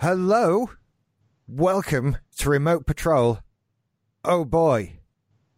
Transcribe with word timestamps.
Hello. 0.00 0.70
Welcome 1.46 2.16
to 2.38 2.48
Remote 2.48 2.86
Patrol. 2.86 3.40
Oh 4.24 4.46
boy. 4.46 5.00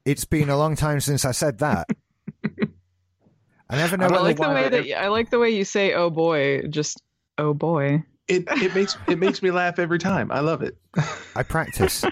It's 0.04 0.24
been 0.24 0.48
a 0.48 0.56
long 0.56 0.74
time 0.74 0.98
since 0.98 1.24
I 1.24 1.30
said 1.30 1.58
that. 1.58 1.86
I 3.70 3.76
never 3.76 3.96
know 3.96 4.06
I 4.06 4.20
like 4.20 4.38
the 4.38 4.48
way 4.48 4.68
that 4.68 5.00
I 5.00 5.06
like 5.10 5.30
the 5.30 5.38
way 5.38 5.50
you 5.50 5.64
say 5.64 5.94
"oh 5.94 6.10
boy." 6.10 6.62
Just 6.62 7.00
"oh 7.38 7.54
boy." 7.54 8.02
It 8.26 8.42
it 8.48 8.74
makes 8.74 8.96
it 9.06 9.20
makes 9.20 9.44
me 9.44 9.52
laugh 9.52 9.78
every 9.78 10.00
time. 10.00 10.32
I 10.32 10.40
love 10.40 10.62
it. 10.62 10.76
I 11.36 11.44
practice. 11.44 12.04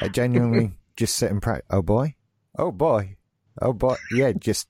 I 0.00 0.08
genuinely 0.08 0.78
just 0.96 1.16
sit 1.16 1.30
and 1.30 1.42
practice. 1.42 1.66
Oh 1.68 1.82
boy. 1.82 2.14
Oh 2.58 2.72
boy. 2.72 3.16
Oh 3.60 3.74
boy. 3.74 3.96
Yeah, 4.12 4.32
just 4.32 4.66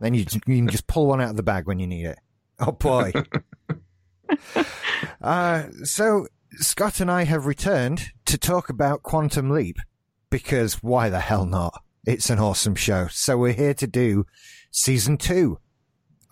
then 0.00 0.12
you, 0.12 0.26
you 0.34 0.40
can 0.40 0.68
just 0.68 0.86
pull 0.86 1.06
one 1.06 1.22
out 1.22 1.30
of 1.30 1.36
the 1.36 1.42
bag 1.42 1.66
when 1.66 1.78
you 1.78 1.86
need 1.86 2.04
it. 2.04 2.18
Oh 2.60 2.72
boy. 2.72 3.14
uh, 5.22 5.64
so 5.84 6.26
Scott 6.52 7.00
and 7.00 7.10
I 7.10 7.24
have 7.24 7.46
returned 7.46 8.12
to 8.26 8.38
talk 8.38 8.68
about 8.68 9.02
Quantum 9.02 9.50
Leap 9.50 9.76
because 10.30 10.74
why 10.82 11.08
the 11.08 11.20
hell 11.20 11.46
not? 11.46 11.82
It's 12.06 12.30
an 12.30 12.38
awesome 12.38 12.74
show. 12.74 13.08
So 13.10 13.36
we're 13.36 13.52
here 13.52 13.74
to 13.74 13.86
do 13.86 14.24
season 14.70 15.16
two. 15.16 15.58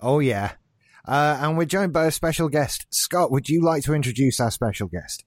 Oh 0.00 0.20
yeah. 0.20 0.52
Uh, 1.06 1.38
and 1.40 1.56
we're 1.56 1.66
joined 1.66 1.92
by 1.92 2.06
a 2.06 2.10
special 2.10 2.48
guest. 2.48 2.86
Scott, 2.90 3.30
would 3.30 3.48
you 3.48 3.62
like 3.62 3.84
to 3.84 3.94
introduce 3.94 4.40
our 4.40 4.50
special 4.50 4.88
guest? 4.88 5.24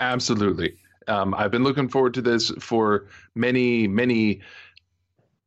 Absolutely. 0.00 0.76
Um, 1.06 1.34
I've 1.34 1.50
been 1.50 1.62
looking 1.62 1.88
forward 1.88 2.14
to 2.14 2.22
this 2.22 2.50
for 2.58 3.06
many 3.34 3.86
many 3.86 4.40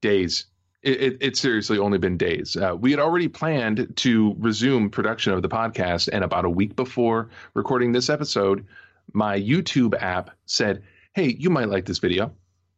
days. 0.02 0.46
It, 0.84 1.02
it, 1.02 1.18
it's 1.22 1.40
seriously 1.40 1.80
only 1.80 1.98
been 1.98 2.18
days. 2.18 2.56
Uh, 2.56 2.76
we 2.80 2.92
had 2.92 3.00
already 3.00 3.28
planned 3.28 3.94
to 3.98 4.36
resume 4.38 4.90
production 4.90 5.34
of 5.34 5.42
the 5.42 5.50
podcast, 5.50 6.10
and 6.12 6.24
about 6.24 6.46
a 6.46 6.50
week 6.50 6.76
before 6.76 7.30
recording 7.56 7.92
this 7.92 8.10
episode, 8.10 8.66
my 9.14 9.40
YouTube 9.40 10.00
app 10.00 10.32
said, 10.46 10.84
"Hey, 11.14 11.36
you 11.40 11.50
might 11.50 11.70
like 11.70 11.86
this 11.86 12.00
video. 12.00 12.32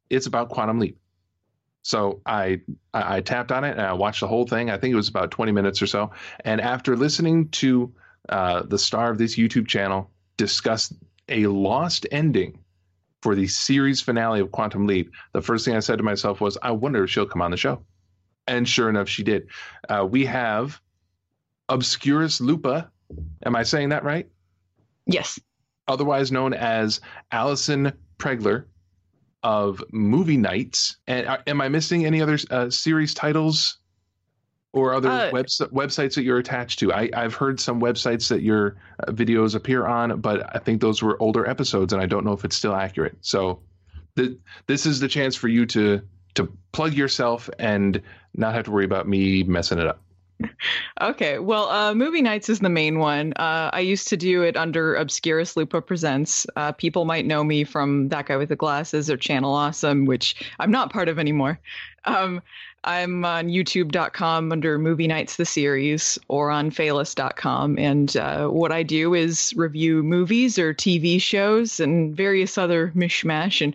It's 0.09 0.27
about 0.27 0.49
Quantum 0.49 0.79
Leap." 0.79 0.97
So 1.81 2.21
I, 2.25 2.61
I 2.93 3.17
I 3.17 3.21
tapped 3.21 3.51
on 3.51 3.63
it 3.63 3.71
and 3.71 3.81
I 3.81 3.93
watched 3.93 4.19
the 4.21 4.27
whole 4.27 4.45
thing. 4.45 4.69
I 4.69 4.77
think 4.77 4.93
it 4.93 4.97
was 4.97 5.09
about 5.09 5.31
20 5.31 5.51
minutes 5.51 5.81
or 5.81 5.87
so. 5.87 6.11
And 6.45 6.61
after 6.61 6.95
listening 6.95 7.49
to 7.49 7.93
uh, 8.29 8.63
the 8.63 8.77
star 8.77 9.11
of 9.11 9.17
this 9.17 9.35
YouTube 9.37 9.67
channel 9.67 10.09
discuss 10.37 10.93
a 11.27 11.47
lost 11.47 12.05
ending 12.11 12.59
for 13.21 13.35
the 13.35 13.47
series 13.47 14.01
finale 14.01 14.39
of 14.39 14.51
Quantum 14.51 14.87
Leap, 14.87 15.11
the 15.33 15.41
first 15.41 15.65
thing 15.65 15.75
I 15.75 15.79
said 15.79 15.97
to 15.97 16.03
myself 16.03 16.39
was, 16.41 16.57
I 16.61 16.71
wonder 16.71 17.03
if 17.03 17.09
she'll 17.09 17.25
come 17.25 17.41
on 17.41 17.51
the 17.51 17.57
show. 17.57 17.83
And 18.47 18.67
sure 18.67 18.89
enough, 18.89 19.09
she 19.09 19.23
did. 19.23 19.47
Uh, 19.87 20.07
we 20.09 20.25
have 20.25 20.79
Obscurus 21.67 22.41
Lupa. 22.41 22.89
Am 23.45 23.55
I 23.55 23.63
saying 23.63 23.89
that 23.89 24.03
right? 24.03 24.27
Yes. 25.05 25.39
Otherwise 25.87 26.31
known 26.31 26.53
as 26.53 27.01
Allison 27.31 27.93
Pregler 28.17 28.65
of 29.43 29.83
Movie 29.91 30.37
Nights. 30.37 30.97
And 31.07 31.27
uh, 31.27 31.37
am 31.47 31.61
I 31.61 31.69
missing 31.69 32.05
any 32.05 32.21
other 32.21 32.37
uh, 32.49 32.69
series 32.69 33.13
titles 33.13 33.79
or 34.73 34.93
other 34.93 35.09
Uh, 35.09 35.31
webs- 35.31 35.61
websites 35.73 36.15
that 36.15 36.23
you're 36.23 36.37
attached 36.37 36.79
to? 36.79 36.93
I, 36.93 37.09
I've 37.13 37.33
heard 37.33 37.59
some 37.59 37.81
websites 37.81 38.29
that 38.29 38.41
your 38.41 38.75
uh, 39.07 39.11
videos 39.11 39.55
appear 39.55 39.85
on, 39.87 40.21
but 40.21 40.55
I 40.55 40.59
think 40.59 40.81
those 40.81 41.01
were 41.01 41.21
older 41.21 41.47
episodes, 41.47 41.91
and 41.93 42.01
I 42.01 42.05
don't 42.05 42.23
know 42.25 42.33
if 42.33 42.45
it's 42.45 42.55
still 42.55 42.75
accurate. 42.75 43.17
So, 43.21 43.61
th- 44.15 44.37
this 44.67 44.85
is 44.85 44.99
the 44.99 45.07
chance 45.07 45.35
for 45.35 45.47
you 45.47 45.65
to 45.67 46.01
to 46.35 46.51
plug 46.71 46.93
yourself 46.93 47.49
and 47.57 48.01
not 48.35 48.53
have 48.53 48.65
to 48.65 48.71
worry 48.71 48.85
about 48.85 49.07
me 49.07 49.43
messing 49.43 49.79
it 49.79 49.87
up. 49.87 50.01
Okay. 51.01 51.39
Well, 51.39 51.67
uh, 51.69 51.93
movie 51.93 52.21
nights 52.21 52.47
is 52.47 52.59
the 52.59 52.69
main 52.69 52.99
one. 52.99 53.33
Uh, 53.35 53.71
I 53.73 53.81
used 53.81 54.07
to 54.09 54.15
do 54.17 54.43
it 54.43 54.55
under 54.55 54.95
Obscurus 54.95 55.57
Lupa 55.57 55.81
Presents. 55.81 56.45
Uh, 56.55 56.71
people 56.71 57.03
might 57.03 57.25
know 57.25 57.43
me 57.43 57.65
from 57.65 58.07
That 58.09 58.27
Guy 58.27 58.37
with 58.37 58.47
the 58.49 58.55
Glasses 58.55 59.09
or 59.09 59.17
Channel 59.17 59.53
Awesome, 59.53 60.05
which 60.05 60.35
I'm 60.59 60.71
not 60.71 60.93
part 60.93 61.09
of 61.09 61.19
anymore. 61.19 61.59
Um, 62.05 62.41
I'm 62.83 63.25
on 63.25 63.47
YouTube.com 63.47 64.51
under 64.51 64.79
Movie 64.79 65.07
Nights 65.07 65.35
the 65.35 65.45
series 65.45 66.17
or 66.27 66.49
on 66.49 66.71
Phalus.com. 66.71 67.77
And 67.77 68.15
uh, 68.15 68.47
what 68.47 68.71
I 68.71 68.83
do 68.83 69.13
is 69.13 69.53
review 69.55 70.01
movies 70.01 70.57
or 70.57 70.73
TV 70.73 71.21
shows 71.21 71.79
and 71.79 72.15
various 72.15 72.57
other 72.57 72.91
mishmash 72.95 73.61
and 73.61 73.73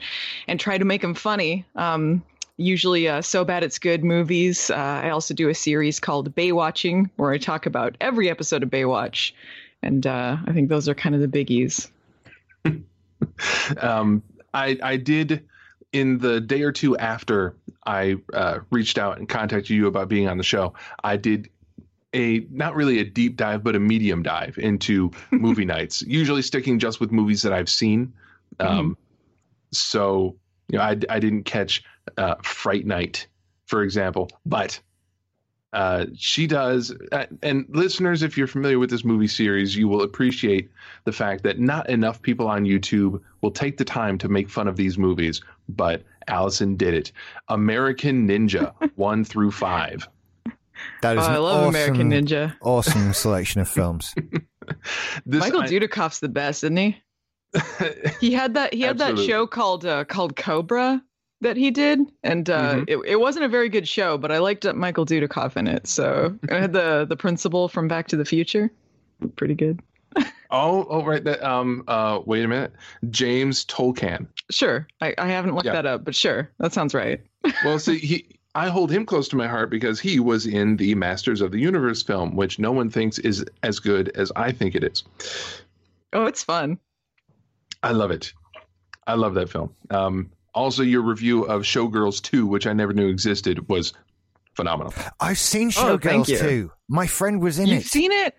and 0.49 0.59
try 0.59 0.79
to 0.79 0.85
make 0.85 1.03
them 1.03 1.15
funny. 1.15 1.65
Um, 1.77 2.23
usually 2.57 3.09
uh, 3.09 3.21
so 3.21 3.45
bad 3.45 3.63
it's 3.63 3.79
good 3.79 4.05
movies. 4.05 4.71
Uh, 4.71 4.77
I 4.77 5.11
also 5.11 5.35
do 5.35 5.49
a 5.49 5.55
series 5.55 6.01
called 6.01 6.35
Baywatching 6.35 7.11
where 7.17 7.33
I 7.33 7.39
talk 7.39 7.67
about 7.67 7.97
every 8.01 8.31
episode 8.31 8.63
of 8.63 8.71
Baywatch, 8.71 9.33
and 9.83 10.07
uh, 10.07 10.37
I 10.47 10.53
think 10.53 10.69
those 10.69 10.89
are 10.89 10.95
kind 10.95 11.15
of 11.15 11.21
the 11.21 11.29
biggies. 11.29 11.91
um, 13.83 14.23
I 14.55 14.79
I 14.83 14.97
did 14.97 15.45
in 15.93 16.19
the 16.19 16.41
day 16.41 16.63
or 16.63 16.73
two 16.73 16.97
after 16.97 17.55
I 17.87 18.17
uh, 18.33 18.61
reached 18.71 18.99
out 18.99 19.19
and 19.19 19.29
contacted 19.29 19.71
you 19.71 19.87
about 19.87 20.09
being 20.09 20.29
on 20.29 20.39
the 20.39 20.45
show. 20.45 20.75
I 21.03 21.17
did 21.17 21.49
a 22.15 22.47
not 22.51 22.75
really 22.75 23.01
a 23.01 23.05
deep 23.05 23.37
dive, 23.37 23.63
but 23.65 23.77
a 23.77 23.81
medium 23.81 24.23
dive 24.23 24.57
into 24.59 25.11
movie 25.31 25.65
nights. 25.65 26.03
Usually 26.03 26.43
sticking 26.43 26.79
just 26.79 27.01
with 27.01 27.13
movies 27.13 27.43
that 27.43 27.53
I've 27.53 27.69
seen. 27.69 28.13
Um, 28.61 28.97
So 29.73 30.37
you 30.69 30.79
know, 30.79 30.85
I 30.85 30.99
I 31.09 31.19
didn't 31.19 31.45
catch 31.45 31.83
uh, 32.17 32.37
Fright 32.43 32.87
Night, 32.87 33.27
for 33.67 33.83
example, 33.83 34.31
but. 34.47 34.81
Uh, 35.73 36.07
she 36.17 36.47
does, 36.47 36.95
uh, 37.11 37.27
and 37.43 37.67
listeners, 37.69 38.23
if 38.23 38.39
you're 38.39 38.47
familiar 38.47 38.79
with 38.79 38.89
this 38.89 39.05
movie 39.05 39.27
series, 39.27 39.75
you 39.75 39.89
will 39.89 40.03
appreciate 40.03 40.71
the 41.03 41.11
fact 41.11 41.43
that 41.43 41.59
not 41.59 41.91
enough 41.91 42.23
people 42.23 42.47
on 42.47 42.65
YouTube 42.65 43.21
will 43.41 43.51
take 43.51 43.77
the 43.77 43.85
time 43.85 44.17
to 44.17 44.29
make 44.29 44.49
fun 44.49 44.69
of 44.69 44.77
these 44.77 44.97
movies, 44.97 45.43
but 45.69 46.05
Allison 46.29 46.77
did 46.77 46.95
it. 46.95 47.13
American 47.49 48.29
Ninja 48.29 48.73
1 48.97 49.25
through 49.25 49.51
5. 49.53 50.09
That 51.03 51.17
is 51.19 51.25
Oh, 51.25 51.27
I 51.31 51.37
love 51.39 51.57
awesome, 51.61 51.69
American 51.71 52.11
Ninja. 52.11 52.55
awesome 52.63 53.13
selection 53.13 53.61
of 53.61 53.69
films. 53.69 54.15
This, 55.27 55.41
Michael 55.41 55.61
I- 55.61 55.67
Dudikoff's 55.67 56.21
the 56.21 56.29
best, 56.31 56.65
isn't 56.65 56.77
he? 56.77 56.97
He 58.21 58.33
had 58.33 58.55
that. 58.55 58.73
He 58.73 58.81
had 58.81 58.97
that 58.99 59.19
show 59.19 59.47
called 59.47 59.85
uh, 59.85 60.05
called 60.05 60.37
Cobra 60.37 61.03
that 61.43 61.57
he 61.59 61.71
did, 61.71 62.01
and 62.23 62.49
uh, 62.49 62.77
Mhm. 62.77 62.85
it, 62.89 62.99
it 63.07 63.17
wasn't 63.21 63.45
a 63.45 63.49
very 63.49 63.69
good 63.69 63.87
show, 63.87 64.17
but 64.17 64.33
I 64.33 64.39
liked 64.39 64.65
uh, 64.65 64.73
Michael 64.73 65.05
Dudikoff 65.05 65.59
in 65.59 65.67
it. 65.67 65.87
So 65.87 66.35
I 66.51 66.55
had 66.55 66.73
the 66.73 67.05
the 67.07 67.17
principal 67.17 67.69
from 67.69 67.89
Back 67.89 68.09
to 68.09 68.17
the 68.17 68.25
Future. 68.25 68.71
Pretty 69.37 69.55
good. 69.55 69.81
Oh, 70.55 70.87
oh, 70.89 71.05
right. 71.05 71.23
That, 71.25 71.43
um, 71.43 71.83
uh, 71.89 72.21
wait 72.25 72.45
a 72.45 72.49
minute. 72.49 72.73
James 73.11 73.65
Tolkan. 73.65 74.29
Sure, 74.51 74.87
I, 75.01 75.15
I 75.19 75.27
haven't 75.29 75.55
looked 75.55 75.67
Yeah. 75.67 75.73
that 75.73 75.87
up, 75.87 76.05
but 76.05 76.15
sure, 76.15 76.51
that 76.59 76.73
sounds 76.73 76.95
right. 76.95 77.21
Well, 77.65 77.79
see, 77.79 77.99
he. 77.99 78.27
I 78.55 78.69
hold 78.69 78.91
him 78.93 79.05
close 79.05 79.27
to 79.29 79.37
my 79.37 79.49
heart 79.49 79.69
because 79.69 79.99
he 79.99 80.21
was 80.21 80.47
in 80.47 80.77
the 80.77 80.95
Masters 80.95 81.41
of 81.41 81.51
the 81.51 81.59
Universe 81.59 82.05
film, 82.05 82.37
which 82.37 82.61
no 82.61 82.71
one 82.71 82.89
thinks 82.89 83.19
is 83.19 83.45
as 83.65 83.81
good 83.81 84.11
as 84.11 84.31
I 84.37 84.53
think 84.53 84.77
it 84.77 84.85
is. 84.85 85.03
Oh, 86.13 86.27
it's 86.27 86.45
fun. 86.45 86.79
I 87.83 87.91
love 87.91 88.13
it. 88.13 88.33
I 89.09 89.15
love 89.15 89.35
that 89.35 89.51
film. 89.51 89.75
Um, 89.91 90.31
also, 90.55 90.85
your 90.85 91.03
review 91.03 91.43
of 91.43 91.63
Showgirls 91.63 92.23
2, 92.23 92.47
which 92.47 92.69
I 92.69 92.73
never 92.73 92.93
knew 92.93 93.09
existed, 93.09 93.69
was 93.69 93.93
phenomenal. 94.55 94.95
I've 95.19 95.37
seen 95.39 95.73
Oh, 95.77 95.99
Showgirls 95.99 96.29
you. 96.29 96.39
too. 96.39 96.73
My 96.89 97.09
friend 97.09 97.43
was 97.43 97.59
in 97.59 97.69
it. 97.69 97.73
You've 97.75 97.85
seen 97.87 98.13
it? 98.13 98.37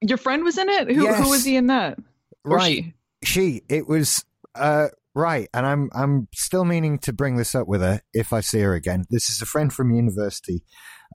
Your 0.00 0.18
friend 0.18 0.44
was 0.44 0.58
in 0.58 0.68
it. 0.68 0.90
Who 0.90 1.04
Yes. 1.04 1.22
who 1.22 1.30
was 1.30 1.44
he 1.44 1.56
in 1.56 1.66
that? 1.68 1.98
Or 2.44 2.56
right. 2.56 2.84
she? 2.84 2.94
she 3.22 3.62
it 3.68 3.88
was 3.88 4.24
uh 4.54 4.88
right 5.14 5.48
and 5.52 5.66
i'm 5.66 5.90
i'm 5.92 6.28
still 6.32 6.64
meaning 6.64 6.98
to 6.98 7.12
bring 7.12 7.36
this 7.36 7.54
up 7.54 7.66
with 7.66 7.80
her 7.80 8.00
if 8.12 8.32
i 8.32 8.40
see 8.40 8.60
her 8.60 8.74
again 8.74 9.04
this 9.10 9.28
is 9.28 9.42
a 9.42 9.46
friend 9.46 9.72
from 9.72 9.90
university 9.90 10.62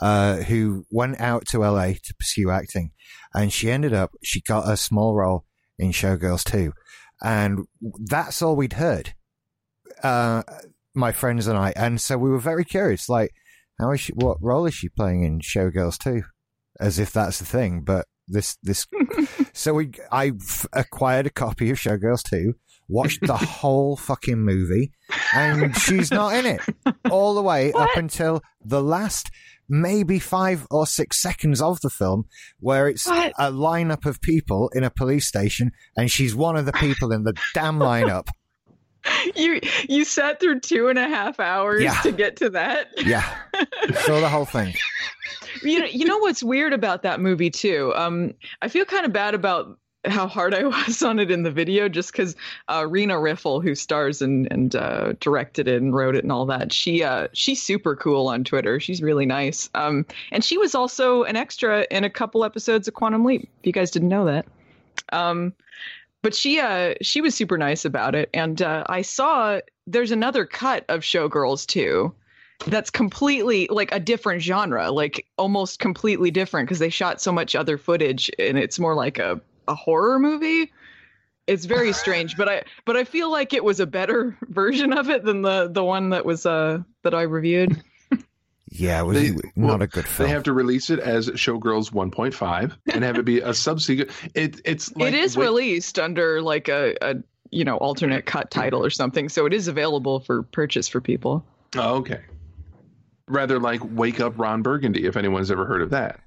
uh 0.02 0.38
who 0.38 0.86
went 0.92 1.20
out 1.22 1.46
to 1.46 1.60
la 1.60 1.86
to 1.86 2.14
pursue 2.20 2.50
acting 2.50 2.92
and 3.34 3.54
she 3.54 3.72
ended 3.72 3.94
up 3.94 4.12
she 4.24 4.42
got 4.42 4.70
a 4.70 4.76
small 4.76 5.16
role 5.16 5.46
in 5.80 5.92
showgirls 5.92 6.44
2 6.44 6.74
and 7.22 7.66
that's 8.10 8.42
all 8.42 8.56
we'd 8.56 8.74
heard 8.74 9.14
uh 10.04 10.44
my 10.94 11.12
friends 11.12 11.48
and 11.48 11.58
i 11.58 11.72
and 11.76 12.02
so 12.02 12.18
we 12.18 12.30
were 12.30 12.40
very 12.40 12.66
curious 12.66 13.08
like 13.08 13.32
how 13.80 13.92
is 13.92 14.02
she 14.02 14.14
what 14.14 14.38
role 14.42 14.66
is 14.66 14.74
she 14.74 14.90
playing 14.90 15.24
in 15.24 15.40
showgirls 15.40 15.98
2 15.98 16.24
as 16.80 17.00
if 17.00 17.12
that's 17.14 17.40
the 17.40 17.46
thing 17.46 17.82
but 17.82 18.06
this 18.34 18.58
this 18.64 18.86
so 19.54 19.74
we, 19.76 19.92
I 20.12 20.34
f- 20.40 20.66
acquired 20.74 21.28
a 21.28 21.30
copy 21.30 21.70
of 21.72 21.78
Showgirls 21.78 22.24
2, 22.30 22.54
watched 22.90 23.22
the 23.22 23.38
whole 23.60 23.96
fucking 23.96 24.40
movie, 24.40 24.92
and 25.34 25.76
she's 25.78 26.12
not 26.12 26.36
in 26.36 26.46
it 26.46 26.62
all 27.10 27.34
the 27.36 27.42
way 27.42 27.72
up 27.74 27.96
until 27.96 28.42
the 28.64 28.82
last 28.84 29.30
maybe 29.70 30.20
five 30.20 30.68
or 30.70 30.86
six 30.86 31.22
seconds 31.22 31.62
of 31.62 31.80
the 31.82 31.90
film, 31.90 32.26
where 32.60 32.88
it's 32.90 33.08
What? 33.08 33.32
a 33.40 33.50
lineup 33.52 34.06
of 34.06 34.20
people 34.22 34.70
in 34.76 34.84
a 34.84 34.90
police 34.90 35.26
station, 35.28 35.72
and 35.96 36.12
she's 36.12 36.36
one 36.36 36.58
of 36.58 36.66
the 36.66 36.74
people 36.74 37.12
in 37.14 37.24
the 37.24 37.34
damn 37.54 37.80
lineup. 37.92 38.28
You 39.36 39.60
you 39.90 40.06
sat 40.06 40.40
through 40.40 40.60
two 40.62 40.88
and 40.90 41.00
a 41.00 41.08
half 41.08 41.40
hours 41.40 41.82
Yeah. 41.84 42.00
to 42.02 42.12
get 42.12 42.36
to 42.38 42.50
that. 42.52 42.90
Yeah, 43.06 43.24
so 44.06 44.20
the 44.20 44.30
whole 44.30 44.46
thing. 44.46 44.74
you 45.62 45.80
know, 45.80 45.86
you 45.86 46.06
know 46.06 46.18
what's 46.20 46.44
weird 46.44 46.74
about 46.74 47.04
that 47.04 47.20
movie 47.20 47.50
too? 47.50 47.94
Um, 47.96 48.34
I 48.62 48.68
feel 48.68 48.86
kind 48.86 49.06
of 49.06 49.14
bad 49.14 49.34
about 49.34 49.78
how 50.06 50.28
hard 50.28 50.54
I 50.60 50.64
was 50.66 51.02
on 51.02 51.20
it 51.20 51.32
in 51.32 51.44
the 51.44 51.52
video, 51.52 51.88
just 51.90 52.12
because 52.12 52.36
uh, 52.68 52.86
Rena 52.88 53.16
Riffel, 53.16 53.62
who 53.64 53.76
stars 53.76 54.22
and 54.22 54.48
and 54.52 54.76
uh, 54.76 55.14
directed 55.20 55.68
it 55.68 55.82
and 55.82 55.94
wrote 55.96 56.16
it 56.16 56.24
and 56.24 56.32
all 56.32 56.46
that, 56.48 56.72
she 56.74 57.04
uh, 57.04 57.28
she's 57.34 57.62
super 57.62 57.96
cool 57.96 58.28
on 58.28 58.44
Twitter. 58.44 58.80
She's 58.80 59.02
really 59.02 59.26
nice. 59.26 59.70
Um, 59.74 60.06
and 60.32 60.44
she 60.44 60.58
was 60.58 60.76
also 60.76 61.24
an 61.24 61.36
extra 61.38 61.86
in 61.92 62.04
a 62.04 62.10
couple 62.10 62.44
episodes 62.44 62.88
of 62.88 62.94
Quantum 62.94 63.24
Leap. 63.26 63.50
If 63.62 63.66
you 63.68 63.72
guys 63.74 63.92
didn't 63.92 64.10
know 64.10 64.26
that. 64.26 64.46
Um, 65.12 65.54
but 66.24 66.34
she 66.34 66.60
uh 66.60 66.96
she 67.02 67.22
was 67.22 67.36
super 67.36 67.58
nice 67.58 67.86
about 67.86 68.16
it, 68.16 68.30
and 68.34 68.62
uh, 68.62 68.84
I 68.88 69.04
saw 69.04 69.60
there's 69.86 70.12
another 70.12 70.46
cut 70.46 70.86
of 70.90 71.02
Showgirls 71.02 71.68
too 71.68 72.16
that's 72.66 72.90
completely 72.90 73.68
like 73.70 73.92
a 73.92 74.00
different 74.00 74.42
genre, 74.42 74.90
like 74.90 75.28
almost 75.38 75.80
completely 75.80 76.32
different 76.32 76.68
because 76.68 76.80
they 76.80 76.90
shot 76.90 77.22
so 77.22 77.32
much 77.32 77.56
other 77.56 77.78
footage 77.78 78.32
and 78.40 78.58
it's 78.58 78.80
more 78.80 78.96
like 78.96 79.20
a, 79.20 79.40
a 79.68 79.76
horror 79.76 80.18
movie. 80.18 80.72
It's 81.46 81.66
very 81.66 81.92
strange, 82.04 82.38
but 82.38 82.48
I 82.48 82.64
but 82.86 82.96
I 82.96 83.04
feel 83.04 83.30
like 83.30 83.54
it 83.54 83.64
was 83.64 83.80
a 83.80 83.86
better 83.86 84.38
version 84.48 84.94
of 84.94 85.10
it 85.10 85.24
than 85.26 85.42
the 85.42 85.68
the 85.70 85.84
one 85.84 86.10
that 86.10 86.26
was 86.26 86.46
uh 86.46 86.80
that 87.04 87.14
I 87.14 87.24
reviewed. 87.24 87.84
Yeah, 88.76 89.02
it 89.02 89.06
was 89.06 89.22
They- 89.22 89.32
not 89.32 89.44
well, 89.56 89.82
a 89.84 89.88
good 89.88 90.06
film. 90.06 90.28
They 90.28 90.34
have 90.34 90.44
to 90.44 90.54
release 90.54 90.90
it 90.90 91.00
as 91.00 91.30
Showgirls 91.30 91.92
1.5 91.92 92.76
and 92.92 93.04
have 93.04 93.18
it 93.18 93.24
be 93.24 93.40
a 93.40 93.54
subsequent. 93.54 94.10
It, 94.34 94.62
it's 94.66 94.96
like 94.96 95.14
it 95.14 95.20
is 95.20 95.38
wait- 95.38 95.46
released 95.46 96.00
under 96.00 96.42
like 96.42 96.70
a, 96.70 96.96
a 97.02 97.16
you 97.52 97.64
know 97.64 97.78
alternate 97.78 98.26
cut 98.26 98.50
title 98.50 98.84
or 98.84 98.90
something, 98.90 99.30
so 99.30 99.46
it 99.46 99.54
is 99.54 99.68
available 99.68 100.20
for 100.20 100.44
purchase 100.44 100.88
for 100.88 101.02
people. 101.02 101.46
Oh, 101.76 101.98
okay. 101.98 102.22
Rather 103.28 103.60
like 103.60 103.82
Wake 103.84 104.20
Up 104.20 104.38
Ron 104.38 104.64
Burgundy, 104.64 105.06
if 105.06 105.16
anyone's 105.16 105.52
ever 105.52 105.66
heard 105.66 105.82
of 105.82 105.92
that. 105.92 106.20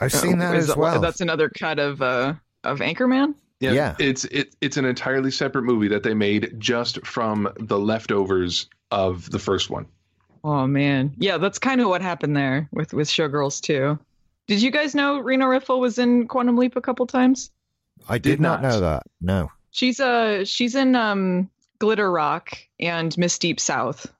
I've 0.00 0.12
seen 0.12 0.38
that 0.38 0.56
Is 0.56 0.70
as 0.70 0.76
well. 0.76 1.00
That's 1.00 1.20
another 1.20 1.48
cut 1.48 1.78
of 1.78 2.02
uh 2.02 2.34
of 2.64 2.80
Anchorman. 2.80 3.34
Yeah. 3.60 3.94
It's 4.00 4.24
it, 4.24 4.56
it's 4.60 4.76
an 4.76 4.84
entirely 4.84 5.30
separate 5.30 5.62
movie 5.62 5.88
that 5.88 6.02
they 6.02 6.14
made 6.14 6.54
just 6.58 7.06
from 7.06 7.48
the 7.60 7.78
leftovers 7.78 8.68
of 8.90 9.30
the 9.30 9.38
first 9.38 9.70
one. 9.70 9.86
Oh 10.44 10.66
man, 10.66 11.14
yeah, 11.18 11.38
that's 11.38 11.58
kind 11.58 11.80
of 11.80 11.88
what 11.88 12.02
happened 12.02 12.36
there 12.36 12.68
with 12.72 12.92
with 12.92 13.08
Showgirls 13.08 13.60
too. 13.60 13.98
Did 14.48 14.60
you 14.60 14.70
guys 14.70 14.94
know 14.94 15.18
Rena 15.20 15.46
Riffel 15.46 15.78
was 15.80 15.98
in 15.98 16.26
Quantum 16.26 16.56
Leap 16.56 16.74
a 16.76 16.80
couple 16.80 17.06
times? 17.06 17.50
I 18.08 18.18
did, 18.18 18.22
did 18.30 18.40
not 18.40 18.60
not. 18.62 18.68
know 18.68 18.80
that. 18.80 19.02
No. 19.20 19.50
She's 19.70 20.00
uh 20.00 20.44
she's 20.44 20.74
in 20.74 20.96
um 20.96 21.48
Glitter 21.78 22.10
Rock 22.10 22.58
and 22.80 23.16
Miss 23.16 23.38
Deep 23.38 23.60
South. 23.60 24.12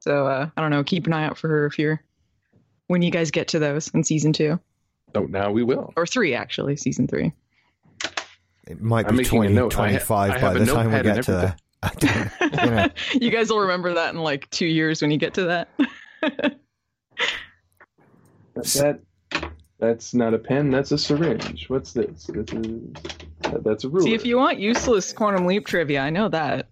So 0.00 0.26
uh 0.26 0.48
I 0.56 0.60
don't 0.60 0.70
know, 0.70 0.82
keep 0.82 1.06
an 1.06 1.12
eye 1.12 1.24
out 1.24 1.36
for 1.36 1.48
her 1.48 1.66
if 1.66 1.78
you're 1.78 2.02
when 2.86 3.02
you 3.02 3.10
guys 3.10 3.30
get 3.30 3.48
to 3.48 3.58
those 3.58 3.88
in 3.88 4.02
season 4.04 4.32
two 4.32 4.58
So 5.14 5.24
now 5.24 5.50
we 5.50 5.62
will. 5.62 5.92
or 5.96 6.06
three 6.06 6.34
actually, 6.34 6.76
season 6.76 7.06
three. 7.06 7.32
It 8.66 8.80
might 8.80 9.06
I'm 9.06 9.12
be 9.16 9.22
making 9.22 9.38
a 9.44 9.48
20, 9.48 9.54
note. 9.54 9.74
I 9.78 9.92
ha- 9.92 9.98
25 9.98 10.30
I 10.30 10.40
by 10.40 10.54
the 10.54 10.66
time 10.66 10.92
we 10.92 11.02
get 11.02 11.22
to 11.24 11.32
there. 11.32 11.56
I 11.86 12.30
don't- 12.50 12.64
you 12.64 12.70
know, 12.70 12.88
you 13.26 13.30
guys 13.30 13.50
will 13.50 13.60
remember 13.60 13.94
that 13.94 14.14
in 14.14 14.20
like 14.20 14.48
two 14.50 14.66
years 14.66 15.00
when 15.02 15.10
you 15.10 15.18
get 15.18 15.34
to 15.34 15.44
that. 15.44 15.68
That 18.54 19.00
that's 19.78 20.14
not 20.14 20.32
a 20.34 20.38
pen. 20.38 20.70
That's 20.70 20.90
a 20.92 20.98
syringe. 20.98 21.68
What's 21.68 21.92
this? 21.92 22.24
This 22.32 22.50
is 22.52 22.80
that's 23.62 23.84
a 23.84 23.88
ruler. 23.88 24.02
See, 24.02 24.14
if 24.14 24.24
you 24.24 24.38
want 24.38 24.58
useless 24.58 25.12
Quantum 25.12 25.44
Leap 25.46 25.66
trivia, 25.66 26.00
I 26.00 26.10
know 26.10 26.28
that. 26.30 26.68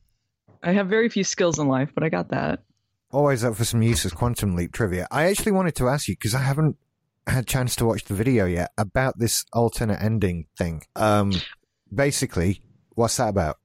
I 0.63 0.73
have 0.73 0.89
very 0.89 1.11
few 1.11 1.25
skills 1.25 1.59
in 1.59 1.69
life, 1.69 1.91
but 1.95 2.03
I 2.03 2.09
got 2.09 2.31
that. 2.31 2.63
always 3.11 3.45
up 3.45 3.55
for 3.55 3.65
some 3.67 3.83
useless 3.83 4.15
quantum 4.15 4.57
leap 4.57 4.73
trivia. 4.73 5.07
I 5.11 5.25
actually 5.27 5.53
wanted 5.53 5.75
to 5.77 5.89
ask 5.89 6.09
you 6.09 6.15
because 6.15 6.35
I 6.35 6.41
haven't 6.41 6.77
had 7.27 7.43
a 7.45 7.47
chance 7.47 7.77
to 7.77 7.85
watch 7.85 8.05
the 8.05 8.15
video 8.15 8.47
yet 8.47 8.73
about 8.79 9.19
this 9.19 9.45
alternate 9.53 10.01
ending 10.03 10.47
thing. 10.57 10.83
Um, 10.97 11.33
basically, 11.95 12.63
what's 12.95 13.17
that 13.17 13.29
about? 13.29 13.59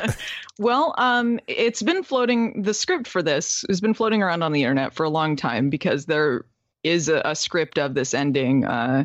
well, 0.58 0.94
um, 0.98 1.40
it's 1.46 1.82
been 1.82 2.02
floating. 2.02 2.62
The 2.62 2.74
script 2.74 3.06
for 3.06 3.22
this 3.22 3.64
has 3.68 3.80
been 3.80 3.94
floating 3.94 4.22
around 4.22 4.42
on 4.42 4.52
the 4.52 4.62
internet 4.62 4.94
for 4.94 5.04
a 5.04 5.10
long 5.10 5.36
time 5.36 5.70
because 5.70 6.06
there 6.06 6.44
is 6.84 7.08
a, 7.08 7.22
a 7.24 7.34
script 7.34 7.78
of 7.78 7.94
this 7.94 8.14
ending 8.14 8.64
uh, 8.64 9.04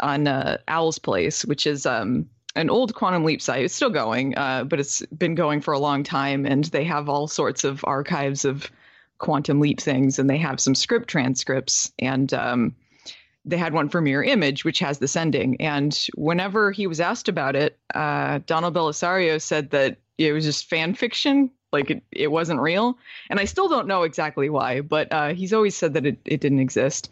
on 0.00 0.26
uh, 0.26 0.58
Al's 0.68 0.98
Place, 0.98 1.44
which 1.44 1.66
is 1.66 1.86
um, 1.86 2.28
an 2.54 2.70
old 2.70 2.94
Quantum 2.94 3.24
Leap 3.24 3.40
site. 3.40 3.64
It's 3.64 3.74
still 3.74 3.90
going, 3.90 4.36
uh, 4.36 4.64
but 4.64 4.80
it's 4.80 5.04
been 5.06 5.34
going 5.34 5.60
for 5.60 5.72
a 5.72 5.78
long 5.78 6.02
time, 6.02 6.46
and 6.46 6.64
they 6.64 6.84
have 6.84 7.08
all 7.08 7.26
sorts 7.26 7.64
of 7.64 7.84
archives 7.84 8.44
of 8.44 8.70
Quantum 9.18 9.60
Leap 9.60 9.80
things, 9.80 10.18
and 10.18 10.28
they 10.28 10.38
have 10.38 10.60
some 10.60 10.74
script 10.74 11.08
transcripts 11.08 11.92
and. 11.98 12.32
Um, 12.32 12.74
they 13.46 13.56
had 13.56 13.72
one 13.72 13.88
for 13.88 14.00
Mirror 14.00 14.24
Image, 14.24 14.64
which 14.64 14.80
has 14.80 14.98
this 14.98 15.14
ending. 15.14 15.58
And 15.60 15.96
whenever 16.16 16.72
he 16.72 16.86
was 16.88 17.00
asked 17.00 17.28
about 17.28 17.54
it, 17.54 17.78
uh, 17.94 18.40
Donald 18.46 18.74
Bellisario 18.74 19.40
said 19.40 19.70
that 19.70 19.98
it 20.18 20.32
was 20.32 20.44
just 20.44 20.68
fan 20.68 20.94
fiction, 20.94 21.50
like 21.72 21.90
it, 21.90 22.02
it 22.10 22.32
wasn't 22.32 22.60
real. 22.60 22.98
And 23.30 23.38
I 23.38 23.44
still 23.44 23.68
don't 23.68 23.86
know 23.86 24.02
exactly 24.02 24.50
why, 24.50 24.80
but 24.80 25.12
uh, 25.12 25.32
he's 25.32 25.52
always 25.52 25.76
said 25.76 25.94
that 25.94 26.04
it, 26.04 26.18
it 26.24 26.40
didn't 26.40 26.58
exist. 26.58 27.10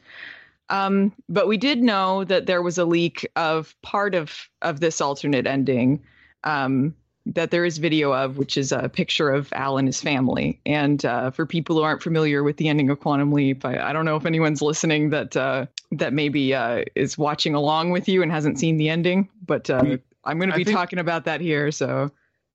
Um, 0.71 1.13
but 1.29 1.47
we 1.47 1.57
did 1.57 1.83
know 1.83 2.25
that 2.25 2.47
there 2.47 2.63
was 2.63 2.79
a 2.79 2.85
leak 2.85 3.29
of 3.37 3.75
part 3.83 4.15
of, 4.15 4.49
of 4.63 4.81
this 4.81 5.01
alternate 5.01 5.47
ending 5.47 6.03
um, 6.43 6.95
that 7.27 7.51
there 7.51 7.65
is 7.65 7.79
video 7.79 8.13
of, 8.13 8.37
which 8.37 8.57
is 8.57 8.71
a 8.71 8.89
picture 8.89 9.31
of 9.31 9.53
Al 9.53 9.79
and 9.79 9.89
his 9.89 10.01
family. 10.01 10.61
And 10.67 11.05
uh, 11.05 11.31
for 11.31 11.47
people 11.47 11.77
who 11.77 11.83
aren't 11.83 12.03
familiar 12.03 12.43
with 12.43 12.59
the 12.59 12.69
ending 12.69 12.91
of 12.91 13.01
Quantum 13.01 13.33
Leap, 13.33 13.65
I, 13.65 13.79
I 13.79 13.93
don't 13.93 14.05
know 14.05 14.17
if 14.17 14.27
anyone's 14.27 14.61
listening 14.61 15.11
that 15.11 15.37
uh, 15.37 15.67
that 15.93 16.13
maybe 16.13 16.55
uh, 16.55 16.85
is 16.95 17.17
watching 17.17 17.55
along 17.55 17.91
with 17.91 18.09
you 18.09 18.23
and 18.23 18.31
hasn't 18.31 18.59
seen 18.59 18.77
the 18.77 18.89
ending, 18.89 19.29
but 19.47 19.71
uh, 19.71 19.97
I'm 20.25 20.39
going 20.39 20.51
to 20.51 20.57
be 20.57 20.65
talking 20.65 20.99
about 20.99 21.25
that 21.25 21.41
here. 21.41 21.71
So 21.71 22.11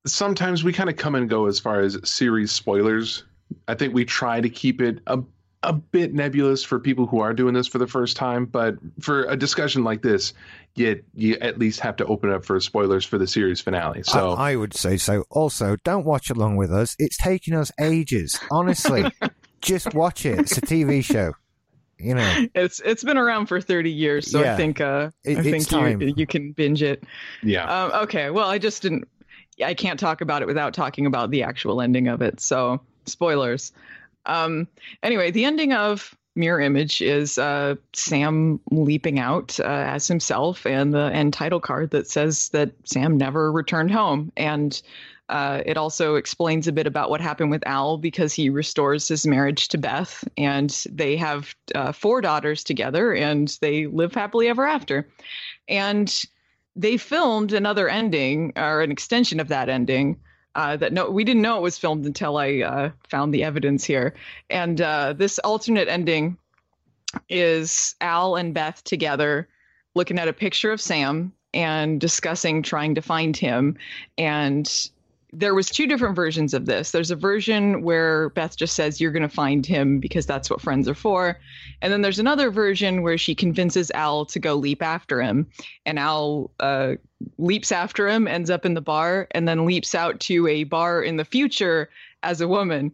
sometimes 0.06 0.64
we 0.64 0.74
kind 0.74 0.90
of 0.90 0.98
come 0.98 1.16
and 1.16 1.30
go 1.30 1.48
as 1.48 1.60
far 1.60 1.80
as 1.80 1.98
series 2.04 2.52
spoilers. 2.52 3.24
I 3.68 3.74
think 3.74 3.94
we 3.94 4.06
try 4.06 4.42
to 4.42 4.50
keep 4.50 4.82
it 4.82 5.00
a 5.08 5.20
a 5.64 5.74
bit 5.74 6.14
nebulous 6.14 6.64
for 6.64 6.80
people 6.80 7.06
who 7.06 7.20
are 7.20 7.34
doing 7.34 7.54
this 7.54 7.68
for 7.68 7.80
the 7.80 7.88
first 7.88 8.16
time, 8.16 8.46
but 8.46 8.76
for 9.02 9.24
a 9.26 9.36
discussion 9.36 9.84
like 9.84 10.02
this, 10.02 10.34
you 10.76 11.04
you 11.16 11.36
at 11.42 11.60
least 11.60 11.82
have 11.82 11.98
to 11.98 12.06
open 12.06 12.32
up 12.32 12.46
for 12.46 12.60
spoilers 12.62 13.04
for 13.04 13.18
the 13.18 13.28
series 13.28 13.60
finale. 13.60 14.04
So 14.04 14.32
I, 14.36 14.52
I 14.52 14.56
would 14.56 14.74
say 14.74 14.96
so. 14.98 15.26
Also, 15.30 15.76
don't 15.84 16.06
watch 16.06 16.30
along 16.30 16.56
with 16.56 16.72
us. 16.72 16.96
It's 16.98 17.18
taking 17.18 17.56
us 17.56 17.72
ages. 17.80 18.40
Honestly, 18.52 19.04
just 19.62 19.94
watch 19.94 20.26
it. 20.26 20.40
It's 20.40 20.58
a 20.58 20.62
TV 20.62 21.04
show. 21.04 21.34
You 21.98 22.16
know, 22.16 22.46
it's 22.56 22.80
it's 22.86 23.04
been 23.04 23.18
around 23.18 23.48
for 23.48 23.60
30 23.60 23.92
years, 23.92 24.32
so 24.32 24.40
Yeah. 24.40 24.54
I 24.54 24.56
think 24.58 24.80
uh, 24.80 25.10
It- 25.26 25.40
I 25.40 25.42
think 25.44 25.70
you 26.02 26.14
you 26.16 26.26
can 26.26 26.54
binge 26.54 26.82
it. 26.82 27.04
yeah, 27.44 27.66
Um, 27.66 28.04
okay, 28.04 28.30
well, 28.30 28.48
I 28.50 28.58
just 28.60 28.82
didn't. 28.82 29.06
I 29.62 29.74
can't 29.74 30.00
talk 30.00 30.22
about 30.22 30.42
it 30.42 30.46
without 30.46 30.74
talking 30.74 31.06
about 31.06 31.32
the 31.32 31.44
actual 31.44 31.82
ending 31.82 32.08
of 32.08 32.22
it. 32.22 32.40
So 32.40 32.80
spoilers. 33.06 33.74
Um, 34.30 34.68
anyway, 35.04 35.32
the 35.32 35.46
ending 35.46 35.74
of 35.74 36.16
Mirror 36.36 36.62
Image 36.62 37.02
is 37.02 37.38
uh, 37.38 37.76
Sam 37.94 38.60
leaping 38.72 39.20
out 39.20 39.60
uh, 39.60 39.64
as 39.64 40.08
himself, 40.08 40.66
and 40.66 40.94
the 40.94 41.12
end 41.12 41.34
title 41.34 41.60
card 41.60 41.90
that 41.92 42.08
says 42.08 42.50
that 42.50 42.72
Sam 42.86 43.18
never 43.18 43.52
returned 43.52 43.92
home. 43.92 44.32
And 44.38 44.82
uh, 45.30 45.62
it 45.66 45.78
also 45.78 46.16
explains 46.16 46.68
a 46.68 46.72
bit 46.72 46.88
about 46.88 47.10
what 47.10 47.22
happened 47.22 47.52
with 47.52 47.68
Al 47.68 47.98
because 47.98 48.34
he 48.34 48.50
restores 48.50 49.08
his 49.08 49.28
marriage 49.28 49.68
to 49.70 49.78
Beth, 49.78 50.24
and 50.38 50.86
they 50.90 51.16
have 51.18 51.56
uh, 51.76 51.92
four 51.92 52.22
daughters 52.22 52.64
together, 52.64 53.14
and 53.14 53.58
they 53.62 53.88
live 53.88 54.14
happily 54.14 54.48
ever 54.48 54.66
after. 54.66 55.08
And 55.68 56.24
they 56.76 56.98
filmed 56.98 57.52
another 57.52 57.90
ending 57.90 58.54
or 58.56 58.82
an 58.82 58.92
extension 58.92 59.40
of 59.40 59.50
that 59.50 59.70
ending 59.70 60.20
uh, 60.60 60.76
that 60.76 60.92
no 60.92 61.10
we 61.10 61.24
didn't 61.24 61.42
know 61.42 61.58
it 61.58 61.62
was 61.62 61.78
filmed 61.78 62.06
until 62.06 62.38
I 62.38 62.60
uh, 62.60 62.90
found 63.08 63.34
the 63.34 63.46
evidence 63.46 63.86
here. 63.86 64.14
And 64.50 64.82
uh, 64.82 65.14
this 65.14 65.40
alternate 65.40 65.88
ending 65.88 66.38
is 67.30 67.96
Al 68.02 68.36
and 68.36 68.54
Beth 68.54 68.84
together 68.84 69.48
looking 69.96 70.20
at 70.20 70.28
a 70.28 70.34
picture 70.34 70.74
of 70.74 70.82
Sam 70.82 71.32
and 71.54 72.00
discussing 72.02 72.62
trying 72.62 72.94
to 72.96 73.02
find 73.02 73.38
him 73.38 73.78
and 74.18 74.90
there 75.32 75.54
was 75.54 75.70
two 75.70 75.86
different 75.86 76.16
versions 76.16 76.56
of 76.56 76.66
this. 76.66 76.90
There's 76.90 77.12
a 77.12 77.16
version 77.16 77.84
where 77.84 78.30
Beth 78.30 78.58
just 78.58 78.76
says 78.76 79.00
you're 79.00 79.12
going 79.12 79.22
to 79.22 79.30
find 79.30 79.64
him 79.64 80.00
because 80.00 80.26
that's 80.26 80.50
what 80.50 80.60
friends 80.60 80.90
are 80.90 80.96
for. 80.96 81.40
And 81.84 81.94
then 81.94 82.02
there's 82.02 82.18
another 82.18 82.50
version 82.50 83.04
where 83.04 83.18
she 83.18 83.36
convinces 83.36 83.92
Al 83.92 84.26
to 84.26 84.40
go 84.40 84.56
leap 84.56 84.82
after 84.82 85.22
him. 85.22 85.48
And 85.86 86.00
Al 86.00 86.50
uh, 86.60 86.96
leaps 87.38 87.72
after 87.72 88.08
him, 88.08 88.28
ends 88.28 88.50
up 88.50 88.66
in 88.66 88.74
the 88.74 88.82
bar, 88.82 89.28
and 89.32 89.48
then 89.48 89.66
leaps 89.66 89.96
out 89.96 90.20
to 90.22 90.48
a 90.48 90.64
bar 90.64 91.02
in 91.02 91.18
the 91.18 91.26
future 91.26 91.90
as 92.24 92.42
a 92.42 92.48
woman, 92.48 92.92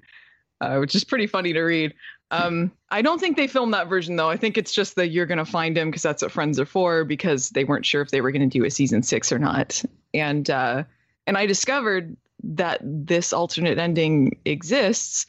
uh, 0.62 0.78
which 0.78 0.96
is 0.96 1.04
pretty 1.04 1.28
funny 1.28 1.54
to 1.54 1.62
read. 1.62 1.94
Um, 2.32 2.72
I 2.90 3.02
don't 3.02 3.20
think 3.20 3.38
they 3.38 3.48
filmed 3.48 3.74
that 3.74 3.88
version 3.88 4.16
though. 4.16 4.30
I 4.30 4.38
think 4.38 4.58
it's 4.58 4.74
just 4.74 4.96
that 4.96 5.10
you're 5.10 5.28
going 5.28 5.38
to 5.38 5.46
find 5.46 5.78
him 5.78 5.90
because 5.90 6.02
that's 6.02 6.22
what 6.22 6.32
friends 6.32 6.60
are 6.60 6.66
for 6.66 7.04
because 7.06 7.50
they 7.50 7.64
weren't 7.64 7.86
sure 7.86 8.02
if 8.02 8.10
they 8.10 8.22
were 8.22 8.32
going 8.32 8.50
to 8.50 8.60
do 8.60 8.66
a 8.66 8.72
season 8.72 9.04
six 9.04 9.32
or 9.32 9.40
not. 9.40 9.84
And 10.14 10.50
uh, 10.50 10.84
and 11.28 11.38
I 11.38 11.46
discovered 11.46 12.18
that 12.44 12.80
this 12.84 13.32
alternate 13.32 13.78
ending 13.78 14.38
exists 14.46 15.26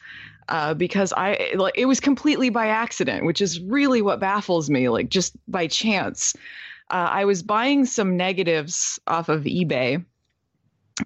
uh, 0.48 0.74
because 0.74 1.12
I 1.16 1.52
like 1.54 1.74
it 1.76 1.86
was 1.86 2.00
completely 2.00 2.50
by 2.50 2.68
accident, 2.68 3.24
which 3.24 3.40
is 3.40 3.60
really 3.60 4.00
what 4.02 4.20
baffles 4.20 4.70
me. 4.70 4.88
Like 4.88 5.08
just 5.08 5.36
by 5.48 5.66
chance, 5.66 6.34
uh, 6.90 7.08
I 7.10 7.24
was 7.24 7.42
buying 7.42 7.86
some 7.86 8.16
negatives 8.16 8.98
off 9.06 9.28
of 9.28 9.44
eBay. 9.44 10.04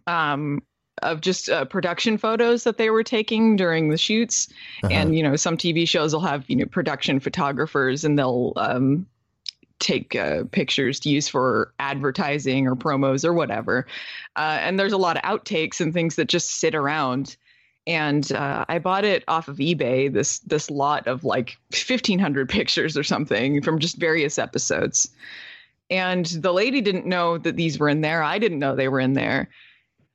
Um, 0.06 0.62
of 1.02 1.22
just 1.22 1.48
uh, 1.48 1.64
production 1.64 2.18
photos 2.18 2.64
that 2.64 2.76
they 2.76 2.90
were 2.90 3.02
taking 3.02 3.56
during 3.56 3.88
the 3.88 3.96
shoots, 3.96 4.48
uh-huh. 4.84 4.92
and 4.92 5.16
you 5.16 5.22
know 5.22 5.34
some 5.34 5.56
TV 5.56 5.88
shows 5.88 6.12
will 6.12 6.20
have 6.20 6.44
you 6.48 6.56
know 6.56 6.66
production 6.66 7.20
photographers, 7.20 8.04
and 8.04 8.18
they'll 8.18 8.52
um, 8.56 9.06
take 9.80 10.14
uh, 10.14 10.44
pictures 10.52 11.00
to 11.00 11.08
use 11.08 11.26
for 11.26 11.72
advertising 11.80 12.68
or 12.68 12.76
promos 12.76 13.24
or 13.24 13.32
whatever. 13.32 13.86
Uh, 14.36 14.58
and 14.60 14.78
there's 14.78 14.92
a 14.92 14.98
lot 14.98 15.16
of 15.16 15.22
outtakes 15.22 15.80
and 15.80 15.92
things 15.92 16.16
that 16.16 16.28
just 16.28 16.60
sit 16.60 16.74
around. 16.74 17.36
And 17.86 18.30
uh, 18.30 18.66
I 18.68 18.78
bought 18.78 19.04
it 19.04 19.24
off 19.26 19.48
of 19.48 19.56
eBay. 19.56 20.12
This 20.12 20.38
this 20.40 20.70
lot 20.70 21.08
of 21.08 21.24
like 21.24 21.56
1,500 21.70 22.48
pictures 22.48 22.96
or 22.96 23.02
something 23.02 23.62
from 23.62 23.78
just 23.78 23.96
various 23.96 24.38
episodes. 24.38 25.08
And 25.90 26.26
the 26.26 26.52
lady 26.52 26.80
didn't 26.80 27.06
know 27.06 27.38
that 27.38 27.56
these 27.56 27.78
were 27.78 27.88
in 27.88 28.00
there. 28.00 28.22
I 28.22 28.38
didn't 28.38 28.60
know 28.60 28.76
they 28.76 28.88
were 28.88 29.00
in 29.00 29.14
there. 29.14 29.48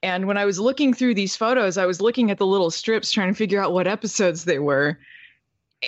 And 0.01 0.27
when 0.27 0.38
I 0.38 0.46
was 0.46 0.60
looking 0.60 0.94
through 0.94 1.15
these 1.15 1.36
photos, 1.36 1.77
I 1.77 1.86
was 1.86 2.00
looking 2.00 2.32
at 2.32 2.38
the 2.38 2.46
little 2.46 2.72
strips 2.72 3.12
trying 3.12 3.34
to 3.34 3.38
figure 3.38 3.62
out 3.62 3.74
what 3.74 3.88
episodes 3.88 4.46
they 4.46 4.60
were. 4.60 5.00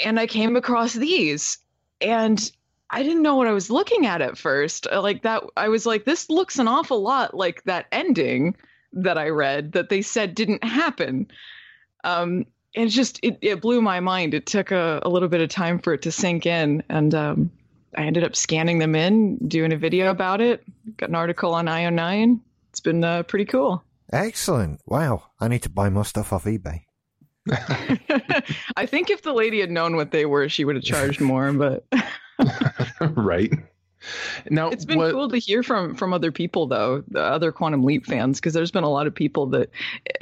And 0.03 0.20
I 0.20 0.27
came 0.27 0.56
across 0.56 0.94
these. 0.94 1.60
And 2.01 2.51
I 2.89 3.03
didn't 3.03 3.22
know 3.22 3.36
what 3.36 3.48
I 3.48 3.53
was 3.53 3.70
looking 3.70 4.06
at 4.06 4.22
at 4.22 4.38
first. 4.38 4.88
Uh, 4.91 5.01
like 5.01 5.24
that, 5.24 5.44
I 5.56 5.70
was 5.70 5.86
like, 5.86 6.06
this 6.06 6.29
looks 6.29 6.60
an 6.60 6.67
awful 6.67 7.01
lot 7.01 7.34
like 7.34 7.63
that 7.63 7.88
ending 7.91 8.56
that 8.94 9.17
I 9.17 9.29
read 9.29 9.74
that 9.74 9.89
they 9.89 10.01
said 10.01 10.36
didn't 10.36 10.63
happen. 10.63 11.29
Um, 12.03 12.46
and 12.75 12.89
just 12.89 13.20
it, 13.24 13.38
it 13.41 13.62
blew 13.62 13.82
my 13.82 14.00
mind. 14.00 14.34
It 14.34 14.46
took 14.46 14.72
a, 14.72 15.00
a 15.03 15.10
little 15.10 15.27
bit 15.27 15.41
of 15.41 15.50
time 15.50 15.79
for 15.79 15.94
it 15.94 16.01
to 16.03 16.12
sink 16.12 16.46
in, 16.46 16.84
and 16.89 17.13
um, 17.15 17.51
I 17.97 18.03
ended 18.03 18.23
up 18.23 18.35
scanning 18.35 18.77
them 18.77 18.95
in, 18.95 19.37
doing 19.47 19.73
a 19.73 19.77
video 19.77 20.11
about 20.11 20.39
it. 20.39 20.63
Got 20.97 21.09
an 21.09 21.15
article 21.15 21.55
on 21.55 21.65
IO9. 21.65 22.39
It's 22.69 22.79
been 22.79 23.03
uh, 23.03 23.23
pretty 23.23 23.45
cool. 23.45 23.83
Excellent! 24.13 24.79
Wow, 24.85 25.23
I 25.39 25.47
need 25.47 25.63
to 25.63 25.69
buy 25.69 25.89
more 25.89 26.05
stuff 26.05 26.31
off 26.31 26.45
eBay. 26.45 26.81
I 28.77 28.85
think 28.85 29.09
if 29.09 29.23
the 29.23 29.33
lady 29.33 29.59
had 29.59 29.71
known 29.71 29.95
what 29.95 30.11
they 30.11 30.25
were, 30.25 30.47
she 30.47 30.63
would 30.63 30.75
have 30.75 30.85
charged 30.85 31.19
more. 31.19 31.51
But 31.51 31.85
right. 33.15 33.51
Now 34.49 34.69
it's 34.69 34.85
been 34.85 34.99
what, 34.99 35.11
cool 35.11 35.29
to 35.29 35.37
hear 35.37 35.63
from 35.63 35.95
from 35.95 36.13
other 36.13 36.31
people 36.31 36.67
though, 36.67 37.03
the 37.07 37.21
other 37.21 37.51
Quantum 37.51 37.83
Leap 37.83 38.05
fans, 38.05 38.39
because 38.39 38.53
there's 38.53 38.71
been 38.71 38.83
a 38.83 38.89
lot 38.89 39.07
of 39.07 39.15
people 39.15 39.47
that 39.47 39.71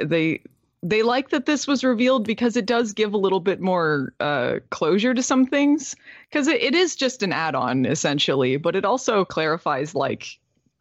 they 0.01 0.41
they 0.87 1.01
like 1.01 1.29
that 1.29 1.47
this 1.47 1.65
was 1.65 1.83
revealed 1.83 2.27
because 2.27 2.55
it 2.55 2.67
does 2.67 2.93
give 2.93 3.13
a 3.15 3.17
little 3.17 3.39
bit 3.39 3.59
more 3.59 4.13
uh, 4.19 4.59
closure 4.69 5.15
to 5.15 5.23
some 5.23 5.47
things. 5.47 5.95
Because 6.29 6.47
it, 6.47 6.61
it 6.61 6.75
is 6.75 6.95
just 6.95 7.23
an 7.23 7.33
add-on 7.33 7.85
essentially, 7.85 8.57
but 8.57 8.75
it 8.75 8.85
also 8.85 9.25
clarifies 9.25 9.95
like 9.95 10.27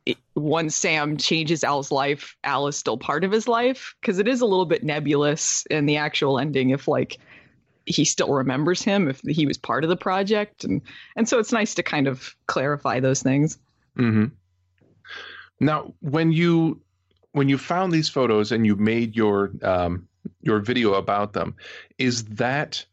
it, 0.04 0.18
once 0.34 0.74
Sam 0.74 1.16
changes 1.16 1.64
Al's 1.64 1.90
life, 1.90 2.36
Al 2.44 2.66
is 2.66 2.76
still 2.76 2.98
part 2.98 3.24
of 3.24 3.32
his 3.32 3.48
life. 3.48 3.94
Because 4.00 4.18
it 4.18 4.28
is 4.28 4.42
a 4.42 4.46
little 4.46 4.66
bit 4.66 4.84
nebulous 4.84 5.64
in 5.70 5.86
the 5.86 5.96
actual 5.96 6.38
ending 6.38 6.70
if 6.70 6.86
like 6.86 7.18
he 7.86 8.04
still 8.04 8.32
remembers 8.32 8.82
him 8.82 9.08
if 9.08 9.22
he 9.22 9.46
was 9.46 9.56
part 9.56 9.84
of 9.84 9.90
the 9.90 9.96
project. 9.96 10.64
And 10.64 10.82
and 11.16 11.26
so 11.26 11.38
it's 11.38 11.52
nice 11.52 11.74
to 11.76 11.82
kind 11.82 12.06
of 12.06 12.36
clarify 12.46 13.00
those 13.00 13.22
things. 13.22 13.58
Mm-hmm. 13.96 14.24
now 15.60 15.94
when 16.00 16.32
you 16.32 16.80
when 17.34 17.48
you 17.48 17.58
found 17.58 17.92
these 17.92 18.08
photos 18.08 18.52
and 18.52 18.64
you 18.64 18.76
made 18.76 19.16
your 19.16 19.50
um, 19.62 20.08
your 20.40 20.60
video 20.60 20.94
about 20.94 21.32
them 21.32 21.54
is 21.98 22.24
that 22.24 22.84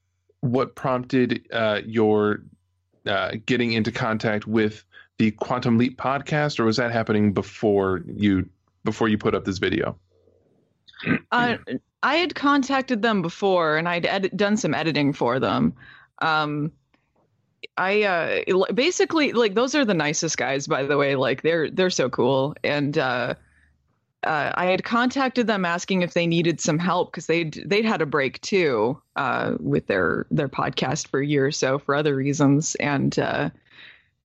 what 0.42 0.76
prompted 0.76 1.48
uh, 1.54 1.82
your 1.86 2.44
uh, 3.06 3.32
getting 3.46 3.72
into 3.72 3.92
contact 3.92 4.48
with 4.48 4.84
the 5.20 5.32
quantum 5.32 5.78
leap 5.78 5.98
podcast 5.98 6.60
or 6.60 6.66
was 6.66 6.78
that 6.78 6.92
happening 6.92 7.34
before 7.34 8.02
you 8.08 8.50
before 8.84 9.08
you 9.08 9.18
put 9.18 9.36
up 9.36 9.46
this 9.46 9.60
video 9.60 9.96
uh, 11.32 11.58
I 12.04 12.16
had 12.16 12.36
contacted 12.36 13.02
them 13.02 13.22
before, 13.24 13.78
and 13.78 13.90
I'd 13.90 14.06
ed- 14.06 14.32
done 14.36 14.56
some 14.56 14.76
editing 14.76 15.14
for 15.14 15.40
them. 15.40 15.74
Um, 16.20 16.72
I 17.76 18.04
uh, 18.04 18.72
basically 18.74 19.32
like 19.34 19.56
those 19.56 19.74
are 19.74 19.86
the 19.86 19.96
nicest 19.96 20.38
guys, 20.38 20.68
by 20.68 20.84
the 20.84 20.98
way. 20.98 21.16
Like 21.16 21.42
they're 21.42 21.72
they're 21.72 21.90
so 21.90 22.08
cool, 22.10 22.56
and 22.64 22.96
uh, 22.98 23.34
uh, 24.24 24.52
I 24.54 24.66
had 24.66 24.84
contacted 24.84 25.48
them 25.48 25.66
asking 25.66 26.02
if 26.02 26.14
they 26.14 26.28
needed 26.28 26.62
some 26.62 26.78
help 26.78 27.12
because 27.12 27.26
they'd 27.26 27.54
they'd 27.66 27.86
had 27.86 28.02
a 28.02 28.06
break 28.06 28.40
too 28.42 29.02
uh, 29.16 29.56
with 29.60 29.88
their 29.88 30.28
their 30.30 30.50
podcast 30.50 31.08
for 31.08 31.20
a 31.20 31.26
year 31.26 31.46
or 31.46 31.52
so 31.52 31.80
for 31.80 31.96
other 31.96 32.16
reasons, 32.16 32.76
and 32.76 33.18
uh, 33.18 33.50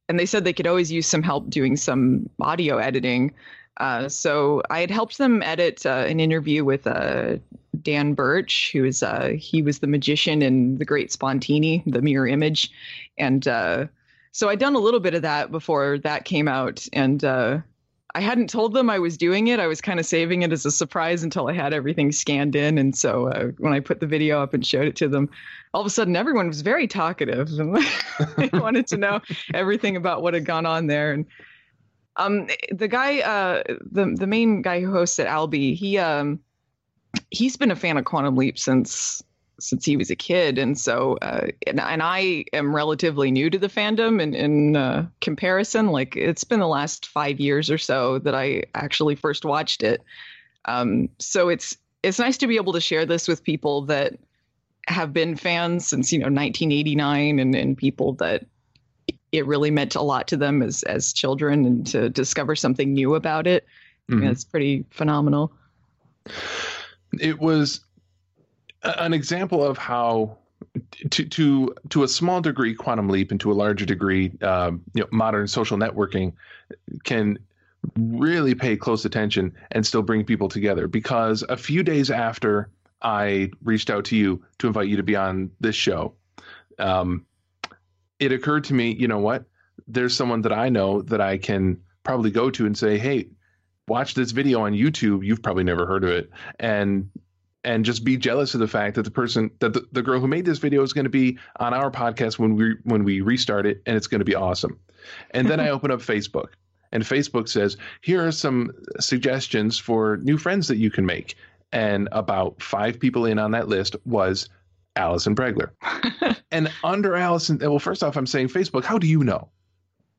and 0.09 0.19
they 0.19 0.27
said 0.27 0.45
they 0.45 0.53
could 0.53 0.67
always 0.67 0.93
use 0.93 1.07
some 1.07 1.23
help 1.23 1.49
doing 1.49 1.77
some 1.77 2.29
audio 2.41 2.77
editing. 2.77 3.33
Uh, 3.79 4.09
so 4.09 4.63
I 4.71 4.81
had 4.81 4.91
helped 4.91 5.19
them 5.19 5.43
edit 5.43 5.85
uh, 5.85 6.05
an 6.07 6.21
interview 6.21 6.65
with 6.65 6.87
uh, 6.87 7.37
Dan 7.83 8.15
Birch, 8.15 8.73
who 8.73 8.85
is 8.85 9.03
he 9.37 9.63
was 9.63 9.79
the 9.79 9.87
magician 9.87 10.43
in 10.43 10.77
The 10.79 10.85
Great 10.85 11.11
Spontini, 11.11 11.83
the 11.87 12.03
mirror 12.03 12.27
image, 12.27 12.71
and 13.17 13.45
so 13.45 14.51
I'd 14.51 14.59
done 14.59 14.75
a 14.75 14.81
little 14.81 15.01
bit 15.01 15.15
of 15.15 15.23
that 15.23 15.51
before 15.51 15.99
that 16.01 16.27
came 16.27 16.49
out, 16.49 16.87
and 16.93 17.25
I 18.17 18.21
hadn't 18.21 18.49
told 18.49 18.73
them 18.73 18.89
I 18.89 18.99
was 18.99 19.19
doing 19.19 19.49
it. 19.49 19.61
I 19.61 19.67
was 19.67 19.83
kind 19.83 20.01
of 20.01 20.07
saving 20.07 20.41
it 20.41 20.51
as 20.51 20.65
a 20.65 20.71
surprise 20.71 21.23
until 21.23 21.49
I 21.49 21.53
had 21.53 21.75
everything 21.75 22.13
scanned 22.13 22.57
in, 22.57 22.79
and 22.79 22.97
so 22.97 23.29
uh, 23.29 23.49
when 23.59 23.75
I 23.75 23.81
put 23.81 24.01
the 24.01 24.07
video 24.07 24.43
up 24.43 24.55
and 24.55 24.67
showed 24.67 24.89
it 24.89 24.97
to 24.97 25.09
them, 25.09 25.29
all 25.75 25.83
of 25.83 25.87
a 25.87 25.91
sudden 25.91 26.17
everyone 26.17 26.49
was 26.49 26.63
very 26.63 26.89
talkative 26.89 27.51
and 27.59 27.77
they 28.39 28.49
wanted 28.55 28.87
to 28.87 28.97
know 28.97 29.21
everything 29.53 29.97
about 29.97 30.23
what 30.23 30.33
had 30.33 30.47
gone 30.47 30.65
on 30.65 30.87
there, 30.87 31.13
and 31.13 31.27
um, 32.17 32.49
the 32.73 32.89
guy, 32.89 33.19
uh, 33.21 33.63
the 33.93 34.17
the 34.19 34.27
main 34.27 34.63
guy 34.63 34.81
who 34.81 34.91
hosts 34.91 35.19
at 35.19 35.27
Alby, 35.27 35.75
he 35.75 35.99
um, 35.99 36.41
he's 37.31 37.59
been 37.59 37.71
a 37.71 37.77
fan 37.77 37.99
of 37.99 38.07
Quantum 38.07 38.35
Leap 38.35 38.59
since 38.59 39.23
since 39.59 39.85
he 39.85 39.97
was 39.97 40.11
a 40.11 40.17
kid, 40.17 40.59
and 40.59 40.79
so 40.79 41.19
uh, 41.23 41.49
and, 41.67 41.81
and 41.81 42.03
I 42.03 42.45
am 42.53 42.75
relatively 42.75 43.31
new 43.31 43.51
to 43.51 43.59
the 43.59 43.69
fandom 43.69 44.21
in 44.21 44.35
in 44.35 44.77
uh, 44.77 45.07
comparison. 45.21 45.89
Like 45.89 46.17
it's 46.17 46.45
been 46.45 46.61
the 46.61 46.67
last 46.67 47.07
five 47.07 47.41
years 47.41 47.71
or 47.71 47.79
so 47.79 48.19
that 48.21 48.35
I 48.35 48.65
actually 48.75 49.15
first 49.15 49.45
watched 49.45 49.83
it. 49.83 50.03
Um, 50.67 51.09
so 51.19 51.49
it's 51.49 51.77
it's 52.03 52.19
nice 52.19 52.37
to 52.39 52.47
be 52.47 52.57
able 52.57 52.73
to 52.73 52.81
share 52.81 53.07
this 53.07 53.29
with 53.29 53.43
people 53.43 53.83
that 53.83 54.15
have 54.89 55.13
been 55.13 55.37
fans 55.37 55.87
since 55.87 56.13
you 56.13 56.19
know 56.19 56.25
1989 56.25 57.39
and 57.39 57.55
and 57.55 57.77
people 57.77 58.13
that 58.15 58.47
it 59.33 59.47
really 59.47 59.71
meant 59.71 59.95
a 59.95 60.03
lot 60.03 60.29
to 60.29 60.37
them 60.37 60.63
as 60.63 60.83
as 60.85 61.13
children 61.13 61.65
and 61.65 61.87
to 61.87 62.09
discover 62.11 62.55
something 62.55 62.93
new 62.93 63.15
about 63.15 63.47
it. 63.47 63.67
Mm-hmm. 64.11 64.29
it's 64.29 64.45
pretty 64.45 64.85
phenomenal. 64.91 65.53
It 67.21 67.41
was 67.41 67.81
an 68.99 69.13
example 69.13 69.65
of 69.65 69.79
how 69.79 70.37
to 71.11 71.25
to 71.25 71.75
to 71.91 72.03
a 72.03 72.09
small 72.09 72.41
degree 72.41 72.75
quantum 72.75 73.09
leap 73.09 73.31
and 73.31 73.41
to 73.41 73.53
a 73.53 73.55
larger 73.55 73.85
degree 73.85 74.33
um, 74.43 74.83
you 74.95 75.03
know 75.03 75.09
modern 75.13 75.47
social 75.47 75.77
networking 75.77 76.33
can 77.05 77.39
really 77.99 78.55
pay 78.55 78.77
close 78.77 79.05
attention 79.05 79.53
and 79.73 79.87
still 79.87 80.03
bring 80.03 80.25
people 80.25 80.49
together 80.49 80.89
because 80.89 81.45
a 81.49 81.57
few 81.57 81.83
days 81.83 82.11
after 82.11 82.71
I 83.03 83.51
reached 83.63 83.91
out 83.91 84.07
to 84.07 84.17
you 84.17 84.43
to 84.59 84.67
invite 84.67 84.89
you 84.89 84.97
to 84.97 85.03
be 85.03 85.15
on 85.15 85.51
this 85.61 85.77
show 85.77 86.15
um, 86.79 87.27
it 88.19 88.33
occurred 88.33 88.65
to 88.65 88.75
me, 88.75 88.93
you 88.93 89.09
know 89.09 89.19
what? 89.19 89.45
There's 89.87 90.17
someone 90.17 90.43
that 90.43 90.53
I 90.53 90.69
know 90.69 91.03
that 91.03 91.21
I 91.21 91.39
can 91.39 91.81
probably 92.03 92.31
go 92.31 92.51
to 92.51 92.67
and 92.67 92.77
say, 92.77 92.99
"Hey, 92.99 93.29
watch 93.89 94.15
this 94.15 94.31
video 94.31 94.63
on 94.63 94.73
YouTube. 94.73 95.25
You've 95.25 95.43
probably 95.43 95.65
never 95.65 95.87
heard 95.87 96.05
of 96.05 96.11
it." 96.11 96.31
And 96.59 97.11
and 97.67 97.85
just 97.85 98.05
be 98.05 98.17
jealous 98.17 98.55
of 98.55 98.61
the 98.61 98.69
fact 98.69 98.95
that 98.95 99.03
the 99.03 99.11
person 99.11 99.51
that 99.59 99.75
the, 99.75 99.85
the 99.91 100.03
girl 100.03 100.21
who 100.21 100.29
made 100.29 100.47
this 100.47 100.59
video 100.59 100.83
is 100.83 100.93
going 100.93 101.05
to 101.05 101.11
be 101.11 101.37
on 101.59 101.75
our 101.75 101.91
podcast 101.91 102.39
when 102.39 102.55
we 102.55 102.77
when 102.85 103.05
we 103.05 103.21
restart 103.21 103.67
it 103.67 103.83
and 103.85 103.97
it's 103.97 104.07
going 104.07 104.21
to 104.21 104.25
be 104.25 104.37
awesome. 104.37 104.79
And 105.33 105.51
then 105.51 105.61
I 105.61 105.69
open 105.71 105.91
up 105.91 105.99
Facebook 105.99 106.51
and 106.93 107.03
Facebook 107.03 107.49
says, 107.49 107.77
"Here 108.01 108.25
are 108.25 108.33
some 108.33 108.71
suggestions 109.01 109.79
for 109.79 110.19
new 110.19 110.39
friends 110.39 110.69
that 110.69 110.77
you 110.77 110.91
can 110.91 111.05
make." 111.05 111.35
And 111.73 112.09
about 112.13 112.63
5 112.63 113.01
people 113.01 113.27
in 113.27 113.41
on 113.41 113.51
that 113.51 113.67
list 113.67 113.97
was 114.07 114.49
Allison 114.95 115.35
Pregler. 115.35 115.71
and 116.53 116.73
under 116.85 117.17
Allison, 117.17 117.59
well, 117.61 117.81
first 117.81 118.05
off, 118.05 118.17
I'm 118.17 118.27
saying 118.27 118.49
Facebook, 118.49 118.85
how 118.85 118.97
do 118.97 119.09
you 119.09 119.25
know? 119.25 119.49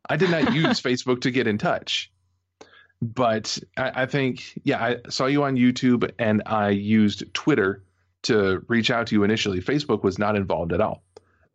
I 0.09 0.17
did 0.17 0.29
not 0.29 0.53
use 0.53 0.81
Facebook 0.81 1.21
to 1.21 1.31
get 1.31 1.47
in 1.47 1.57
touch. 1.57 2.11
But 3.01 3.59
I, 3.77 4.03
I, 4.03 4.05
think, 4.05 4.59
yeah, 4.63 4.83
I 4.83 4.97
saw 5.09 5.27
you 5.27 5.43
on 5.43 5.55
YouTube 5.55 6.09
and 6.17 6.41
I 6.45 6.69
used 6.69 7.31
Twitter 7.33 7.83
to 8.23 8.63
reach 8.67 8.89
out 8.89 9.07
to 9.07 9.15
you 9.15 9.23
initially. 9.23 9.61
Facebook 9.61 10.03
was 10.03 10.17
not 10.17 10.35
involved 10.35 10.73
at 10.73 10.81
all. 10.81 11.03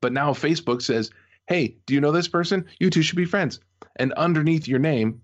But 0.01 0.13
now 0.13 0.33
Facebook 0.33 0.83
says, 0.83 1.11
hey, 1.47 1.77
do 1.87 1.95
you 1.95 2.01
know 2.01 2.13
this 2.13 2.29
person? 2.29 2.65
You 2.79 2.91
two 2.91 3.03
should 3.03 3.17
be 3.17 3.25
friends. 3.25 3.61
And 3.97 4.13
underneath 4.15 4.69
your 4.69 4.79
name, 4.79 5.21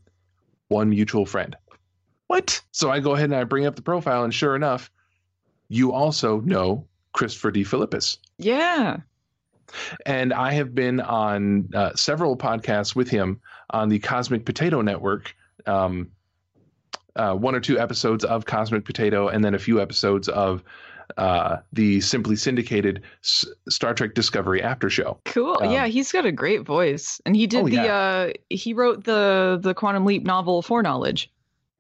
one 0.69 0.91
mutual 0.91 1.27
friend. 1.27 1.57
What? 2.27 2.61
So 2.73 2.91
I 2.91 3.01
go 3.01 3.15
ahead 3.15 3.31
and 3.31 3.37
I 3.37 3.45
bring 3.45 3.67
up 3.67 3.77
the 3.77 3.83
profile, 3.83 4.25
and 4.25 4.35
sure 4.35 4.55
enough, 4.55 4.91
you 5.69 5.93
also 5.93 6.41
know 6.41 6.87
Christopher 7.13 7.53
DeFilippis. 7.53 8.19
Yeah. 8.39 8.99
And 10.07 10.33
I 10.33 10.53
have 10.53 10.75
been 10.75 11.01
on 11.01 11.71
uh, 11.75 11.95
several 11.95 12.37
podcasts 12.37 12.95
with 12.95 13.09
him 13.09 13.41
on 13.71 13.89
the 13.89 13.99
Cosmic 13.99 14.45
Potato 14.45 14.83
Network. 14.83 15.35
Um, 15.69 16.11
uh, 17.17 17.35
one 17.35 17.55
or 17.55 17.61
two 17.61 17.79
episodes 17.79 18.25
of 18.25 18.45
Cosmic 18.47 18.85
Potato, 18.85 19.29
and 19.29 19.45
then 19.45 19.55
a 19.55 19.59
few 19.59 19.81
episodes 19.81 20.29
of 20.29 20.63
uh, 21.17 21.57
the 21.73 22.01
simply 22.01 22.37
syndicated 22.37 23.03
S- 23.25 23.45
Star 23.69 23.93
Trek 23.95 24.15
Discovery 24.15 24.63
After 24.63 24.89
Show. 24.89 25.19
Cool. 25.25 25.59
Um, 25.61 25.73
yeah, 25.73 25.87
he's 25.87 26.13
got 26.13 26.27
a 26.27 26.33
great 26.33 26.63
voice, 26.63 27.21
and 27.27 27.35
he 27.35 27.47
did 27.47 27.65
Oh, 27.65 27.69
the. 27.69 27.75
yeah. 27.75 27.95
uh 27.97 28.31
He 28.51 28.73
wrote 28.73 29.05
the 29.05 29.59
the 29.61 29.75
Quantum 29.75 30.05
Leap 30.05 30.25
novel 30.25 30.63
Foreknowledge. 30.63 31.31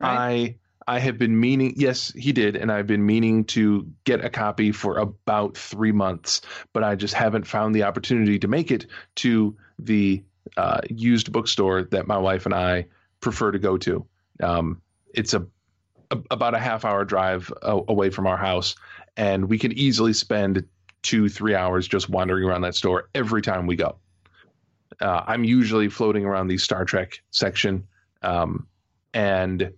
Right? 0.00 0.56
I 0.88 0.94
I 0.96 0.98
have 1.00 1.18
been 1.18 1.38
meaning 1.38 1.74
yes 1.76 2.10
he 2.16 2.32
did 2.32 2.56
and 2.56 2.72
I've 2.72 2.86
been 2.86 3.04
meaning 3.04 3.44
to 3.46 3.86
get 4.04 4.24
a 4.24 4.30
copy 4.30 4.72
for 4.72 4.96
about 4.96 5.56
three 5.56 5.92
months 5.92 6.40
but 6.72 6.82
I 6.82 6.94
just 6.94 7.12
haven't 7.14 7.46
found 7.46 7.74
the 7.74 7.82
opportunity 7.82 8.38
to 8.38 8.48
make 8.48 8.70
it 8.70 8.86
to 9.16 9.54
the 9.78 10.22
uh, 10.56 10.80
used 10.88 11.30
bookstore 11.30 11.82
that 11.90 12.06
my 12.06 12.16
wife 12.16 12.46
and 12.46 12.54
I 12.54 12.86
prefer 13.20 13.50
to 13.52 13.58
go 13.58 13.76
to. 13.78 14.06
Um, 14.42 14.80
it's 15.14 15.34
a, 15.34 15.46
a 16.10 16.18
about 16.30 16.54
a 16.54 16.58
half 16.58 16.84
hour 16.84 17.04
drive 17.04 17.52
a- 17.62 17.80
away 17.88 18.10
from 18.10 18.26
our 18.26 18.36
house 18.36 18.76
and 19.16 19.48
we 19.48 19.58
can 19.58 19.72
easily 19.72 20.12
spend 20.12 20.64
two 21.02 21.28
three 21.28 21.54
hours 21.54 21.86
just 21.86 22.08
wandering 22.08 22.44
around 22.44 22.62
that 22.62 22.74
store 22.74 23.08
every 23.14 23.42
time 23.42 23.66
we 23.66 23.76
go. 23.76 23.96
Uh, 25.00 25.22
I'm 25.26 25.44
usually 25.44 25.88
floating 25.88 26.24
around 26.24 26.48
the 26.48 26.58
Star 26.58 26.84
Trek 26.84 27.20
section. 27.30 27.86
Um, 28.22 28.66
and 29.14 29.72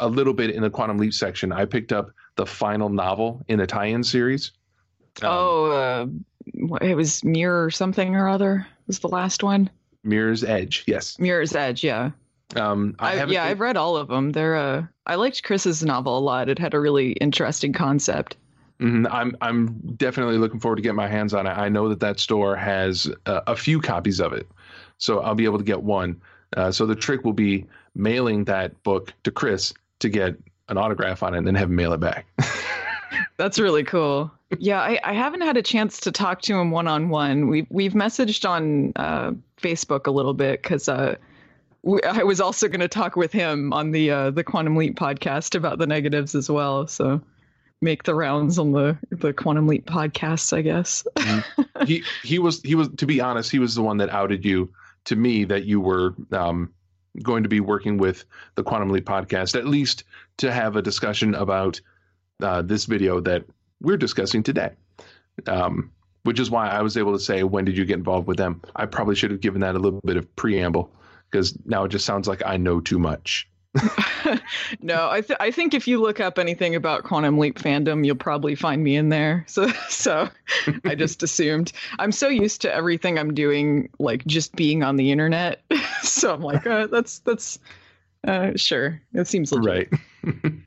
a 0.00 0.08
little 0.08 0.32
bit 0.32 0.50
in 0.50 0.62
the 0.62 0.70
Quantum 0.70 0.98
Leap 0.98 1.14
section, 1.14 1.52
I 1.52 1.64
picked 1.64 1.92
up 1.92 2.10
the 2.36 2.46
final 2.46 2.88
novel 2.88 3.44
in 3.48 3.58
the 3.58 3.66
tie-in 3.66 4.04
series. 4.04 4.52
Um, 5.22 5.28
oh, 5.30 5.70
uh, 5.70 6.06
it 6.82 6.94
was 6.94 7.24
Mirror 7.24 7.70
something 7.70 8.14
or 8.14 8.28
other. 8.28 8.66
Was 8.86 8.98
the 8.98 9.08
last 9.08 9.42
one 9.42 9.70
Mirror's 10.04 10.44
Edge. 10.44 10.84
Yes. 10.86 11.18
Mirror's 11.18 11.54
Edge? 11.54 11.82
Yeah, 11.82 12.10
Um, 12.54 12.94
I, 12.98 13.18
I, 13.20 13.24
yeah, 13.26 13.44
I've 13.44 13.60
read 13.60 13.76
all 13.76 13.96
of 13.96 14.08
them. 14.08 14.30
They're. 14.30 14.56
Uh, 14.56 14.86
I 15.06 15.16
liked 15.16 15.42
Chris's 15.42 15.82
novel 15.84 16.18
a 16.18 16.20
lot. 16.20 16.48
It 16.48 16.58
had 16.58 16.74
a 16.74 16.80
really 16.80 17.12
interesting 17.12 17.72
concept. 17.72 18.36
Mhm, 18.80 19.08
I'm. 19.10 19.36
I'm 19.40 19.68
definitely 19.96 20.38
looking 20.38 20.60
forward 20.60 20.76
to 20.76 20.82
get 20.82 20.94
my 20.94 21.08
hands 21.08 21.34
on 21.34 21.46
it. 21.46 21.50
I 21.50 21.68
know 21.68 21.88
that 21.88 22.00
that 22.00 22.20
store 22.20 22.54
has 22.54 23.10
uh, 23.26 23.40
a 23.46 23.56
few 23.56 23.80
copies 23.80 24.20
of 24.20 24.32
it, 24.32 24.46
so 24.98 25.20
I'll 25.20 25.34
be 25.34 25.44
able 25.44 25.58
to 25.58 25.64
get 25.64 25.82
one. 25.82 26.20
Uh, 26.56 26.70
so 26.70 26.86
the 26.86 26.94
trick 26.94 27.24
will 27.24 27.32
be 27.32 27.66
mailing 27.94 28.44
that 28.44 28.80
book 28.84 29.12
to 29.24 29.30
Chris 29.30 29.74
to 29.98 30.08
get 30.08 30.36
an 30.68 30.78
autograph 30.78 31.22
on 31.22 31.34
it, 31.34 31.38
and 31.38 31.46
then 31.46 31.54
have 31.56 31.68
him 31.68 31.76
mail 31.76 31.92
it 31.94 32.00
back. 32.00 32.26
That's 33.38 33.58
really 33.58 33.84
cool. 33.84 34.30
Yeah, 34.58 34.80
I, 34.80 34.98
I 35.02 35.12
haven't 35.12 35.40
had 35.42 35.56
a 35.56 35.62
chance 35.62 36.00
to 36.00 36.12
talk 36.12 36.42
to 36.42 36.58
him 36.58 36.70
one 36.70 36.86
on 36.86 37.08
one. 37.08 37.48
We've 37.48 37.66
we've 37.70 37.92
messaged 37.92 38.48
on 38.48 38.92
uh, 38.96 39.32
Facebook 39.60 40.06
a 40.06 40.10
little 40.10 40.34
bit 40.34 40.62
because 40.62 40.88
uh, 40.88 41.16
I 42.04 42.24
was 42.24 42.40
also 42.40 42.68
going 42.68 42.80
to 42.80 42.88
talk 42.88 43.16
with 43.16 43.32
him 43.32 43.72
on 43.72 43.92
the 43.92 44.10
uh, 44.10 44.30
the 44.30 44.42
Quantum 44.42 44.76
Leap 44.76 44.96
podcast 44.96 45.54
about 45.54 45.78
the 45.78 45.86
negatives 45.86 46.34
as 46.34 46.50
well. 46.50 46.86
So 46.86 47.20
make 47.80 48.02
the 48.02 48.14
rounds 48.14 48.58
on 48.58 48.72
the 48.72 48.98
the 49.10 49.32
Quantum 49.32 49.68
Leap 49.68 49.86
podcasts, 49.86 50.56
I 50.56 50.62
guess. 50.62 51.06
he 51.86 52.02
he 52.22 52.38
was 52.38 52.60
he 52.62 52.74
was 52.74 52.88
to 52.96 53.06
be 53.06 53.20
honest 53.20 53.50
he 53.50 53.58
was 53.58 53.74
the 53.74 53.82
one 53.82 53.98
that 53.98 54.10
outed 54.10 54.44
you 54.44 54.70
to 55.04 55.16
me 55.16 55.44
that 55.44 55.64
you 55.64 55.80
were 55.80 56.14
um, 56.32 56.72
going 57.22 57.42
to 57.42 57.48
be 57.48 57.60
working 57.60 57.98
with 57.98 58.24
the 58.54 58.62
quantum 58.62 58.90
leap 58.90 59.04
podcast 59.04 59.56
at 59.56 59.66
least 59.66 60.04
to 60.36 60.52
have 60.52 60.76
a 60.76 60.82
discussion 60.82 61.34
about 61.34 61.80
uh, 62.42 62.62
this 62.62 62.84
video 62.84 63.20
that 63.20 63.44
we're 63.80 63.96
discussing 63.96 64.42
today 64.42 64.70
um, 65.46 65.90
which 66.24 66.40
is 66.40 66.50
why 66.50 66.68
i 66.68 66.82
was 66.82 66.96
able 66.96 67.12
to 67.12 67.18
say 67.18 67.42
when 67.42 67.64
did 67.64 67.76
you 67.76 67.84
get 67.84 67.96
involved 67.96 68.26
with 68.26 68.36
them 68.36 68.60
i 68.74 68.84
probably 68.84 69.14
should 69.14 69.30
have 69.30 69.40
given 69.40 69.60
that 69.60 69.74
a 69.74 69.78
little 69.78 70.00
bit 70.04 70.16
of 70.16 70.36
preamble 70.36 70.90
because 71.36 71.58
now 71.66 71.84
it 71.84 71.88
just 71.88 72.06
sounds 72.06 72.26
like 72.26 72.42
i 72.46 72.56
know 72.56 72.80
too 72.80 72.98
much 72.98 73.46
no, 74.80 75.10
I 75.10 75.20
th- 75.20 75.36
I 75.38 75.50
think 75.50 75.74
if 75.74 75.86
you 75.86 76.00
look 76.00 76.18
up 76.18 76.38
anything 76.38 76.74
about 76.74 77.04
Quantum 77.04 77.36
Leap 77.36 77.58
fandom, 77.58 78.06
you'll 78.06 78.16
probably 78.16 78.54
find 78.54 78.82
me 78.82 78.96
in 78.96 79.10
there. 79.10 79.44
So 79.50 79.68
so 79.90 80.30
I 80.86 80.94
just 80.94 81.22
assumed. 81.22 81.72
I'm 81.98 82.10
so 82.10 82.28
used 82.28 82.62
to 82.62 82.74
everything 82.74 83.18
I'm 83.18 83.34
doing 83.34 83.90
like 83.98 84.24
just 84.24 84.56
being 84.56 84.82
on 84.82 84.96
the 84.96 85.12
internet. 85.12 85.60
so 86.02 86.32
I'm 86.32 86.40
like, 86.40 86.66
uh, 86.66 86.86
that's 86.86 87.18
that's 87.18 87.58
uh, 88.26 88.52
sure. 88.56 89.02
It 89.12 89.26
seems 89.26 89.52
legit. 89.52 89.92
right 90.24 90.62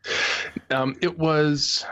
um, 0.70 0.96
it 1.02 1.18
was 1.18 1.86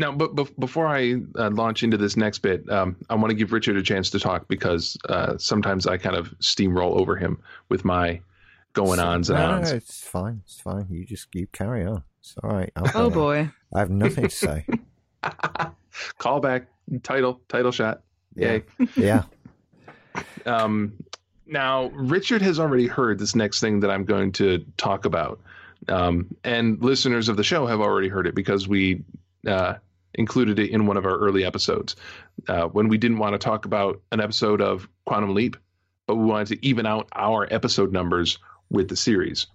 now 0.00 0.10
but, 0.10 0.34
but 0.34 0.58
before 0.58 0.86
i 0.88 1.14
uh, 1.38 1.50
launch 1.50 1.82
into 1.82 1.96
this 1.96 2.16
next 2.16 2.38
bit 2.40 2.68
um, 2.70 2.96
i 3.08 3.14
want 3.14 3.28
to 3.30 3.34
give 3.34 3.52
richard 3.52 3.76
a 3.76 3.82
chance 3.82 4.10
to 4.10 4.18
talk 4.18 4.48
because 4.48 4.96
uh, 5.08 5.36
sometimes 5.38 5.86
i 5.86 5.96
kind 5.96 6.16
of 6.16 6.28
steamroll 6.40 6.98
over 6.98 7.14
him 7.16 7.38
with 7.68 7.84
my 7.84 8.20
going 8.72 8.98
ons 9.00 9.30
and 9.30 9.38
no, 9.38 9.50
no, 9.50 9.56
ons 9.58 9.70
no, 9.70 9.76
it's 9.76 10.06
fine. 10.06 10.40
It's 10.44 10.60
fine. 10.60 10.86
You 10.90 11.04
just 11.04 11.26
you 11.34 11.46
carry 11.52 11.84
on. 11.84 12.02
It's 12.20 12.34
all 12.42 12.50
right. 12.50 12.70
I'll 12.76 12.84
Oh 12.86 12.90
follow. 12.90 13.10
boy. 13.10 13.50
I 13.74 13.78
have 13.80 13.90
nothing 13.90 14.24
to 14.24 14.30
say. 14.30 14.64
call 16.18 16.38
back 16.40 16.66
title 17.02 17.40
title 17.48 17.72
shot 17.72 18.02
Yeah. 18.34 18.58
Yeah. 18.96 19.24
Um, 20.46 20.94
now, 21.46 21.86
Richard 21.94 22.42
has 22.42 22.58
already 22.58 22.86
heard 22.86 23.18
this 23.18 23.34
next 23.34 23.60
thing 23.60 23.80
that 23.80 23.90
I'm 23.90 24.04
going 24.04 24.32
to 24.32 24.64
talk 24.76 25.04
about. 25.04 25.40
Um, 25.88 26.34
and 26.44 26.82
listeners 26.82 27.28
of 27.28 27.36
the 27.36 27.44
show 27.44 27.66
have 27.66 27.80
already 27.80 28.08
heard 28.08 28.26
it 28.26 28.34
because 28.34 28.66
we 28.68 29.02
uh, 29.46 29.74
included 30.14 30.58
it 30.58 30.70
in 30.70 30.86
one 30.86 30.96
of 30.96 31.04
our 31.04 31.18
early 31.18 31.44
episodes 31.44 31.96
uh, 32.48 32.66
when 32.66 32.88
we 32.88 32.98
didn't 32.98 33.18
want 33.18 33.32
to 33.32 33.38
talk 33.38 33.64
about 33.64 34.00
an 34.12 34.20
episode 34.20 34.60
of 34.60 34.88
Quantum 35.04 35.34
Leap, 35.34 35.56
but 36.06 36.16
we 36.16 36.24
wanted 36.24 36.48
to 36.48 36.66
even 36.66 36.86
out 36.86 37.08
our 37.14 37.46
episode 37.50 37.92
numbers 37.92 38.38
with 38.70 38.88
the 38.88 38.96
series. 38.96 39.46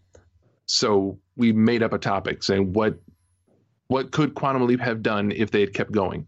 So 0.65 1.19
we 1.35 1.51
made 1.51 1.83
up 1.83 1.93
a 1.93 1.97
topic 1.97 2.43
saying 2.43 2.73
what 2.73 2.97
what 3.87 4.11
could 4.11 4.33
Quantum 4.33 4.65
Leap 4.65 4.79
have 4.79 5.03
done 5.03 5.31
if 5.31 5.51
they 5.51 5.59
had 5.59 5.73
kept 5.73 5.91
going, 5.91 6.27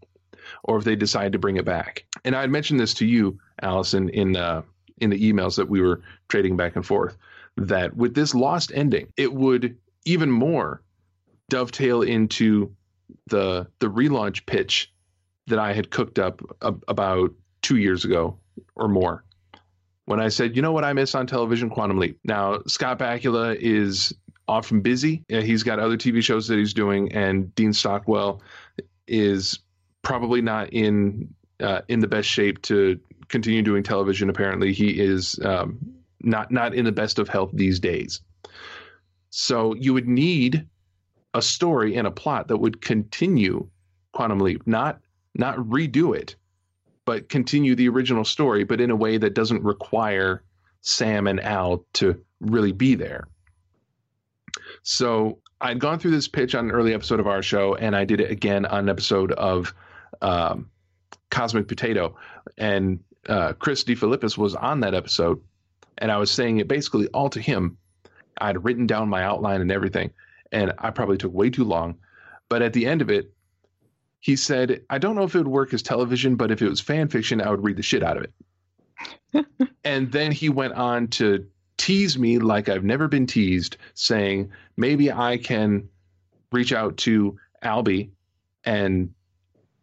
or 0.62 0.78
if 0.78 0.84
they 0.84 0.94
decided 0.94 1.32
to 1.32 1.38
bring 1.38 1.56
it 1.56 1.64
back. 1.64 2.04
And 2.24 2.36
I 2.36 2.42
had 2.42 2.50
mentioned 2.50 2.78
this 2.78 2.94
to 2.94 3.06
you, 3.06 3.38
Allison, 3.62 4.08
in 4.10 4.36
uh, 4.36 4.62
in 4.98 5.10
the 5.10 5.32
emails 5.32 5.56
that 5.56 5.68
we 5.68 5.80
were 5.80 6.02
trading 6.28 6.56
back 6.56 6.76
and 6.76 6.86
forth, 6.86 7.16
that 7.56 7.96
with 7.96 8.14
this 8.14 8.34
lost 8.34 8.72
ending, 8.74 9.12
it 9.16 9.32
would 9.32 9.76
even 10.04 10.30
more 10.30 10.82
dovetail 11.48 12.02
into 12.02 12.74
the 13.26 13.66
the 13.78 13.86
relaunch 13.86 14.46
pitch 14.46 14.92
that 15.46 15.58
I 15.58 15.72
had 15.72 15.90
cooked 15.90 16.18
up 16.18 16.42
a, 16.60 16.74
about 16.88 17.32
two 17.62 17.76
years 17.76 18.04
ago 18.04 18.38
or 18.76 18.88
more. 18.88 19.24
When 20.04 20.20
I 20.20 20.28
said, 20.28 20.56
you 20.56 20.62
know 20.62 20.72
what 20.72 20.84
I 20.84 20.92
miss 20.92 21.14
on 21.14 21.26
television, 21.26 21.68
Quantum 21.68 21.98
Leap. 21.98 22.18
Now 22.24 22.60
Scott 22.66 22.98
Bakula 22.98 23.56
is 23.56 24.14
often 24.46 24.80
busy. 24.80 25.24
He's 25.28 25.62
got 25.62 25.78
other 25.78 25.96
TV 25.96 26.22
shows 26.22 26.48
that 26.48 26.58
he's 26.58 26.72
doing, 26.72 27.12
and 27.12 27.54
Dean 27.54 27.72
Stockwell 27.72 28.42
is 29.06 29.58
probably 30.02 30.40
not 30.40 30.72
in 30.72 31.34
uh, 31.60 31.82
in 31.88 32.00
the 32.00 32.06
best 32.06 32.28
shape 32.28 32.62
to 32.62 32.98
continue 33.28 33.62
doing 33.62 33.82
television. 33.82 34.30
Apparently, 34.30 34.72
he 34.72 34.98
is 34.98 35.38
um, 35.44 35.78
not 36.20 36.50
not 36.50 36.74
in 36.74 36.84
the 36.84 36.92
best 36.92 37.18
of 37.18 37.28
health 37.28 37.50
these 37.52 37.78
days. 37.78 38.20
So 39.30 39.74
you 39.74 39.92
would 39.92 40.08
need 40.08 40.66
a 41.34 41.42
story 41.42 41.96
and 41.96 42.06
a 42.06 42.10
plot 42.10 42.48
that 42.48 42.56
would 42.56 42.80
continue 42.80 43.68
Quantum 44.12 44.40
Leap, 44.40 44.66
not 44.66 45.00
not 45.34 45.56
redo 45.58 46.16
it, 46.16 46.36
but 47.04 47.28
continue 47.28 47.74
the 47.74 47.88
original 47.88 48.24
story, 48.24 48.64
but 48.64 48.80
in 48.80 48.90
a 48.90 48.96
way 48.96 49.16
that 49.18 49.34
doesn't 49.34 49.62
require 49.62 50.42
Sam 50.80 51.26
and 51.26 51.40
Al 51.40 51.84
to 51.94 52.20
really 52.40 52.72
be 52.72 52.94
there. 52.94 53.28
So 54.82 55.38
I'd 55.60 55.78
gone 55.78 55.98
through 55.98 56.12
this 56.12 56.28
pitch 56.28 56.54
on 56.54 56.66
an 56.66 56.70
early 56.70 56.94
episode 56.94 57.20
of 57.20 57.26
our 57.26 57.42
show, 57.42 57.74
and 57.74 57.94
I 57.94 58.04
did 58.04 58.20
it 58.20 58.30
again 58.30 58.66
on 58.66 58.80
an 58.80 58.88
episode 58.88 59.32
of 59.32 59.74
um, 60.22 60.70
Cosmic 61.30 61.68
Potato, 61.68 62.16
and 62.56 63.00
uh, 63.28 63.52
Chris 63.54 63.84
DeFilippis 63.84 64.38
was 64.38 64.54
on 64.54 64.80
that 64.80 64.94
episode, 64.94 65.40
and 65.98 66.10
I 66.10 66.16
was 66.16 66.30
saying 66.30 66.58
it 66.58 66.68
basically 66.68 67.06
all 67.08 67.28
to 67.30 67.40
him. 67.40 67.76
I'd 68.40 68.64
written 68.64 68.86
down 68.86 69.08
my 69.08 69.22
outline 69.22 69.60
and 69.60 69.72
everything, 69.72 70.10
and 70.52 70.72
I 70.78 70.90
probably 70.90 71.18
took 71.18 71.32
way 71.32 71.50
too 71.50 71.64
long. 71.64 71.96
But 72.48 72.62
at 72.62 72.72
the 72.72 72.86
end 72.86 73.02
of 73.02 73.10
it, 73.10 73.32
he 74.20 74.36
said, 74.36 74.82
I 74.90 74.98
don't 74.98 75.14
know 75.14 75.22
if 75.22 75.34
it 75.34 75.38
would 75.38 75.48
work 75.48 75.74
as 75.74 75.82
television, 75.82 76.36
but 76.36 76.50
if 76.50 76.62
it 76.62 76.68
was 76.68 76.80
fan 76.80 77.08
fiction, 77.08 77.40
I 77.40 77.50
would 77.50 77.64
read 77.64 77.76
the 77.76 77.82
shit 77.82 78.02
out 78.02 78.16
of 78.16 78.24
it. 78.24 79.46
and 79.84 80.10
then 80.10 80.32
he 80.32 80.48
went 80.48 80.74
on 80.74 81.08
to 81.08 81.46
tease 81.76 82.18
me 82.18 82.38
like 82.38 82.68
I've 82.68 82.84
never 82.84 83.06
been 83.06 83.26
teased, 83.26 83.76
saying, 83.94 84.50
maybe 84.76 85.12
I 85.12 85.36
can 85.36 85.88
reach 86.50 86.72
out 86.72 86.96
to 86.98 87.38
Albie 87.62 88.10
and 88.64 89.14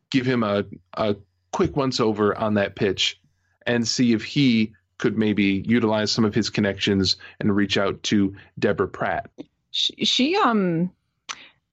give 0.09 0.25
him 0.25 0.43
a, 0.43 0.65
a 0.95 1.15
quick 1.51 1.75
once 1.75 1.99
over 1.99 2.37
on 2.37 2.55
that 2.55 2.75
pitch 2.75 3.19
and 3.65 3.87
see 3.87 4.13
if 4.13 4.23
he 4.23 4.73
could 4.97 5.17
maybe 5.17 5.63
utilize 5.65 6.11
some 6.11 6.25
of 6.25 6.35
his 6.35 6.49
connections 6.49 7.17
and 7.39 7.55
reach 7.55 7.77
out 7.77 8.01
to 8.03 8.35
Deborah 8.59 8.87
Pratt. 8.87 9.29
She, 9.75 10.05
she 10.05 10.37
um 10.37 10.89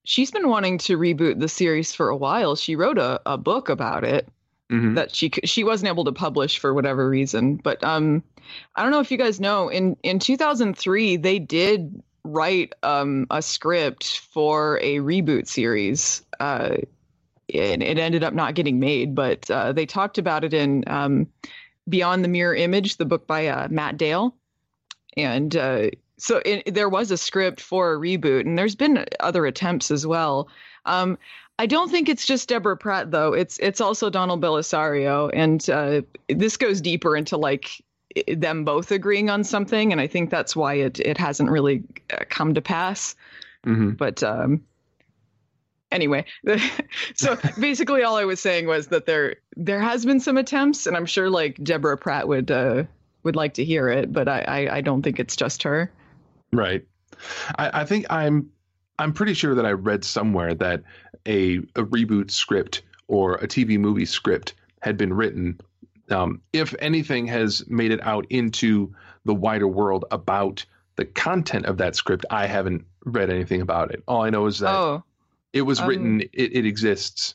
she's 0.02 0.32
been 0.32 0.48
wanting 0.48 0.76
to 0.78 0.98
reboot 0.98 1.38
the 1.38 1.48
series 1.48 1.94
for 1.94 2.08
a 2.08 2.16
while. 2.16 2.56
She 2.56 2.74
wrote 2.74 2.98
a, 2.98 3.20
a 3.24 3.38
book 3.38 3.68
about 3.68 4.02
it. 4.02 4.28
Mhm. 4.70 4.96
that 4.96 5.14
she 5.14 5.30
she 5.44 5.62
wasn't 5.62 5.88
able 5.88 6.04
to 6.04 6.12
publish 6.12 6.58
for 6.58 6.74
whatever 6.74 7.08
reason. 7.08 7.56
But 7.56 7.84
um, 7.84 8.24
I 8.74 8.82
don't 8.82 8.90
know 8.90 9.00
if 9.00 9.10
you 9.12 9.18
guys 9.18 9.38
know 9.38 9.68
in 9.68 9.96
in 10.02 10.18
2003 10.18 11.16
they 11.18 11.38
did 11.38 12.02
write 12.24 12.72
um 12.82 13.26
a 13.30 13.40
script 13.40 14.18
for 14.32 14.78
a 14.82 14.96
reboot 14.96 15.46
series. 15.46 16.22
Uh, 16.40 16.78
it, 17.46 17.82
it 17.82 17.98
ended 17.98 18.24
up 18.24 18.34
not 18.34 18.54
getting 18.54 18.80
made, 18.80 19.14
but 19.14 19.48
uh, 19.50 19.72
they 19.72 19.86
talked 19.86 20.18
about 20.18 20.42
it 20.42 20.54
in 20.54 20.82
um, 20.88 21.28
Beyond 21.88 22.24
the 22.24 22.28
Mirror 22.28 22.56
Image, 22.56 22.96
the 22.96 23.04
book 23.04 23.26
by 23.26 23.46
uh, 23.48 23.68
Matt 23.70 23.96
Dale, 23.98 24.34
and 25.16 25.54
uh, 25.54 25.90
so 26.22 26.40
it, 26.44 26.72
there 26.72 26.88
was 26.88 27.10
a 27.10 27.16
script 27.16 27.60
for 27.60 27.92
a 27.92 27.98
reboot, 27.98 28.46
and 28.46 28.56
there's 28.56 28.76
been 28.76 29.04
other 29.18 29.44
attempts 29.44 29.90
as 29.90 30.06
well. 30.06 30.48
Um, 30.86 31.18
I 31.58 31.66
don't 31.66 31.90
think 31.90 32.08
it's 32.08 32.24
just 32.24 32.48
Deborah 32.48 32.76
Pratt 32.76 33.10
though. 33.10 33.32
It's 33.32 33.58
it's 33.58 33.80
also 33.80 34.08
Donald 34.08 34.40
Bellisario, 34.40 35.30
and 35.34 35.68
uh, 35.68 36.02
this 36.28 36.56
goes 36.56 36.80
deeper 36.80 37.16
into 37.16 37.36
like 37.36 37.82
them 38.28 38.64
both 38.64 38.92
agreeing 38.92 39.30
on 39.30 39.42
something, 39.42 39.90
and 39.90 40.00
I 40.00 40.06
think 40.06 40.30
that's 40.30 40.54
why 40.54 40.74
it 40.74 41.00
it 41.00 41.18
hasn't 41.18 41.50
really 41.50 41.82
uh, 42.12 42.18
come 42.28 42.54
to 42.54 42.62
pass. 42.62 43.16
Mhm. 43.66 43.96
But 43.96 44.22
um, 44.22 44.62
anyway, 45.90 46.24
so 47.16 47.36
basically, 47.58 48.04
all 48.04 48.14
I 48.16 48.26
was 48.26 48.38
saying 48.38 48.68
was 48.68 48.86
that 48.88 49.06
there 49.06 49.36
there 49.56 49.80
has 49.80 50.04
been 50.04 50.20
some 50.20 50.36
attempts, 50.36 50.86
and 50.86 50.96
I'm 50.96 51.06
sure 51.06 51.28
like 51.28 51.56
Deborah 51.64 51.98
Pratt 51.98 52.28
would 52.28 52.52
uh, 52.52 52.84
would 53.24 53.34
like 53.34 53.54
to 53.54 53.64
hear 53.64 53.88
it, 53.88 54.12
but 54.12 54.28
I, 54.28 54.42
I 54.42 54.76
I 54.76 54.80
don't 54.82 55.02
think 55.02 55.18
it's 55.18 55.34
just 55.34 55.64
her. 55.64 55.90
Right. 56.52 56.84
I, 57.58 57.80
I 57.82 57.84
think 57.84 58.06
I'm 58.10 58.50
I'm 58.98 59.12
pretty 59.12 59.34
sure 59.34 59.54
that 59.54 59.66
I 59.66 59.72
read 59.72 60.04
somewhere 60.04 60.54
that 60.54 60.82
a 61.26 61.58
a 61.76 61.82
reboot 61.84 62.30
script 62.30 62.82
or 63.08 63.34
a 63.36 63.46
TV 63.48 63.78
movie 63.78 64.04
script 64.04 64.54
had 64.82 64.96
been 64.96 65.12
written. 65.12 65.60
Um, 66.10 66.42
if 66.52 66.74
anything 66.78 67.26
has 67.28 67.66
made 67.68 67.90
it 67.90 68.00
out 68.02 68.26
into 68.28 68.94
the 69.24 69.34
wider 69.34 69.68
world 69.68 70.04
about 70.10 70.64
the 70.96 71.04
content 71.04 71.66
of 71.66 71.78
that 71.78 71.96
script, 71.96 72.26
I 72.30 72.46
haven't 72.46 72.84
read 73.04 73.30
anything 73.30 73.60
about 73.62 73.92
it. 73.92 74.02
All 74.06 74.22
I 74.22 74.30
know 74.30 74.46
is 74.46 74.58
that 74.58 74.74
Oh. 74.74 75.04
it 75.52 75.62
was 75.62 75.80
um, 75.80 75.88
written, 75.88 76.20
it, 76.20 76.30
it 76.56 76.66
exists, 76.66 77.34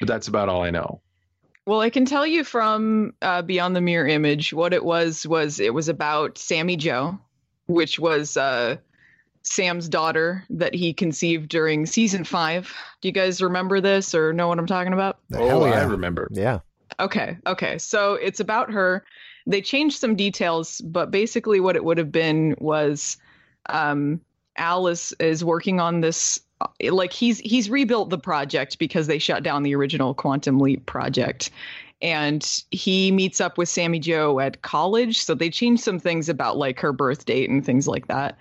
but 0.00 0.08
that's 0.08 0.28
about 0.28 0.48
all 0.48 0.62
I 0.62 0.70
know. 0.70 1.00
Well, 1.66 1.80
I 1.80 1.88
can 1.88 2.04
tell 2.04 2.26
you 2.26 2.44
from 2.44 3.14
uh, 3.22 3.40
Beyond 3.42 3.74
the 3.74 3.80
Mirror 3.80 4.08
Image 4.08 4.52
what 4.52 4.74
it 4.74 4.84
was 4.84 5.26
was 5.26 5.60
it 5.60 5.72
was 5.72 5.88
about 5.88 6.36
Sammy 6.36 6.76
Jo, 6.76 7.18
which 7.66 7.98
was 7.98 8.36
uh, 8.36 8.76
Sam's 9.42 9.88
daughter 9.88 10.44
that 10.50 10.74
he 10.74 10.92
conceived 10.92 11.48
during 11.48 11.86
season 11.86 12.24
five. 12.24 12.74
Do 13.00 13.08
you 13.08 13.12
guys 13.12 13.42
remember 13.42 13.80
this 13.80 14.14
or 14.14 14.32
know 14.32 14.48
what 14.48 14.58
I'm 14.58 14.66
talking 14.66 14.92
about? 14.92 15.18
oh, 15.34 15.46
Hell 15.46 15.64
I 15.64 15.70
yeah. 15.70 15.88
remember. 15.88 16.28
Yeah. 16.32 16.60
Okay, 17.00 17.36
okay. 17.46 17.78
So 17.78 18.14
it's 18.14 18.40
about 18.40 18.70
her. 18.70 19.04
They 19.46 19.60
changed 19.60 19.98
some 19.98 20.16
details, 20.16 20.80
but 20.80 21.10
basically 21.10 21.60
what 21.60 21.76
it 21.76 21.84
would 21.84 21.98
have 21.98 22.12
been 22.12 22.54
was 22.58 23.16
um 23.68 24.20
Al 24.56 24.86
is 24.86 25.12
is 25.18 25.44
working 25.44 25.80
on 25.80 26.00
this 26.00 26.40
like 26.82 27.12
he's 27.12 27.38
he's 27.40 27.68
rebuilt 27.68 28.10
the 28.10 28.18
project 28.18 28.78
because 28.78 29.06
they 29.06 29.18
shut 29.18 29.42
down 29.42 29.62
the 29.62 29.74
original 29.74 30.14
Quantum 30.14 30.58
Leap 30.58 30.86
project. 30.86 31.50
And 32.04 32.62
he 32.70 33.10
meets 33.10 33.40
up 33.40 33.56
with 33.56 33.68
Sammy 33.68 33.98
Jo 33.98 34.38
at 34.38 34.60
college, 34.60 35.18
so 35.24 35.34
they 35.34 35.48
change 35.48 35.80
some 35.80 35.98
things 35.98 36.28
about 36.28 36.58
like 36.58 36.78
her 36.80 36.92
birth 36.92 37.24
date 37.24 37.48
and 37.48 37.64
things 37.64 37.88
like 37.88 38.06
that. 38.08 38.38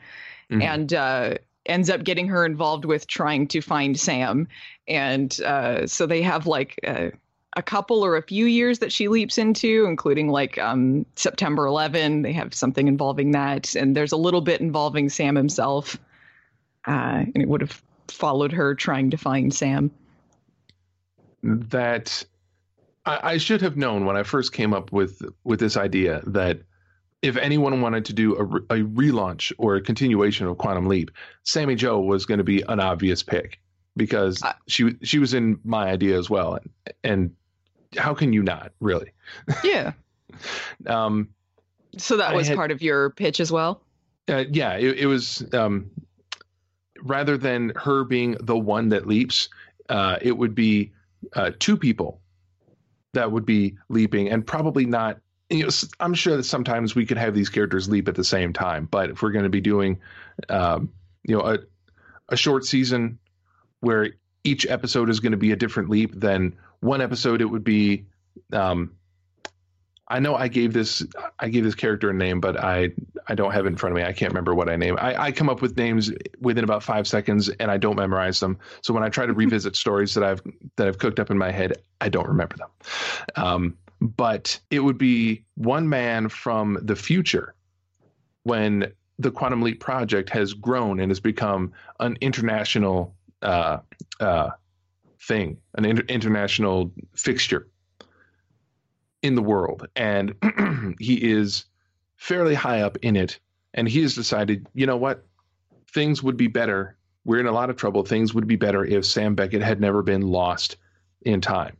Mhm. 0.51 0.61
And 0.61 0.93
uh 0.93 1.35
ends 1.65 1.89
up 1.89 2.03
getting 2.03 2.27
her 2.27 2.45
involved 2.45 2.83
with 2.83 3.07
trying 3.07 3.47
to 3.47 3.61
find 3.61 3.97
Sam. 3.97 4.49
And 4.87 5.39
uh 5.41 5.87
so 5.87 6.05
they 6.05 6.21
have 6.21 6.45
like 6.45 6.77
uh, 6.85 7.11
a 7.55 7.61
couple 7.61 8.03
or 8.03 8.17
a 8.17 8.21
few 8.21 8.45
years 8.45 8.79
that 8.79 8.91
she 8.91 9.07
leaps 9.07 9.37
into, 9.37 9.85
including 9.87 10.27
like 10.27 10.57
um, 10.57 11.05
September 11.15 11.65
11. 11.67 12.23
They 12.23 12.33
have 12.33 12.53
something 12.53 12.87
involving 12.87 13.31
that, 13.31 13.75
and 13.75 13.95
there's 13.95 14.11
a 14.11 14.17
little 14.17 14.41
bit 14.41 14.59
involving 14.59 15.07
Sam 15.07 15.35
himself, 15.35 15.97
uh, 16.87 17.23
and 17.33 17.37
it 17.37 17.47
would 17.47 17.61
have 17.61 17.81
followed 18.07 18.51
her 18.51 18.73
trying 18.75 19.11
to 19.11 19.17
find 19.17 19.53
Sam. 19.53 19.91
that 21.43 22.25
I, 23.05 23.33
I 23.33 23.37
should 23.37 23.61
have 23.61 23.75
known 23.77 24.05
when 24.05 24.15
I 24.17 24.23
first 24.23 24.53
came 24.53 24.73
up 24.73 24.91
with 24.91 25.21
with 25.43 25.59
this 25.59 25.77
idea 25.77 26.21
that 26.27 26.59
if 27.21 27.37
anyone 27.37 27.81
wanted 27.81 28.05
to 28.05 28.13
do 28.13 28.35
a, 28.35 28.43
a 28.75 28.83
relaunch 28.83 29.53
or 29.57 29.75
a 29.75 29.81
continuation 29.81 30.45
of 30.47 30.57
Quantum 30.57 30.87
Leap, 30.87 31.11
Sammy 31.43 31.75
Jo 31.75 31.99
was 31.99 32.25
going 32.25 32.39
to 32.39 32.43
be 32.43 32.61
an 32.67 32.79
obvious 32.79 33.23
pick 33.23 33.59
because 33.95 34.41
I- 34.43 34.55
she 34.67 34.95
she 35.03 35.19
was 35.19 35.33
in 35.33 35.59
my 35.63 35.89
idea 35.89 36.17
as 36.17 36.29
well, 36.29 36.55
and, 36.55 36.69
and 37.03 37.35
how 37.97 38.13
can 38.13 38.33
you 38.33 38.43
not 38.43 38.71
really? 38.79 39.11
Yeah. 39.63 39.93
Um, 40.87 41.29
So 41.97 42.17
that 42.17 42.33
was 42.33 42.47
had- 42.47 42.55
part 42.57 42.71
of 42.71 42.81
your 42.81 43.11
pitch 43.11 43.39
as 43.39 43.51
well. 43.51 43.81
uh, 44.27 44.45
yeah, 44.49 44.73
it, 44.77 44.97
it 45.01 45.05
was 45.05 45.45
um, 45.53 45.91
rather 47.03 47.37
than 47.37 47.71
her 47.75 48.03
being 48.03 48.35
the 48.39 48.57
one 48.57 48.89
that 48.89 49.05
leaps, 49.07 49.47
uh, 49.89 50.17
it 50.21 50.35
would 50.37 50.55
be 50.55 50.91
uh, 51.33 51.51
two 51.59 51.77
people 51.77 52.19
that 53.13 53.31
would 53.31 53.45
be 53.45 53.77
leaping, 53.89 54.29
and 54.29 54.45
probably 54.45 54.85
not. 54.85 55.19
You 55.49 55.63
know, 55.63 55.69
I'm 55.99 56.13
sure 56.13 56.37
that 56.37 56.43
sometimes 56.43 56.95
we 56.95 57.05
could 57.05 57.17
have 57.17 57.35
these 57.35 57.49
characters 57.49 57.87
leap 57.87 58.07
at 58.07 58.15
the 58.15 58.23
same 58.23 58.53
time, 58.53 58.87
but 58.89 59.11
if 59.11 59.21
we're 59.21 59.31
going 59.31 59.43
to 59.43 59.49
be 59.49 59.61
doing, 59.61 59.99
um, 60.49 60.89
you 61.23 61.37
know, 61.37 61.43
a 61.43 61.59
a 62.29 62.37
short 62.37 62.65
season 62.65 63.19
where 63.81 64.11
each 64.43 64.65
episode 64.65 65.09
is 65.09 65.19
going 65.19 65.33
to 65.33 65.37
be 65.37 65.51
a 65.51 65.55
different 65.55 65.89
leap, 65.89 66.13
then 66.15 66.55
one 66.79 67.01
episode 67.01 67.41
it 67.41 67.45
would 67.45 67.63
be. 67.63 68.05
Um, 68.51 68.95
I 70.07 70.19
know 70.19 70.35
I 70.35 70.47
gave 70.47 70.73
this 70.73 71.05
I 71.39 71.47
gave 71.49 71.63
this 71.63 71.75
character 71.75 72.09
a 72.09 72.13
name, 72.13 72.39
but 72.41 72.59
I 72.59 72.91
I 73.27 73.35
don't 73.35 73.51
have 73.51 73.65
it 73.65 73.69
in 73.69 73.77
front 73.77 73.93
of 73.93 73.97
me. 73.97 74.03
I 74.03 74.11
can't 74.11 74.31
remember 74.31 74.53
what 74.53 74.69
I 74.69 74.75
name. 74.75 74.97
I, 74.99 75.15
I 75.15 75.31
come 75.31 75.49
up 75.49 75.61
with 75.61 75.77
names 75.77 76.11
within 76.41 76.63
about 76.63 76.83
five 76.83 77.07
seconds, 77.07 77.49
and 77.49 77.71
I 77.71 77.77
don't 77.77 77.95
memorize 77.95 78.39
them. 78.39 78.59
So 78.81 78.93
when 78.93 79.03
I 79.03 79.09
try 79.09 79.25
to 79.25 79.33
revisit 79.43 79.75
stories 79.75 80.13
that 80.15 80.23
I've 80.23 80.41
that 80.75 80.87
I've 80.87 80.97
cooked 80.97 81.19
up 81.19 81.31
in 81.31 81.37
my 81.37 81.51
head, 81.51 81.73
I 82.01 82.09
don't 82.09 82.27
remember 82.27 82.55
them. 82.57 82.69
Um, 83.35 83.77
but 84.01 84.59
it 84.69 84.79
would 84.79 84.97
be 84.97 85.45
one 85.55 85.87
man 85.87 86.27
from 86.27 86.77
the 86.81 86.95
future 86.95 87.55
when 88.43 88.91
the 89.19 89.31
Quantum 89.31 89.61
Leap 89.61 89.79
project 89.79 90.29
has 90.31 90.53
grown 90.53 90.99
and 90.99 91.09
has 91.09 91.21
become 91.21 91.71
an 92.01 92.17
international 92.19 93.15
uh, 93.41 93.77
uh, 94.19 94.49
thing, 95.21 95.57
an 95.75 95.85
inter- 95.85 96.05
international 96.09 96.91
fixture 97.15 97.67
in 99.23 99.35
the 99.35 99.41
world, 99.41 99.87
and 99.95 100.35
he 100.99 101.15
is 101.15 101.65
fairly 102.17 102.53
high 102.53 102.81
up 102.81 102.97
in 103.01 103.15
it, 103.15 103.39
and 103.73 103.87
he 103.87 104.01
has 104.01 104.13
decided, 104.13 104.67
you 104.75 104.85
know 104.85 104.97
what, 104.97 105.25
things 105.91 106.21
would 106.21 106.37
be 106.37 106.47
better. 106.47 106.97
We're 107.25 107.39
in 107.39 107.47
a 107.47 107.51
lot 107.51 107.69
of 107.69 107.77
trouble. 107.77 108.03
Things 108.03 108.33
would 108.33 108.47
be 108.47 108.57
better 108.57 108.85
if 108.85 109.05
Sam 109.05 109.33
Beckett 109.33 109.63
had 109.63 109.79
never 109.79 110.03
been 110.03 110.21
lost 110.21 110.75
in 111.21 111.39
time, 111.39 111.77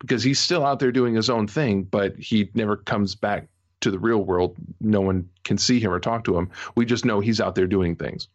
because 0.00 0.22
he's 0.22 0.40
still 0.40 0.66
out 0.66 0.80
there 0.80 0.92
doing 0.92 1.14
his 1.14 1.30
own 1.30 1.46
thing, 1.46 1.84
but 1.84 2.16
he 2.18 2.50
never 2.54 2.76
comes 2.76 3.14
back 3.14 3.48
to 3.80 3.90
the 3.90 3.98
real 3.98 4.24
world. 4.24 4.56
No 4.80 5.00
one 5.00 5.28
can 5.44 5.56
see 5.56 5.78
him 5.78 5.92
or 5.92 6.00
talk 6.00 6.24
to 6.24 6.36
him. 6.36 6.50
We 6.74 6.84
just 6.84 7.04
know 7.04 7.20
he's 7.20 7.40
out 7.40 7.54
there 7.54 7.68
doing 7.68 7.94
things. 7.94 8.28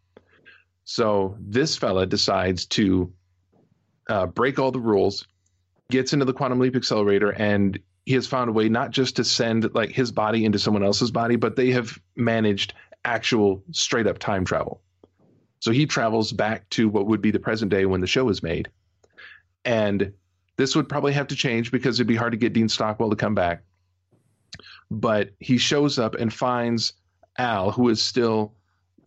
So 0.85 1.35
this 1.39 1.75
fella 1.75 2.05
decides 2.05 2.65
to 2.67 3.11
uh, 4.07 4.27
break 4.27 4.59
all 4.59 4.71
the 4.71 4.79
rules, 4.79 5.27
gets 5.91 6.13
into 6.13 6.25
the 6.25 6.33
quantum 6.33 6.59
leap 6.59 6.75
accelerator, 6.75 7.31
and 7.31 7.77
he 8.05 8.13
has 8.13 8.27
found 8.27 8.49
a 8.49 8.53
way 8.53 8.69
not 8.69 8.91
just 8.91 9.15
to 9.15 9.23
send 9.23 9.73
like 9.73 9.91
his 9.91 10.11
body 10.11 10.45
into 10.45 10.59
someone 10.59 10.83
else's 10.83 11.11
body, 11.11 11.35
but 11.35 11.55
they 11.55 11.71
have 11.71 11.99
managed 12.15 12.73
actual 13.03 13.63
straight 13.71 14.07
up 14.07 14.19
time 14.19 14.45
travel. 14.45 14.81
So 15.59 15.71
he 15.71 15.87
travels 15.87 16.31
back 16.31 16.69
to 16.71 16.87
what 16.87 17.07
would 17.07 17.21
be 17.21 17.31
the 17.31 17.39
present 17.39 17.71
day 17.71 17.85
when 17.85 18.01
the 18.01 18.07
show 18.07 18.29
is 18.29 18.43
made. 18.43 18.69
And 19.63 20.13
this 20.57 20.75
would 20.75 20.87
probably 20.87 21.13
have 21.13 21.27
to 21.27 21.35
change 21.35 21.71
because 21.71 21.99
it'd 21.99 22.07
be 22.07 22.15
hard 22.15 22.33
to 22.33 22.37
get 22.37 22.53
Dean 22.53 22.69
Stockwell 22.69 23.09
to 23.09 23.15
come 23.15 23.33
back. 23.33 23.63
But 24.91 25.31
he 25.39 25.57
shows 25.57 25.97
up 25.97 26.13
and 26.15 26.31
finds 26.31 26.93
Al, 27.39 27.71
who 27.71 27.89
is 27.89 28.01
still 28.01 28.53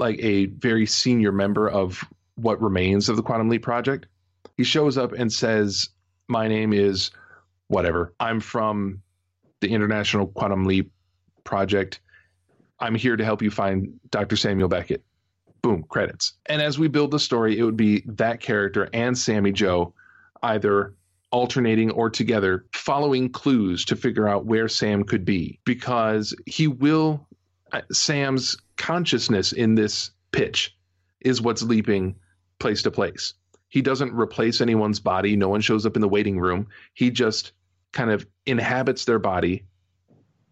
like 0.01 0.19
a 0.21 0.47
very 0.47 0.87
senior 0.87 1.31
member 1.31 1.69
of 1.69 2.05
what 2.35 2.61
remains 2.61 3.09
of 3.09 3.17
the 3.17 3.23
Quantum 3.23 3.49
Leap 3.49 3.63
Project. 3.63 4.07
He 4.57 4.65
shows 4.65 4.99
up 4.99 5.13
and 5.13 5.33
says, 5.33 5.89
My 6.27 6.49
name 6.49 6.73
is 6.73 7.13
whatever. 7.69 8.15
I'm 8.21 8.41
from 8.41 9.03
the 9.61 9.69
International 9.69 10.27
Quantum 10.27 10.65
Leap 10.65 10.91
Project. 11.45 12.01
I'm 12.81 12.95
here 12.95 13.17
to 13.17 13.25
help 13.25 13.43
you 13.43 13.51
find 13.51 13.99
Dr. 14.11 14.37
Samuel 14.37 14.69
Beckett. 14.69 15.03
Boom, 15.63 15.85
credits. 15.89 16.35
And 16.47 16.63
as 16.63 16.79
we 16.79 16.89
build 16.89 17.11
the 17.11 17.19
story, 17.19 17.59
it 17.59 17.65
would 17.65 17.77
be 17.77 18.03
that 18.07 18.41
character 18.41 18.89
and 18.93 19.17
Sammy 19.19 19.53
Jo 19.53 19.93
either 20.43 20.95
alternating 21.33 21.91
or 21.91 22.09
together, 22.09 22.65
following 22.73 23.31
clues 23.31 23.85
to 23.87 23.97
figure 23.97 24.29
out 24.29 24.47
where 24.47 24.69
Sam 24.69 25.03
could 25.05 25.25
be 25.25 25.59
because 25.65 26.35
he 26.47 26.69
will. 26.69 27.27
uh, 27.73 27.83
Sam's 27.93 28.57
consciousness 28.77 29.53
in 29.53 29.75
this 29.75 30.13
pitch 30.33 30.75
is 31.21 31.43
what's 31.43 31.63
leaping 31.63 32.15
place 32.61 32.83
to 32.83 32.91
place. 32.91 33.35
He 33.69 33.83
doesn't 33.83 34.15
replace 34.15 34.61
anyone's 34.61 35.01
body. 35.01 35.37
No 35.37 35.49
one 35.49 35.61
shows 35.61 35.85
up 35.85 35.97
in 35.97 36.01
the 36.01 36.09
waiting 36.09 36.39
room. 36.39 36.69
He 36.95 37.11
just 37.11 37.53
kind 37.93 38.11
of 38.11 38.27
inhabits 38.47 39.05
their 39.05 39.19
body, 39.19 39.65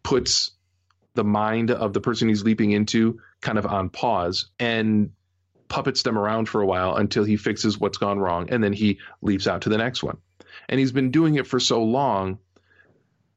puts 0.03 0.53
the 1.15 1.25
mind 1.25 1.71
of 1.71 1.93
the 1.93 2.01
person 2.01 2.29
he's 2.29 2.45
leaping 2.45 2.73
into 2.73 3.19
kind 3.41 3.59
of 3.59 3.67
on 3.67 3.89
pause, 3.89 4.49
and 4.59 5.11
puppets 5.69 6.03
them 6.03 6.19
around 6.19 6.49
for 6.49 6.61
a 6.61 6.67
while 6.67 6.97
until 6.97 7.25
he 7.25 7.37
fixes 7.37 7.79
what's 7.79 7.99
gone 7.99 8.19
wrong, 8.19 8.49
and 8.51 8.63
then 8.63 8.73
he 8.73 8.99
leaps 9.23 9.47
out 9.47 9.63
to 9.63 9.69
the 9.69 9.79
next 9.79 10.03
one. 10.03 10.17
And 10.69 10.79
he's 10.81 10.93
been 10.93 11.11
doing 11.11 11.35
it 11.35 11.47
for 11.47 11.61
so 11.61 11.83
long 11.83 12.39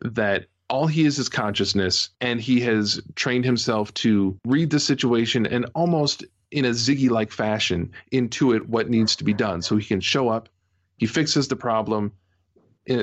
that 0.02 0.46
all 0.70 0.88
he 0.88 1.06
is 1.06 1.18
is 1.20 1.30
consciousness, 1.30 2.10
and 2.22 2.40
he 2.40 2.62
has 2.62 3.02
trained 3.16 3.46
himself 3.46 3.94
to 3.96 4.38
read 4.46 4.70
the 4.70 4.80
situation 4.80 5.46
and 5.46 5.66
almost 5.74 6.24
in 6.52 6.66
a 6.66 6.70
Ziggy 6.70 7.10
like 7.10 7.32
fashion 7.32 7.92
intuit 8.12 8.68
what 8.68 8.90
needs 8.90 9.16
to 9.18 9.24
be 9.24 9.34
done. 9.34 9.62
So 9.62 9.78
he 9.78 9.86
can 9.86 10.00
show 10.00 10.30
up, 10.30 10.50
he 10.98 11.06
fixes 11.06 11.48
the 11.48 11.56
problem, 11.56 12.14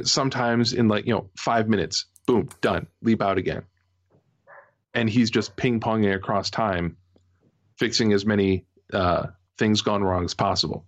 sometimes 0.05 0.73
in 0.73 0.89
like, 0.89 1.07
you 1.07 1.15
know, 1.15 1.31
five 1.37 1.69
minutes, 1.69 2.07
boom, 2.27 2.49
done, 2.61 2.87
leap 3.03 3.23
out 3.23 3.39
again. 3.39 3.63
And 4.95 5.09
he's 5.09 5.31
just 5.31 5.57
ping 5.57 5.81
ponging 5.81 6.15
across 6.15 6.51
time, 6.51 6.97
fixing 7.79 8.13
as 8.13 8.25
many 8.25 8.65
uh, 8.93 9.27
things 9.59 9.83
gone 9.83 10.03
wrong 10.03 10.25
as 10.25 10.35
possible. 10.35 10.87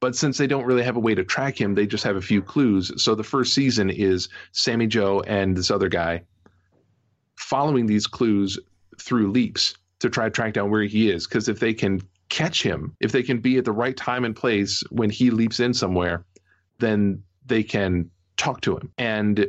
But 0.00 0.14
since 0.14 0.38
they 0.38 0.46
don't 0.46 0.64
really 0.64 0.84
have 0.84 0.96
a 0.96 1.00
way 1.00 1.14
to 1.14 1.24
track 1.24 1.60
him, 1.60 1.74
they 1.74 1.86
just 1.86 2.04
have 2.04 2.16
a 2.16 2.20
few 2.20 2.40
clues. 2.40 3.02
So 3.02 3.14
the 3.14 3.24
first 3.24 3.52
season 3.52 3.90
is 3.90 4.28
Sammy 4.52 4.86
Jo 4.86 5.20
and 5.20 5.56
this 5.56 5.70
other 5.70 5.88
guy 5.88 6.22
following 7.36 7.86
these 7.86 8.06
clues 8.06 8.58
through 9.00 9.30
leaps 9.30 9.74
to 10.00 10.08
try 10.08 10.24
to 10.24 10.30
track 10.30 10.54
down 10.54 10.70
where 10.70 10.82
he 10.82 11.10
is. 11.10 11.26
Because 11.26 11.48
if 11.48 11.58
they 11.58 11.74
can 11.74 12.00
catch 12.28 12.62
him, 12.62 12.94
if 13.00 13.10
they 13.10 13.22
can 13.22 13.40
be 13.40 13.58
at 13.58 13.64
the 13.64 13.72
right 13.72 13.96
time 13.96 14.24
and 14.24 14.36
place 14.36 14.82
when 14.90 15.10
he 15.10 15.30
leaps 15.30 15.60
in 15.60 15.74
somewhere, 15.74 16.24
then 16.78 17.22
they 17.48 17.62
can 17.62 18.10
talk 18.36 18.60
to 18.62 18.76
him. 18.76 18.92
And 18.98 19.46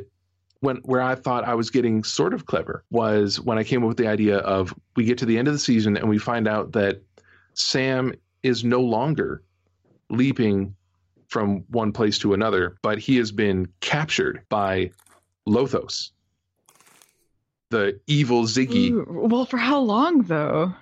when 0.60 0.76
where 0.78 1.00
I 1.00 1.14
thought 1.14 1.44
I 1.44 1.54
was 1.54 1.70
getting 1.70 2.04
sort 2.04 2.34
of 2.34 2.46
clever 2.46 2.84
was 2.90 3.40
when 3.40 3.58
I 3.58 3.64
came 3.64 3.82
up 3.82 3.88
with 3.88 3.96
the 3.96 4.08
idea 4.08 4.38
of 4.38 4.74
we 4.96 5.04
get 5.04 5.18
to 5.18 5.26
the 5.26 5.38
end 5.38 5.48
of 5.48 5.54
the 5.54 5.58
season 5.58 5.96
and 5.96 6.08
we 6.08 6.18
find 6.18 6.46
out 6.46 6.72
that 6.72 7.02
Sam 7.54 8.12
is 8.42 8.64
no 8.64 8.80
longer 8.80 9.42
leaping 10.10 10.74
from 11.28 11.64
one 11.68 11.92
place 11.92 12.18
to 12.18 12.34
another, 12.34 12.76
but 12.82 12.98
he 12.98 13.16
has 13.16 13.30
been 13.30 13.68
captured 13.80 14.42
by 14.48 14.90
Lothos, 15.46 16.10
the 17.70 18.00
evil 18.06 18.44
Ziggy. 18.44 18.90
Ooh, 18.90 19.28
well, 19.30 19.44
for 19.44 19.56
how 19.56 19.78
long 19.78 20.22
though? 20.22 20.74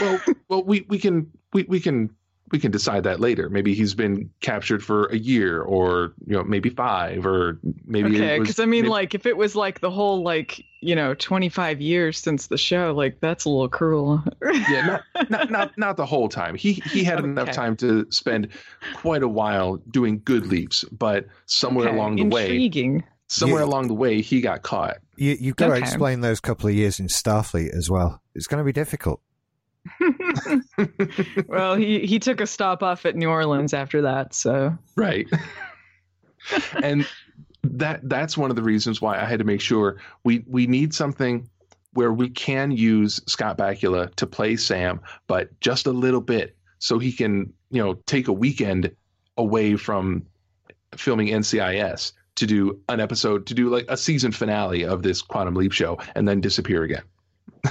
well, 0.00 0.20
well, 0.48 0.62
we 0.62 0.86
we 0.88 0.98
can 0.98 1.30
we 1.52 1.64
we 1.64 1.80
can 1.80 2.14
we 2.52 2.58
can 2.58 2.70
decide 2.70 3.04
that 3.04 3.20
later. 3.20 3.48
Maybe 3.48 3.74
he's 3.74 3.94
been 3.94 4.28
captured 4.40 4.82
for 4.84 5.06
a 5.06 5.16
year, 5.16 5.62
or 5.62 6.12
you 6.26 6.34
know, 6.36 6.42
maybe 6.44 6.68
five, 6.70 7.24
or 7.26 7.58
maybe 7.86 8.16
okay. 8.16 8.38
was- 8.38 8.48
Because 8.48 8.60
I 8.60 8.64
mean, 8.64 8.82
maybe- 8.82 8.88
like, 8.88 9.14
if 9.14 9.26
it 9.26 9.36
was 9.36 9.54
like 9.54 9.80
the 9.80 9.90
whole 9.90 10.22
like 10.22 10.64
you 10.82 10.94
know 10.94 11.14
twenty 11.14 11.48
five 11.48 11.80
years 11.80 12.18
since 12.18 12.46
the 12.48 12.58
show, 12.58 12.92
like 12.94 13.20
that's 13.20 13.44
a 13.44 13.48
little 13.50 13.68
cruel. 13.68 14.22
yeah, 14.42 15.00
not, 15.16 15.30
not 15.30 15.50
not 15.50 15.78
not 15.78 15.96
the 15.96 16.06
whole 16.06 16.28
time. 16.28 16.54
He 16.56 16.74
he 16.90 17.04
had 17.04 17.20
enough 17.20 17.50
time 17.52 17.76
to 17.76 18.06
spend 18.10 18.48
quite 18.94 19.22
a 19.22 19.28
while 19.28 19.76
doing 19.90 20.20
good 20.24 20.46
leaps, 20.46 20.84
but 20.92 21.26
somewhere 21.46 21.88
Okay, 21.88 21.96
along 21.96 22.16
the 22.16 22.24
way, 22.24 22.44
intriguing. 22.44 23.04
somewhere 23.28 23.60
Yeah. 23.60 23.66
along 23.66 23.88
the 23.88 23.94
way, 23.94 24.22
he 24.22 24.40
got 24.40 24.62
caught. 24.62 24.98
You, 25.16 25.36
you've 25.38 25.56
got 25.56 25.68
to 25.68 25.74
explain 25.74 26.22
those 26.22 26.40
couple 26.40 26.68
of 26.70 26.74
years 26.74 26.98
in 26.98 27.06
Starfleet 27.08 27.76
as 27.76 27.90
well. 27.90 28.22
It's 28.34 28.46
going 28.46 28.58
to 28.58 28.64
be 28.64 28.72
difficult. 28.72 29.20
well, 31.46 31.74
he 31.74 32.06
he 32.06 32.18
took 32.18 32.40
a 32.40 32.46
stop 32.46 32.82
off 32.82 33.06
at 33.06 33.16
New 33.16 33.28
Orleans 33.28 33.72
after 33.74 34.02
that, 34.02 34.34
so. 34.34 34.76
Right. 34.96 35.28
And 36.82 37.06
that 37.62 38.00
that's 38.08 38.36
one 38.36 38.50
of 38.50 38.56
the 38.56 38.62
reasons 38.62 39.00
why 39.00 39.20
i 39.20 39.24
had 39.24 39.38
to 39.38 39.44
make 39.44 39.60
sure 39.60 39.96
we 40.24 40.44
we 40.46 40.66
need 40.66 40.94
something 40.94 41.48
where 41.92 42.12
we 42.12 42.28
can 42.28 42.70
use 42.70 43.20
scott 43.26 43.58
bakula 43.58 44.12
to 44.14 44.26
play 44.26 44.56
sam 44.56 45.00
but 45.26 45.48
just 45.60 45.86
a 45.86 45.92
little 45.92 46.20
bit 46.20 46.56
so 46.78 46.98
he 46.98 47.12
can 47.12 47.52
you 47.70 47.82
know 47.82 47.94
take 48.06 48.28
a 48.28 48.32
weekend 48.32 48.90
away 49.36 49.76
from 49.76 50.24
filming 50.96 51.28
ncis 51.28 52.12
to 52.36 52.46
do 52.46 52.80
an 52.88 53.00
episode 53.00 53.46
to 53.46 53.54
do 53.54 53.68
like 53.68 53.84
a 53.88 53.96
season 53.96 54.32
finale 54.32 54.84
of 54.84 55.02
this 55.02 55.20
quantum 55.20 55.54
leap 55.54 55.72
show 55.72 55.98
and 56.14 56.26
then 56.26 56.40
disappear 56.40 56.82
again 56.82 57.02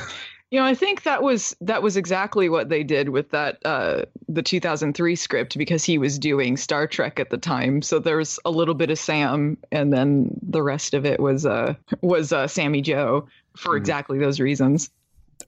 You 0.52 0.60
know, 0.60 0.66
I 0.66 0.74
think 0.74 1.04
that 1.04 1.22
was 1.22 1.56
that 1.62 1.84
was 1.84 1.96
exactly 1.96 2.50
what 2.50 2.70
they 2.70 2.84
did 2.84 3.10
with 3.10 3.30
that 3.32 3.60
uh, 3.66 4.06
the 4.28 4.42
2003 4.42 5.16
script 5.16 5.58
because 5.58 5.84
he 5.84 6.00
was 6.00 6.18
doing 6.18 6.58
Star 6.58 6.88
Trek 6.88 7.20
at 7.20 7.30
the 7.30 7.38
time. 7.38 7.84
So 7.84 8.00
there's 8.00 8.40
a 8.46 8.50
little 8.50 8.74
bit 8.74 8.90
of 8.90 8.98
Sam, 8.98 9.58
and 9.72 9.94
then 9.94 10.40
the 10.42 10.64
rest 10.64 10.96
of 10.96 11.06
it 11.06 11.20
was 11.20 11.46
uh 11.46 11.76
was 12.02 12.34
uh, 12.34 12.48
Sammy 12.48 12.82
Jo 12.82 13.28
for 13.56 13.76
Mhm. 13.76 13.78
exactly 13.80 14.18
those 14.18 14.40
reasons. 14.40 14.90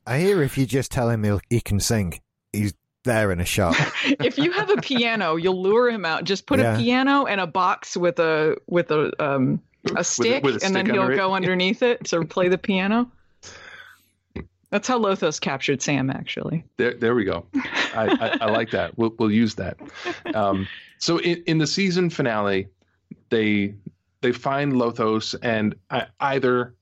I 0.06 0.20
hear 0.20 0.44
if 0.44 0.56
you 0.58 0.66
just 0.68 0.92
tell 0.92 1.10
him 1.10 1.24
he'll, 1.24 1.42
can 1.66 1.80
sing, 1.80 2.20
he's 2.54 2.74
there 3.04 3.32
in 3.32 3.40
a 3.40 3.46
shot. 3.46 3.76
if 4.06 4.38
you 4.38 4.52
have 4.52 4.70
a 4.70 4.78
piano, 4.78 5.36
you'll 5.36 5.62
lure 5.62 5.90
him 5.90 6.06
out. 6.06 6.24
Just 6.26 6.46
put 6.46 6.60
Yeah. 6.60 6.76
a 6.76 6.80
piano 6.80 7.26
and 7.26 7.42
a 7.42 7.48
box 7.48 7.98
with 7.98 8.20
a 8.20 8.56
with 8.68 8.92
a 8.92 9.12
um 9.24 9.62
a 9.96 10.04
stick, 10.04 10.44
with 10.44 10.62
a 10.62 10.66
and 10.66 10.76
then 10.76 10.86
he'll 10.86 11.02
under 11.02 11.14
it. 11.14 11.18
go 11.18 11.34
underneath 11.34 11.82
it 11.82 12.04
to 12.06 12.24
play 12.24 12.50
the 12.50 12.60
piano. 12.60 13.12
That's 14.72 14.88
how 14.88 14.98
Lothos 14.98 15.40
captured 15.40 15.82
Sam, 15.82 16.10
actually. 16.10 16.64
There, 16.78 16.94
there 16.94 17.14
we 17.14 17.26
go. 17.26 17.46
I, 17.94 18.38
I, 18.42 18.46
I 18.46 18.52
like 18.52 18.72
that. 18.72 18.98
We'll, 18.98 19.14
we'll 19.20 19.32
use 19.32 19.56
that. 19.56 19.78
Um, 20.34 20.66
so 20.98 21.18
in, 21.20 21.44
in 21.46 21.58
the 21.58 21.68
season 21.68 22.10
finale, 22.10 22.70
they 23.30 23.76
they 24.22 24.32
find 24.32 24.74
Lothos, 24.74 25.36
and 25.42 25.76
I, 25.90 26.06
either 26.22 26.76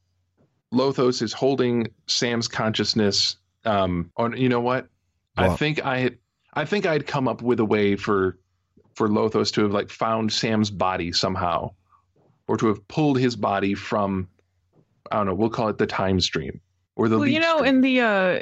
Lothos 0.72 1.22
is 1.24 1.34
holding 1.34 1.88
Sam's 2.06 2.48
consciousness. 2.48 3.38
Um, 3.66 4.12
or 4.16 4.36
you 4.36 4.50
know 4.50 4.62
what? 4.62 4.88
I 5.36 5.56
think 5.56 5.84
I 5.84 6.00
had 6.00 6.18
I 6.54 6.66
think 6.66 6.86
I'd 6.86 7.08
come 7.08 7.28
up 7.28 7.42
with 7.42 7.60
a 7.60 7.66
way 7.66 7.96
for 7.96 8.38
for 8.94 9.08
Lothos 9.08 9.52
to 9.54 9.64
have 9.64 9.72
like 9.72 9.90
found 9.90 10.32
Sam's 10.32 10.70
body 10.70 11.12
somehow, 11.12 11.72
or 12.48 12.58
to 12.58 12.68
have 12.68 12.88
pulled 12.88 13.18
his 13.18 13.36
body 13.36 13.74
from 13.74 14.28
I 15.12 15.18
don't 15.18 15.26
know. 15.26 15.34
We'll 15.34 15.50
call 15.50 15.70
it 15.70 15.80
the 15.80 15.88
time 15.88 16.20
stream 16.20 16.62
or 17.00 17.08
the. 17.10 17.18
well, 17.18 17.28
you 17.28 17.40
know, 17.40 17.64
in 17.64 17.82
the 17.82 18.02
uh, 18.02 18.42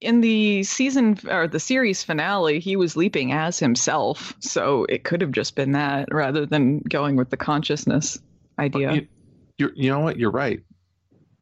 in 0.00 0.20
the 0.20 0.62
season 0.62 1.18
or 1.28 1.46
the 1.46 1.60
series 1.60 2.02
finale, 2.02 2.58
he 2.60 2.76
was 2.76 2.96
leaping 2.96 3.32
as 3.32 3.58
himself, 3.58 4.34
so 4.40 4.84
it 4.88 5.04
could 5.04 5.20
have 5.20 5.32
just 5.32 5.54
been 5.54 5.72
that 5.72 6.08
rather 6.12 6.46
than 6.46 6.78
going 6.80 7.16
with 7.16 7.30
the 7.30 7.36
consciousness 7.36 8.18
idea. 8.58 8.92
You, 8.92 9.06
you're, 9.58 9.72
you 9.74 9.90
know 9.90 10.00
what? 10.00 10.18
You're 10.18 10.30
right. 10.30 10.60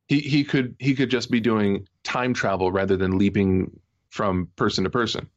He 0.09 0.20
he 0.20 0.44
could 0.44 0.74
he 0.79 0.94
could 0.94 1.11
just 1.11 1.31
be 1.31 1.40
doing 1.40 1.87
time 2.05 2.33
travel 2.35 2.70
rather 2.72 2.96
than 2.96 3.18
leaping 3.18 3.79
from 4.11 4.48
person 4.57 4.85
to 4.85 4.90
person. 4.90 5.29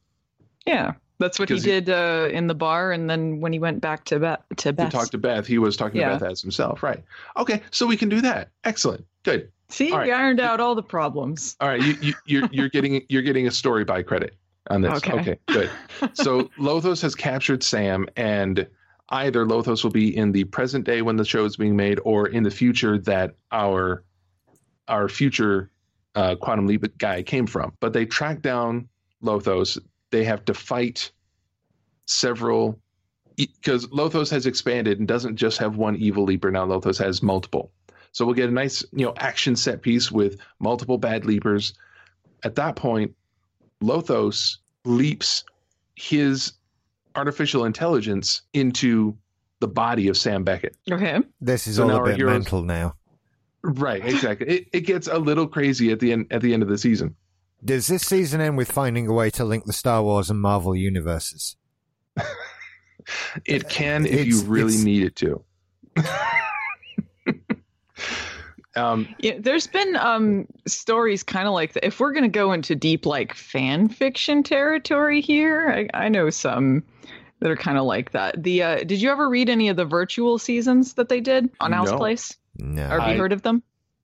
yeah, 0.66 0.92
that's 1.18 1.38
what 1.38 1.48
he 1.50 1.56
he- 1.56 1.60
did 1.60 1.90
uh, 1.90 2.28
in 2.32 2.46
the 2.46 2.54
bar, 2.54 2.92
and 2.92 3.10
then 3.10 3.40
when 3.40 3.52
he 3.52 3.58
went 3.58 3.80
back 3.80 4.04
to 4.06 4.18
Beth, 4.18 4.40
to 4.56 4.72
Beth. 4.72 4.90
talk 4.92 5.10
to 5.10 5.18
Beth, 5.18 5.46
he 5.46 5.58
was 5.58 5.76
talking 5.76 6.00
Yeah. 6.00 6.10
to 6.14 6.18
Beth 6.20 6.30
as 6.30 6.40
himself. 6.40 6.82
Right. 6.82 7.02
Okay, 7.36 7.60
so 7.70 7.86
we 7.86 7.96
can 7.96 8.08
do 8.08 8.20
that. 8.22 8.48
Excellent. 8.64 9.04
Good. 9.24 9.50
See, 9.70 9.92
right. 9.92 10.06
we 10.06 10.12
ironed 10.12 10.40
out 10.40 10.60
all 10.60 10.74
the 10.74 10.82
problems. 10.82 11.56
All 11.60 11.68
right. 11.68 11.82
You, 11.82 11.96
you 12.00 12.14
you're 12.26 12.48
you're 12.52 12.68
getting 12.68 13.04
you're 13.08 13.22
getting 13.22 13.46
a 13.46 13.50
story 13.50 13.84
by 13.84 14.02
credit 14.02 14.36
on 14.68 14.82
this. 14.82 14.92
Okay. 15.06 15.38
Good. 15.46 15.70
So 16.14 16.44
Lothos 16.58 17.00
has 17.02 17.14
captured 17.14 17.62
Sam, 17.62 18.06
and 18.16 18.66
either 19.10 19.46
Lothos 19.46 19.84
will 19.84 19.90
be 19.90 20.16
in 20.16 20.32
the 20.32 20.44
present 20.44 20.84
day 20.84 21.02
when 21.02 21.16
the 21.16 21.24
show 21.24 21.44
is 21.44 21.56
being 21.56 21.76
made, 21.76 22.00
or 22.04 22.28
in 22.28 22.42
the 22.42 22.50
future 22.50 22.98
that 22.98 23.34
our 23.52 24.04
our 24.88 25.08
future 25.08 25.70
uh, 26.16 26.34
quantum 26.34 26.66
leap 26.66 26.84
guy 26.98 27.22
came 27.22 27.46
from. 27.46 27.72
But 27.80 27.92
they 27.92 28.04
track 28.06 28.42
down 28.42 28.88
Lothos. 29.22 29.78
They 30.10 30.24
have 30.24 30.44
to 30.46 30.54
fight 30.54 31.12
several 32.06 32.80
because 33.36 33.86
Lothos 33.86 34.30
has 34.30 34.46
expanded 34.46 34.98
and 34.98 35.08
doesn't 35.08 35.36
just 35.36 35.58
have 35.58 35.76
one 35.76 35.96
evil 35.96 36.24
leaper 36.24 36.50
now. 36.50 36.66
Lothos 36.66 36.98
has 36.98 37.22
multiple. 37.22 37.72
So 38.12 38.24
we'll 38.24 38.34
get 38.34 38.48
a 38.48 38.52
nice, 38.52 38.84
you 38.92 39.06
know, 39.06 39.14
action 39.16 39.54
set 39.56 39.82
piece 39.82 40.10
with 40.10 40.38
multiple 40.58 40.98
bad 40.98 41.24
leapers. 41.24 41.74
At 42.44 42.54
that 42.56 42.76
point, 42.76 43.14
Lothos 43.82 44.56
leaps 44.84 45.44
his 45.94 46.52
artificial 47.14 47.64
intelligence 47.64 48.42
into 48.52 49.16
the 49.60 49.68
body 49.68 50.08
of 50.08 50.16
Sam 50.16 50.42
Beckett. 50.42 50.76
Okay. 50.90 51.18
This 51.40 51.66
is 51.66 51.76
So 51.76 51.82
all 51.82 51.88
now 51.88 52.02
a 52.02 52.06
bit 52.06 52.16
heroes- 52.16 52.32
mental 52.32 52.62
now. 52.62 52.94
Right, 53.62 54.02
exactly. 54.04 54.46
it, 54.48 54.68
it 54.72 54.80
gets 54.80 55.06
a 55.06 55.18
little 55.18 55.46
crazy 55.46 55.92
at 55.92 56.00
the 56.00 56.12
end 56.12 56.28
at 56.30 56.40
the 56.40 56.54
end 56.54 56.62
of 56.62 56.70
the 56.70 56.78
season. 56.78 57.14
Does 57.62 57.88
this 57.88 58.02
season 58.06 58.40
end 58.40 58.56
with 58.56 58.72
finding 58.72 59.06
a 59.06 59.12
way 59.12 59.28
to 59.30 59.44
link 59.44 59.66
the 59.66 59.74
Star 59.74 60.02
Wars 60.02 60.30
and 60.30 60.40
Marvel 60.40 60.74
universes? 60.74 61.56
It 63.44 63.68
can 63.68 64.06
if 64.06 64.12
It's- 64.12 64.26
you 64.28 64.42
really 64.42 64.76
need 64.76 65.02
it 65.04 65.16
to. 65.16 65.42
um, 68.76 69.08
Yeah, 69.18 69.34
there's 69.38 69.66
been 69.66 69.96
um 69.96 70.46
stories 70.66 71.22
kind 71.22 71.46
of 71.48 71.54
like 71.54 71.72
that. 71.74 71.86
If 71.86 72.00
we're 72.00 72.12
gonna 72.12 72.28
go 72.28 72.52
into 72.52 72.74
deep 72.74 73.06
like 73.06 73.34
fan 73.34 73.88
fiction 73.88 74.42
territory 74.42 75.20
here, 75.20 75.88
I, 75.94 76.04
I 76.04 76.08
know 76.08 76.30
some 76.30 76.82
that 77.40 77.50
are 77.50 77.56
kind 77.56 77.78
of 77.78 77.84
like 77.84 78.12
that. 78.12 78.42
The 78.42 78.62
uh, 78.62 78.76
did 78.84 79.00
you 79.02 79.10
ever 79.10 79.28
read 79.28 79.48
any 79.48 79.68
of 79.68 79.76
the 79.76 79.84
virtual 79.86 80.38
seasons 80.38 80.94
that 80.94 81.08
they 81.08 81.20
did 81.20 81.48
on 81.60 81.72
Al's 81.74 81.90
No. 81.90 81.96
Place? 81.96 82.36
No. 82.58 82.84
Or 82.84 83.00
have 83.00 83.02
I- 83.02 83.12
you 83.14 83.18
heard 83.18 83.32
of 83.32 83.42
them? 83.42 83.62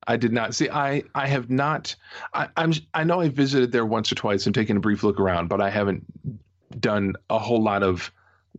I 0.09 0.17
did 0.17 0.33
not 0.33 0.55
see. 0.55 0.71
I 0.71 1.03
I 1.17 1.27
have 1.27 1.51
not. 1.51 1.97
I, 2.33 2.47
I'm. 2.57 2.73
I 2.95 3.03
know 3.03 3.21
I 3.21 3.29
visited 3.29 3.73
there 3.73 3.85
once 3.85 4.13
or 4.13 4.15
twice 4.15 4.47
and 4.47 4.55
taken 4.55 4.77
a 4.77 4.81
brief 4.81 5.03
look 5.03 5.19
around, 5.19 5.49
but 5.49 5.61
I 5.61 5.69
haven't 5.69 6.05
done 6.79 7.15
a 7.29 7.41
whole 7.41 7.61
lot 7.63 7.83
of. 7.83 8.13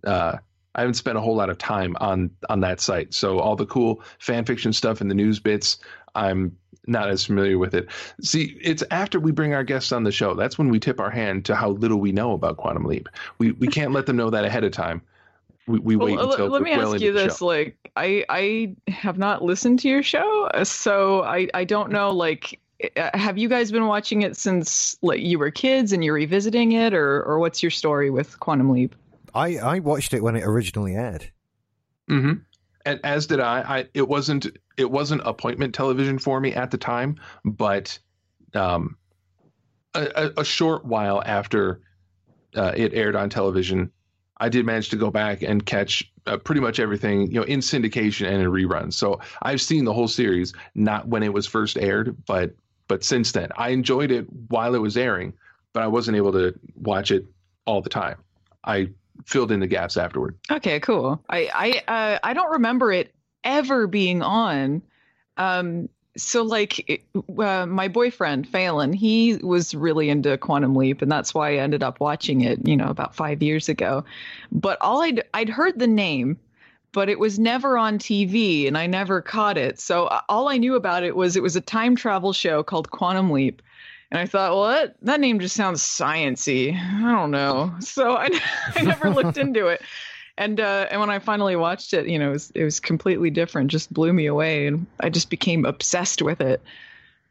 Uh, 0.05 0.37
I 0.75 0.81
haven't 0.81 0.95
spent 0.95 1.17
a 1.17 1.21
whole 1.21 1.37
lot 1.37 1.49
of 1.49 1.57
time 1.57 1.95
on 2.01 2.31
on 2.49 2.59
that 2.59 2.81
site. 2.81 3.13
So 3.13 3.39
all 3.39 3.55
the 3.55 3.65
cool 3.65 4.03
fan 4.19 4.43
fiction 4.43 4.73
stuff 4.73 4.99
and 4.99 5.09
the 5.09 5.15
news 5.15 5.39
bits, 5.39 5.77
I'm 6.17 6.57
not 6.87 7.09
as 7.09 7.25
familiar 7.25 7.57
with 7.57 7.73
it. 7.73 7.89
See, 8.21 8.57
it's 8.61 8.83
after 8.91 9.19
we 9.19 9.31
bring 9.31 9.53
our 9.53 9.63
guests 9.63 9.91
on 9.91 10.03
the 10.03 10.11
show. 10.11 10.33
That's 10.33 10.57
when 10.57 10.69
we 10.69 10.79
tip 10.79 10.99
our 10.99 11.09
hand 11.09 11.45
to 11.45 11.55
how 11.55 11.71
little 11.71 11.99
we 11.99 12.11
know 12.11 12.31
about 12.31 12.57
Quantum 12.57 12.85
Leap. 12.85 13.07
We 13.39 13.51
we 13.53 13.67
can't 13.77 13.91
let 13.91 14.05
them 14.05 14.15
know 14.17 14.29
that 14.29 14.45
ahead 14.45 14.63
of 14.63 14.71
time. 14.71 15.01
We, 15.67 15.79
we 15.79 15.95
wait 15.97 16.15
Well, 16.15 16.31
until 16.31 16.47
let 16.47 16.61
me 16.61 16.71
well 16.71 16.93
ask 16.93 17.01
you 17.01 17.11
this: 17.11 17.39
show. 17.39 17.45
like, 17.45 17.91
I 17.95 18.23
I 18.29 18.75
have 18.89 19.17
not 19.17 19.43
listened 19.43 19.79
to 19.79 19.89
your 19.89 20.03
show, 20.03 20.49
so 20.63 21.23
I 21.23 21.49
I 21.53 21.65
don't 21.65 21.91
know. 21.91 22.09
Like, 22.09 22.59
uh, 22.95 23.09
have 23.13 23.37
you 23.37 23.49
guys 23.49 23.71
been 23.71 23.87
watching 23.87 24.21
it 24.21 24.37
since 24.37 24.97
like 25.01 25.19
you 25.19 25.37
were 25.37 25.51
kids 25.51 25.91
and 25.91 26.03
you're 26.03 26.13
revisiting 26.13 26.71
it, 26.71 26.93
or 26.93 27.21
or 27.23 27.39
what's 27.39 27.61
your 27.61 27.71
story 27.71 28.09
with 28.09 28.39
Quantum 28.39 28.69
Leap? 28.69 28.95
I, 29.35 29.57
I 29.57 29.79
watched 29.79 30.13
it 30.13 30.23
when 30.23 30.35
it 30.35 30.43
originally 30.43 30.95
aired. 30.95 31.29
Mm-hmm. 32.09 32.33
And 32.85 32.99
as 33.03 33.27
did 33.27 33.41
I. 33.41 33.59
I 33.61 33.85
it 33.93 34.07
wasn't 34.07 34.47
it 34.77 34.89
wasn't 34.89 35.21
appointment 35.25 35.73
television 35.73 36.19
for 36.19 36.39
me 36.39 36.53
at 36.53 36.71
the 36.71 36.77
time, 36.77 37.17
but 37.43 37.97
um, 38.53 38.95
a, 39.93 40.31
a, 40.37 40.45
short 40.45 40.85
while 40.85 41.21
after 41.25 41.81
uh, 42.55 42.71
it 42.75 42.93
aired 42.93 43.15
on 43.15 43.29
television, 43.29 43.91
I 44.37 44.49
did 44.49 44.65
manage 44.65 44.89
to 44.89 44.95
go 44.95 45.09
back 45.09 45.41
and 45.41 45.65
catch 45.65 46.09
uh, 46.27 46.37
pretty 46.37 46.61
much 46.61 46.79
everything, 46.79 47.27
you 47.27 47.39
know, 47.39 47.43
in 47.43 47.59
syndication 47.59 48.27
and 48.27 48.41
in 48.41 48.49
reruns. 48.49 48.93
So 48.93 49.19
I've 49.41 49.61
seen 49.61 49.83
the 49.83 49.93
whole 49.93 50.07
series, 50.07 50.53
not 50.75 51.07
when 51.07 51.23
it 51.23 51.33
was 51.33 51.47
first 51.47 51.77
aired, 51.77 52.15
but 52.25 52.53
but 52.87 53.03
since 53.03 53.33
then, 53.33 53.49
I 53.57 53.69
enjoyed 53.69 54.11
it 54.11 54.25
while 54.47 54.73
it 54.73 54.81
was 54.81 54.95
airing, 54.95 55.33
but 55.73 55.83
I 55.83 55.87
wasn't 55.87 56.15
able 56.15 56.31
to 56.33 56.57
watch 56.75 57.11
it 57.11 57.25
all 57.65 57.81
the 57.81 57.89
time. 57.89 58.17
I 58.63 58.89
filled 59.25 59.51
in 59.51 59.59
the 59.59 59.67
gaps 59.67 59.97
afterward. 59.97 60.37
Okay, 60.49 60.79
cool. 60.79 61.21
I 61.29 61.49
I 61.87 61.91
uh, 61.91 62.19
I 62.23 62.33
don't 62.33 62.51
remember 62.51 62.93
it 62.93 63.13
ever 63.47 63.87
being 63.87 64.21
on. 64.21 64.83
Um, 65.37 65.89
so 66.17 66.43
like 66.43 67.07
uh, 67.39 67.65
my 67.65 67.87
boyfriend 67.87 68.47
Phelan, 68.47 68.91
he 68.91 69.37
was 69.37 69.73
really 69.73 70.09
into 70.09 70.37
Quantum 70.37 70.75
Leap, 70.75 71.01
and 71.01 71.11
that's 71.11 71.33
why 71.33 71.51
I 71.51 71.57
ended 71.57 71.83
up 71.83 71.99
watching 71.99 72.41
it. 72.41 72.67
You 72.67 72.75
know, 72.75 72.87
about 72.87 73.15
five 73.15 73.41
years 73.41 73.69
ago. 73.69 74.03
But 74.51 74.77
all 74.81 75.01
I'd 75.01 75.23
I'd 75.33 75.49
heard 75.49 75.79
the 75.79 75.87
name, 75.87 76.37
but 76.91 77.09
it 77.09 77.19
was 77.19 77.39
never 77.39 77.77
on 77.77 77.99
TV, 77.99 78.67
and 78.67 78.77
I 78.77 78.87
never 78.87 79.21
caught 79.21 79.57
it. 79.57 79.79
So 79.79 80.07
all 80.27 80.49
I 80.49 80.57
knew 80.57 80.75
about 80.75 81.03
it 81.03 81.15
was 81.15 81.35
it 81.35 81.43
was 81.43 81.55
a 81.55 81.61
time 81.61 81.95
travel 81.95 82.33
show 82.33 82.63
called 82.63 82.91
Quantum 82.91 83.31
Leap. 83.31 83.61
And 84.09 84.19
I 84.21 84.25
thought, 84.25 84.53
well, 84.53 84.69
that, 84.69 84.95
that 85.01 85.19
name 85.19 85.37
just 85.41 85.53
sounds 85.53 85.83
sciency. 85.83 86.73
I 86.73 87.11
don't 87.11 87.29
know. 87.29 87.75
So 87.81 88.13
I, 88.13 88.29
I 88.75 88.81
never 88.83 89.09
looked 89.09 89.37
into 89.37 89.67
it 89.67 89.81
and 90.37 90.59
uh, 90.59 90.87
and 90.91 90.99
when 90.99 91.09
I 91.09 91.19
finally 91.19 91.55
watched 91.55 91.93
it, 91.93 92.07
you 92.07 92.19
know, 92.19 92.29
it 92.29 92.33
was 92.33 92.51
it 92.55 92.63
was 92.63 92.79
completely 92.79 93.29
different. 93.29 93.71
Just 93.71 93.91
blew 93.91 94.13
me 94.13 94.27
away, 94.27 94.67
and 94.67 94.85
I 94.99 95.09
just 95.09 95.29
became 95.29 95.65
obsessed 95.65 96.21
with 96.21 96.41
it. 96.41 96.61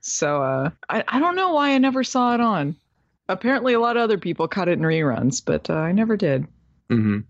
So 0.01 0.43
uh, 0.43 0.71
I 0.89 1.05
I 1.07 1.19
don't 1.21 1.37
know 1.37 1.53
why 1.53 1.71
I 1.71 1.79
never 1.79 2.05
saw 2.05 2.35
it 2.35 2.41
on. 2.41 2.77
Apparently, 3.29 3.75
a 3.75 3.81
lot 3.81 3.97
of 3.97 4.03
other 4.03 4.19
people 4.19 4.49
caught 4.49 4.69
it 4.69 4.79
in 4.79 4.81
reruns, 4.81 5.43
but 5.45 5.69
uh, 5.71 5.75
I 5.75 5.93
never 5.93 6.17
did. 6.17 6.47
hmm 6.89 7.21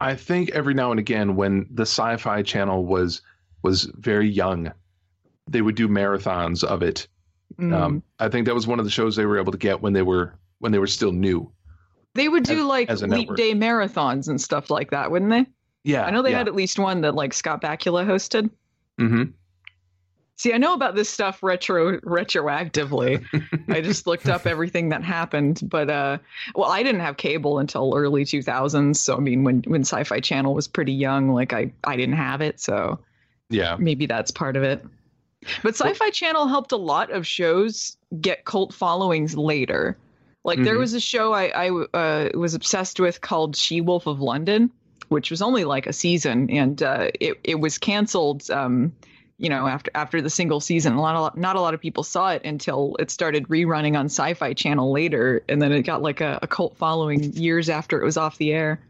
I 0.00 0.14
think 0.14 0.50
every 0.50 0.74
now 0.74 0.92
and 0.92 1.00
again, 1.00 1.36
when 1.36 1.66
the 1.70 1.82
Sci-Fi 1.82 2.42
Channel 2.42 2.86
was 2.86 3.20
was 3.62 3.84
very 3.84 4.28
young, 4.28 4.72
they 5.46 5.60
would 5.60 5.74
do 5.74 5.88
marathons 5.88 6.64
of 6.64 6.82
it. 6.82 7.06
Mm. 7.58 7.74
Um, 7.74 8.02
I 8.18 8.28
think 8.28 8.46
that 8.46 8.54
was 8.54 8.66
one 8.66 8.78
of 8.78 8.84
the 8.84 8.90
shows 8.90 9.16
they 9.16 9.26
were 9.26 9.38
able 9.38 9.52
to 9.52 9.58
get 9.58 9.82
when 9.82 9.92
they 9.92 10.02
were 10.02 10.38
when 10.58 10.72
they 10.72 10.78
were 10.78 10.86
still 10.86 11.12
new. 11.12 11.52
They 12.14 12.28
would 12.28 12.44
do 12.44 12.60
as- 12.60 12.64
like 12.66 12.90
as 12.90 13.02
leap 13.02 13.34
day 13.34 13.52
marathons 13.54 14.28
and 14.28 14.40
stuff 14.40 14.70
like 14.70 14.90
that, 14.90 15.10
wouldn't 15.10 15.30
they? 15.30 15.46
Yeah, 15.84 16.04
I 16.04 16.10
know 16.10 16.22
they 16.22 16.30
yeah. 16.32 16.38
had 16.38 16.48
at 16.48 16.54
least 16.54 16.78
one 16.78 17.00
that 17.02 17.14
like 17.14 17.32
Scott 17.32 17.62
Bakula 17.62 18.04
hosted. 18.06 18.50
hmm 18.98 19.24
See, 20.36 20.54
I 20.54 20.56
know 20.56 20.72
about 20.72 20.94
this 20.94 21.10
stuff 21.10 21.42
retro 21.42 21.98
retroactively. 22.00 23.22
I 23.68 23.82
just 23.82 24.06
looked 24.06 24.26
up 24.26 24.46
everything 24.46 24.88
that 24.88 25.04
happened, 25.04 25.60
but 25.64 25.90
uh, 25.90 26.16
well, 26.54 26.70
I 26.70 26.82
didn't 26.82 27.02
have 27.02 27.18
cable 27.18 27.58
until 27.58 27.92
early 27.94 28.24
2000s. 28.24 28.96
So 28.96 29.16
I 29.16 29.20
mean, 29.20 29.44
when 29.44 29.62
when 29.66 29.82
Sci-Fi 29.82 30.20
Channel 30.20 30.54
was 30.54 30.66
pretty 30.66 30.94
young, 30.94 31.28
like 31.28 31.52
I 31.52 31.72
I 31.84 31.96
didn't 31.96 32.16
have 32.16 32.40
it, 32.40 32.58
so 32.58 32.98
Yeah, 33.50 33.76
maybe 33.78 34.06
that's 34.06 34.30
part 34.30 34.56
of 34.56 34.62
it. 34.62 34.82
But 35.62 35.74
Sci-Fi 35.74 36.08
Channel 36.10 36.48
helped 36.48 36.72
a 36.72 36.76
lot 36.76 37.10
of 37.10 37.26
shows 37.26 37.96
get 38.20 38.46
cult 38.46 38.72
followings 38.72 39.36
later. 39.36 39.98
Like 40.44 40.62
there 40.62 40.76
Mhm. 40.76 40.80
was 40.80 40.94
a 40.94 41.00
show 41.00 41.32
I 41.34 41.48
I 41.48 41.70
uh, 41.70 42.28
was 42.38 42.54
obsessed 42.54 42.98
with 43.00 43.20
called 43.20 43.56
She 43.56 43.80
Wolf 43.80 44.06
of 44.06 44.20
London, 44.20 44.70
which 45.08 45.30
was 45.30 45.42
only 45.42 45.64
like 45.64 45.86
a 45.86 45.92
season, 45.92 46.48
and 46.50 46.82
uh, 46.82 47.10
it 47.20 47.38
it 47.44 47.60
was 47.60 47.78
canceled. 47.78 48.50
Um, 48.50 48.92
you 49.38 49.48
know, 49.48 49.66
after 49.66 49.90
after 49.94 50.20
the 50.22 50.30
single 50.30 50.60
season, 50.60 50.94
a 50.94 51.00
lot 51.00 51.16
of 51.16 51.36
not 51.38 51.56
a 51.56 51.60
lot 51.60 51.74
of 51.74 51.80
people 51.80 52.02
saw 52.02 52.30
it 52.32 52.42
until 52.44 52.96
it 52.98 53.10
started 53.10 53.48
rerunning 53.48 53.98
on 53.98 54.06
Sci-Fi 54.06 54.52
Channel 54.54 54.92
later, 54.92 55.42
and 55.48 55.60
then 55.60 55.72
it 55.72 55.82
got 55.82 56.02
like 56.02 56.20
a, 56.20 56.38
a 56.42 56.46
cult 56.46 56.76
following 56.76 57.32
years 57.34 57.68
after 57.68 58.00
it 58.00 58.04
was 58.04 58.16
off 58.16 58.36
the 58.38 58.52
air. 58.52 58.80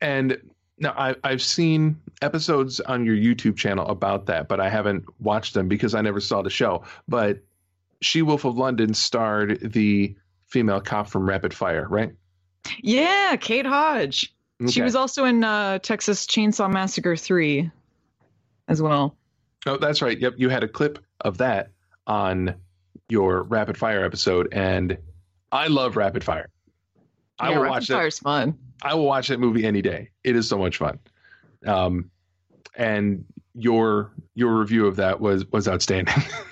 and 0.00 0.40
now 0.78 0.94
I, 0.96 1.14
I've 1.24 1.42
seen 1.42 2.00
episodes 2.22 2.80
on 2.80 3.04
your 3.04 3.16
YouTube 3.16 3.56
channel 3.56 3.86
about 3.86 4.26
that, 4.26 4.48
but 4.48 4.60
I 4.60 4.68
haven't 4.68 5.04
watched 5.20 5.54
them 5.54 5.68
because 5.68 5.94
I 5.94 6.00
never 6.00 6.20
saw 6.20 6.42
the 6.42 6.50
show. 6.50 6.84
But 7.08 7.40
She 8.00 8.22
Wolf 8.22 8.44
of 8.44 8.56
London 8.56 8.94
starred 8.94 9.58
the 9.72 10.14
female 10.50 10.80
cop 10.80 11.08
from 11.08 11.28
Rapid 11.28 11.54
Fire, 11.54 11.86
right? 11.88 12.12
Yeah, 12.82 13.36
Kate 13.36 13.66
Hodge. 13.66 14.34
She 14.68 14.82
was 14.82 14.94
also 14.94 15.24
in 15.24 15.42
uh, 15.42 15.78
Texas 15.78 16.26
Chainsaw 16.26 16.70
Massacre 16.70 17.16
3 17.16 17.70
as 18.68 18.82
well. 18.82 19.16
Oh, 19.66 19.78
that's 19.78 20.02
right. 20.02 20.18
Yep, 20.18 20.34
you 20.36 20.50
had 20.50 20.62
a 20.62 20.68
clip 20.68 20.98
of 21.22 21.38
that 21.38 21.70
on 22.06 22.54
your 23.08 23.42
Rapid 23.44 23.78
Fire 23.78 24.04
episode, 24.04 24.48
and 24.52 24.98
I 25.50 25.68
love 25.68 25.96
Rapid 25.96 26.22
Fire. 26.22 26.50
I 27.38 27.50
yeah, 27.50 27.56
will 27.56 27.62
Rapid 27.62 27.70
watch 27.70 27.88
that. 27.88 27.94
Fire's 27.94 28.18
fun. 28.18 28.58
I 28.82 28.94
will 28.94 29.06
watch 29.06 29.28
that 29.28 29.40
movie 29.40 29.64
any 29.64 29.80
day. 29.82 30.10
It 30.24 30.36
is 30.36 30.48
so 30.48 30.58
much 30.58 30.76
fun. 30.76 30.98
Um, 31.66 32.10
and 32.76 33.24
your 33.54 34.12
your 34.34 34.58
review 34.58 34.86
of 34.86 34.96
that 34.96 35.20
was 35.20 35.46
was 35.46 35.68
outstanding. 35.68 36.14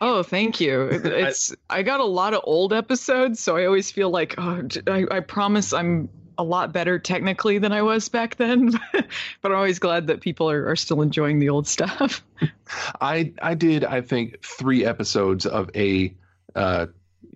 Oh, 0.00 0.22
thank 0.22 0.60
you. 0.60 0.88
It's 1.20 1.54
I 1.68 1.82
got 1.82 2.00
a 2.00 2.04
lot 2.04 2.34
of 2.34 2.40
old 2.44 2.72
episodes, 2.72 3.40
so 3.40 3.56
I 3.56 3.66
always 3.66 3.90
feel 3.90 4.10
like 4.10 4.34
oh, 4.38 4.66
I, 4.86 5.06
I 5.10 5.20
promise 5.20 5.72
I'm 5.72 6.08
a 6.38 6.42
lot 6.42 6.72
better 6.72 6.98
technically 6.98 7.58
than 7.58 7.70
I 7.72 7.82
was 7.82 8.08
back 8.08 8.36
then. 8.36 8.70
but 8.92 9.52
I'm 9.52 9.54
always 9.54 9.78
glad 9.78 10.06
that 10.06 10.22
people 10.22 10.50
are, 10.50 10.66
are 10.68 10.76
still 10.76 11.02
enjoying 11.02 11.38
the 11.38 11.50
old 11.50 11.66
stuff. 11.66 12.24
I 13.00 13.32
I 13.42 13.54
did 13.54 13.84
I 13.84 14.00
think 14.00 14.42
three 14.42 14.84
episodes 14.84 15.44
of 15.44 15.70
a 15.74 16.14
uh, 16.54 16.86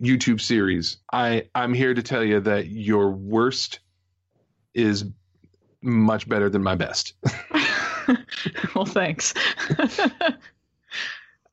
YouTube 0.01 0.41
series. 0.41 0.97
I 1.13 1.49
I'm 1.55 1.75
here 1.75 1.93
to 1.93 2.03
tell 2.03 2.25
you 2.25 2.41
that 2.41 2.69
your 2.69 3.11
worst 3.11 3.81
is 4.73 5.05
much 5.83 6.27
better 6.27 6.49
than 6.49 6.63
my 6.63 6.75
best. 6.75 7.13
well, 8.75 8.87
thanks. 8.87 9.35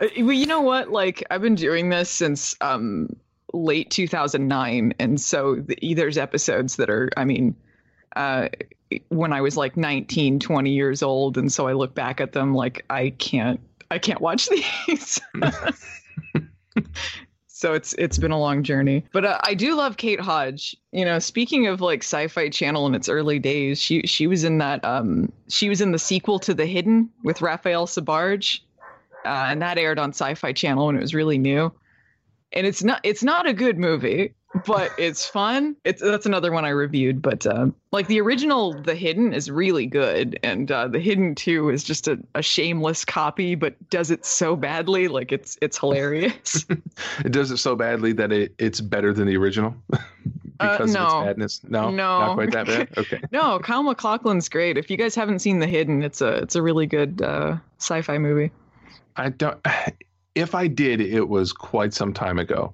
Uh, 0.01 0.07
well, 0.19 0.33
you 0.33 0.47
know 0.47 0.61
what? 0.61 0.89
Like, 0.89 1.23
I've 1.29 1.41
been 1.41 1.55
doing 1.55 1.89
this 1.89 2.09
since 2.09 2.55
um, 2.61 3.15
late 3.53 3.91
2009, 3.91 4.93
and 4.99 5.21
so 5.21 5.55
the, 5.55 5.93
there's 5.93 6.17
episodes 6.17 6.77
that 6.77 6.89
are, 6.89 7.09
I 7.15 7.25
mean, 7.25 7.55
uh, 8.15 8.49
when 9.09 9.31
I 9.31 9.41
was 9.41 9.55
like 9.55 9.77
19, 9.77 10.39
20 10.39 10.71
years 10.71 11.03
old, 11.03 11.37
and 11.37 11.51
so 11.51 11.67
I 11.67 11.73
look 11.73 11.93
back 11.93 12.19
at 12.19 12.33
them 12.33 12.53
like 12.53 12.83
I 12.89 13.11
can't, 13.11 13.59
I 13.89 13.99
can't 13.99 14.19
watch 14.19 14.49
these. 14.87 15.21
so 17.47 17.73
it's 17.73 17.93
it's 17.93 18.17
been 18.17 18.31
a 18.31 18.39
long 18.39 18.63
journey, 18.63 19.05
but 19.13 19.23
uh, 19.23 19.37
I 19.43 19.53
do 19.53 19.75
love 19.75 19.95
Kate 19.97 20.19
Hodge. 20.19 20.75
You 20.91 21.05
know, 21.05 21.19
speaking 21.19 21.67
of 21.67 21.79
like 21.79 22.03
Sci-Fi 22.03 22.49
Channel 22.49 22.85
in 22.87 22.95
its 22.95 23.07
early 23.07 23.39
days, 23.39 23.79
she 23.79 24.01
she 24.01 24.27
was 24.27 24.43
in 24.43 24.57
that 24.57 24.83
um 24.83 25.31
she 25.47 25.69
was 25.69 25.79
in 25.79 25.91
the 25.91 25.99
sequel 25.99 26.39
to 26.39 26.53
The 26.53 26.65
Hidden 26.65 27.09
with 27.23 27.41
Raphael 27.41 27.87
Sbarge, 27.87 28.59
uh, 29.25 29.47
and 29.49 29.61
that 29.61 29.77
aired 29.77 29.99
on 29.99 30.09
Sci-Fi 30.09 30.53
Channel 30.53 30.87
when 30.87 30.95
it 30.95 31.01
was 31.01 31.13
really 31.13 31.37
new. 31.37 31.71
And 32.53 32.67
it's 32.67 32.83
not 32.83 32.99
it's 33.03 33.23
not 33.23 33.47
a 33.47 33.53
good 33.53 33.77
movie, 33.77 34.33
but 34.65 34.91
it's 34.97 35.25
fun. 35.25 35.75
It's 35.85 36.01
that's 36.01 36.25
another 36.25 36.51
one 36.51 36.65
I 36.65 36.69
reviewed. 36.69 37.21
But 37.21 37.45
uh, 37.45 37.67
like 37.93 38.07
the 38.07 38.19
original, 38.19 38.73
The 38.73 38.93
Hidden 38.95 39.33
is 39.33 39.49
really 39.49 39.85
good, 39.85 40.37
and 40.43 40.69
uh, 40.69 40.89
The 40.89 40.99
Hidden 40.99 41.35
Two 41.35 41.69
is 41.69 41.83
just 41.83 42.09
a, 42.09 42.19
a 42.35 42.41
shameless 42.41 43.05
copy, 43.05 43.55
but 43.55 43.75
does 43.89 44.11
it 44.11 44.25
so 44.25 44.57
badly, 44.57 45.07
like 45.07 45.31
it's 45.31 45.57
it's 45.61 45.77
hilarious. 45.77 46.65
It 47.23 47.31
does 47.31 47.51
it 47.51 47.57
so 47.57 47.75
badly 47.75 48.11
that 48.13 48.31
it, 48.31 48.53
it's 48.57 48.81
better 48.81 49.13
than 49.13 49.27
the 49.27 49.37
original. 49.37 49.73
Uh, 50.59 50.73
because 50.77 50.95
of 50.95 51.01
its 51.05 51.13
badness? 51.13 51.61
No, 51.69 51.89
No. 51.89 52.19
not 52.19 52.35
quite 52.35 52.51
that 52.51 52.67
bad. 52.67 52.89
Okay. 52.95 53.19
No, 53.31 53.57
Kyle 53.57 53.81
MacLachlan's 53.81 54.47
great. 54.47 54.77
If 54.77 54.91
you 54.91 54.97
guys 54.97 55.15
haven't 55.15 55.39
seen 55.39 55.57
The 55.57 55.65
Hidden, 55.65 56.03
it's 56.03 56.21
a 56.21 56.35
it's 56.35 56.55
a 56.55 56.61
really 56.61 56.85
good 56.85 57.19
uh, 57.23 57.57
sci-fi 57.79 58.19
movie. 58.19 58.51
I 59.15 59.29
don't. 59.29 59.65
If 60.33 60.55
I 60.55 60.67
did, 60.67 61.01
it 61.01 61.27
was 61.27 61.51
quite 61.51 61.93
some 61.93 62.13
time 62.13 62.39
ago, 62.39 62.73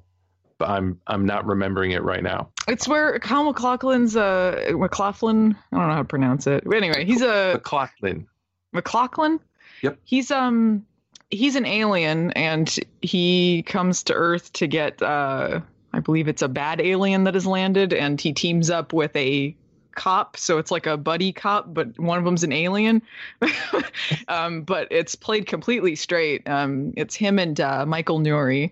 but 0.60 0.70
I'm 0.70 1.02
I'm 1.08 1.26
not 1.26 1.48
remembering 1.48 1.90
it 1.90 2.04
right 2.04 2.22
now. 2.22 2.50
It's 2.68 2.88
where 2.88 3.18
Kyle 3.18 3.52
McLaughlin's 3.52 4.16
uh 4.16 4.74
McLaughlin. 4.78 5.58
I 5.72 5.76
don't 5.76 5.88
know 5.88 5.94
how 5.94 6.02
to 6.02 6.06
pronounce 6.06 6.46
it. 6.46 6.66
But 6.66 6.78
anyway, 6.78 7.04
he's 7.06 7.24
a 7.24 7.54
McLaughlin. 7.56 8.28
McLaughlin. 8.74 9.40
Yep. 9.82 9.98
He's 10.04 10.30
um 10.30 10.86
he's 11.32 11.56
an 11.56 11.66
alien 11.66 12.30
and 12.34 12.78
he 13.02 13.64
comes 13.64 14.04
to 14.04 14.14
Earth 14.14 14.54
to 14.54 14.68
get 14.68 15.02
uh 15.02 15.62
I 15.94 16.00
believe 16.00 16.28
it's 16.28 16.44
a 16.44 16.48
bad 16.48 16.80
alien 16.80 17.24
that 17.24 17.34
has 17.34 17.48
landed 17.48 17.92
and 17.92 18.22
he 18.22 18.34
teams 18.34 18.70
up 18.70 18.94
with 18.94 19.16
a 19.16 19.56
cop 19.98 20.38
so 20.38 20.58
it's 20.58 20.72
like 20.72 20.86
a 20.86 20.96
buddy 20.96 21.34
cop 21.34 21.74
but 21.74 22.00
one 22.00 22.18
of 22.18 22.24
them's 22.24 22.44
an 22.44 22.54
alien 22.54 23.02
um 24.30 24.62
but 24.62 24.88
it's 24.92 25.16
played 25.16 25.46
completely 25.46 25.96
straight 25.96 26.48
um 26.48 26.94
it's 26.96 27.16
him 27.16 27.38
and 27.38 27.60
uh 27.60 27.86
Michael 27.86 28.20
Nouri 28.20 28.72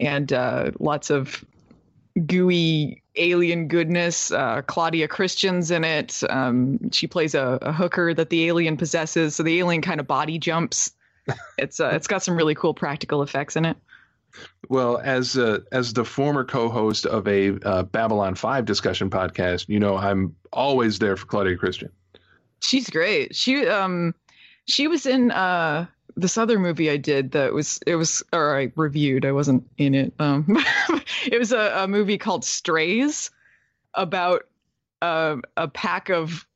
and 0.00 0.32
uh 0.32 0.72
lots 0.78 1.08
of 1.08 1.42
gooey 2.26 3.02
alien 3.16 3.68
goodness. 3.68 4.30
Uh, 4.30 4.62
Claudia 4.62 5.08
Christian's 5.08 5.70
in 5.70 5.84
it. 5.84 6.22
Um, 6.28 6.90
she 6.90 7.06
plays 7.06 7.34
a, 7.34 7.58
a 7.62 7.72
hooker 7.72 8.14
that 8.14 8.30
the 8.30 8.46
alien 8.46 8.76
possesses, 8.76 9.36
so 9.36 9.42
the 9.42 9.58
alien 9.58 9.82
kind 9.82 10.00
of 10.00 10.06
body 10.06 10.38
jumps. 10.38 10.92
It's 11.58 11.80
uh, 11.80 11.90
it's 11.92 12.06
got 12.06 12.22
some 12.22 12.36
really 12.36 12.54
cool 12.54 12.74
practical 12.74 13.22
effects 13.22 13.56
in 13.56 13.64
it. 13.64 13.76
Well, 14.68 14.98
as 14.98 15.36
uh, 15.36 15.60
as 15.72 15.92
the 15.92 16.04
former 16.04 16.44
co-host 16.44 17.06
of 17.06 17.26
a 17.28 17.58
uh, 17.64 17.82
Babylon 17.84 18.34
Five 18.34 18.64
discussion 18.64 19.10
podcast, 19.10 19.68
you 19.68 19.78
know 19.78 19.96
I'm 19.96 20.34
always 20.52 20.98
there 20.98 21.16
for 21.16 21.26
Claudia 21.26 21.56
Christian. 21.56 21.90
She's 22.60 22.90
great. 22.90 23.34
She 23.34 23.66
um 23.66 24.14
she 24.66 24.88
was 24.88 25.06
in 25.06 25.30
uh 25.30 25.86
this 26.16 26.38
other 26.38 26.58
movie 26.58 26.90
I 26.90 26.96
did 26.96 27.32
that 27.32 27.52
was 27.52 27.78
it 27.86 27.96
was 27.96 28.22
or 28.32 28.58
I 28.58 28.72
reviewed. 28.74 29.24
I 29.24 29.32
wasn't 29.32 29.68
in 29.76 29.94
it. 29.94 30.14
Um, 30.18 30.46
it 31.26 31.38
was 31.38 31.52
a, 31.52 31.82
a 31.84 31.88
movie 31.88 32.18
called 32.18 32.44
Strays 32.44 33.30
about 33.94 34.42
uh, 35.02 35.36
a 35.56 35.68
pack 35.68 36.08
of 36.08 36.46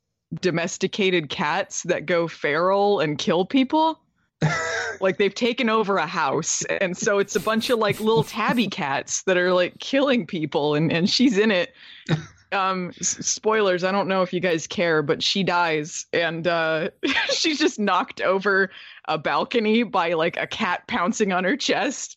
domesticated 0.40 1.28
cats 1.28 1.82
that 1.84 2.06
go 2.06 2.28
feral 2.28 3.00
and 3.00 3.18
kill 3.18 3.44
people. 3.44 4.00
like 5.00 5.18
they've 5.18 5.34
taken 5.34 5.68
over 5.68 5.96
a 5.96 6.06
house 6.06 6.62
and 6.64 6.96
so 6.96 7.18
it's 7.18 7.36
a 7.36 7.40
bunch 7.40 7.70
of 7.70 7.78
like 7.78 8.00
little 8.00 8.24
tabby 8.24 8.68
cats 8.68 9.22
that 9.22 9.36
are 9.36 9.52
like 9.52 9.78
killing 9.78 10.26
people 10.26 10.74
and 10.74 10.92
and 10.92 11.10
she's 11.10 11.38
in 11.38 11.50
it 11.50 11.74
um 12.52 12.92
spoilers 13.00 13.84
i 13.84 13.92
don't 13.92 14.08
know 14.08 14.22
if 14.22 14.32
you 14.32 14.40
guys 14.40 14.66
care 14.66 15.02
but 15.02 15.22
she 15.22 15.44
dies 15.44 16.06
and 16.12 16.46
uh 16.46 16.88
she's 17.30 17.58
just 17.58 17.78
knocked 17.78 18.20
over 18.20 18.70
a 19.06 19.16
balcony 19.18 19.82
by 19.82 20.14
like 20.14 20.36
a 20.36 20.46
cat 20.46 20.86
pouncing 20.88 21.32
on 21.32 21.44
her 21.44 21.56
chest 21.56 22.16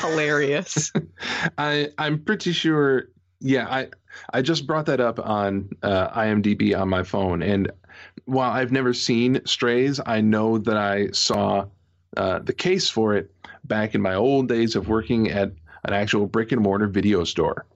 hilarious 0.00 0.92
I 1.58 1.88
I'm 1.98 2.18
pretty 2.22 2.52
sure. 2.52 3.08
Yeah, 3.40 3.66
I 3.68 3.88
I 4.32 4.42
just 4.42 4.66
brought 4.66 4.86
that 4.86 5.00
up 5.00 5.18
on 5.18 5.68
uh, 5.82 6.08
IMDb 6.18 6.78
on 6.78 6.88
my 6.88 7.02
phone, 7.02 7.42
and 7.42 7.70
while 8.24 8.50
I've 8.50 8.72
never 8.72 8.92
seen 8.92 9.40
Strays, 9.44 10.00
I 10.04 10.20
know 10.20 10.58
that 10.58 10.76
I 10.76 11.08
saw 11.10 11.66
uh, 12.16 12.38
the 12.40 12.52
case 12.52 12.88
for 12.88 13.14
it 13.14 13.30
back 13.64 13.94
in 13.94 14.00
my 14.02 14.14
old 14.14 14.48
days 14.48 14.76
of 14.76 14.88
working 14.88 15.30
at 15.30 15.52
an 15.84 15.92
actual 15.92 16.26
brick 16.26 16.52
and 16.52 16.60
mortar 16.62 16.86
video 16.86 17.24
store. 17.24 17.66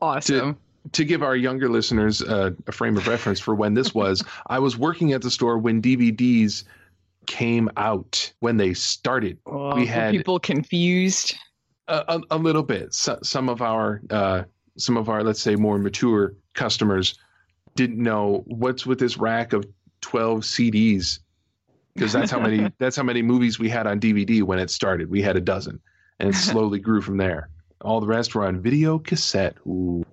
awesome 0.00 0.58
To 0.92 1.04
give 1.04 1.22
our 1.22 1.36
younger 1.36 1.68
listeners 1.68 2.22
uh, 2.22 2.50
a 2.66 2.72
frame 2.72 2.96
of 2.96 3.06
reference 3.08 3.40
for 3.40 3.54
when 3.54 3.74
this 3.74 3.94
was, 3.94 4.22
I 4.46 4.58
was 4.58 4.76
working 4.76 5.12
at 5.12 5.22
the 5.22 5.30
store 5.30 5.58
when 5.58 5.80
DVDs 5.82 6.64
came 7.26 7.68
out 7.76 8.32
when 8.40 8.56
they 8.56 8.72
started. 8.74 9.38
Oh, 9.46 9.74
we 9.74 9.82
were 9.82 9.86
had- 9.86 10.12
people 10.12 10.38
confused 10.38 11.34
a, 11.88 12.04
a, 12.08 12.20
a 12.32 12.38
little 12.38 12.62
bit. 12.62 12.94
So, 12.94 13.18
some 13.22 13.48
of 13.48 13.62
our 13.62 14.00
uh, 14.10 14.42
some 14.78 14.96
of 14.96 15.08
our 15.08 15.22
let's 15.24 15.40
say 15.40 15.56
more 15.56 15.78
mature 15.78 16.34
customers 16.54 17.18
didn't 17.76 18.02
know 18.02 18.42
what's 18.46 18.84
with 18.84 18.98
this 18.98 19.16
rack 19.16 19.52
of 19.52 19.64
twelve 20.00 20.40
CDs 20.40 21.20
because 21.96 22.12
that's 22.12 22.30
how 22.30 22.40
many 22.40 22.70
that's 22.78 22.96
how 22.96 23.02
many 23.02 23.22
movies 23.22 23.58
we 23.58 23.68
had 23.68 23.86
on 23.86 24.00
DVD 24.00 24.42
when 24.42 24.58
it 24.58 24.70
started. 24.70 25.10
We 25.10 25.22
had 25.22 25.36
a 25.36 25.40
dozen, 25.40 25.80
and 26.18 26.28
it 26.28 26.34
slowly 26.34 26.78
grew 26.78 27.00
from 27.00 27.16
there. 27.16 27.48
All 27.80 28.00
the 28.00 28.06
rest 28.06 28.34
were 28.34 28.44
on 28.44 28.60
video 28.60 28.98
cassette. 28.98 29.56
Ooh. 29.66 30.04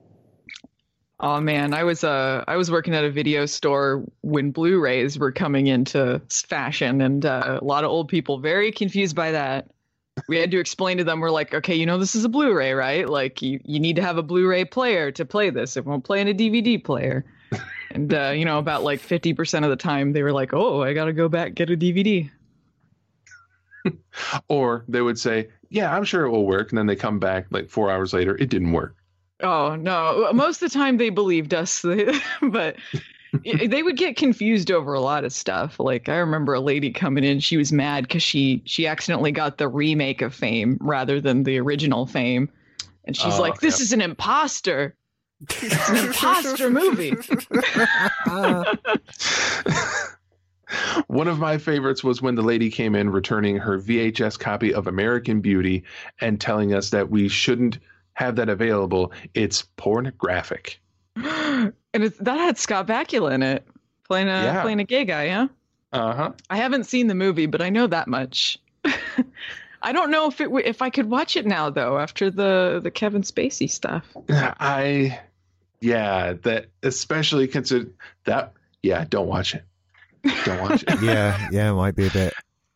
Oh 1.20 1.40
man, 1.40 1.74
I 1.74 1.84
was 1.84 2.04
uh 2.04 2.44
I 2.48 2.58
was 2.58 2.72
working 2.72 2.94
at 2.94 3.04
a 3.06 3.12
video 3.12 3.46
store 3.46 4.04
when 4.22 4.52
Blu-rays 4.52 5.18
were 5.18 5.32
coming 5.32 5.68
into 5.68 6.22
fashion, 6.30 7.02
and 7.02 7.26
uh, 7.26 7.60
a 7.62 7.64
lot 7.64 7.84
of 7.84 7.92
old 7.92 8.10
people 8.10 8.40
very 8.40 8.72
confused 8.72 9.16
by 9.16 9.32
that. 9.32 9.70
We 10.28 10.38
had 10.38 10.52
to 10.52 10.60
explain 10.60 10.98
to 11.00 11.04
them, 11.04 11.22
we're 11.22 11.32
like, 11.32 11.56
okay, 11.56 11.74
you 11.74 11.88
know, 11.88 11.98
this 11.98 12.14
is 12.14 12.24
a 12.24 12.30
Blu-ray, 12.30 12.74
right? 12.74 13.10
Like, 13.10 13.42
you 13.42 13.60
you 13.64 13.80
need 13.80 13.96
to 13.96 14.02
have 14.02 14.18
a 14.18 14.24
Blu-ray 14.24 14.66
player 14.66 15.12
to 15.12 15.26
play 15.26 15.50
this. 15.50 15.78
It 15.78 15.86
won't 15.86 16.04
play 16.04 16.22
in 16.22 16.28
a 16.28 16.34
DVD 16.34 16.84
player. 16.84 17.26
And 17.94 18.12
uh, 18.14 18.32
you 18.36 18.44
know, 18.44 18.58
about 18.58 18.84
like 18.84 19.00
fifty 19.00 19.34
percent 19.34 19.64
of 19.66 19.70
the 19.72 19.78
time, 19.78 20.12
they 20.14 20.24
were 20.24 20.32
like, 20.34 20.52
oh, 20.52 20.82
I 20.82 20.94
gotta 20.94 21.14
go 21.14 21.30
back 21.30 21.54
get 21.54 21.70
a 21.70 21.78
DVD. 21.78 22.30
Or 24.48 24.86
they 24.88 25.02
would 25.02 25.20
say, 25.20 25.50
"Yeah, 25.70 25.94
I'm 25.94 26.06
sure 26.06 26.24
it 26.26 26.30
will 26.30 26.46
work," 26.46 26.72
and 26.72 26.78
then 26.78 26.86
they 26.88 26.96
come 26.96 27.20
back 27.20 27.48
like 27.52 27.70
four 27.70 27.92
hours 27.92 28.14
later, 28.14 28.38
it 28.38 28.50
didn't 28.50 28.72
work. 28.72 28.96
Oh 29.42 29.76
no! 29.76 30.32
Most 30.34 30.62
of 30.62 30.72
the 30.72 30.74
time 30.74 30.98
they 30.98 31.10
believed 31.10 31.54
us, 31.54 31.84
but 32.42 32.78
they 33.44 33.84
would 33.84 33.98
get 33.98 34.16
confused 34.16 34.72
over 34.72 34.94
a 34.94 35.02
lot 35.02 35.26
of 35.26 35.34
stuff. 35.34 35.80
Like 35.80 36.08
I 36.08 36.16
remember 36.18 36.54
a 36.54 36.62
lady 36.62 36.92
coming 36.92 37.26
in, 37.26 37.42
she 37.42 37.58
was 37.58 37.74
mad 37.74 38.08
because 38.08 38.24
she 38.24 38.62
she 38.66 38.88
accidentally 38.88 39.34
got 39.34 39.58
the 39.58 39.68
remake 39.68 40.22
of 40.22 40.34
Fame 40.34 40.78
rather 40.80 41.20
than 41.20 41.44
the 41.44 41.60
original 41.60 42.06
Fame, 42.06 42.50
and 43.04 43.18
she's 43.18 43.38
Oh, 43.38 43.42
like, 43.42 43.60
"This 43.60 43.82
is 43.82 43.92
an 43.92 44.00
imposter. 44.00 44.96
It's 45.50 45.90
an 45.90 45.98
imposter 46.08 46.70
movie." 46.70 47.14
One 51.08 51.28
of 51.28 51.38
my 51.38 51.58
favorites 51.60 52.04
was 52.04 52.22
when 52.22 52.34
the 52.36 52.42
lady 52.42 52.70
came 52.72 52.96
in 52.96 53.10
returning 53.12 53.58
her 53.58 53.78
VHS 53.80 54.40
copy 54.40 54.74
of 54.74 54.88
American 54.88 55.40
Beauty 55.40 55.84
and 56.20 56.42
telling 56.42 56.74
us 56.74 56.90
that 56.90 57.10
we 57.12 57.28
shouldn't 57.30 57.78
have 58.14 58.36
that 58.38 58.50
available. 58.50 59.12
It's 59.36 59.64
pornographic. 59.78 60.80
and 61.16 61.74
it, 61.94 62.18
that 62.24 62.38
had 62.40 62.58
Scott 62.58 62.88
Bakula 62.88 63.34
in 63.34 63.44
it, 63.44 63.68
playing 64.08 64.30
a 64.30 64.44
Yeah. 64.44 64.62
playing 64.64 64.80
a 64.80 64.84
gay 64.84 65.06
guy. 65.06 65.26
Yeah, 65.26 65.48
Uh 65.92 66.14
huh. 66.16 66.32
I 66.50 66.58
haven't 66.58 66.86
seen 66.86 67.06
the 67.08 67.16
movie, 67.16 67.46
but 67.46 67.62
I 67.62 67.70
know 67.70 67.86
that 67.88 68.08
much. 68.08 68.58
I 69.84 69.92
don't 69.92 70.10
know 70.10 70.28
if 70.28 70.42
it 70.42 70.46
w- 70.46 70.66
if 70.66 70.82
I 70.82 70.90
could 70.90 71.08
watch 71.10 71.36
it 71.36 71.46
now 71.46 71.70
though 71.70 72.00
after 72.00 72.32
the 72.32 72.80
the 72.82 72.90
Kevin 72.90 73.22
Spacey 73.22 73.70
stuff. 73.70 74.06
I, 74.30 75.20
yeah, 75.84 76.34
that 76.44 76.68
especially 76.82 77.48
consider 77.48 77.92
that. 78.26 78.54
Yeah, 78.82 79.06
don't 79.08 79.28
watch 79.28 79.54
it. 79.56 79.64
Don't 80.46 80.62
watch 80.62 80.84
it. 80.88 81.02
yeah, 81.04 81.50
yeah, 81.52 81.70
it 81.72 81.74
might 81.76 81.96
be 81.96 82.08
a 82.08 82.12
bit. 82.12 82.34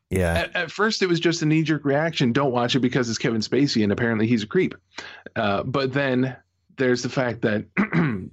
Yeah, 0.09 0.33
At, 0.35 0.55
at 0.55 0.71
first, 0.71 1.01
it 1.01 1.07
was 1.07 1.19
just 1.19 1.41
a 1.41 1.45
knee 1.45 1.63
jerk 1.63 1.83
reaction. 1.83 2.31
Don't 2.31 2.51
watch 2.53 2.75
it 2.75 2.79
because 2.79 3.09
it's 3.09 3.17
Kevin 3.17 3.41
Spacey 3.41 3.83
and 3.83 3.91
apparently 3.91 4.25
he's 4.25 4.43
a 4.43 4.47
creep. 4.47 4.73
Uh, 5.35 5.63
but 5.63 5.91
then 5.91 6.35
there's 6.77 7.03
the 7.03 7.09
fact 7.09 7.41
that 7.41 7.65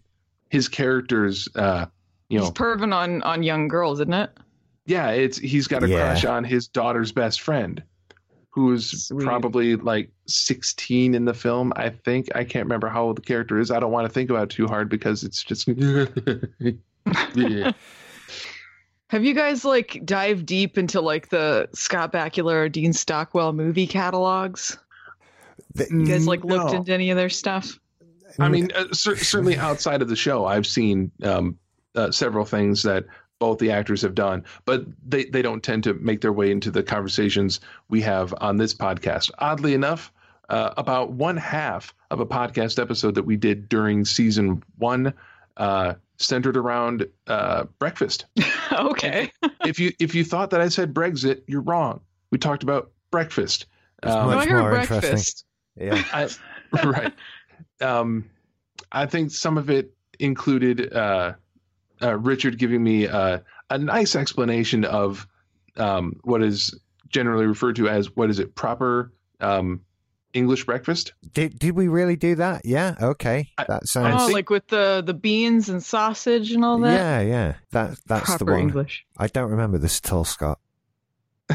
his 0.50 0.68
characters, 0.68 1.48
uh, 1.56 1.86
you 2.28 2.38
know, 2.38 2.44
He's 2.44 2.52
perving 2.54 2.94
on 2.94 3.22
on 3.22 3.42
young 3.42 3.66
girls, 3.68 3.98
isn't 4.00 4.12
it? 4.14 4.30
yeah, 4.86 5.10
it's 5.10 5.38
he's 5.38 5.66
got 5.66 5.82
a 5.82 5.88
Yeah. 5.88 5.96
crush 5.96 6.24
on 6.24 6.44
his 6.44 6.68
daughter's 6.68 7.10
best 7.10 7.40
friend, 7.40 7.82
who's 8.54 9.08
Sweet. 9.08 9.24
probably 9.24 9.74
like 9.74 10.10
16 10.26 11.14
in 11.14 11.24
the 11.24 11.34
film. 11.34 11.72
I 11.74 11.88
think 11.90 12.28
I 12.36 12.44
can't 12.44 12.64
remember 12.66 12.88
how 12.88 13.04
old 13.04 13.16
the 13.16 13.22
character 13.22 13.58
is. 13.58 13.72
I 13.72 13.80
don't 13.80 13.90
want 13.90 14.06
to 14.06 14.12
think 14.12 14.30
about 14.30 14.44
it 14.44 14.50
too 14.50 14.68
hard 14.68 14.88
because 14.88 15.24
it's 15.24 15.42
just. 15.42 15.68
Yeah. 17.34 17.72
Have 19.08 19.24
you 19.24 19.34
guys 19.34 19.64
like 19.64 20.00
dived 20.04 20.46
deep 20.46 20.78
into 20.78 21.00
like 21.02 21.28
the 21.28 21.68
Scott 21.74 22.12
Bakula 22.12 22.52
or 22.54 22.68
Dean 22.70 22.92
Stockwell 22.94 23.52
movie 23.52 23.86
catalogs? 23.86 24.78
The- 25.74 25.86
You 25.90 26.06
guys 26.06 26.26
like 26.26 26.44
looked 26.44 26.72
into 26.72 26.92
any 26.94 27.10
of 27.10 27.16
their 27.16 27.28
stuff? 27.28 27.78
I 28.38 28.48
mean, 28.48 28.70
uh, 28.74 28.86
cer- 28.92 29.16
certainly 29.16 29.56
outside 29.58 30.00
of 30.02 30.08
the 30.08 30.16
show, 30.16 30.46
I've 30.46 30.66
seen 30.66 31.10
um, 31.22 31.58
uh, 31.94 32.10
several 32.10 32.44
things 32.46 32.82
that 32.84 33.04
both 33.44 33.58
the 33.58 33.70
actors 33.70 34.00
have 34.00 34.14
done, 34.14 34.42
but 34.64 34.86
they, 35.06 35.26
they 35.26 35.42
don't 35.42 35.62
tend 35.62 35.84
to 35.84 35.92
make 35.92 36.22
their 36.22 36.32
way 36.32 36.50
into 36.50 36.70
the 36.70 36.82
conversations 36.82 37.60
we 37.90 38.00
have 38.00 38.32
on 38.40 38.56
this 38.56 38.72
podcast. 38.72 39.30
Oddly 39.38 39.74
enough, 39.74 40.10
uh, 40.48 40.72
about 40.78 41.12
one 41.12 41.36
half 41.36 41.92
of 42.10 42.20
a 42.20 42.24
podcast 42.26 42.80
episode 42.80 43.14
that 43.14 43.24
we 43.24 43.36
did 43.36 43.68
during 43.68 44.06
season 44.06 44.62
one 44.78 45.12
uh, 45.58 45.92
centered 46.16 46.56
around 46.56 47.06
uh, 47.26 47.64
breakfast. 47.78 48.24
okay. 48.72 49.30
if 49.66 49.78
you 49.78 49.92
if 49.98 50.14
you 50.14 50.24
thought 50.24 50.48
that 50.48 50.62
I 50.62 50.68
said 50.68 50.94
Brexit, 50.94 51.42
you're 51.46 51.60
wrong. 51.60 52.00
We 52.30 52.38
talked 52.38 52.62
about 52.62 52.92
breakfast. 53.10 53.66
Um, 54.02 54.28
much 54.28 54.46
I 54.46 54.50
heard 54.50 54.60
more 54.60 54.70
interesting. 54.70 55.00
breakfast. 55.00 55.44
yeah, 55.76 56.02
I, 56.14 56.82
right. 56.82 57.12
um, 57.82 58.24
I 58.90 59.04
think 59.04 59.32
some 59.32 59.58
of 59.58 59.68
it 59.68 59.92
included 60.18 60.94
uh, 60.94 61.34
uh, 62.04 62.18
Richard 62.18 62.58
giving 62.58 62.82
me 62.84 63.08
uh, 63.08 63.38
a 63.70 63.78
nice 63.78 64.14
explanation 64.14 64.84
of 64.84 65.26
um, 65.76 66.20
what 66.24 66.42
is 66.42 66.78
generally 67.08 67.46
referred 67.46 67.76
to 67.76 67.88
as 67.88 68.14
what 68.16 68.28
is 68.30 68.38
it 68.38 68.54
proper 68.54 69.12
um, 69.40 69.80
English 70.34 70.64
breakfast. 70.66 71.12
Did 71.32 71.58
did 71.58 71.76
we 71.76 71.86
really 71.88 72.16
do 72.16 72.34
that? 72.34 72.62
Yeah. 72.64 72.96
Okay. 73.00 73.50
I- 73.56 73.64
That 73.68 73.82
Oh, 73.82 73.86
sounds. 73.86 74.22
think- 74.24 74.34
like 74.34 74.50
with 74.50 74.66
the 74.68 75.02
the 75.06 75.14
beans 75.14 75.68
and 75.68 75.82
sausage 75.82 76.50
and 76.52 76.64
all 76.64 76.78
that. 76.80 76.92
yeah, 76.94 77.20
yeah. 77.20 77.54
That 77.70 77.98
that's 78.06 78.26
Proper 78.26 78.44
the 78.44 78.50
one. 78.52 78.60
English. 78.60 79.06
I 79.16 79.28
don't 79.28 79.50
remember 79.50 79.78
this 79.78 80.00
at 80.04 80.12
all, 80.12 80.24
Scott. 80.24 80.58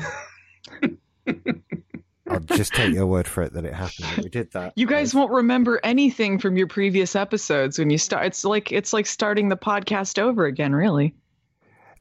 I'll 2.30 2.40
just 2.40 2.74
take 2.74 2.94
your 2.94 3.08
word 3.08 3.28
for 3.28 3.44
it 3.44 3.54
that 3.54 3.66
it 3.66 3.74
happened. 3.74 4.08
that 4.10 4.24
We 4.24 4.30
did 4.30 4.52
that. 4.54 4.74
You 4.76 4.86
guys 4.86 5.14
won't 5.14 5.32
remember 5.32 5.80
anything 5.84 6.40
from 6.40 6.58
your 6.58 6.68
previous 6.68 7.16
episodes 7.16 7.80
when 7.80 7.90
you 7.90 7.98
start. 7.98 8.26
It's 8.26 8.46
like 8.46 8.72
it's 8.72 8.94
like 8.94 9.06
starting 9.06 9.50
the 9.50 9.58
podcast 9.58 10.20
over 10.20 10.46
again. 10.46 10.74
Really. 10.74 11.16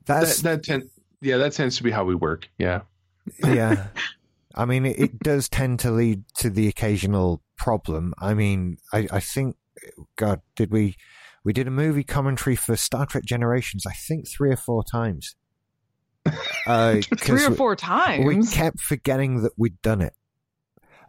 That's 0.07 0.41
that 0.43 0.63
tend, 0.63 0.89
yeah, 1.21 1.37
that 1.37 1.53
tends 1.53 1.77
to 1.77 1.83
be 1.83 1.91
how 1.91 2.05
we 2.05 2.15
work. 2.15 2.49
Yeah. 2.59 2.83
yeah. 3.45 3.89
I 4.55 4.65
mean, 4.65 4.87
it, 4.87 4.99
it 4.99 5.19
does 5.21 5.49
tend 5.49 5.81
to 5.81 5.91
lead 5.91 6.25
to 6.39 6.51
the 6.51 6.67
occasional 6.69 7.43
problem. 7.57 8.15
I 8.19 8.35
mean, 8.35 8.79
I, 8.93 9.07
I 9.13 9.21
think, 9.21 9.57
God, 10.17 10.41
did 10.57 10.71
we? 10.73 10.97
We 11.45 11.53
did 11.53 11.69
a 11.69 11.71
movie 11.71 12.05
commentary 12.05 12.57
for 12.57 12.77
Star 12.77 13.07
Trek 13.07 13.25
Generations. 13.25 13.87
I 13.87 13.93
think 13.93 14.29
three 14.29 14.51
or 14.51 14.57
four 14.57 14.83
times. 14.85 15.37
Uh, 16.67 17.01
Three 17.01 17.39
'cause 17.39 17.49
or 17.49 17.55
four 17.55 17.75
times. 17.75 18.27
We 18.27 18.47
kept 18.47 18.81
forgetting 18.81 19.43
that 19.43 19.53
we'd 19.57 19.81
done 19.81 20.03
it. 20.03 20.13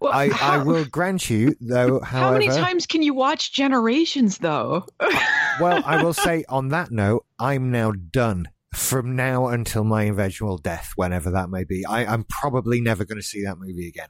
Well, 0.02 0.14
I, 0.14 0.30
I 0.42 0.64
will 0.64 0.86
grant 0.86 1.30
you, 1.30 1.56
though. 1.60 2.00
However, 2.00 2.06
How 2.06 2.32
many 2.32 2.48
times 2.48 2.86
can 2.86 3.02
you 3.02 3.14
watch 3.14 3.54
Generations 3.54 4.38
though? 4.38 4.86
well, 5.60 5.84
I 5.86 6.02
will 6.04 6.14
say 6.14 6.46
on 6.48 6.70
that 6.70 6.92
note, 6.92 7.26
I'm 7.38 7.72
now 7.72 7.92
done 7.92 8.50
from 8.74 9.16
now 9.16 9.48
until 9.48 9.84
my 9.84 10.04
eventual 10.04 10.58
death, 10.58 10.94
whenever 10.96 11.32
that 11.32 11.50
may 11.50 11.64
be. 11.64 11.86
I, 11.86 12.06
I'm 12.06 12.24
probably 12.24 12.82
never 12.82 13.04
going 13.04 13.18
to 13.18 13.26
see 13.26 13.44
that 13.44 13.58
movie 13.58 13.88
again. 13.88 14.10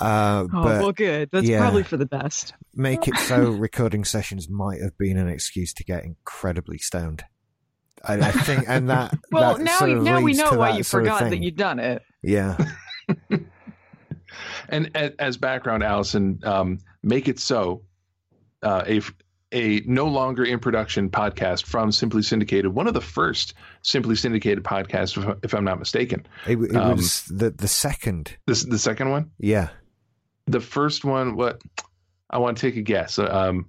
Uh, 0.00 0.46
Oh 0.52 0.62
but 0.62 0.80
well, 0.80 0.92
good. 0.92 1.30
That's 1.32 1.48
yeah. 1.48 1.58
probably 1.58 1.82
for 1.82 1.96
the 1.96 2.06
best. 2.06 2.54
make 2.74 3.08
it 3.08 3.16
so 3.16 3.50
recording 3.50 4.04
sessions 4.04 4.48
might 4.48 4.80
have 4.80 4.96
been 4.98 5.16
an 5.16 5.28
excuse 5.28 5.72
to 5.74 5.84
get 5.84 6.04
incredibly 6.04 6.78
stoned. 6.78 7.24
I, 8.04 8.14
I 8.14 8.30
think, 8.30 8.64
and 8.68 8.90
that. 8.90 9.18
Well, 9.32 9.56
that 9.56 9.64
now 9.64 9.86
now 9.86 10.20
we 10.20 10.34
know 10.34 10.52
why 10.52 10.76
you 10.76 10.84
forgot 10.84 11.30
that 11.30 11.38
you'd 11.38 11.56
done 11.56 11.78
it. 11.78 12.02
Yeah, 12.22 12.56
And 14.68 14.94
as 15.18 15.36
background, 15.36 15.82
Allison, 15.82 16.40
um, 16.44 16.78
make 17.02 17.28
it 17.28 17.38
so 17.38 17.82
uh, 18.62 18.82
a 18.86 19.00
a 19.52 19.80
no 19.86 20.06
longer 20.06 20.44
in 20.44 20.58
production 20.58 21.08
podcast 21.08 21.66
from 21.66 21.92
Simply 21.92 22.20
Syndicated, 22.22 22.66
one 22.74 22.88
of 22.88 22.94
the 22.94 23.00
first 23.00 23.54
Simply 23.82 24.16
Syndicated 24.16 24.64
podcasts, 24.64 25.16
if, 25.16 25.38
if 25.44 25.54
I'm 25.54 25.64
not 25.64 25.78
mistaken. 25.78 26.26
it, 26.46 26.58
it 26.58 26.74
Um, 26.76 26.96
was 26.96 27.24
the 27.26 27.50
the 27.50 27.68
second. 27.68 28.36
This 28.46 28.64
the 28.64 28.78
second 28.78 29.10
one. 29.10 29.30
Yeah, 29.38 29.68
The 30.46 30.60
first 30.60 31.04
one, 31.04 31.36
what 31.36 31.62
I 32.28 32.38
want 32.38 32.56
to 32.58 32.60
take 32.60 32.76
a 32.76 32.82
guess. 32.82 33.18
Um, 33.20 33.66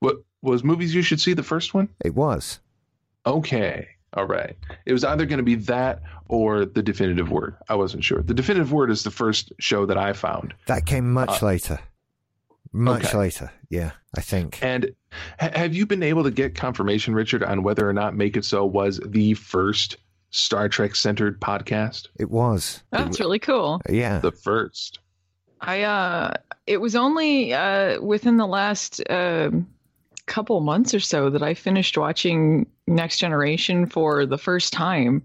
what 0.00 0.16
was 0.42 0.62
movies 0.62 0.94
you 0.94 1.00
should 1.02 1.20
see? 1.20 1.32
The 1.32 1.42
first 1.42 1.72
one. 1.72 1.88
it 2.04 2.14
was. 2.14 2.60
Okay. 3.24 3.88
All 4.14 4.26
right. 4.26 4.56
It 4.84 4.92
was 4.92 5.04
either 5.04 5.24
going 5.26 5.38
to 5.38 5.42
be 5.44 5.54
that 5.54 6.02
or 6.28 6.64
the 6.66 6.82
definitive 6.82 7.30
word. 7.30 7.56
I 7.68 7.74
wasn't 7.74 8.04
sure. 8.04 8.22
The 8.22 8.34
definitive 8.34 8.72
word 8.72 8.90
is 8.90 9.04
the 9.04 9.10
first 9.10 9.52
show 9.58 9.86
that 9.86 9.96
I 9.96 10.12
found. 10.12 10.54
That 10.66 10.84
came 10.86 11.12
much 11.12 11.42
Uh, 11.42 11.46
later. 11.46 11.78
Much 12.74 13.06
okay. 13.06 13.18
later. 13.18 13.52
Yeah, 13.68 13.92
I 14.16 14.20
think. 14.22 14.58
And 14.62 14.92
ha- 15.38 15.50
have 15.54 15.74
you 15.74 15.86
been 15.86 16.02
able 16.02 16.24
to 16.24 16.30
get 16.30 16.54
confirmation, 16.54 17.14
Richard, 17.14 17.42
on 17.42 17.62
whether 17.62 17.88
or 17.88 17.92
not 17.92 18.14
Make 18.16 18.36
It 18.36 18.44
So 18.44 18.64
was 18.64 18.98
the 19.06 19.34
first 19.34 19.96
Star 20.30 20.68
Trek 20.70 20.94
centered 20.94 21.38
podcast? 21.40 22.08
It 22.18 22.30
was. 22.30 22.82
That's 22.90 23.20
really 23.20 23.38
cool. 23.38 23.80
Yeah. 23.88 24.18
The 24.20 24.32
first. 24.32 24.98
I 25.60 25.82
uh, 25.82 26.32
it 26.66 26.78
was 26.78 26.96
only 26.96 27.52
uh 27.54 28.00
within 28.00 28.36
the 28.36 28.46
last 28.46 29.00
um 29.10 29.68
couple 30.32 30.58
months 30.60 30.94
or 30.94 31.00
so 31.00 31.28
that 31.28 31.42
I 31.42 31.52
finished 31.52 31.98
watching 31.98 32.66
Next 32.86 33.18
Generation 33.18 33.84
for 33.86 34.24
the 34.24 34.38
first 34.38 34.72
time. 34.72 35.22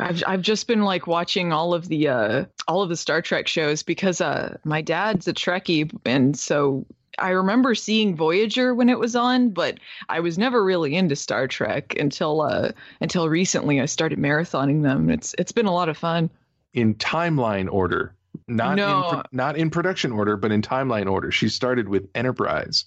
I've 0.00 0.22
I've 0.26 0.42
just 0.42 0.66
been 0.66 0.82
like 0.82 1.06
watching 1.06 1.52
all 1.52 1.74
of 1.74 1.88
the 1.88 2.08
uh 2.08 2.44
all 2.66 2.82
of 2.82 2.88
the 2.88 2.96
Star 2.96 3.20
Trek 3.22 3.46
shows 3.46 3.82
because 3.82 4.20
uh 4.20 4.56
my 4.64 4.80
dad's 4.80 5.28
a 5.28 5.32
Trekkie 5.34 5.92
and 6.06 6.36
so 6.38 6.84
I 7.18 7.30
remember 7.30 7.76
seeing 7.76 8.16
Voyager 8.16 8.74
when 8.74 8.88
it 8.88 8.98
was 8.98 9.14
on, 9.14 9.50
but 9.50 9.78
I 10.08 10.18
was 10.18 10.36
never 10.36 10.64
really 10.64 10.96
into 10.96 11.14
Star 11.14 11.46
Trek 11.46 11.94
until 12.00 12.40
uh 12.40 12.72
until 13.00 13.28
recently 13.28 13.80
I 13.80 13.86
started 13.86 14.18
marathoning 14.18 14.82
them. 14.82 15.10
It's 15.10 15.34
it's 15.38 15.52
been 15.52 15.66
a 15.66 15.72
lot 15.74 15.88
of 15.88 15.96
fun. 15.98 16.30
In 16.72 16.94
timeline 16.94 17.70
order. 17.70 18.14
Not 18.48 18.76
No. 18.76 19.10
in 19.10 19.22
not 19.30 19.56
in 19.56 19.70
production 19.70 20.10
order, 20.10 20.36
but 20.36 20.50
in 20.50 20.60
timeline 20.60 21.08
order. 21.08 21.30
She 21.30 21.48
started 21.48 21.88
with 21.88 22.08
Enterprise. 22.16 22.84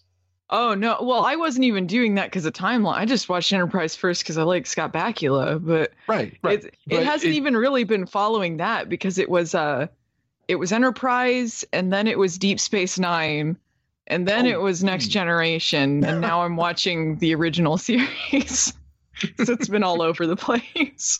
Oh 0.49 0.73
no! 0.75 0.97
Well, 1.01 1.25
I 1.25 1.35
wasn't 1.35 1.65
even 1.65 1.87
doing 1.87 2.15
that 2.15 2.27
because 2.27 2.45
of 2.45 2.53
timeline. 2.53 2.95
I 2.95 3.05
just 3.05 3.27
watched 3.27 3.51
Enterprise 3.51 3.95
first 3.95 4.23
because 4.23 4.37
I 4.37 4.43
like 4.43 4.65
Scott 4.65 4.93
Bakula, 4.93 5.59
but 5.65 5.91
Right, 6.07 6.37
right. 6.41 6.63
it 6.63 6.75
But 6.87 6.99
it 7.01 7.05
hasn't 7.05 7.33
it- 7.33 7.37
even 7.37 7.57
really 7.57 7.83
been 7.83 8.05
following 8.05 8.57
that 8.57 8.87
because 8.87 9.17
it 9.17 9.29
was 9.29 9.53
uh, 9.53 9.87
it 10.47 10.55
was 10.55 10.71
Enterprise 10.71 11.65
and 11.73 11.91
then 11.91 12.07
it 12.07 12.17
was 12.17 12.37
Deep 12.37 12.59
Space 12.61 12.97
Nine, 12.97 13.57
and 14.07 14.25
then 14.25 14.45
Oh, 14.47 14.51
it 14.51 14.61
was 14.61 14.83
Next 14.85 15.05
hmm. 15.07 15.11
Generation, 15.11 16.05
and 16.05 16.21
now 16.21 16.43
I'm 16.43 16.55
watching 16.55 17.17
the 17.17 17.35
original 17.35 17.77
series. 17.77 18.73
so 19.43 19.53
it's 19.53 19.67
been 19.67 19.83
all 19.83 20.01
over 20.01 20.25
the 20.25 20.35
place. 20.47 21.19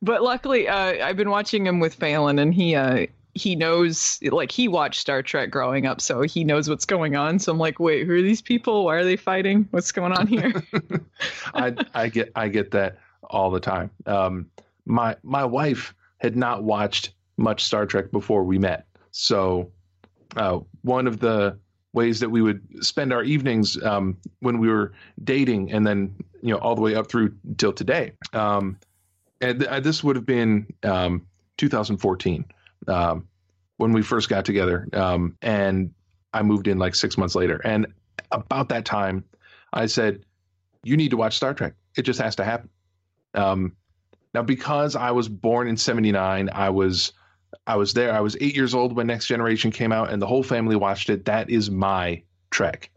But 0.00 0.22
luckily, 0.22 0.66
uh, 0.68 1.06
I've 1.06 1.16
been 1.16 1.30
watching 1.30 1.66
him 1.66 1.78
with 1.80 1.94
Phelan, 1.94 2.38
and 2.38 2.54
he 2.54 2.74
uh, 2.74 3.06
he 3.36 3.54
knows 3.54 4.18
like 4.22 4.50
he 4.50 4.68
watched 4.68 5.00
Star 5.00 5.22
Trek 5.22 5.50
growing 5.50 5.86
up, 5.86 6.00
so 6.00 6.22
he 6.22 6.42
knows 6.42 6.68
what's 6.68 6.84
going 6.84 7.16
on. 7.16 7.38
So 7.38 7.52
I'm 7.52 7.58
like, 7.58 7.78
wait, 7.78 8.06
who 8.06 8.14
are 8.14 8.22
these 8.22 8.42
people? 8.42 8.84
Why 8.84 8.96
are 8.96 9.04
they 9.04 9.16
fighting? 9.16 9.68
What's 9.70 9.92
going 9.92 10.12
on 10.12 10.26
here? 10.26 10.52
I 11.54 11.74
I 11.94 12.08
get 12.08 12.32
I 12.34 12.48
get 12.48 12.70
that 12.72 12.98
all 13.24 13.50
the 13.50 13.60
time. 13.60 13.90
Um, 14.06 14.46
my 14.86 15.16
my 15.22 15.44
wife 15.44 15.94
had 16.18 16.36
not 16.36 16.64
watched 16.64 17.12
much 17.36 17.64
Star 17.64 17.86
Trek 17.86 18.10
before 18.10 18.42
we 18.44 18.58
met, 18.58 18.86
so 19.10 19.70
uh, 20.36 20.60
one 20.82 21.06
of 21.06 21.20
the 21.20 21.58
ways 21.92 22.20
that 22.20 22.30
we 22.30 22.42
would 22.42 22.84
spend 22.84 23.12
our 23.12 23.22
evenings 23.22 23.82
um, 23.82 24.16
when 24.40 24.58
we 24.58 24.68
were 24.68 24.92
dating, 25.24 25.72
and 25.72 25.86
then 25.86 26.14
you 26.42 26.52
know 26.52 26.58
all 26.58 26.74
the 26.74 26.82
way 26.82 26.94
up 26.94 27.08
through 27.08 27.34
till 27.58 27.72
today. 27.72 28.12
Um, 28.32 28.78
and 29.42 29.60
th- 29.60 29.82
this 29.82 30.02
would 30.02 30.16
have 30.16 30.24
been 30.24 30.66
um, 30.82 31.26
2014 31.58 32.44
um, 32.86 33.28
when 33.76 33.92
we 33.92 34.02
first 34.02 34.28
got 34.28 34.44
together, 34.44 34.88
um, 34.92 35.36
and 35.42 35.92
I 36.32 36.42
moved 36.42 36.68
in 36.68 36.78
like 36.78 36.94
six 36.94 37.16
months 37.18 37.34
later. 37.34 37.60
And 37.64 37.86
about 38.30 38.68
that 38.70 38.84
time, 38.84 39.24
I 39.72 39.86
said, 39.86 40.24
"You 40.82 40.96
need 40.96 41.10
to 41.10 41.16
watch 41.16 41.36
Star 41.36 41.54
Trek. 41.54 41.74
It 41.96 42.02
just 42.02 42.20
has 42.20 42.36
to 42.36 42.44
happen." 42.44 42.68
Um, 43.34 43.72
now, 44.34 44.42
because 44.42 44.96
I 44.96 45.10
was 45.12 45.28
born 45.28 45.68
in 45.68 45.76
'79, 45.76 46.50
I 46.52 46.70
was 46.70 47.12
I 47.66 47.76
was 47.76 47.94
there. 47.94 48.12
I 48.12 48.20
was 48.20 48.36
eight 48.40 48.54
years 48.56 48.74
old 48.74 48.94
when 48.94 49.06
Next 49.06 49.26
Generation 49.26 49.70
came 49.70 49.92
out, 49.92 50.10
and 50.10 50.20
the 50.20 50.26
whole 50.26 50.42
family 50.42 50.76
watched 50.76 51.10
it. 51.10 51.24
That 51.26 51.50
is 51.50 51.70
my 51.70 52.22
Trek. 52.50 52.90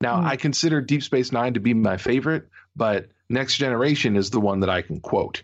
Now, 0.00 0.20
Hmm. 0.20 0.26
I 0.28 0.36
consider 0.36 0.80
Deep 0.80 1.02
Space 1.02 1.32
Nine 1.32 1.54
to 1.54 1.60
be 1.60 1.74
my 1.74 1.96
favorite, 1.96 2.48
but 2.76 3.08
Next 3.28 3.56
Generation 3.56 4.16
is 4.16 4.30
the 4.30 4.40
one 4.40 4.60
that 4.60 4.70
I 4.70 4.82
can 4.82 5.00
quote. 5.00 5.42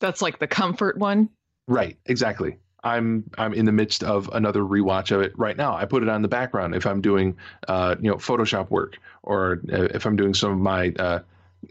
That's 0.00 0.20
like 0.20 0.38
the 0.38 0.46
comfort 0.46 0.98
one. 0.98 1.30
Right, 1.66 1.96
exactly. 2.04 2.58
I'm 2.84 3.24
I'm 3.38 3.54
in 3.54 3.64
the 3.64 3.72
midst 3.72 4.04
of 4.04 4.28
another 4.32 4.60
rewatch 4.60 5.10
of 5.10 5.20
it 5.22 5.36
right 5.38 5.56
now. 5.56 5.74
I 5.74 5.86
put 5.86 6.02
it 6.02 6.08
on 6.08 6.22
the 6.22 6.28
background 6.28 6.74
if 6.74 6.86
I'm 6.86 7.00
doing 7.00 7.36
uh, 7.68 7.96
you 8.00 8.10
know 8.10 8.16
Photoshop 8.16 8.70
work 8.70 8.98
or 9.22 9.62
uh, 9.72 9.88
if 9.94 10.06
I'm 10.06 10.16
doing 10.16 10.34
some 10.34 10.52
of 10.52 10.58
my 10.58 10.90
uh, 10.98 11.20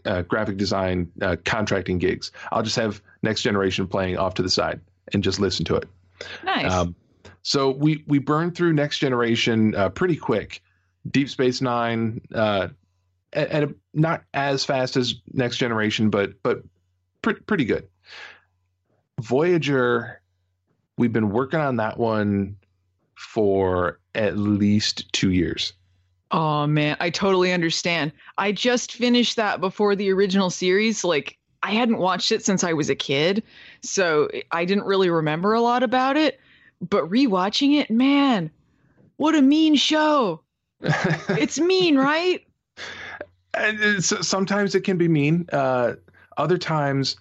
uh, 0.04 0.22
graphic 0.22 0.56
design 0.56 1.10
uh, 1.22 1.36
contracting 1.44 1.98
gigs. 1.98 2.32
I'll 2.52 2.62
just 2.62 2.76
have 2.76 3.00
Next 3.22 3.42
Generation 3.42 3.86
playing 3.86 4.18
off 4.18 4.34
to 4.34 4.42
the 4.42 4.50
side 4.50 4.80
and 5.12 5.22
just 5.22 5.38
listen 5.38 5.64
to 5.66 5.76
it. 5.76 5.88
Nice. 6.44 6.72
Um, 6.72 6.94
so 7.42 7.70
we 7.70 8.02
we 8.06 8.18
burned 8.18 8.56
through 8.56 8.72
Next 8.72 8.98
Generation 8.98 9.74
uh, 9.74 9.90
pretty 9.90 10.16
quick. 10.16 10.62
Deep 11.10 11.28
Space 11.28 11.60
Nine, 11.60 12.20
uh, 12.34 12.68
at 13.34 13.68
not 13.92 14.24
as 14.32 14.64
fast 14.64 14.96
as 14.96 15.16
Next 15.32 15.58
Generation, 15.58 16.10
but 16.10 16.32
but 16.42 16.62
pre- 17.22 17.34
pretty 17.34 17.66
good. 17.66 17.86
Voyager, 19.20 20.20
we've 20.98 21.12
been 21.12 21.30
working 21.30 21.60
on 21.60 21.76
that 21.76 21.98
one 21.98 22.56
for 23.14 23.98
at 24.14 24.36
least 24.36 25.12
two 25.12 25.30
years. 25.30 25.72
Oh 26.30 26.66
man, 26.66 26.96
I 27.00 27.10
totally 27.10 27.52
understand. 27.52 28.12
I 28.38 28.52
just 28.52 28.92
finished 28.92 29.36
that 29.36 29.60
before 29.60 29.94
the 29.94 30.10
original 30.12 30.50
series. 30.50 31.04
Like 31.04 31.38
I 31.62 31.70
hadn't 31.70 31.98
watched 31.98 32.32
it 32.32 32.44
since 32.44 32.64
I 32.64 32.72
was 32.72 32.90
a 32.90 32.94
kid, 32.94 33.42
so 33.82 34.28
I 34.50 34.64
didn't 34.64 34.84
really 34.84 35.10
remember 35.10 35.54
a 35.54 35.60
lot 35.60 35.82
about 35.82 36.16
it. 36.16 36.40
But 36.80 37.08
rewatching 37.08 37.80
it, 37.80 37.90
man, 37.90 38.50
what 39.16 39.34
a 39.34 39.42
mean 39.42 39.76
show. 39.76 40.40
It's 41.28 41.58
mean, 41.58 41.96
right? 41.96 42.44
And 43.54 43.78
it's, 43.80 44.26
sometimes 44.26 44.74
it 44.74 44.82
can 44.82 44.98
be 44.98 45.08
mean. 45.08 45.46
Uh, 45.52 45.94
other 46.36 46.58
times, 46.58 47.16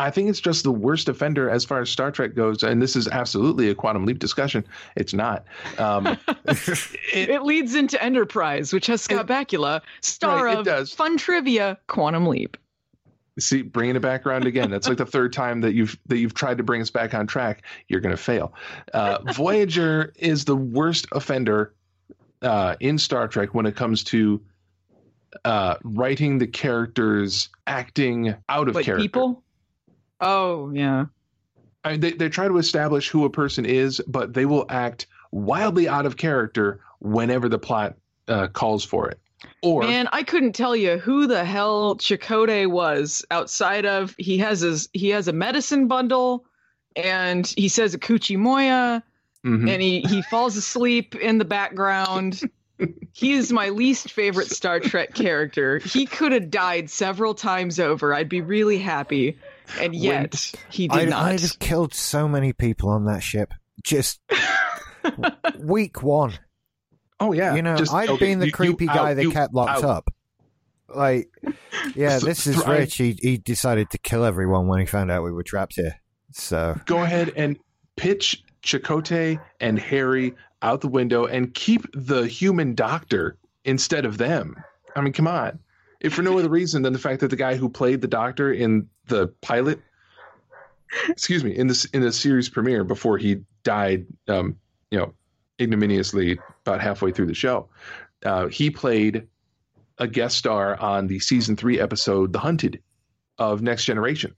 I 0.00 0.10
think 0.10 0.30
it's 0.30 0.40
just 0.40 0.64
the 0.64 0.72
worst 0.72 1.10
offender 1.10 1.50
as 1.50 1.62
far 1.62 1.82
as 1.82 1.90
Star 1.90 2.10
Trek 2.10 2.34
goes. 2.34 2.62
And 2.62 2.80
this 2.80 2.96
is 2.96 3.06
absolutely 3.08 3.68
a 3.68 3.74
quantum 3.74 4.06
leap 4.06 4.18
discussion. 4.18 4.66
It's 4.96 5.12
not. 5.12 5.44
Um, 5.76 6.06
it, 6.46 7.28
it, 7.28 7.42
leads 7.42 7.74
into 7.74 8.02
Enterprise, 8.02 8.72
which 8.72 8.86
has 8.86 9.02
Scott 9.02 9.28
it, 9.28 9.32
Bakula, 9.32 9.82
star 10.00 10.46
right, 10.46 10.66
of 10.66 10.88
Fun 10.88 11.18
Trivia, 11.18 11.76
Quantum 11.86 12.26
Leap. 12.26 12.56
See, 13.38 13.60
bringing 13.60 13.94
it 13.94 14.00
back 14.00 14.24
around 14.24 14.46
again. 14.46 14.70
That's 14.70 14.88
like 14.88 14.96
the 14.96 15.04
third 15.04 15.34
time 15.34 15.60
that 15.60 15.74
you've 15.74 15.98
that 16.06 16.16
you've 16.16 16.34
tried 16.34 16.56
to 16.58 16.64
bring 16.64 16.80
us 16.80 16.90
back 16.90 17.12
on 17.12 17.26
track. 17.26 17.62
You're 17.88 18.00
going 18.00 18.16
to 18.16 18.22
fail. 18.22 18.54
Uh, 18.94 19.18
Voyager 19.34 20.14
is 20.16 20.46
the 20.46 20.56
worst 20.56 21.06
offender 21.12 21.74
uh, 22.40 22.74
in 22.80 22.96
Star 22.96 23.28
Trek 23.28 23.54
when 23.54 23.66
it 23.66 23.76
comes 23.76 24.02
to 24.04 24.40
uh, 25.44 25.76
writing 25.84 26.38
the 26.38 26.46
characters 26.46 27.50
acting 27.66 28.34
out 28.48 28.68
of 28.68 28.74
like 28.74 28.86
character. 28.86 29.02
People. 29.02 29.44
Oh 30.20 30.70
yeah. 30.72 31.06
I 31.84 31.92
mean, 31.92 32.00
they 32.00 32.12
they 32.12 32.28
try 32.28 32.48
to 32.48 32.58
establish 32.58 33.08
who 33.08 33.24
a 33.24 33.30
person 33.30 33.64
is, 33.64 34.00
but 34.06 34.34
they 34.34 34.46
will 34.46 34.66
act 34.68 35.06
wildly 35.30 35.88
out 35.88 36.06
of 36.06 36.16
character 36.16 36.80
whenever 37.00 37.48
the 37.48 37.58
plot 37.58 37.96
uh, 38.28 38.48
calls 38.48 38.84
for 38.84 39.08
it. 39.08 39.18
Or 39.62 39.82
man, 39.82 40.08
I 40.12 40.22
couldn't 40.22 40.52
tell 40.52 40.76
you 40.76 40.98
who 40.98 41.26
the 41.26 41.44
hell 41.44 41.96
Chakotay 41.96 42.66
was 42.66 43.24
outside 43.30 43.86
of 43.86 44.14
he 44.18 44.38
has 44.38 44.60
his 44.60 44.88
he 44.92 45.08
has 45.10 45.28
a 45.28 45.32
medicine 45.32 45.88
bundle, 45.88 46.44
and 46.96 47.46
he 47.56 47.68
says 47.68 47.94
a 47.94 47.98
Kuchi 47.98 48.36
Moya, 48.36 49.02
mm-hmm. 49.44 49.68
and 49.68 49.82
he 49.82 50.00
he 50.02 50.20
falls 50.22 50.56
asleep 50.56 51.14
in 51.14 51.38
the 51.38 51.46
background. 51.46 52.42
he 53.12 53.32
is 53.32 53.50
my 53.50 53.70
least 53.70 54.12
favorite 54.12 54.50
Star 54.50 54.80
Trek 54.80 55.14
character. 55.14 55.78
He 55.78 56.04
could 56.04 56.32
have 56.32 56.50
died 56.50 56.90
several 56.90 57.34
times 57.34 57.80
over. 57.80 58.14
I'd 58.14 58.28
be 58.28 58.42
really 58.42 58.78
happy. 58.78 59.38
And 59.78 59.94
yet 59.94 60.52
when, 60.54 60.62
he 60.70 60.88
did 60.88 60.98
I'd, 60.98 61.08
not. 61.10 61.24
I'd 61.24 61.40
have 61.40 61.58
killed 61.58 61.94
so 61.94 62.28
many 62.28 62.52
people 62.52 62.90
on 62.90 63.04
that 63.06 63.22
ship. 63.22 63.52
Just 63.82 64.20
week 65.58 66.02
one. 66.02 66.38
Oh 67.18 67.32
yeah. 67.32 67.54
You 67.54 67.62
know, 67.62 67.76
Just, 67.76 67.92
I'd 67.92 68.08
okay, 68.08 68.26
been 68.26 68.38
the 68.38 68.46
you, 68.46 68.52
creepy 68.52 68.84
you 68.84 68.90
guy 68.90 69.10
out, 69.10 69.16
that 69.16 69.32
kept 69.32 69.54
locked 69.54 69.84
out. 69.84 69.90
up. 69.90 70.14
Like 70.94 71.28
yeah, 71.94 72.18
this 72.22 72.46
is 72.46 72.66
Rich. 72.66 72.96
He 72.96 73.16
he 73.20 73.36
decided 73.38 73.90
to 73.90 73.98
kill 73.98 74.24
everyone 74.24 74.66
when 74.66 74.80
he 74.80 74.86
found 74.86 75.10
out 75.10 75.22
we 75.22 75.32
were 75.32 75.42
trapped 75.42 75.76
here. 75.76 76.00
So 76.32 76.78
go 76.86 77.02
ahead 77.02 77.32
and 77.36 77.58
pitch 77.96 78.42
Chakotay 78.62 79.40
and 79.60 79.78
Harry 79.78 80.34
out 80.62 80.80
the 80.80 80.88
window 80.88 81.26
and 81.26 81.52
keep 81.54 81.86
the 81.94 82.26
human 82.26 82.74
doctor 82.74 83.36
instead 83.64 84.04
of 84.04 84.18
them. 84.18 84.56
I 84.96 85.00
mean, 85.00 85.12
come 85.12 85.26
on. 85.26 85.58
If 86.00 86.14
for 86.14 86.22
no 86.22 86.38
other 86.38 86.48
reason 86.48 86.82
than 86.82 86.92
the 86.92 86.98
fact 86.98 87.20
that 87.20 87.28
the 87.28 87.36
guy 87.36 87.56
who 87.56 87.68
played 87.68 88.00
the 88.00 88.08
doctor 88.08 88.52
in 88.52 88.88
the 89.06 89.28
pilot, 89.42 89.80
excuse 91.08 91.44
me, 91.44 91.56
in 91.56 91.66
this 91.66 91.84
in 91.86 92.00
the 92.00 92.12
series 92.12 92.48
premiere 92.48 92.84
before 92.84 93.18
he 93.18 93.42
died, 93.62 94.06
um, 94.28 94.56
you 94.90 94.98
know, 94.98 95.12
ignominiously 95.60 96.38
about 96.64 96.80
halfway 96.80 97.12
through 97.12 97.26
the 97.26 97.34
show, 97.34 97.68
uh, 98.24 98.46
he 98.48 98.70
played 98.70 99.26
a 99.98 100.08
guest 100.08 100.38
star 100.38 100.80
on 100.80 101.06
the 101.06 101.20
season 101.20 101.56
three 101.56 101.78
episode 101.78 102.32
"The 102.32 102.38
Hunted" 102.38 102.82
of 103.38 103.60
Next 103.62 103.84
Generation. 103.84 104.34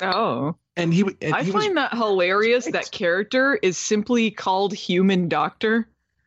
Oh. 0.00 0.56
And 0.76 0.92
he, 0.92 1.04
and 1.22 1.34
I 1.34 1.44
he 1.44 1.52
find 1.52 1.74
was, 1.74 1.74
that 1.74 1.94
hilarious. 1.94 2.66
That 2.66 2.90
character 2.90 3.56
is 3.62 3.78
simply 3.78 4.32
called 4.32 4.74
Human 4.74 5.28
Doctor. 5.28 5.86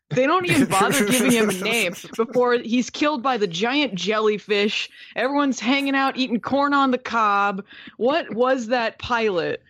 They 0.10 0.26
don't 0.26 0.50
even 0.50 0.66
bother 0.70 1.06
giving 1.06 1.32
him 1.32 1.50
a 1.50 1.54
name 1.54 1.94
before 2.16 2.54
he's 2.54 2.90
killed 2.90 3.22
by 3.22 3.38
the 3.38 3.48
giant 3.48 3.96
jellyfish. 3.96 4.90
Everyone's 5.16 5.60
hanging 5.60 5.96
out 5.96 6.18
eating 6.18 6.40
corn 6.40 6.74
on 6.74 6.92
the 6.92 6.98
cob. 6.98 7.64
What 7.98 8.34
was 8.34 8.68
that 8.68 9.00
pilot? 9.00 9.64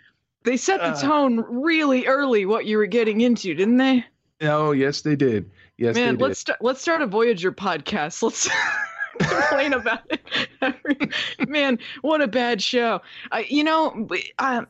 They 0.44 0.58
set 0.58 0.80
the 0.80 0.90
uh, 0.90 1.02
tone 1.02 1.44
really 1.50 2.06
early 2.06 2.46
what 2.46 2.66
you 2.66 2.78
were 2.78 2.86
getting 2.86 3.22
into, 3.22 3.54
didn't 3.54 3.78
they? 3.78 4.06
Oh, 4.42 4.72
yes, 4.72 5.02
they 5.02 5.16
did. 5.16 5.50
Yes, 5.78 5.96
man. 5.96 6.18
let's 6.18 6.40
start. 6.40 6.60
Let's 6.62 6.82
start 6.82 7.02
a 7.02 7.08
Voyager 7.08 7.52
podcast. 7.52 8.24
Let's 8.24 8.50
complain 9.20 9.74
about 9.74 10.02
it. 10.10 11.14
Man, 11.48 11.80
what 12.02 12.22
a 12.22 12.28
bad 12.28 12.62
show. 12.62 13.02
Uh, 13.32 13.44
you 13.48 13.64
know, 13.64 14.08
uh, 14.40 14.62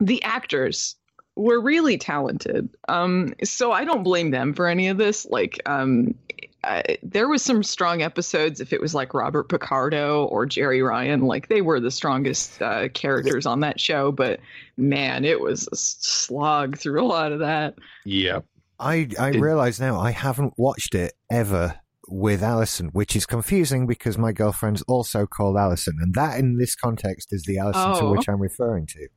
the 0.00 0.22
actors 0.22 0.96
were 1.40 1.60
really 1.60 1.96
talented. 1.96 2.68
Um, 2.88 3.34
so 3.42 3.72
I 3.72 3.84
don't 3.84 4.02
blame 4.02 4.30
them 4.30 4.52
for 4.52 4.66
any 4.66 4.88
of 4.88 4.98
this. 4.98 5.26
Like, 5.26 5.60
um, 5.66 6.14
I, 6.62 6.98
there 7.02 7.28
was 7.28 7.42
some 7.42 7.62
strong 7.62 8.02
episodes. 8.02 8.60
If 8.60 8.72
it 8.72 8.80
was 8.80 8.94
like 8.94 9.14
Robert 9.14 9.48
Picardo 9.48 10.24
or 10.26 10.46
Jeri 10.46 10.86
Ryan, 10.86 11.22
like 11.22 11.48
they 11.48 11.62
were 11.62 11.80
the 11.80 11.90
strongest 11.90 12.60
uh, 12.60 12.88
characters 12.90 13.46
on 13.46 13.60
that 13.60 13.80
show. 13.80 14.12
But 14.12 14.40
man, 14.76 15.24
it 15.24 15.40
was 15.40 15.68
a 15.72 15.76
slog 15.76 16.76
through 16.76 17.02
a 17.02 17.06
lot 17.06 17.32
of 17.32 17.38
that. 17.38 17.76
Yeah, 18.04 18.40
I 18.78 19.08
I 19.18 19.30
it, 19.30 19.40
realize 19.40 19.80
now 19.80 19.98
I 19.98 20.10
haven't 20.10 20.54
watched 20.58 20.94
it 20.94 21.14
ever 21.30 21.80
with 22.08 22.42
Allison, 22.42 22.88
which 22.88 23.16
is 23.16 23.24
confusing 23.24 23.86
because 23.86 24.18
my 24.18 24.32
girlfriend's 24.32 24.82
also 24.82 25.26
called 25.26 25.56
Allison, 25.56 25.96
and 26.00 26.14
that 26.14 26.38
in 26.38 26.58
this 26.58 26.74
context 26.74 27.28
is 27.30 27.44
the 27.44 27.56
Allison 27.56 27.92
oh. 27.94 28.00
to 28.00 28.06
which 28.10 28.28
I'm 28.28 28.40
referring 28.40 28.86
to. 28.88 29.08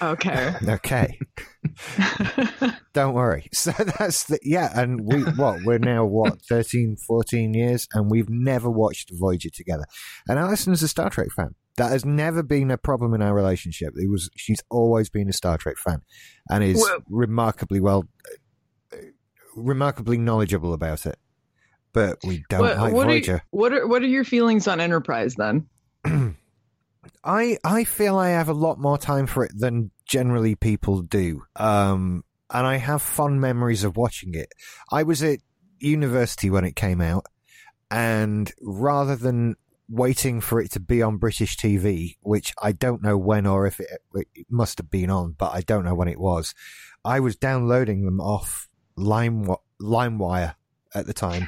Okay. 0.00 0.54
okay. 0.68 1.18
Don't 2.92 3.14
worry. 3.14 3.48
So 3.58 3.72
that's 3.72 4.24
the 4.24 4.38
yeah, 4.42 4.70
and 4.74 5.00
we 5.04 5.22
what 5.22 5.62
we're 5.64 5.78
now 5.78 6.04
what 6.04 6.40
13, 6.48 6.96
14 6.96 7.54
years, 7.54 7.88
and 7.92 8.10
we've 8.10 8.30
never 8.30 8.70
watched 8.70 9.10
Voyager 9.12 9.50
together. 9.50 9.84
And 10.28 10.38
Allison's 10.38 10.82
a 10.82 10.88
Star 10.88 11.10
Trek 11.10 11.28
fan. 11.34 11.54
That 11.76 11.90
has 11.90 12.04
never 12.04 12.42
been 12.42 12.70
a 12.70 12.78
problem 12.78 13.14
in 13.14 13.22
our 13.22 13.34
relationship. 13.34 13.94
It 13.96 14.10
was 14.10 14.30
she's 14.36 14.62
always 14.70 15.08
been 15.10 15.28
a 15.28 15.32
Star 15.32 15.58
Trek 15.58 15.76
fan, 15.76 16.02
and 16.50 16.62
is 16.62 16.80
well, 16.80 17.00
remarkably 17.08 17.80
well, 17.80 18.04
remarkably 19.56 20.18
knowledgeable 20.18 20.72
about 20.72 21.04
it 21.04 21.18
but 21.92 22.18
we 22.24 22.44
don't 22.48 22.60
what, 22.60 22.78
like 22.78 22.92
what 22.92 23.06
Voyager. 23.06 23.34
Are, 23.34 23.42
what 23.50 23.72
are 23.72 23.86
what 23.86 24.02
are 24.02 24.06
your 24.06 24.24
feelings 24.24 24.68
on 24.68 24.80
Enterprise 24.80 25.34
then? 25.36 25.66
I 27.24 27.58
I 27.64 27.84
feel 27.84 28.16
I 28.16 28.30
have 28.30 28.48
a 28.48 28.54
lot 28.54 28.78
more 28.78 28.98
time 28.98 29.26
for 29.26 29.44
it 29.44 29.52
than 29.54 29.90
generally 30.06 30.54
people 30.54 31.02
do. 31.02 31.44
Um, 31.56 32.24
and 32.50 32.66
I 32.66 32.76
have 32.76 33.02
fond 33.02 33.40
memories 33.40 33.84
of 33.84 33.96
watching 33.96 34.34
it. 34.34 34.52
I 34.90 35.02
was 35.02 35.22
at 35.22 35.40
university 35.78 36.50
when 36.50 36.64
it 36.64 36.76
came 36.76 37.00
out, 37.00 37.26
and 37.90 38.50
rather 38.60 39.16
than 39.16 39.56
waiting 39.88 40.40
for 40.40 40.60
it 40.60 40.70
to 40.72 40.80
be 40.80 41.02
on 41.02 41.16
British 41.16 41.56
TV, 41.56 42.16
which 42.20 42.52
I 42.60 42.72
don't 42.72 43.02
know 43.02 43.16
when 43.16 43.46
or 43.46 43.66
if 43.66 43.80
it, 43.80 43.88
it 44.14 44.46
must 44.50 44.78
have 44.78 44.90
been 44.90 45.10
on, 45.10 45.34
but 45.38 45.54
I 45.54 45.62
don't 45.62 45.84
know 45.84 45.94
when 45.94 46.08
it 46.08 46.20
was, 46.20 46.54
I 47.04 47.20
was 47.20 47.36
downloading 47.36 48.04
them 48.04 48.20
off 48.20 48.68
Lime 48.96 49.48
LimeWire 49.80 50.54
at 50.98 51.06
the 51.06 51.14
time, 51.14 51.46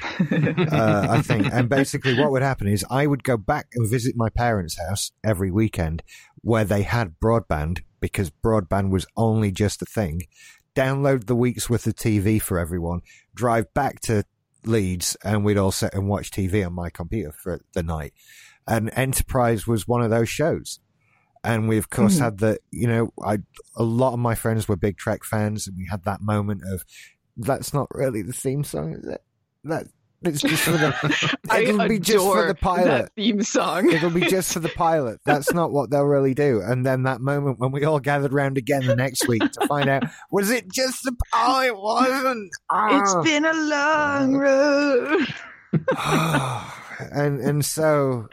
uh, 0.71 1.07
I 1.09 1.21
think. 1.21 1.51
And 1.51 1.69
basically, 1.69 2.17
what 2.17 2.31
would 2.31 2.41
happen 2.41 2.67
is 2.67 2.85
I 2.89 3.07
would 3.07 3.23
go 3.23 3.37
back 3.37 3.67
and 3.73 3.89
visit 3.89 4.15
my 4.15 4.29
parents' 4.29 4.79
house 4.79 5.11
every 5.23 5.51
weekend 5.51 6.03
where 6.41 6.65
they 6.65 6.83
had 6.83 7.19
broadband 7.19 7.81
because 7.99 8.31
broadband 8.31 8.89
was 8.89 9.05
only 9.15 9.51
just 9.51 9.81
a 9.81 9.85
thing. 9.85 10.23
Download 10.75 11.25
the 11.25 11.35
week's 11.35 11.69
worth 11.69 11.85
of 11.87 11.95
TV 11.95 12.41
for 12.41 12.57
everyone, 12.57 13.01
drive 13.35 13.73
back 13.73 13.99
to 14.01 14.23
Leeds, 14.65 15.17
and 15.23 15.43
we'd 15.43 15.57
all 15.57 15.71
sit 15.71 15.93
and 15.93 16.07
watch 16.07 16.31
TV 16.31 16.65
on 16.65 16.73
my 16.73 16.89
computer 16.89 17.31
for 17.31 17.61
the 17.73 17.83
night. 17.83 18.13
And 18.67 18.91
Enterprise 18.95 19.67
was 19.67 19.87
one 19.87 20.01
of 20.01 20.09
those 20.09 20.29
shows. 20.29 20.79
And 21.43 21.67
we, 21.67 21.77
of 21.77 21.89
course, 21.89 22.17
mm. 22.17 22.21
had 22.21 22.37
the, 22.37 22.59
you 22.71 22.87
know, 22.87 23.11
I, 23.23 23.39
a 23.75 23.83
lot 23.83 24.13
of 24.13 24.19
my 24.19 24.35
friends 24.35 24.67
were 24.67 24.75
big 24.75 24.97
Trek 24.97 25.23
fans, 25.23 25.67
and 25.67 25.75
we 25.75 25.87
had 25.89 26.03
that 26.03 26.21
moment 26.21 26.61
of, 26.65 26.85
that's 27.35 27.73
not 27.73 27.87
really 27.93 28.21
the 28.21 28.33
theme 28.33 28.63
song, 28.63 28.93
is 28.93 29.07
it? 29.07 29.21
That 29.63 29.87
it's 30.23 30.41
just 30.41 30.63
for 30.63 30.71
the. 30.71 31.37
It'll 31.57 31.87
be 31.87 31.99
just 31.99 32.23
for 32.23 32.47
the 32.47 32.53
pilot 32.53 33.11
theme 33.15 33.41
song. 33.41 33.91
it'll 33.91 34.11
be 34.11 34.21
just 34.21 34.53
for 34.53 34.59
the 34.59 34.69
pilot. 34.69 35.19
That's 35.25 35.51
not 35.51 35.71
what 35.71 35.89
they'll 35.89 36.03
really 36.03 36.35
do. 36.35 36.61
And 36.61 36.85
then 36.85 37.03
that 37.03 37.21
moment 37.21 37.59
when 37.59 37.71
we 37.71 37.83
all 37.85 37.99
gathered 37.99 38.31
round 38.31 38.57
again 38.57 38.85
the 38.85 38.95
next 38.95 39.27
week 39.27 39.41
to 39.41 39.67
find 39.67 39.89
out 39.89 40.03
was 40.31 40.51
it 40.51 40.71
just 40.71 41.03
the? 41.03 41.15
Oh, 41.33 41.61
it 41.63 41.75
wasn't. 41.75 42.51
Oh. 42.69 42.99
It's 42.99 43.13
ah. 43.15 43.23
been 43.23 43.45
a 43.45 43.53
long 43.53 44.35
road. 44.35 45.27
and 47.11 47.41
and 47.41 47.65
so, 47.65 48.27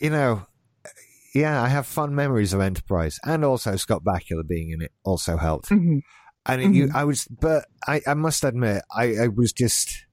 you 0.00 0.10
know, 0.10 0.46
yeah, 1.34 1.62
I 1.62 1.68
have 1.68 1.86
fun 1.86 2.14
memories 2.14 2.54
of 2.54 2.60
Enterprise, 2.60 3.20
and 3.24 3.44
also 3.44 3.76
Scott 3.76 4.02
Bakula 4.02 4.46
being 4.46 4.70
in 4.70 4.80
it 4.80 4.92
also 5.04 5.36
helped. 5.36 5.68
Mm-hmm. 5.68 5.98
And 6.48 6.62
it, 6.62 6.64
mm-hmm. 6.64 6.74
you, 6.74 6.90
I 6.94 7.04
was, 7.04 7.26
but 7.26 7.66
I, 7.86 8.00
I 8.06 8.14
must 8.14 8.44
admit, 8.44 8.84
I, 8.94 9.16
I 9.16 9.28
was 9.28 9.52
just 9.52 10.05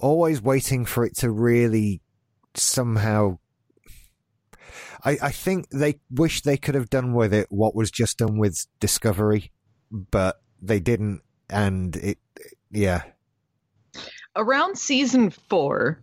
always 0.00 0.40
waiting 0.42 0.84
for 0.84 1.04
it 1.04 1.16
to 1.18 1.30
really 1.30 2.00
somehow. 2.54 3.38
I, 5.04 5.18
I 5.22 5.30
think 5.30 5.68
they 5.70 6.00
wish 6.10 6.42
they 6.42 6.56
could 6.56 6.74
have 6.74 6.90
done 6.90 7.14
with 7.14 7.32
it 7.32 7.46
what 7.50 7.74
was 7.74 7.90
just 7.90 8.18
done 8.18 8.38
with 8.38 8.66
Discovery, 8.80 9.52
but 9.90 10.40
they 10.60 10.80
didn't, 10.80 11.22
and 11.48 11.94
it, 11.96 12.18
yeah. 12.70 13.02
around 14.34 14.76
season 14.76 15.30
four, 15.30 16.00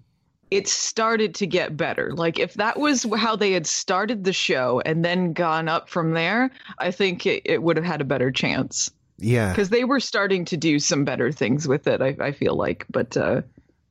it 0.52 0.68
started 0.68 1.36
to 1.36 1.48
get 1.48 1.76
better. 1.76 2.12
Like 2.14 2.39
if 2.39 2.54
that 2.56 2.78
was 2.80 3.06
how 3.18 3.36
they 3.36 3.52
had 3.52 3.66
started 3.66 4.24
the 4.24 4.34
show 4.34 4.82
and 4.86 5.04
then 5.04 5.34
gone 5.34 5.68
up 5.68 5.89
from 5.89 6.12
there, 6.12 6.52
I 6.78 6.91
think 6.91 7.26
it, 7.26 7.41
it 7.46 7.64
would 7.64 7.78
have 7.78 7.86
had 7.86 8.02
a 8.02 8.06
better 8.06 8.32
chance 8.32 8.91
Yeah, 9.18 9.50
because 9.50 9.70
they 9.70 9.84
were 9.84 10.00
starting 10.00 10.46
to 10.46 10.58
do 10.58 10.80
some 10.80 11.04
better 11.04 11.32
things 11.32 11.68
with 11.68 11.88
it. 11.88 12.02
I, 12.02 12.16
I 12.20 12.32
feel 12.32 12.56
like, 12.56 12.86
but 12.89 13.18
uh, 13.18 13.41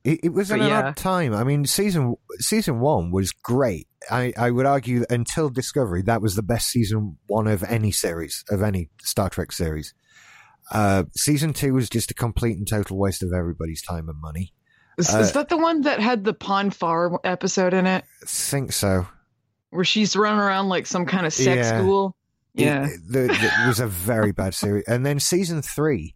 it, 0.05 0.19
it 0.23 0.29
was 0.33 0.49
but 0.49 0.61
an 0.61 0.67
yeah. 0.67 0.87
odd 0.87 0.95
time. 0.97 1.33
I 1.33 1.43
mean, 1.43 1.65
season 1.65 2.15
season 2.39 2.79
one 2.79 3.11
was 3.11 3.31
great. 3.31 3.87
I, 4.09 4.33
I 4.37 4.51
would 4.51 4.65
argue 4.65 4.99
that 4.99 5.11
until 5.11 5.49
Discovery, 5.49 6.03
that 6.03 6.21
was 6.21 6.35
the 6.35 6.43
best 6.43 6.69
season 6.69 7.17
one 7.27 7.47
of 7.47 7.63
any 7.63 7.91
series 7.91 8.43
of 8.49 8.61
any 8.61 8.89
Star 9.01 9.29
Trek 9.29 9.51
series. 9.51 9.93
Uh, 10.71 11.03
season 11.15 11.53
two 11.53 11.73
was 11.73 11.89
just 11.89 12.11
a 12.11 12.13
complete 12.13 12.57
and 12.57 12.67
total 12.67 12.97
waste 12.97 13.21
of 13.23 13.33
everybody's 13.33 13.81
time 13.81 14.09
and 14.09 14.19
money. 14.21 14.53
is, 14.97 15.13
Uh, 15.13 15.19
is 15.19 15.31
that 15.33 15.49
the 15.49 15.57
one 15.57 15.81
that 15.81 15.99
had 15.99 16.23
the 16.23 16.33
Pon 16.33 16.69
Farr 16.71 17.19
episode 17.23 17.73
in 17.73 17.85
it, 17.85 18.03
I 18.23 18.25
think 18.25 18.73
so. 18.73 19.07
where 19.69 19.83
she's 19.83 20.15
running 20.15 20.39
around 20.39 20.69
like 20.69 20.87
some 20.87 21.05
kind 21.05 21.25
of 21.25 21.33
sex 21.33 21.67
Yeah. 21.67 21.79
school? 21.81 22.15
Yeah. 22.55 22.85
It, 22.87 22.99
the, 23.07 23.19
the, 23.27 23.51
it 23.63 23.67
was 23.67 23.79
a 23.79 23.87
very 23.87 24.31
bad 24.31 24.53
series. 24.53 24.85
And 24.87 25.05
then 25.05 25.19
season 25.19 25.61
three, 25.61 26.15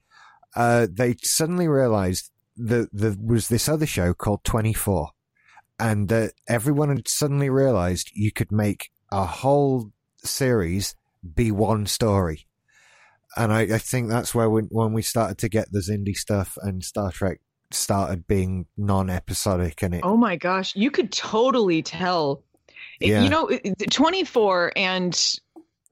uh, 0.56 0.88
they 0.92 1.16
suddenly 1.22 1.68
realized 1.68 2.32
that 2.60 2.90
there 2.92 3.16
was 3.24 3.48
this 3.48 3.68
other 3.70 3.86
show 3.86 4.14
called 4.14 4.44
24 4.44 5.10
and 5.80 6.10
that 6.10 6.34
everyone 6.48 6.90
had 6.90 7.08
suddenly 7.08 7.50
realized 7.50 8.12
you 8.14 8.32
could 8.32 8.52
make 8.52 8.90
a 9.12 9.26
whole 9.26 9.92
series 10.18 10.94
be 11.36 11.52
one 11.52 11.86
story. 11.86 12.46
And 13.38 13.54
I, 13.54 13.62
I 13.62 13.78
think 13.78 14.10
that's 14.10 14.34
where 14.36 14.50
we, 14.50 14.64
when 14.64 14.92
we 14.94 15.02
started 15.02 15.38
to 15.40 15.50
get 15.50 15.72
the 15.72 15.80
Xindi 15.80 16.16
stuff 16.16 16.58
and 16.62 16.84
Star 16.84 17.12
Trek 17.12 17.40
started 17.72 18.28
being 18.28 18.66
non-episodic 18.78 19.82
and 19.84 19.96
it, 19.96 20.02
Oh 20.04 20.18
my 20.18 20.36
gosh, 20.36 20.76
you 20.76 20.92
could 20.92 21.12
totally 21.12 21.82
tell. 21.82 22.44
Yeah. 23.00 23.22
You 23.24 23.30
know, 23.30 23.48
it- 23.48 23.62
it- 23.80 23.92
24 23.92 24.74
and 24.76 25.36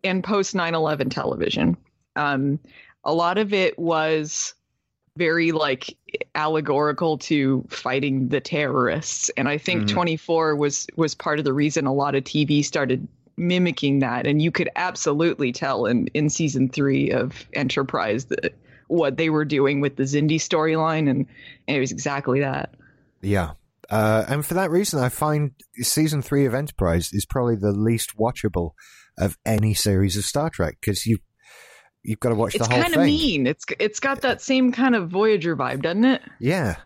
and 0.03 0.23
post 0.23 0.53
9/11 0.55 1.09
television. 1.11 1.77
Um 2.15 2.59
a 3.03 3.13
lot 3.13 3.37
of 3.37 3.53
it 3.53 3.77
was 3.79 4.53
very 5.17 5.51
like 5.51 5.97
allegorical 6.35 7.17
to 7.17 7.65
fighting 7.69 8.29
the 8.29 8.39
terrorists 8.39 9.29
and 9.37 9.49
I 9.49 9.57
think 9.57 9.83
Mhm. 9.83 9.89
24 9.89 10.55
was 10.55 10.87
was 10.95 11.15
part 11.15 11.39
of 11.39 11.45
the 11.45 11.53
reason 11.53 11.85
a 11.85 11.93
lot 11.93 12.15
of 12.15 12.23
TV 12.23 12.63
started 12.63 13.07
mimicking 13.35 13.99
that 13.99 14.25
and 14.25 14.41
you 14.41 14.51
could 14.51 14.69
absolutely 14.75 15.51
tell 15.51 15.85
in 15.85 16.07
in 16.13 16.29
season 16.29 16.69
3 16.69 17.11
of 17.11 17.45
Enterprise 17.53 18.25
that 18.25 18.53
what 18.87 19.17
they 19.17 19.29
were 19.29 19.45
doing 19.45 19.81
with 19.81 19.95
the 19.97 20.03
Xindi 20.03 20.35
storyline 20.37 21.09
and, 21.09 21.25
and 21.67 21.77
it 21.77 21.79
was 21.79 21.91
exactly 21.91 22.39
that. 22.39 22.73
Yeah. 23.21 23.51
Uh, 23.89 24.25
and 24.27 24.45
for 24.45 24.53
that 24.53 24.71
reason, 24.71 24.99
I 24.99 25.09
find 25.09 25.51
season 25.77 26.21
three 26.21 26.45
of 26.45 26.53
Enterprise 26.53 27.09
is 27.13 27.25
probably 27.25 27.55
the 27.55 27.71
least 27.71 28.17
watchable 28.17 28.71
of 29.17 29.37
any 29.45 29.73
series 29.73 30.17
of 30.17 30.23
Star 30.25 30.49
Trek 30.49 30.77
because 30.79 31.05
you 31.05 31.17
you've 32.07 32.19
got 32.19 32.29
to 32.29 32.35
watch 32.35 32.55
it's 32.55 32.67
the 32.67 32.73
whole 32.73 32.81
kind 32.81 32.95
of 32.95 33.01
thing. 33.01 33.05
mean. 33.05 33.47
It's 33.47 33.65
it's 33.79 33.99
got 33.99 34.21
that 34.21 34.41
same 34.41 34.71
kind 34.71 34.95
of 34.95 35.09
Voyager 35.09 35.55
vibe, 35.55 35.81
doesn't 35.81 36.05
it? 36.05 36.21
Yeah. 36.39 36.77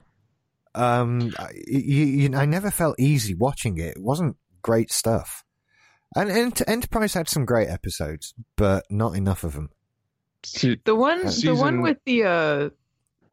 Um, 0.74 1.34
I- 1.38 1.52
you, 1.68 2.06
you, 2.06 2.36
I 2.36 2.46
never 2.46 2.72
felt 2.72 3.00
easy 3.00 3.36
watching 3.36 3.78
it. 3.78 3.98
It 3.98 4.02
wasn't 4.02 4.36
great 4.62 4.92
stuff. 4.92 5.44
And, 6.16 6.30
and 6.30 6.62
Enterprise 6.68 7.14
had 7.14 7.30
some 7.30 7.46
great 7.46 7.70
episodes, 7.70 8.34
but 8.58 8.86
not 8.90 9.16
enough 9.16 9.44
of 9.46 9.54
them. 9.54 9.70
The 10.44 10.96
one 10.96 11.26
the 11.26 11.54
one 11.56 11.82
with 11.82 11.98
the 12.06 12.24
uh 12.24 12.70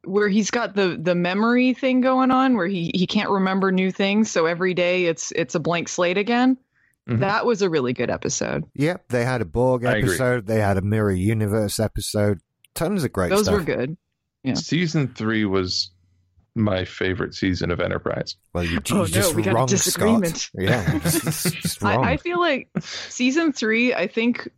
where 0.04 0.28
he's 0.28 0.50
got 0.50 0.74
the 0.74 0.98
the 1.00 1.14
memory 1.14 1.74
thing 1.74 2.02
going 2.02 2.30
on 2.30 2.54
where 2.54 2.66
he 2.66 2.90
he 2.94 3.06
can't 3.06 3.30
remember 3.30 3.72
new 3.72 3.90
things, 3.90 4.30
so 4.30 4.46
every 4.46 4.74
day 4.74 5.06
it's 5.06 5.32
it's 5.32 5.54
a 5.54 5.60
blank 5.60 5.88
slate 5.88 6.18
again. 6.18 6.58
Mhm. 7.08 7.20
That 7.20 7.46
was 7.46 7.62
a 7.62 7.70
really 7.70 7.92
good 7.92 8.10
episode. 8.10 8.64
Yep, 8.74 9.08
they 9.08 9.24
had 9.24 9.40
a 9.40 9.44
Borg 9.46 9.84
episode. 9.84 10.46
They 10.46 10.60
had 10.60 10.76
a 10.76 10.82
Mirror 10.82 11.12
Universe 11.12 11.80
episode. 11.80 12.40
Tons 12.74 13.02
of 13.02 13.12
great 13.12 13.30
Those 13.30 13.44
stuff. 13.44 13.54
were 13.58 13.64
good. 13.64 13.96
Yeah. 14.44 14.54
Season 14.54 15.08
three 15.08 15.44
was 15.44 15.90
my 16.54 16.84
favorite 16.84 17.34
season 17.34 17.70
of 17.70 17.80
Enterprise. 17.80 18.36
Well, 18.52 18.64
you, 18.64 18.78
Oh, 18.90 18.94
you 18.96 19.00
no, 19.02 19.06
just 19.06 19.34
we 19.34 19.42
got 19.42 19.62
a 19.64 19.66
disagreement. 19.66 20.36
Scott. 20.36 20.62
Yeah, 20.62 20.96
it's 21.04 21.50
just 21.50 21.82
wrong. 21.82 22.04
I, 22.04 22.12
I 22.12 22.16
feel 22.18 22.38
like 22.40 22.68
season 22.80 23.52
three, 23.52 23.94
I 23.94 24.06
think, 24.06 24.48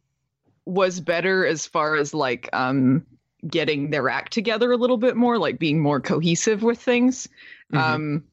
was 0.67 1.01
better 1.01 1.47
as 1.47 1.67
far 1.67 1.97
as 1.97 2.13
like 2.15 2.49
um 2.53 3.07
getting 3.49 3.91
their 3.91 4.09
act 4.11 4.33
together 4.33 4.71
a 4.73 4.77
little 4.77 4.99
bit 4.99 5.17
more, 5.17 5.39
like 5.39 5.59
being 5.59 5.81
more 5.81 6.01
cohesive 6.01 6.63
with 6.63 6.81
things. 6.81 7.29
Mhm. 7.73 7.79
Um 7.79 8.25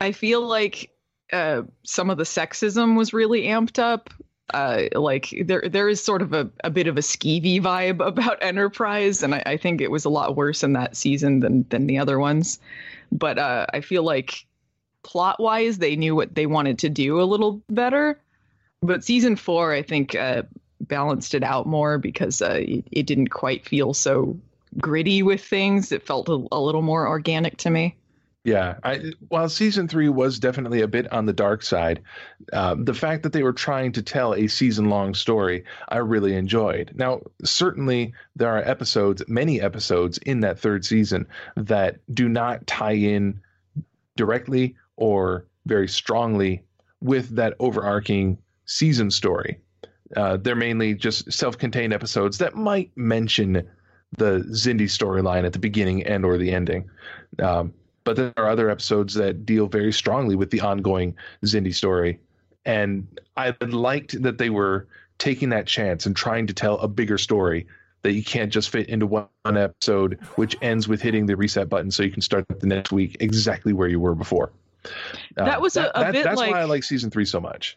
I 0.00 0.12
feel 0.12 0.46
like 0.46 0.90
uh 1.32 1.62
some 1.84 2.10
of 2.10 2.18
the 2.18 2.24
sexism 2.24 2.96
was 2.96 3.12
really 3.12 3.42
amped 3.42 3.78
up. 3.78 4.10
Uh 4.52 4.84
like 4.94 5.34
there 5.44 5.62
there 5.68 5.88
is 5.88 6.02
sort 6.02 6.22
of 6.22 6.32
a, 6.32 6.50
a 6.64 6.70
bit 6.70 6.86
of 6.86 6.96
a 6.96 7.02
skeevy 7.02 7.60
vibe 7.60 8.06
about 8.06 8.42
Enterprise, 8.42 9.22
and 9.22 9.34
I, 9.34 9.42
I 9.46 9.56
think 9.56 9.80
it 9.80 9.90
was 9.90 10.04
a 10.04 10.10
lot 10.10 10.36
worse 10.36 10.62
in 10.62 10.72
that 10.74 10.96
season 10.96 11.40
than 11.40 11.66
than 11.68 11.86
the 11.86 11.98
other 11.98 12.18
ones. 12.18 12.58
But 13.12 13.38
uh 13.38 13.66
I 13.72 13.80
feel 13.80 14.02
like 14.02 14.46
plot 15.02 15.40
wise 15.40 15.78
they 15.78 15.96
knew 15.96 16.14
what 16.14 16.34
they 16.34 16.46
wanted 16.46 16.78
to 16.78 16.88
do 16.88 17.20
a 17.20 17.24
little 17.24 17.62
better 17.70 18.18
but 18.82 19.04
season 19.04 19.36
four 19.36 19.72
i 19.72 19.82
think 19.82 20.14
uh, 20.14 20.42
balanced 20.82 21.34
it 21.34 21.42
out 21.42 21.66
more 21.66 21.98
because 21.98 22.42
uh, 22.42 22.58
it, 22.60 22.84
it 22.90 23.06
didn't 23.06 23.28
quite 23.28 23.66
feel 23.66 23.94
so 23.94 24.36
gritty 24.78 25.22
with 25.22 25.42
things 25.42 25.92
it 25.92 26.06
felt 26.06 26.28
a, 26.28 26.46
a 26.52 26.60
little 26.60 26.82
more 26.82 27.08
organic 27.08 27.56
to 27.56 27.70
me 27.70 27.96
Yeah, 28.44 28.76
I, 28.82 29.12
while 29.28 29.48
season 29.48 29.88
three 29.88 30.08
was 30.08 30.38
definitely 30.38 30.80
a 30.80 30.88
bit 30.88 31.12
on 31.12 31.26
the 31.26 31.32
dark 31.32 31.62
side, 31.62 32.00
uh, 32.52 32.76
the 32.78 32.94
fact 32.94 33.22
that 33.24 33.32
they 33.32 33.42
were 33.42 33.52
trying 33.52 33.92
to 33.92 34.02
tell 34.02 34.32
a 34.32 34.46
season 34.46 34.88
long 34.88 35.12
story, 35.14 35.64
I 35.88 35.98
really 35.98 36.34
enjoyed. 36.34 36.92
Now, 36.94 37.20
certainly 37.44 38.14
there 38.36 38.50
are 38.50 38.62
episodes, 38.62 39.22
many 39.28 39.60
episodes 39.60 40.18
in 40.18 40.40
that 40.40 40.58
third 40.58 40.84
season 40.84 41.26
that 41.56 41.98
do 42.14 42.28
not 42.28 42.66
tie 42.66 42.92
in 42.92 43.40
directly 44.16 44.76
or 44.96 45.46
very 45.66 45.88
strongly 45.88 46.62
with 47.00 47.36
that 47.36 47.54
overarching 47.58 48.38
season 48.64 49.10
story. 49.10 49.58
Uh, 50.16 50.38
they're 50.38 50.56
mainly 50.56 50.94
just 50.94 51.30
self-contained 51.30 51.92
episodes 51.92 52.38
that 52.38 52.54
might 52.54 52.90
mention 52.96 53.68
the 54.16 54.40
Xindi 54.52 54.84
storyline 54.84 55.44
at 55.44 55.52
the 55.52 55.58
beginning 55.58 56.04
and 56.04 56.24
or 56.24 56.38
the 56.38 56.52
ending. 56.52 56.88
Um, 57.42 57.74
but 58.08 58.16
there 58.16 58.32
are 58.38 58.48
other 58.48 58.70
episodes 58.70 59.12
that 59.14 59.44
deal 59.44 59.66
very 59.66 59.92
strongly 59.92 60.34
with 60.34 60.50
the 60.50 60.62
ongoing 60.62 61.14
Xindi 61.44 61.74
story. 61.74 62.18
And 62.64 63.06
I 63.36 63.54
liked 63.60 64.22
that 64.22 64.38
they 64.38 64.48
were 64.48 64.88
taking 65.18 65.50
that 65.50 65.66
chance 65.66 66.06
and 66.06 66.16
trying 66.16 66.46
to 66.46 66.54
tell 66.54 66.78
a 66.78 66.88
bigger 66.88 67.18
story 67.18 67.66
that 68.00 68.12
you 68.12 68.24
can't 68.24 68.50
just 68.50 68.70
fit 68.70 68.88
into 68.88 69.06
one 69.06 69.28
episode, 69.44 70.18
which 70.36 70.56
ends 70.62 70.88
with 70.88 71.02
hitting 71.02 71.26
the 71.26 71.36
reset 71.36 71.68
button 71.68 71.90
so 71.90 72.02
you 72.02 72.10
can 72.10 72.22
start 72.22 72.46
the 72.48 72.66
next 72.66 72.92
week 72.92 73.18
exactly 73.20 73.74
where 73.74 73.88
you 73.88 74.00
were 74.00 74.14
before. 74.14 74.52
Uh, 75.36 75.44
That 75.44 75.60
was 75.60 75.76
a- 75.76 75.90
a 75.94 76.10
bit 76.10 76.24
That's 76.24 76.38
like- 76.38 76.50
why 76.52 76.60
I 76.60 76.64
like 76.64 76.84
season 76.84 77.10
three 77.10 77.26
so 77.26 77.40
much. 77.40 77.76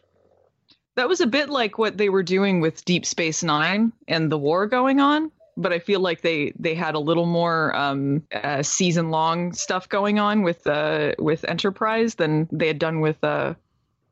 that 0.96 1.08
was 1.10 1.20
a 1.20 1.26
bit 1.26 1.50
like 1.50 1.76
what 1.76 1.98
they 1.98 2.08
were 2.08 2.22
doing 2.22 2.60
with 2.62 2.86
deep 2.86 3.04
space 3.04 3.42
nine 3.42 3.92
and 4.08 4.32
the 4.32 4.38
war 4.38 4.66
going 4.66 4.98
on 5.00 5.30
but 5.56 5.72
i 5.72 5.78
feel 5.78 6.00
like 6.00 6.22
they 6.22 6.52
they 6.58 6.74
had 6.74 6.94
a 6.94 6.98
little 6.98 7.26
more 7.26 7.74
um 7.76 8.22
uh, 8.32 8.62
season 8.62 9.10
long 9.10 9.52
stuff 9.52 9.88
going 9.88 10.18
on 10.18 10.42
with 10.42 10.66
uh 10.66 11.12
with 11.18 11.44
enterprise 11.48 12.14
than 12.16 12.48
they 12.52 12.66
had 12.66 12.78
done 12.78 13.00
with 13.00 13.22
uh 13.24 13.54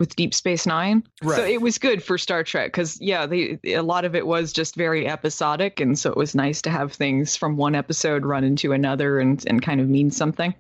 with 0.01 0.17
deep 0.17 0.33
space 0.33 0.67
nine. 0.67 1.05
So 1.23 1.45
it 1.45 1.61
was 1.61 1.79
good 1.79 2.03
for 2.03 2.19
star 2.19 2.43
trek 2.43 2.73
because 2.73 2.99
yeah 3.01 3.27
they 3.27 3.59
a 3.65 3.83
lot 3.83 4.05
of 4.05 4.17
it 4.17 4.27
was 4.27 4.53
just 4.53 4.75
very 4.75 5.07
episodic 5.07 5.79
and 5.79 5.97
so 5.97 6.11
it 6.11 6.17
was 6.17 6.35
nice 6.35 6.63
to 6.63 6.71
have 6.71 6.93
things 6.93 7.37
from 7.37 7.57
one 7.57 7.75
episode 7.75 8.25
run 8.25 8.43
into 8.43 8.73
another 8.73 9.21
and 9.21 9.45
and 9.47 9.63
kind 9.63 9.81
of 9.81 9.89
mean 9.89 10.11
something. 10.11 10.55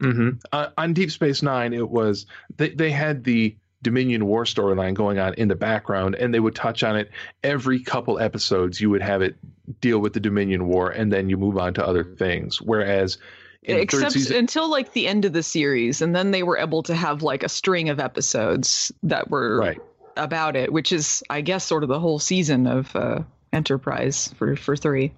Hmm 0.00 0.30
Uh, 0.52 0.68
on 0.76 0.92
Deep 0.92 1.10
Space 1.10 1.42
Nine, 1.42 1.72
it 1.72 1.88
was 1.88 2.26
they 2.58 2.68
they 2.70 2.90
had 2.90 3.24
the 3.24 3.56
Dominion 3.82 4.26
War 4.26 4.44
storyline 4.44 4.94
going 4.94 5.18
on 5.18 5.34
in 5.34 5.48
the 5.48 5.54
background, 5.54 6.14
and 6.14 6.32
they 6.32 6.40
would 6.40 6.54
touch 6.54 6.82
on 6.82 6.96
it 6.96 7.10
every 7.42 7.80
couple 7.80 8.18
episodes. 8.18 8.80
You 8.80 8.90
would 8.90 9.02
have 9.02 9.22
it 9.22 9.36
deal 9.80 9.98
with 9.98 10.12
the 10.12 10.20
Dominion 10.20 10.66
War, 10.66 10.90
and 10.90 11.12
then 11.12 11.28
you 11.28 11.36
move 11.36 11.58
on 11.58 11.74
to 11.74 11.86
other 11.86 12.04
things. 12.04 12.60
Whereas 12.60 13.18
in 13.62 13.76
the 13.76 13.86
third 13.86 14.02
except 14.02 14.12
season, 14.12 14.36
until 14.36 14.70
like 14.70 14.92
the 14.92 15.06
end 15.06 15.24
of 15.24 15.32
the 15.32 15.42
series 15.42 16.02
and 16.02 16.16
then 16.16 16.32
they 16.32 16.42
were 16.42 16.58
able 16.58 16.82
to 16.82 16.96
have 16.96 17.22
like 17.22 17.44
a 17.44 17.48
string 17.48 17.90
of 17.90 18.00
episodes 18.00 18.90
that 19.04 19.30
were 19.30 19.58
right, 19.58 19.78
about 20.16 20.56
it 20.56 20.72
which 20.72 20.90
is 20.90 21.22
i 21.30 21.40
guess 21.40 21.64
sort 21.64 21.84
of 21.84 21.88
the 21.88 22.00
whole 22.00 22.18
season 22.18 22.66
of 22.66 22.96
uh, 22.96 23.20
enterprise 23.52 24.34
for 24.36 24.56
for 24.56 24.74
three 24.74 25.12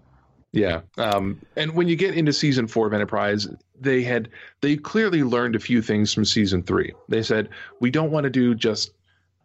yeah. 0.55 0.83
Um, 0.97 1.41
and 1.57 1.75
when 1.75 1.89
you 1.89 1.97
get 1.97 2.15
into 2.15 2.33
season 2.33 2.69
four 2.69 2.87
of 2.87 2.93
Enterprise, 2.93 3.49
they 3.81 4.03
had 4.03 4.29
they 4.61 4.77
clearly 4.77 5.23
learned 5.23 5.57
a 5.57 5.61
few 5.61 5.83
things 5.83 6.13
from 6.13 6.25
season 6.25 6.63
three. 6.63 6.93
They 7.09 7.23
said 7.23 7.49
we 7.81 7.91
don't 7.91 8.11
want 8.11 8.25
to 8.25 8.31
do 8.31 8.55
just 8.55 8.93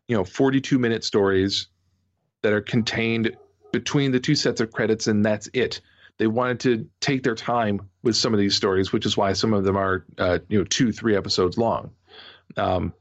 you 0.07 0.15
know 0.15 0.23
forty 0.23 0.61
two 0.61 0.79
minute 0.79 1.03
stories 1.03 1.67
that 2.41 2.53
are 2.53 2.61
contained 2.61 3.35
between 3.71 4.11
the 4.11 4.19
two 4.19 4.35
sets 4.35 4.61
of 4.61 4.71
credits 4.71 5.07
and 5.07 5.25
that's 5.25 5.49
it. 5.53 5.81
they 6.19 6.27
wanted 6.27 6.59
to 6.59 6.87
take 6.99 7.23
their 7.23 7.35
time 7.35 7.79
with 8.03 8.15
some 8.15 8.33
of 8.33 8.39
these 8.39 8.55
stories, 8.55 8.91
which 8.91 9.05
is 9.05 9.17
why 9.17 9.33
some 9.33 9.53
of 9.53 9.63
them 9.63 9.77
are 9.77 10.05
uh, 10.19 10.37
you 10.49 10.59
know 10.59 10.65
two 10.65 10.91
three 10.91 11.15
episodes 11.15 11.57
long. 11.57 11.89
Um, 12.57 12.93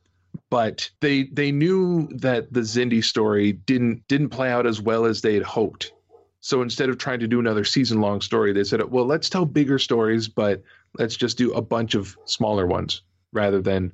but 0.50 0.88
they 1.00 1.24
they 1.24 1.52
knew 1.52 2.08
that 2.12 2.52
the 2.52 2.60
Xindi 2.60 3.04
story 3.04 3.52
didn't 3.52 4.06
didn't 4.08 4.30
play 4.30 4.50
out 4.50 4.66
as 4.66 4.80
well 4.80 5.04
as 5.04 5.20
they 5.20 5.34
had 5.34 5.42
hoped. 5.42 5.92
So 6.40 6.62
instead 6.62 6.88
of 6.88 6.98
trying 6.98 7.18
to 7.20 7.26
do 7.26 7.40
another 7.40 7.64
season 7.64 8.00
long 8.00 8.20
story, 8.20 8.52
they 8.52 8.62
said, 8.62 8.82
well, 8.90 9.04
let's 9.04 9.28
tell 9.28 9.44
bigger 9.44 9.78
stories, 9.78 10.28
but 10.28 10.62
let's 10.98 11.16
just 11.16 11.38
do 11.38 11.52
a 11.52 11.62
bunch 11.62 11.94
of 11.94 12.16
smaller 12.24 12.66
ones 12.66 13.02
rather 13.32 13.60
than 13.60 13.92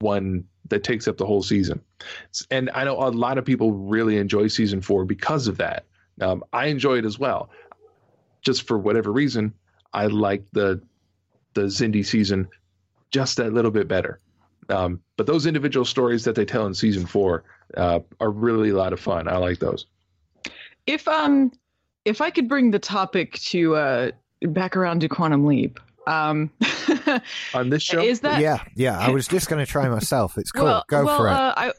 one 0.00 0.44
that 0.68 0.84
takes 0.84 1.06
up 1.06 1.16
the 1.16 1.26
whole 1.26 1.42
season. 1.42 1.80
And 2.50 2.70
I 2.74 2.84
know 2.84 2.96
a 2.96 3.10
lot 3.10 3.38
of 3.38 3.44
people 3.44 3.72
really 3.72 4.16
enjoy 4.16 4.48
season 4.48 4.80
four 4.80 5.04
because 5.04 5.46
of 5.46 5.58
that. 5.58 5.84
Um, 6.20 6.44
I 6.52 6.66
enjoy 6.66 6.98
it 6.98 7.04
as 7.04 7.18
well. 7.18 7.50
Just 8.42 8.66
for 8.66 8.78
whatever 8.78 9.12
reason, 9.12 9.52
I 9.92 10.06
like 10.06 10.44
the 10.52 10.82
the 11.54 11.62
Xindi 11.62 12.04
season 12.04 12.48
just 13.10 13.36
that 13.36 13.52
little 13.52 13.70
bit 13.70 13.86
better. 13.86 14.18
Um, 14.68 15.00
but 15.16 15.26
those 15.26 15.44
individual 15.46 15.84
stories 15.84 16.24
that 16.24 16.34
they 16.34 16.44
tell 16.44 16.66
in 16.66 16.74
season 16.74 17.04
four 17.04 17.44
uh, 17.76 18.00
are 18.20 18.30
really 18.30 18.70
a 18.70 18.76
lot 18.76 18.92
of 18.92 19.00
fun. 19.00 19.28
I 19.28 19.36
like 19.36 19.58
those. 19.58 19.86
If 20.86 21.06
um 21.06 21.52
if 22.04 22.20
I 22.20 22.30
could 22.30 22.48
bring 22.48 22.70
the 22.70 22.78
topic 22.78 23.38
to 23.40 23.76
uh 23.76 24.10
back 24.48 24.76
around 24.76 25.00
to 25.00 25.08
Quantum 25.08 25.46
Leap. 25.46 25.78
Um 26.06 26.50
on 27.54 27.70
this 27.70 27.82
show 27.82 28.00
is 28.00 28.20
that 28.20 28.40
yeah, 28.40 28.62
yeah. 28.74 28.98
I 28.98 29.10
was 29.10 29.28
just 29.28 29.48
going 29.48 29.64
to 29.64 29.70
try 29.70 29.88
myself. 29.88 30.36
It's 30.38 30.50
cool. 30.50 30.64
well, 30.64 30.84
Go 30.88 31.04
well, 31.04 31.16
for 31.16 31.28
it. 31.28 31.32
uh, 31.32 31.54
I 31.56 31.72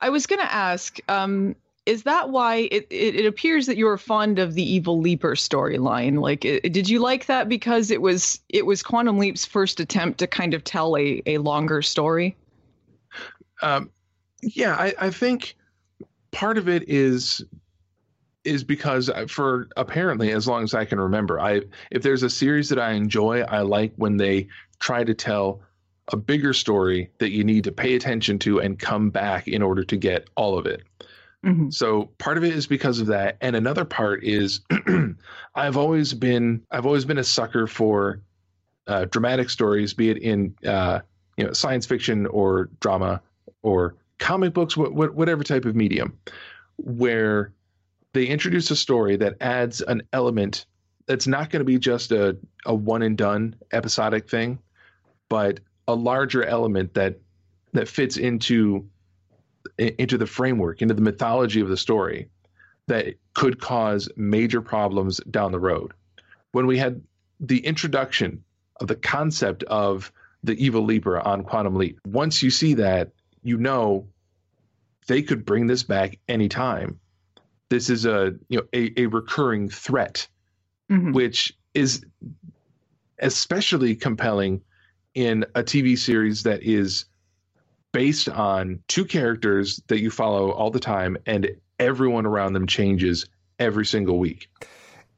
I 0.00 0.08
was 0.10 0.26
going 0.26 0.40
to 0.40 0.52
ask 0.52 0.98
um 1.08 1.54
is 1.86 2.02
that 2.02 2.28
why 2.28 2.68
it, 2.70 2.86
it, 2.90 3.14
it 3.14 3.26
appears 3.26 3.64
that 3.64 3.78
you 3.78 3.86
were 3.86 3.96
fond 3.96 4.38
of 4.38 4.52
the 4.52 4.62
evil 4.62 5.00
leaper 5.00 5.32
storyline 5.34 6.20
like 6.20 6.44
it, 6.44 6.70
did 6.72 6.88
you 6.88 6.98
like 6.98 7.24
that 7.26 7.48
because 7.48 7.90
it 7.90 8.02
was 8.02 8.40
it 8.50 8.66
was 8.66 8.82
quantum 8.82 9.16
leap's 9.18 9.46
first 9.46 9.80
attempt 9.80 10.18
to 10.18 10.26
kind 10.26 10.52
of 10.52 10.62
tell 10.64 10.96
a, 10.98 11.22
a 11.24 11.38
longer 11.38 11.80
story 11.80 12.36
Um, 13.62 13.90
yeah, 14.42 14.74
I, 14.74 14.94
I 15.00 15.10
think 15.10 15.56
part 16.30 16.58
of 16.58 16.68
it 16.68 16.88
is 16.88 17.44
is 18.48 18.64
because 18.64 19.10
for 19.28 19.68
apparently 19.76 20.32
as 20.32 20.48
long 20.48 20.64
as 20.64 20.74
I 20.74 20.84
can 20.84 20.98
remember, 21.00 21.38
I 21.40 21.62
if 21.90 22.02
there's 22.02 22.22
a 22.22 22.30
series 22.30 22.68
that 22.70 22.78
I 22.78 22.92
enjoy, 22.92 23.42
I 23.42 23.60
like 23.60 23.92
when 23.96 24.16
they 24.16 24.48
try 24.80 25.04
to 25.04 25.14
tell 25.14 25.60
a 26.10 26.16
bigger 26.16 26.52
story 26.52 27.10
that 27.18 27.30
you 27.30 27.44
need 27.44 27.64
to 27.64 27.72
pay 27.72 27.94
attention 27.94 28.38
to 28.40 28.60
and 28.60 28.78
come 28.78 29.10
back 29.10 29.46
in 29.46 29.62
order 29.62 29.84
to 29.84 29.96
get 29.96 30.28
all 30.36 30.58
of 30.58 30.66
it. 30.66 30.82
Mhm. 31.44 31.72
So 31.72 32.10
part 32.18 32.38
of 32.38 32.44
it 32.44 32.52
is 32.54 32.66
because 32.66 32.98
of 32.98 33.06
that, 33.08 33.36
and 33.40 33.54
another 33.54 33.84
part 33.84 34.24
is 34.24 34.60
I've 35.54 35.76
always 35.76 36.14
been 36.14 36.62
I've 36.70 36.86
always 36.86 37.04
been 37.04 37.18
a 37.18 37.24
sucker 37.24 37.66
for 37.66 38.20
uh, 38.86 39.04
dramatic 39.04 39.50
stories, 39.50 39.92
be 39.94 40.10
it 40.10 40.18
in 40.18 40.54
uh, 40.66 41.00
you 41.36 41.44
know 41.44 41.52
science 41.52 41.86
fiction 41.86 42.26
or 42.26 42.70
drama 42.80 43.20
or 43.62 43.94
comic 44.18 44.54
books, 44.54 44.74
wh- 44.74 44.92
wh- 44.92 45.14
whatever 45.16 45.44
type 45.44 45.64
of 45.64 45.76
medium, 45.76 46.18
where 46.78 47.52
they 48.12 48.26
introduce 48.26 48.70
a 48.70 48.76
story 48.76 49.16
that 49.16 49.36
adds 49.40 49.80
an 49.80 50.02
element 50.12 50.66
that's 51.06 51.26
not 51.26 51.50
going 51.50 51.60
to 51.60 51.64
be 51.64 51.78
just 51.78 52.12
a, 52.12 52.36
a 52.66 52.74
one 52.74 53.02
and 53.02 53.16
done 53.16 53.56
episodic 53.72 54.28
thing, 54.28 54.58
but 55.28 55.60
a 55.86 55.94
larger 55.94 56.44
element 56.44 56.94
that 56.94 57.18
that 57.72 57.88
fits 57.88 58.16
into 58.16 58.88
into 59.76 60.16
the 60.16 60.26
framework, 60.26 60.82
into 60.82 60.94
the 60.94 61.02
mythology 61.02 61.60
of 61.60 61.68
the 61.68 61.76
story 61.76 62.28
that 62.86 63.14
could 63.34 63.60
cause 63.60 64.08
major 64.16 64.60
problems 64.60 65.20
down 65.30 65.52
the 65.52 65.60
road. 65.60 65.92
When 66.52 66.66
we 66.66 66.78
had 66.78 67.02
the 67.40 67.58
introduction 67.58 68.42
of 68.80 68.88
the 68.88 68.96
concept 68.96 69.62
of 69.64 70.10
the 70.42 70.62
evil 70.64 70.82
leaper 70.82 71.20
on 71.20 71.44
Quantum 71.44 71.74
Leap, 71.76 72.00
once 72.06 72.42
you 72.42 72.50
see 72.50 72.74
that, 72.74 73.10
you 73.42 73.56
know 73.56 74.06
they 75.06 75.22
could 75.22 75.44
bring 75.44 75.66
this 75.66 75.82
back 75.82 76.18
anytime. 76.28 76.98
This 77.70 77.90
is 77.90 78.04
a 78.06 78.34
you 78.48 78.58
know 78.58 78.64
a, 78.72 78.92
a 79.02 79.06
recurring 79.06 79.68
threat 79.68 80.26
Mhm. 80.90 81.12
which 81.12 81.52
is 81.74 82.02
especially 83.20 83.94
compelling 83.96 84.62
in 85.14 85.44
a 85.54 85.62
TV 85.62 85.98
series 85.98 86.42
that 86.44 86.62
is 86.62 87.04
based 87.92 88.28
on 88.28 88.80
two 88.88 89.04
characters 89.04 89.82
that 89.88 90.00
you 90.00 90.10
follow 90.10 90.50
all 90.52 90.70
the 90.70 90.80
time 90.80 91.16
and 91.26 91.48
everyone 91.78 92.26
around 92.26 92.52
them 92.52 92.66
changes 92.66 93.26
every 93.58 93.84
single 93.86 94.18
week. 94.18 94.48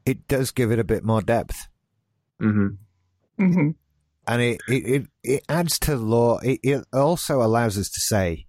it 0.07 0.27
does 0.29 0.51
give 0.51 0.71
it 0.73 0.79
a 0.79 0.85
bit 0.85 1.05
more 1.05 1.21
depth. 1.23 1.69
hmm 2.41 2.69
Mhm. 3.39 3.75
and 4.27 4.43
it 4.43 4.61
it, 4.69 4.85
it, 4.87 5.07
it 5.23 5.43
adds 5.49 5.79
to 5.81 5.97
lore. 5.97 6.41
It, 6.45 6.61
it 6.63 6.85
also 6.93 7.43
allows 7.43 7.79
us 7.79 7.89
to 7.91 8.01
say, 8.01 8.47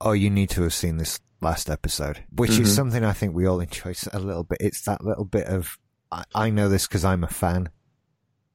"Oh, 0.00 0.12
you 0.12 0.30
need 0.30 0.50
to 0.50 0.62
have 0.62 0.74
seen 0.74 0.96
this 0.96 1.18
last 1.40 1.68
episode," 1.70 2.22
which 2.34 2.52
Mhm. 2.52 2.60
is 2.60 2.74
something 2.74 3.04
I 3.04 3.12
think 3.12 3.34
we 3.34 3.46
all 3.46 3.60
enjoy 3.60 3.94
a 4.12 4.18
little 4.18 4.44
bit. 4.44 4.58
It's 4.60 4.82
that 4.82 5.04
little 5.04 5.24
bit 5.24 5.46
of 5.46 5.78
I, 6.12 6.24
I 6.34 6.50
know 6.50 6.68
this 6.68 6.86
because 6.86 7.04
I'm 7.04 7.24
a 7.24 7.28
fan 7.28 7.68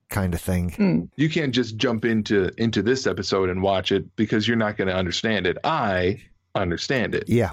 kind 0.09 0.33
of 0.33 0.41
thing. 0.41 0.71
Mm. 0.71 1.09
You 1.15 1.29
can't 1.29 1.53
just 1.53 1.77
jump 1.77 2.05
into 2.05 2.49
into 2.57 2.81
this 2.81 3.05
episode 3.07 3.49
and 3.49 3.61
watch 3.61 3.91
it 3.91 4.15
because 4.15 4.47
you're 4.47 4.57
not 4.57 4.77
going 4.77 4.87
to 4.87 4.95
understand 4.95 5.45
it. 5.47 5.57
I 5.63 6.21
understand 6.55 7.15
it. 7.15 7.25
Yeah, 7.29 7.51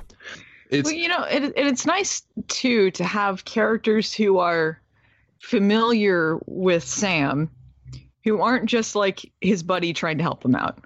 It's 0.71 0.87
well, 0.87 0.95
you 0.95 1.09
know, 1.09 1.23
it, 1.25 1.45
it, 1.45 1.53
it's 1.57 1.87
nice 1.87 2.23
too 2.49 2.91
to 2.93 3.05
have 3.05 3.45
characters 3.45 4.13
who 4.13 4.39
are 4.39 4.81
familiar 5.41 6.39
with 6.47 6.83
Sam, 6.85 7.51
who 8.25 8.41
aren't 8.41 8.67
just 8.67 8.95
like 8.97 9.31
his 9.41 9.63
buddy 9.63 9.93
trying 9.93 10.19
to 10.19 10.25
help 10.25 10.45
him 10.45 10.55
out. 10.55 10.79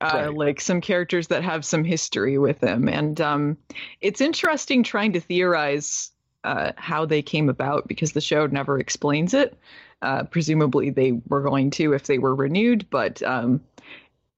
Uh, 0.00 0.10
Right. 0.14 0.34
Like 0.34 0.60
some 0.60 0.80
characters 0.80 1.26
that 1.28 1.42
have 1.42 1.64
some 1.64 1.82
history 1.82 2.38
with 2.38 2.60
him, 2.62 2.88
and 2.88 3.20
um, 3.20 3.58
it's 4.00 4.20
interesting 4.20 4.84
trying 4.84 5.12
to 5.14 5.20
theorize 5.20 6.12
uh, 6.44 6.70
how 6.76 7.04
they 7.04 7.20
came 7.20 7.48
about 7.48 7.88
because 7.88 8.12
the 8.12 8.20
show 8.20 8.46
never 8.46 8.78
explains 8.78 9.34
it. 9.34 9.58
Uh, 10.00 10.22
presumably, 10.22 10.90
they 10.90 11.20
were 11.28 11.42
going 11.42 11.70
to 11.70 11.94
if 11.94 12.06
they 12.06 12.18
were 12.18 12.34
renewed, 12.34 12.86
but 12.90 13.20
um, 13.24 13.60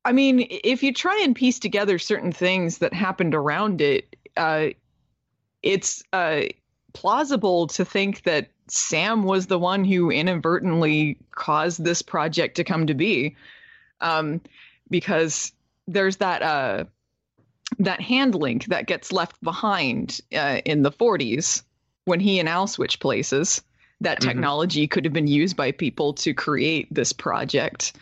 I 0.05 0.13
mean, 0.13 0.47
if 0.49 0.83
you 0.83 0.95
try 0.95 1.21
and 1.23 1.37
piece 1.37 1.59
together 1.59 1.99
certain 1.99 2.33
things 2.33 2.79
that 2.79 2.95
happened 2.95 3.35
around 3.35 3.83
it, 3.83 4.17
uh, 4.37 4.69
it's 5.63 6.03
uh, 6.13 6.43
plausible 6.95 7.67
to 7.69 7.85
think 7.85 8.23
that 8.23 8.49
Sam 8.69 9.25
was 9.25 9.47
the 9.47 9.59
one 9.59 9.85
who 9.85 10.11
inadvertently 10.11 11.19
caused 11.33 11.85
this 11.85 12.03
project 12.03 12.57
to 12.57 12.65
come 12.65 12.87
to 12.87 12.95
be, 12.95 13.37
um, 14.01 14.41
because 14.91 15.53
there's 15.87 16.19
that 16.19 16.43
uh, 16.43 16.85
that 17.79 18.01
hand 18.01 18.35
link 18.35 18.67
that 18.67 18.87
gets 18.87 19.13
left 19.13 19.41
behind 19.43 20.21
uh, 20.35 20.61
in 20.65 20.83
the 20.83 20.91
40s 20.93 21.63
when 22.05 22.21
he 22.21 22.39
and 22.41 22.49
Al 22.49 22.67
switch 22.67 23.01
places. 23.01 23.63
That 24.03 24.19
Mhm. 24.21 24.29
technology 24.29 24.87
could 24.87 25.05
have 25.05 25.13
been 25.13 25.27
used 25.27 25.57
by 25.57 25.73
people 25.73 26.15
to 26.15 26.33
create 26.33 26.89
this 26.91 27.13
project. 27.13 27.93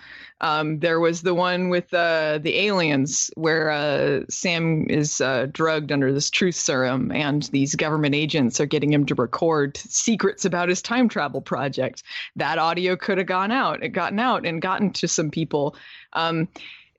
Um, 0.40 0.78
there 0.78 1.00
was 1.00 1.22
the 1.22 1.34
one 1.34 1.68
with 1.68 1.92
uh, 1.92 2.38
the 2.38 2.56
aliens 2.58 3.28
where 3.34 3.72
uh, 3.72 4.20
Sam 4.30 4.88
is 4.88 5.20
uh, 5.20 5.48
drugged 5.50 5.90
under 5.90 6.12
this 6.12 6.30
truth 6.30 6.54
serum, 6.54 7.10
and 7.10 7.42
these 7.50 7.74
government 7.74 8.14
agents 8.14 8.60
are 8.60 8.66
getting 8.66 8.92
him 8.92 9.04
to 9.06 9.16
record 9.16 9.76
secrets 9.78 10.44
about 10.44 10.68
his 10.68 10.80
time 10.80 11.08
travel 11.08 11.40
project. 11.40 12.04
That 12.36 12.58
audio 12.58 12.94
could 12.94 13.18
have 13.18 13.26
gone 13.26 13.50
out, 13.50 13.82
it 13.82 13.88
gotten 13.88 14.20
out, 14.20 14.46
and 14.46 14.62
gotten 14.62 14.92
to 14.92 15.08
some 15.08 15.30
people. 15.32 15.74
Um, 16.12 16.46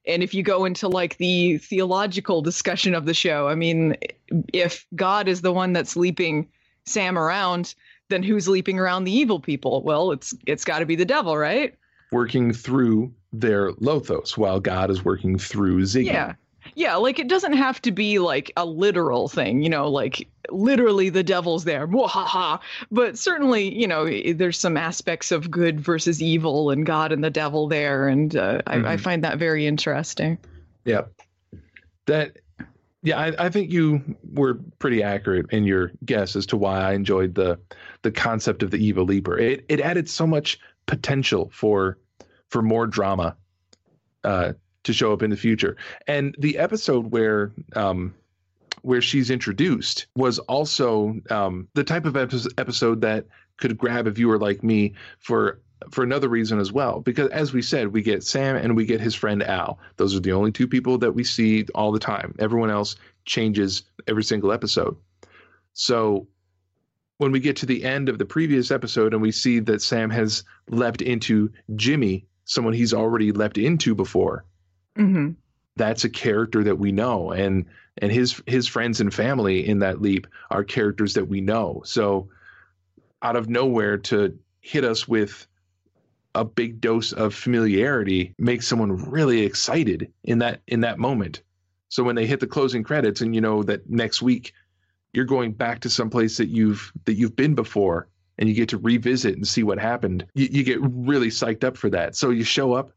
and 0.09 0.23
if 0.23 0.33
you 0.33 0.43
go 0.43 0.65
into 0.65 0.87
like 0.87 1.17
the 1.17 1.57
theological 1.59 2.41
discussion 2.41 2.93
of 2.93 3.05
the 3.05 3.13
show, 3.13 3.47
I 3.47 3.55
mean, 3.55 3.95
if 4.53 4.85
God 4.95 5.27
is 5.27 5.41
the 5.41 5.53
one 5.53 5.71
that's 5.71 5.95
leaping 5.95 6.47
Sam 6.85 7.17
around, 7.17 7.75
then 8.09 8.23
who's 8.23 8.47
leaping 8.49 8.79
around 8.79 9.05
the 9.05 9.11
evil 9.11 9.39
people? 9.39 9.83
Well, 9.83 10.11
it's 10.11 10.33
it's 10.47 10.65
got 10.65 10.79
to 10.79 10.85
be 10.85 10.95
the 10.95 11.05
devil, 11.05 11.37
right? 11.37 11.75
working 12.11 12.53
through 12.53 13.13
their 13.31 13.71
Lothos 13.73 14.37
while 14.37 14.59
God 14.59 14.89
is 14.89 15.05
working 15.05 15.37
through 15.37 15.81
Ziggy. 15.83 16.05
Yeah. 16.05 16.33
Yeah, 16.75 16.95
like 16.95 17.19
it 17.19 17.27
doesn't 17.27 17.53
have 17.53 17.81
to 17.83 17.91
be 17.91 18.19
like 18.19 18.51
a 18.57 18.65
literal 18.65 19.27
thing, 19.29 19.61
you 19.61 19.69
know, 19.69 19.89
like 19.89 20.27
literally 20.49 21.09
the 21.09 21.23
devil's 21.23 21.63
there, 21.63 21.87
Mwahaha. 21.87 22.59
but 22.91 23.17
certainly, 23.17 23.73
you 23.73 23.87
know, 23.87 24.09
there's 24.33 24.57
some 24.57 24.77
aspects 24.77 25.31
of 25.31 25.49
good 25.51 25.79
versus 25.79 26.21
evil 26.21 26.69
and 26.71 26.85
God 26.85 27.11
and 27.11 27.23
the 27.23 27.29
devil 27.29 27.67
there, 27.67 28.07
and 28.07 28.35
uh, 28.35 28.61
I, 28.67 28.75
I 28.75 28.79
Mhm. 28.95 28.99
find 28.99 29.23
that 29.23 29.37
very 29.37 29.67
interesting. 29.67 30.37
Yeah. 30.85 31.01
That 32.07 32.37
yeah, 33.01 33.17
I, 33.17 33.45
I 33.45 33.49
think 33.49 33.71
you 33.71 34.01
were 34.33 34.55
pretty 34.79 35.01
accurate 35.03 35.45
in 35.51 35.63
your 35.63 35.91
guess 36.03 36.35
as 36.35 36.45
to 36.47 36.57
why 36.57 36.79
I 36.81 36.93
enjoyed 36.93 37.35
the 37.35 37.57
the 38.01 38.11
concept 38.11 38.63
of 38.63 38.71
the 38.71 38.77
evil 38.77 39.05
leaper. 39.05 39.37
It 39.37 39.65
it 39.69 39.79
added 39.79 40.09
so 40.09 40.25
much 40.27 40.59
potential 40.85 41.49
for 41.53 41.97
for 42.49 42.61
more 42.61 42.87
drama 42.87 43.35
uh 44.23 44.53
to 44.89 44.93
show 44.93 45.13
up 45.13 45.21
in 45.21 45.29
the 45.29 45.37
future. 45.37 45.77
And 46.07 46.35
the 46.39 46.57
episode 46.57 47.11
where 47.11 47.51
um 47.75 48.15
where 48.81 49.01
she's 49.01 49.29
introduced 49.29 50.07
was 50.15 50.39
also 50.39 51.15
um 51.29 51.67
the 51.75 51.83
type 51.83 52.05
of 52.05 52.17
epi- 52.17 52.49
episode 52.57 53.01
that 53.01 53.25
could 53.57 53.77
grab 53.77 54.07
a 54.07 54.11
viewer 54.11 54.39
like 54.39 54.63
me 54.63 54.93
for 55.19 55.61
for 55.91 56.03
another 56.03 56.27
reason 56.27 56.59
as 56.59 56.71
well. 56.71 56.99
Because 56.99 57.29
as 57.29 57.53
we 57.53 57.61
said, 57.61 57.89
we 57.89 58.01
get 58.01 58.23
Sam 58.23 58.55
and 58.55 58.75
we 58.75 58.85
get 58.85 58.99
his 58.99 59.15
friend 59.15 59.43
Al. 59.43 59.79
Those 59.97 60.15
are 60.15 60.19
the 60.19 60.33
only 60.33 60.51
two 60.51 60.67
people 60.67 60.97
that 60.97 61.13
we 61.13 61.23
see 61.23 61.65
all 61.75 61.91
the 61.91 61.99
time. 61.99 62.35
Everyone 62.39 62.69
else 62.69 62.95
changes 63.25 63.83
every 64.07 64.23
single 64.23 64.51
episode. 64.51 64.97
So 65.73 66.27
when 67.17 67.31
we 67.31 67.39
get 67.39 67.57
to 67.57 67.65
the 67.65 67.83
end 67.83 68.09
of 68.09 68.17
the 68.17 68.25
previous 68.25 68.71
episode 68.71 69.13
and 69.13 69.21
we 69.21 69.31
see 69.31 69.59
that 69.59 69.81
Sam 69.81 70.09
has 70.09 70.43
leapt 70.69 71.01
into 71.01 71.51
Jimmy, 71.75 72.25
someone 72.45 72.73
he's 72.73 72.93
already 72.93 73.31
leapt 73.31 73.57
into 73.57 73.93
before, 73.93 74.45
Mm-hmm. 74.99 75.31
that's 75.77 76.03
a 76.03 76.09
character 76.09 76.63
that 76.63 76.77
we 76.77 76.91
know, 76.91 77.31
and 77.31 77.65
and 77.99 78.11
his 78.11 78.41
his 78.45 78.67
friends 78.67 79.01
and 79.01 79.13
family 79.13 79.67
in 79.67 79.79
that 79.79 80.01
leap 80.01 80.27
are 80.51 80.63
characters 80.63 81.13
that 81.13 81.27
we 81.27 81.41
know. 81.41 81.81
So 81.85 82.29
out 83.21 83.35
of 83.35 83.49
nowhere 83.49 83.97
to 83.97 84.37
hit 84.61 84.83
us 84.83 85.07
with 85.07 85.47
a 86.35 86.45
big 86.45 86.79
dose 86.79 87.11
of 87.11 87.33
familiarity 87.33 88.35
makes 88.37 88.67
someone 88.67 89.09
really 89.09 89.41
excited 89.41 90.11
in 90.23 90.39
that 90.39 90.61
in 90.67 90.81
that 90.81 90.99
moment. 90.99 91.41
So 91.89 92.03
when 92.03 92.15
they 92.15 92.27
hit 92.27 92.39
the 92.39 92.47
closing 92.47 92.83
credits 92.83 93.21
and 93.21 93.33
you 93.33 93.41
know 93.41 93.63
that 93.63 93.89
next 93.89 94.21
week 94.21 94.53
you're 95.13 95.25
going 95.25 95.53
back 95.53 95.79
to 95.81 95.89
some 95.89 96.09
place 96.09 96.37
that 96.37 96.49
you've 96.49 96.91
that 97.05 97.13
you've 97.13 97.35
been 97.35 97.55
before 97.55 98.07
and 98.37 98.47
you 98.47 98.55
get 98.55 98.69
to 98.69 98.77
revisit 98.77 99.35
and 99.35 99.47
see 99.47 99.63
what 99.63 99.79
happened, 99.79 100.25
you, 100.35 100.47
you 100.51 100.63
get 100.63 100.79
really 100.81 101.29
psyched 101.29 101.63
up 101.63 101.75
for 101.75 101.89
that. 101.89 102.15
So 102.15 102.29
you 102.29 102.43
show 102.43 102.73
up, 102.73 102.91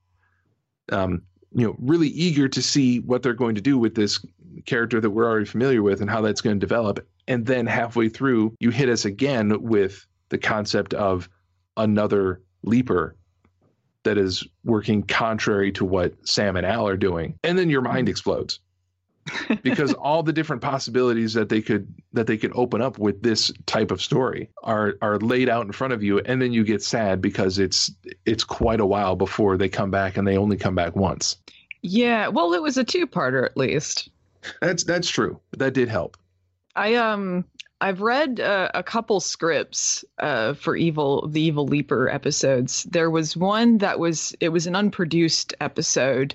um, 0.93 1.23
you 1.55 1.67
know, 1.67 1.77
really 1.79 2.09
eager 2.09 2.49
to 2.49 2.63
see 2.63 3.01
what 3.01 3.23
they're 3.23 3.35
going 3.35 3.55
to 3.55 3.61
do 3.61 3.79
with 3.79 3.95
this 3.95 4.25
character 4.67 5.01
that 5.01 5.11
we're 5.11 5.29
already 5.29 5.47
familiar 5.47 5.83
with 5.83 6.01
and 6.01 6.11
how 6.11 6.21
that's 6.21 6.41
going 6.41 6.59
to 6.59 6.67
develop. 6.67 7.07
And 7.29 7.47
then 7.47 7.67
halfway 7.67 8.09
through, 8.09 8.55
you 8.61 8.71
hit 8.71 8.89
us 8.89 9.05
again 9.05 9.63
with 9.63 10.07
the 10.29 10.39
concept 10.39 10.95
of 10.95 11.29
another 11.77 12.43
leaper 12.63 13.17
that 14.05 14.19
is 14.19 14.45
working 14.65 15.03
contrary 15.03 15.71
to 15.73 15.85
what 15.85 16.15
Sam 16.27 16.57
and 16.57 16.67
Al 16.67 16.89
are 16.89 16.97
doing. 16.97 17.39
And 17.45 17.59
then 17.59 17.71
your 17.71 17.83
mind 17.83 18.07
mm-hmm. 18.07 18.11
explodes. 18.11 18.61
Because 19.63 19.93
all 19.95 20.23
the 20.23 20.33
different 20.33 20.63
possibilities 20.63 21.35
that 21.35 21.49
they 21.49 21.61
could 21.61 21.93
that 22.13 22.27
they 22.27 22.37
could 22.37 22.53
open 22.55 22.83
up 22.83 22.99
with 22.99 23.23
this 23.23 23.53
type 23.67 23.91
of 23.91 24.03
story 24.03 24.51
are 24.63 24.95
are 25.01 25.19
laid 25.19 25.49
out 25.49 25.65
in 25.67 25.73
front 25.73 25.93
of 25.93 26.03
you 26.03 26.19
and 26.21 26.43
then 26.43 26.53
you 26.53 26.65
get 26.65 26.83
sad 26.83 27.21
because 27.21 27.59
it's 27.59 27.91
it's 28.27 28.45
quite 28.45 28.81
a 28.81 28.87
while 28.87 29.15
before 29.17 29.57
they 29.57 29.69
come 29.69 29.91
back 29.91 30.17
and 30.17 30.27
they 30.27 30.37
only 30.37 30.57
come 30.57 30.75
back 30.75 30.97
once 30.97 31.37
Yeah, 31.83 32.29
well, 32.29 32.53
it 32.53 32.63
was 32.63 32.77
a 32.77 32.85
two-parter 32.85 33.45
at 33.45 33.57
least. 33.57 34.09
that's 34.61 34.83
that's 34.85 35.09
true 35.09 35.41
that 35.57 35.73
did 35.75 35.89
help 35.89 36.17
I 36.75 36.95
um 36.95 37.45
I've 37.81 38.01
read 38.01 38.39
uh, 38.39 38.71
a 38.75 38.83
couple 38.85 39.19
scripts 39.19 40.05
uh, 40.21 40.55
for 40.55 40.77
Evil 40.77 41.27
the 41.29 41.41
Evil 41.41 41.67
Leaper 41.67 42.09
episodes. 42.09 42.85
There 42.85 43.11
was 43.11 43.37
one 43.37 43.79
that 43.79 43.99
was 43.99 44.35
it 44.41 44.51
was 44.51 44.67
an 44.69 44.77
unproduced 44.77 45.53
episode 45.61 46.35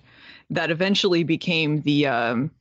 that 0.49 0.69
eventually 0.71 1.23
became 1.23 1.81
the 1.81 2.07
um 2.07 2.51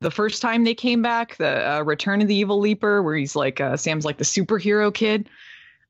the 0.00 0.10
first 0.10 0.40
time 0.42 0.64
they 0.64 0.74
came 0.74 1.02
back, 1.02 1.36
the 1.36 1.76
uh, 1.76 1.82
Return 1.82 2.22
of 2.22 2.28
the 2.28 2.34
Evil 2.34 2.60
Leaper, 2.60 3.02
where 3.02 3.16
he's 3.16 3.34
like 3.34 3.60
uh, 3.60 3.76
Sam's 3.76 4.04
like 4.04 4.18
the 4.18 4.24
superhero 4.24 4.92
kid. 4.92 5.28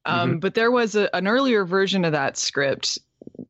Um, 0.04 0.38
But 0.40 0.54
there 0.54 0.70
was 0.70 0.94
a, 0.94 1.14
an 1.14 1.26
earlier 1.26 1.64
version 1.66 2.04
of 2.04 2.12
that 2.12 2.38
script 2.38 2.98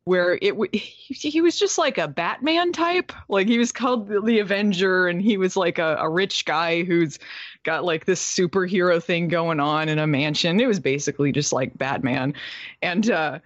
where 0.04 0.38
it 0.42 0.50
w- 0.50 0.70
he, 0.72 1.14
he 1.30 1.40
was 1.40 1.58
just 1.58 1.78
like 1.78 1.98
a 1.98 2.08
Batman 2.08 2.72
type. 2.72 3.12
Like 3.28 3.46
he 3.46 3.58
was 3.58 3.70
called 3.70 4.08
the, 4.08 4.20
the 4.20 4.40
Avenger, 4.40 5.06
and 5.06 5.22
he 5.22 5.36
was 5.36 5.56
like 5.56 5.78
a, 5.78 5.96
a 6.00 6.08
rich 6.08 6.44
guy 6.44 6.82
who's 6.82 7.18
got 7.62 7.84
like 7.84 8.06
this 8.06 8.20
superhero 8.20 9.02
thing 9.02 9.28
going 9.28 9.60
on 9.60 9.88
in 9.88 9.98
a 9.98 10.06
mansion. 10.06 10.58
It 10.58 10.66
was 10.66 10.80
basically 10.80 11.30
just 11.30 11.52
like 11.52 11.78
Batman, 11.78 12.34
and 12.82 13.10
uh, 13.10 13.38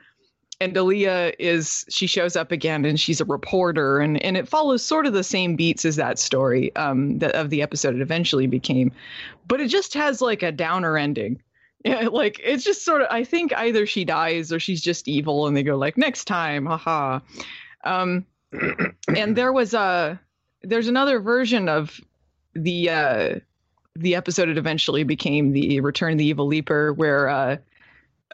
and 0.62 0.76
Alia 0.76 1.32
is 1.40 1.84
she 1.88 2.06
shows 2.06 2.36
up 2.36 2.52
again, 2.52 2.84
and 2.84 2.98
she's 2.98 3.20
a 3.20 3.24
reporter, 3.24 3.98
and 3.98 4.22
and 4.22 4.36
it 4.36 4.48
follows 4.48 4.82
sort 4.82 5.06
of 5.06 5.12
the 5.12 5.24
same 5.24 5.56
beats 5.56 5.84
as 5.84 5.96
that 5.96 6.18
story 6.18 6.74
um, 6.76 7.18
that 7.18 7.34
of 7.34 7.50
the 7.50 7.62
episode 7.62 7.96
it 7.96 8.00
eventually 8.00 8.46
became, 8.46 8.92
but 9.48 9.60
it 9.60 9.68
just 9.68 9.92
has 9.94 10.20
like 10.20 10.42
a 10.42 10.52
downer 10.52 10.96
ending. 10.96 11.42
Yeah, 11.84 12.06
like 12.12 12.40
it's 12.44 12.62
just 12.62 12.84
sort 12.84 13.02
of. 13.02 13.08
I 13.10 13.24
think 13.24 13.52
either 13.56 13.86
she 13.86 14.04
dies 14.04 14.52
or 14.52 14.60
she's 14.60 14.80
just 14.80 15.08
evil, 15.08 15.48
and 15.48 15.56
they 15.56 15.64
go 15.64 15.74
like 15.76 15.98
next 15.98 16.26
time, 16.26 16.64
haha. 16.64 17.18
Um, 17.82 18.24
and 19.16 19.34
there 19.34 19.52
was 19.52 19.74
a 19.74 20.20
there's 20.62 20.86
another 20.86 21.18
version 21.18 21.68
of 21.68 22.00
the 22.54 22.88
uh, 22.88 23.40
the 23.96 24.14
episode. 24.14 24.48
It 24.48 24.58
eventually 24.58 25.02
became 25.02 25.50
the 25.50 25.80
Return 25.80 26.12
of 26.12 26.18
the 26.18 26.24
Evil 26.26 26.46
Leaper, 26.46 26.92
where 26.92 27.28
uh, 27.28 27.56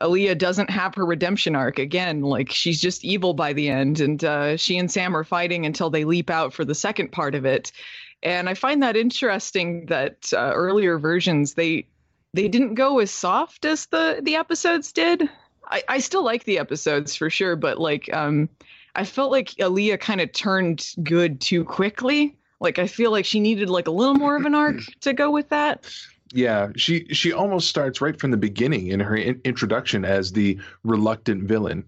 Alia 0.01 0.35
doesn't 0.35 0.71
have 0.71 0.95
her 0.95 1.05
redemption 1.05 1.57
arc 1.57 1.79
again. 1.79 2.21
Like 2.23 2.51
she's 2.51 2.81
just 2.81 3.05
evil 3.05 3.35
by 3.35 3.53
the 3.53 3.69
end, 3.69 4.01
and 4.01 4.23
uh, 4.25 4.57
she 4.57 4.79
and 4.79 4.91
Sam 4.91 5.17
are 5.17 5.25
fighting 5.25 5.67
until 5.67 5.91
they 5.91 6.05
leap 6.05 6.31
out 6.31 6.53
for 6.53 6.65
the 6.65 6.75
second 6.75 7.13
part 7.13 7.35
of 7.35 7.45
it. 7.45 7.73
And 8.23 8.49
I 8.49 8.55
find 8.55 8.83
that 8.83 8.97
interesting 8.97 9.87
that 9.87 10.33
uh, 10.33 10.53
earlier 10.55 10.99
versions 10.99 11.55
they 11.55 11.87
they 12.35 12.49
didn't 12.49 12.75
go 12.75 12.99
as 12.99 13.11
soft 13.11 13.65
as 13.65 13.87
the 13.87 14.21
the 14.23 14.37
episodes 14.37 14.93
did. 14.93 15.29
I, 15.71 15.83
I 15.89 15.99
still 15.99 16.25
like 16.25 16.45
the 16.45 16.59
episodes 16.59 17.15
for 17.15 17.31
sure, 17.31 17.57
but 17.57 17.79
like 17.79 18.13
um, 18.13 18.49
I 18.95 19.05
felt 19.05 19.31
like 19.31 19.59
Alia 19.61 19.99
kind 19.99 20.21
of 20.21 20.33
turned 20.33 20.87
good 21.03 21.41
too 21.41 21.65
quickly. 21.65 22.37
Like 22.61 22.79
I 22.79 22.87
feel 22.87 23.11
like 23.11 23.25
she 23.25 23.41
needed 23.41 23.71
like 23.71 23.87
a 23.87 23.93
little 23.93 24.15
more 24.15 24.37
of 24.37 24.45
an 24.45 24.55
arc 24.55 24.81
to 25.03 25.13
go 25.13 25.31
with 25.31 25.49
that. 25.51 25.85
Yeah 26.33 26.69
she 26.77 27.07
she 27.15 27.33
almost 27.33 27.69
starts 27.69 28.01
right 28.01 28.19
from 28.19 28.31
the 28.31 28.37
beginning 28.37 28.89
in 28.89 29.01
her 29.01 29.17
in- 29.17 29.41
introduction 29.45 30.05
as 30.05 30.33
the 30.33 30.59
reluctant 30.85 31.45
villain 31.45 31.85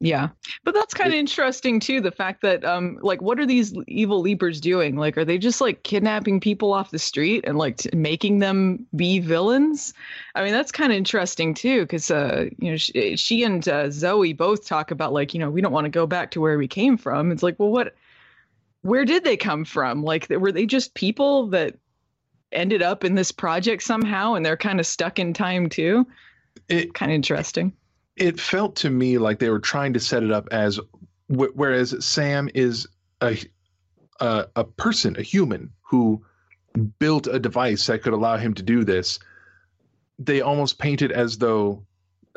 Yeah. 0.00 0.28
But 0.62 0.74
that's 0.74 0.94
kind 0.94 1.12
of 1.12 1.18
interesting 1.18 1.80
too, 1.80 2.00
the 2.00 2.12
fact 2.12 2.42
that 2.42 2.64
um 2.64 2.98
like 3.02 3.20
what 3.20 3.40
are 3.40 3.46
these 3.46 3.74
evil 3.88 4.20
leapers 4.20 4.60
doing? 4.60 4.96
Like 4.96 5.18
are 5.18 5.24
they 5.24 5.38
just 5.38 5.60
like 5.60 5.82
kidnapping 5.82 6.40
people 6.40 6.72
off 6.72 6.92
the 6.92 6.98
street 7.00 7.44
and 7.46 7.58
like 7.58 7.78
t- 7.78 7.90
making 7.96 8.38
them 8.38 8.86
be 8.94 9.18
villains? 9.18 9.94
I 10.36 10.44
mean, 10.44 10.52
that's 10.52 10.70
kind 10.72 10.92
of 10.92 10.96
interesting 10.98 11.52
too 11.54 11.86
cuz 11.86 12.10
uh 12.12 12.48
you 12.58 12.70
know 12.70 12.76
she, 12.76 13.16
she 13.16 13.42
and 13.42 13.68
uh, 13.68 13.86
Zoey 13.86 14.36
both 14.36 14.66
talk 14.66 14.92
about 14.92 15.12
like, 15.12 15.34
you 15.34 15.40
know, 15.40 15.50
we 15.50 15.60
don't 15.60 15.72
want 15.72 15.86
to 15.86 15.90
go 15.90 16.06
back 16.06 16.30
to 16.32 16.40
where 16.40 16.58
we 16.58 16.68
came 16.68 16.96
from. 16.96 17.32
It's 17.32 17.42
like, 17.42 17.58
well 17.58 17.70
what 17.70 17.94
where 18.82 19.04
did 19.04 19.24
they 19.24 19.36
come 19.36 19.64
from? 19.64 20.04
Like 20.04 20.28
were 20.30 20.52
they 20.52 20.66
just 20.66 20.94
people 20.94 21.48
that 21.48 21.74
ended 22.52 22.82
up 22.82 23.04
in 23.04 23.14
this 23.14 23.30
project 23.32 23.82
somehow 23.82 24.34
and 24.34 24.44
they're 24.44 24.56
kind 24.56 24.80
of 24.80 24.86
stuck 24.86 25.18
in 25.18 25.32
time 25.32 25.68
too? 25.68 26.06
it 26.68 26.94
Kind 26.94 27.12
of 27.12 27.14
interesting. 27.16 27.72
it 28.16 28.40
felt 28.40 28.74
to 28.76 28.90
me 28.90 29.18
like 29.18 29.38
they 29.38 29.50
were 29.50 29.60
trying 29.60 29.92
to 29.92 30.00
set 30.00 30.22
it 30.22 30.30
up 30.32 30.48
as 30.50 30.78
wh- 31.28 31.54
whereas 31.54 31.94
Sam 32.04 32.48
is 32.54 32.86
a, 33.20 33.38
a 34.20 34.46
a 34.56 34.64
person, 34.64 35.14
a 35.18 35.22
human 35.22 35.70
who 35.82 36.22
built 36.98 37.26
a 37.26 37.38
device 37.38 37.86
that 37.86 38.02
could 38.02 38.12
allow 38.12 38.36
him 38.36 38.54
to 38.54 38.62
do 38.62 38.84
this. 38.84 39.18
They 40.18 40.40
almost 40.40 40.78
paint 40.78 41.02
it 41.02 41.12
as 41.12 41.38
though 41.38 41.84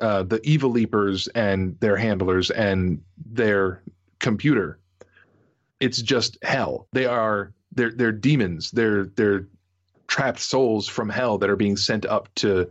uh, 0.01 0.23
the 0.23 0.39
evil 0.43 0.69
leapers 0.69 1.27
and 1.29 1.79
their 1.79 1.97
handlers 1.97 2.51
and 2.51 3.01
their 3.31 3.81
computer, 4.19 4.79
it's 5.79 6.01
just 6.01 6.37
hell. 6.43 6.87
They 6.93 7.05
are 7.05 7.53
they're 7.73 7.91
they're 7.91 8.11
demons. 8.11 8.71
They're 8.71 9.05
they're 9.05 9.47
trapped 10.11 10.41
souls 10.41 10.89
from 10.89 11.07
hell 11.07 11.37
that 11.37 11.49
are 11.49 11.55
being 11.55 11.77
sent 11.77 12.05
up 12.05 12.27
to 12.35 12.69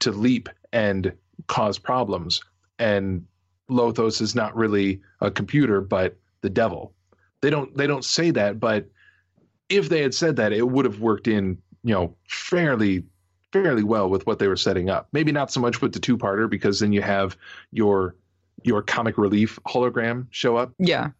to 0.00 0.10
leap 0.10 0.48
and 0.72 1.12
cause 1.46 1.78
problems. 1.78 2.42
And 2.80 3.24
Lothos 3.70 4.20
is 4.20 4.34
not 4.34 4.56
really 4.56 5.00
a 5.20 5.30
computer, 5.30 5.80
but 5.80 6.16
the 6.40 6.50
devil. 6.50 6.92
They 7.42 7.50
don't 7.50 7.74
they 7.76 7.86
don't 7.86 8.04
say 8.04 8.32
that, 8.32 8.58
but 8.58 8.88
if 9.68 9.88
they 9.88 10.02
had 10.02 10.14
said 10.14 10.34
that, 10.36 10.52
it 10.52 10.68
would 10.68 10.84
have 10.84 10.98
worked 10.98 11.28
in, 11.28 11.58
you 11.84 11.94
know, 11.94 12.16
fairly 12.28 13.04
fairly 13.52 13.84
well 13.84 14.10
with 14.10 14.26
what 14.26 14.40
they 14.40 14.48
were 14.48 14.56
setting 14.56 14.90
up. 14.90 15.06
Maybe 15.12 15.30
not 15.30 15.52
so 15.52 15.60
much 15.60 15.80
with 15.80 15.92
the 15.92 16.00
two 16.00 16.18
parter 16.18 16.50
because 16.50 16.80
then 16.80 16.92
you 16.92 17.02
have 17.02 17.36
your 17.70 18.16
your 18.64 18.82
comic 18.82 19.16
relief 19.16 19.60
hologram 19.64 20.26
show 20.30 20.56
up. 20.56 20.72
Yeah. 20.80 21.10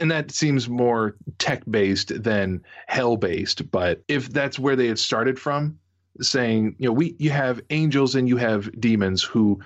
And 0.00 0.10
that 0.10 0.30
seems 0.30 0.68
more 0.68 1.16
tech 1.38 1.62
based 1.70 2.22
than 2.22 2.62
hell 2.86 3.16
based. 3.16 3.70
But 3.70 4.02
if 4.08 4.28
that's 4.30 4.58
where 4.58 4.76
they 4.76 4.88
had 4.88 4.98
started 4.98 5.38
from, 5.38 5.78
saying, 6.20 6.76
you 6.78 6.88
know, 6.88 6.92
we 6.92 7.14
you 7.18 7.30
have 7.30 7.60
angels 7.70 8.14
and 8.14 8.28
you 8.28 8.36
have 8.36 8.80
demons 8.80 9.22
who 9.22 9.60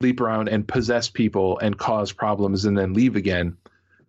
leap 0.00 0.20
around 0.20 0.48
and 0.48 0.66
possess 0.66 1.08
people 1.08 1.58
and 1.58 1.78
cause 1.78 2.12
problems 2.12 2.64
and 2.64 2.76
then 2.76 2.92
leave 2.92 3.16
again. 3.16 3.56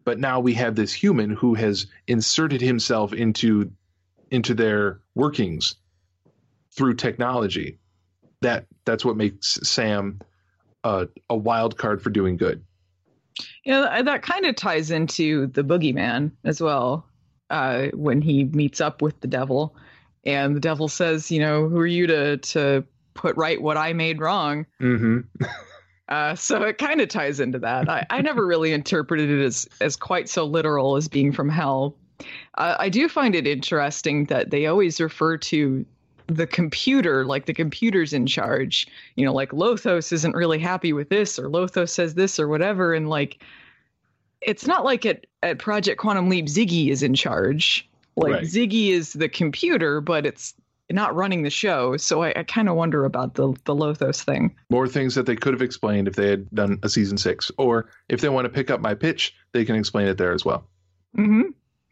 But 0.03 0.19
now 0.19 0.39
we 0.39 0.53
have 0.53 0.75
this 0.75 0.93
human 0.93 1.31
who 1.31 1.53
has 1.55 1.87
inserted 2.07 2.61
himself 2.61 3.13
into 3.13 3.71
into 4.31 4.53
their 4.53 4.99
workings 5.15 5.75
through 6.71 6.95
technology. 6.95 7.77
That 8.41 8.65
that's 8.85 9.03
what 9.03 9.17
makes 9.17 9.59
Sam 9.63 10.19
a, 10.83 11.07
a 11.29 11.35
wild 11.35 11.77
card 11.77 12.01
for 12.01 12.09
doing 12.09 12.37
good. 12.37 12.63
Yeah, 13.63 13.81
that, 13.81 14.05
that 14.05 14.21
kind 14.21 14.45
of 14.45 14.55
ties 14.55 14.91
into 14.91 15.47
the 15.47 15.63
boogeyman 15.63 16.31
as 16.43 16.61
well. 16.61 17.05
Uh, 17.49 17.87
when 17.93 18.21
he 18.21 18.43
meets 18.45 18.81
up 18.81 19.01
with 19.01 19.19
the 19.21 19.27
devil, 19.27 19.75
and 20.25 20.55
the 20.55 20.59
devil 20.59 20.89
says, 20.89 21.31
"You 21.31 21.39
know, 21.39 21.69
who 21.69 21.79
are 21.79 21.87
you 21.87 22.05
to 22.07 22.37
to 22.37 22.83
put 23.17 23.35
right 23.35 23.61
what 23.61 23.75
I 23.75 23.91
made 23.91 24.21
wrong. 24.21 24.65
Mm-hmm. 24.79 25.43
Uh, 26.09 26.33
so 26.33 26.63
it 26.63 26.77
kind 26.77 27.01
of 27.01 27.09
ties 27.09 27.41
into 27.41 27.59
that. 27.59 27.89
I, 27.89 28.05
I 28.09 28.21
never 28.21 28.47
really 28.47 28.71
interpreted 28.71 29.29
it 29.29 29.43
as 29.43 29.67
as 29.81 29.97
quite 29.97 30.29
so 30.29 30.45
literal 30.45 30.95
as 30.95 31.09
being 31.09 31.33
from 31.33 31.49
hell. 31.49 31.97
Uh, 32.57 32.77
I 32.79 32.87
do 32.87 33.09
find 33.09 33.35
it 33.35 33.45
interesting 33.45 34.23
that 34.27 34.49
they 34.49 34.67
always 34.67 35.01
refer 35.01 35.35
to 35.35 35.85
the 36.27 36.47
computer 36.47 37.25
like 37.25 37.45
the 37.45 37.53
computer's 37.53 38.13
in 38.13 38.25
charge. 38.25 38.87
You 39.15 39.25
know, 39.25 39.33
like 39.33 39.51
Lothos 39.51 40.11
isn't 40.11 40.35
really 40.35 40.59
happy 40.59 40.93
with 40.93 41.09
this, 41.09 41.39
or 41.39 41.49
Lothos 41.49 41.89
says 41.89 42.15
this, 42.15 42.39
or 42.39 42.47
whatever, 42.47 42.93
and 42.93 43.09
like 43.09 43.43
it's 44.41 44.67
not 44.67 44.85
like 44.85 45.05
at 45.05 45.25
at 45.43 45.59
Project 45.59 45.99
Quantum 45.99 46.29
Leap 46.29 46.45
Ziggy 46.45 46.89
is 46.89 47.03
in 47.03 47.13
charge. 47.13 47.87
Like 48.15 48.33
Right. 48.33 48.43
Ziggy 48.43 48.89
is 48.89 49.13
the 49.13 49.29
computer, 49.29 50.01
but 50.01 50.25
it's 50.25 50.53
not 50.89 51.13
running 51.15 51.43
the 51.43 51.49
show. 51.49 51.97
So 51.97 52.23
I, 52.23 52.33
I 52.35 52.43
kind 52.43 52.69
of 52.69 52.75
wonder 52.75 53.05
about 53.05 53.35
the 53.35 53.53
the 53.65 53.75
Lothos 53.75 54.23
thing. 54.23 54.55
More 54.69 54.87
things 54.87 55.15
that 55.15 55.25
they 55.25 55.35
could 55.35 55.53
have 55.53 55.61
explained 55.61 56.07
if 56.07 56.15
they 56.15 56.29
had 56.29 56.49
done 56.51 56.79
a 56.83 56.89
season 56.89 57.17
six, 57.17 57.51
or 57.57 57.89
if 58.09 58.21
they 58.21 58.29
want 58.29 58.45
to 58.45 58.49
pick 58.49 58.69
up 58.69 58.81
my 58.81 58.95
pitch, 58.95 59.35
they 59.51 59.65
can 59.65 59.75
explain 59.75 60.07
it 60.07 60.17
there 60.17 60.33
as 60.33 60.45
well. 60.45 60.67
hmm 61.15 61.41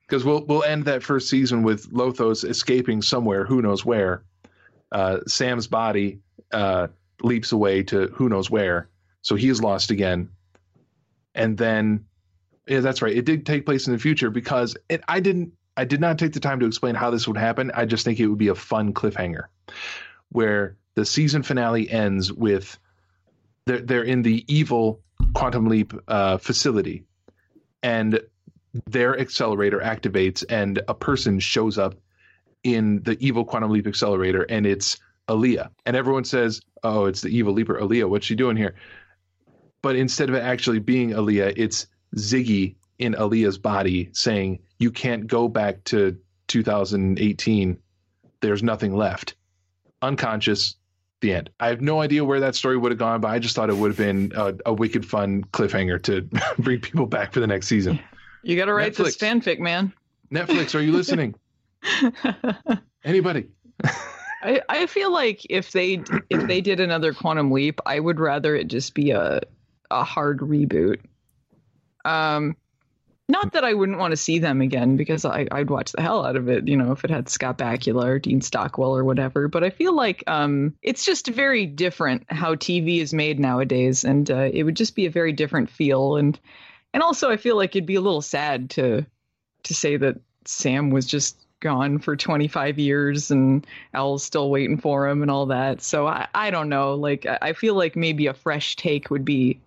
because 0.07 0.23
we'll 0.23 0.45
we'll 0.45 0.63
end 0.63 0.85
that 0.85 1.03
first 1.03 1.29
season 1.29 1.63
with 1.63 1.91
Lothos 1.91 2.47
escaping 2.47 3.01
somewhere, 3.01 3.45
who 3.45 3.61
knows 3.61 3.85
where. 3.85 4.23
Uh, 4.91 5.19
Sam's 5.27 5.67
body 5.67 6.19
uh, 6.51 6.87
leaps 7.21 7.51
away 7.51 7.83
to 7.83 8.07
who 8.07 8.29
knows 8.29 8.49
where, 8.49 8.89
so 9.21 9.35
he 9.35 9.49
is 9.49 9.61
lost 9.61 9.91
again. 9.91 10.29
And 11.33 11.57
then, 11.57 12.05
yeah, 12.67 12.79
that's 12.79 13.01
right. 13.01 13.15
It 13.15 13.25
did 13.25 13.45
take 13.45 13.65
place 13.65 13.87
in 13.87 13.93
the 13.93 13.99
future 13.99 14.29
because 14.29 14.77
it, 14.89 15.03
I 15.07 15.19
didn't. 15.19 15.53
I 15.77 15.83
did 15.83 15.99
not 15.99 16.17
take 16.17 16.31
the 16.31 16.39
time 16.39 16.61
to 16.61 16.65
explain 16.65 16.95
how 16.95 17.09
this 17.09 17.27
would 17.27 17.37
happen. 17.37 17.69
I 17.73 17.83
just 17.83 18.05
think 18.05 18.19
it 18.19 18.27
would 18.27 18.37
be 18.37 18.47
a 18.47 18.55
fun 18.55 18.93
cliffhanger, 18.93 19.45
where 20.29 20.77
the 20.93 21.05
season 21.05 21.43
finale 21.43 21.89
ends 21.89 22.31
with 22.31 22.77
they're 23.65 23.81
they're 23.81 24.03
in 24.03 24.21
the 24.21 24.45
evil 24.47 25.01
quantum 25.33 25.67
leap 25.67 25.93
uh, 26.07 26.37
facility, 26.37 27.03
and 27.83 28.21
their 28.85 29.19
accelerator 29.19 29.79
activates 29.79 30.43
and 30.49 30.81
a 30.87 30.93
person 30.93 31.39
shows 31.39 31.77
up 31.77 31.95
in 32.63 33.01
the 33.03 33.17
evil 33.19 33.45
quantum 33.45 33.71
leap 33.71 33.87
accelerator 33.87 34.43
and 34.43 34.65
it's 34.65 34.97
Alia. 35.29 35.71
And 35.85 35.95
everyone 35.95 36.25
says, 36.25 36.61
Oh, 36.83 37.05
it's 37.05 37.21
the 37.21 37.29
evil 37.29 37.53
leaper 37.53 37.79
Alia. 37.79 38.07
What's 38.07 38.25
she 38.25 38.35
doing 38.35 38.57
here? 38.57 38.75
But 39.81 39.95
instead 39.95 40.29
of 40.29 40.35
it 40.35 40.43
actually 40.43 40.79
being 40.79 41.11
Alia, 41.11 41.53
it's 41.55 41.87
Ziggy 42.15 42.75
in 42.99 43.15
Alia's 43.15 43.57
body 43.57 44.09
saying, 44.13 44.59
You 44.79 44.91
can't 44.91 45.27
go 45.27 45.47
back 45.47 45.83
to 45.85 46.17
2018. 46.47 47.77
There's 48.41 48.63
nothing 48.63 48.95
left. 48.95 49.35
Unconscious. 50.01 50.75
The 51.21 51.33
end. 51.33 51.49
I 51.59 51.69
have 51.69 51.81
no 51.81 52.01
idea 52.01 52.25
where 52.25 52.41
that 52.41 52.55
story 52.55 52.77
would 52.77 52.91
have 52.91 52.99
gone, 52.99 53.21
but 53.21 53.29
I 53.29 53.39
just 53.39 53.55
thought 53.55 53.69
it 53.69 53.77
would 53.77 53.89
have 53.89 53.97
been 53.97 54.33
a, 54.35 54.53
a 54.65 54.73
wicked 54.73 55.05
fun 55.05 55.45
cliffhanger 55.45 56.01
to 56.03 56.27
bring 56.61 56.81
people 56.81 57.05
back 57.05 57.31
for 57.31 57.39
the 57.39 57.47
next 57.47 57.67
season. 57.67 57.99
You 58.45 58.55
got 58.55 58.65
to 58.65 58.73
write 58.75 58.95
this 58.95 59.17
fanfic, 59.17 59.59
man. 59.59 59.91
Netflix, 60.31 60.75
are 60.75 60.81
you 60.81 60.91
listening? 60.93 61.33
Anybody? 63.03 63.49
I, 64.43 64.61
I 64.69 64.85
feel 64.85 65.11
like 65.11 65.41
if 65.49 65.71
they 65.71 66.03
if 66.29 66.47
they 66.47 66.61
did 66.61 66.79
another 66.79 67.11
Quantum 67.11 67.51
Leap, 67.51 67.81
I 67.87 67.99
would 67.99 68.19
rather 68.19 68.55
it 68.55 68.67
just 68.67 68.93
be 68.93 69.11
a 69.11 69.41
a 69.89 70.03
hard 70.03 70.39
reboot. 70.39 70.99
Um, 72.05 72.55
not 73.27 73.53
that 73.53 73.63
I 73.63 73.73
wouldn't 73.73 73.97
want 73.97 74.11
to 74.11 74.17
see 74.17 74.37
them 74.37 74.61
again 74.61 74.95
because 74.95 75.25
I, 75.25 75.47
I'd 75.51 75.71
watch 75.71 75.91
the 75.93 76.03
hell 76.03 76.23
out 76.23 76.35
of 76.35 76.47
it, 76.47 76.67
you 76.67 76.77
know, 76.77 76.91
if 76.91 77.03
it 77.03 77.09
had 77.09 77.27
Scott 77.27 77.57
Bakula 77.57 78.05
or 78.05 78.19
Dean 78.19 78.41
Stockwell 78.41 78.95
or 78.95 79.03
whatever. 79.03 79.47
But 79.47 79.63
I 79.63 79.71
feel 79.71 79.95
like 79.95 80.23
um, 80.27 80.75
it's 80.83 81.03
just 81.03 81.25
very 81.25 81.65
different 81.65 82.25
how 82.29 82.53
TV 82.53 83.01
is 83.01 83.11
made 83.11 83.39
nowadays, 83.39 84.03
and 84.03 84.29
uh, 84.29 84.49
it 84.53 84.61
would 84.61 84.75
just 84.75 84.95
be 84.95 85.07
a 85.07 85.11
very 85.11 85.33
different 85.33 85.71
feel. 85.71 86.17
And 86.17 86.39
and 86.95 87.03
also, 87.03 87.29
I 87.29 87.35
feel 87.35 87.57
like 87.57 87.75
it'd 87.75 87.85
be 87.85 87.95
a 87.95 88.01
little 88.01 88.21
sad 88.21 88.69
to 88.71 89.05
to 89.63 89.73
say 89.73 89.97
that 89.97 90.15
Sam 90.45 90.91
was 90.91 91.05
just 91.05 91.45
gone 91.59 91.99
for 91.99 92.15
25 92.15 92.79
years 92.79 93.31
and 93.31 93.67
Al's 93.93 94.23
still 94.23 94.49
waiting 94.49 94.77
for 94.77 95.05
him 95.07 95.21
and 95.21 95.29
all 95.29 95.45
that. 95.47 95.81
So 95.81 96.07
I, 96.07 96.27
I 96.33 96.51
don't 96.51 96.69
know. 96.69 96.93
Like 96.93 97.25
I 97.41 97.51
feel 97.51 97.75
like 97.75 97.97
maybe 97.97 98.27
a 98.27 98.33
fresh 98.33 98.77
take 98.77 99.09
would 99.09 99.25
be 99.25 99.59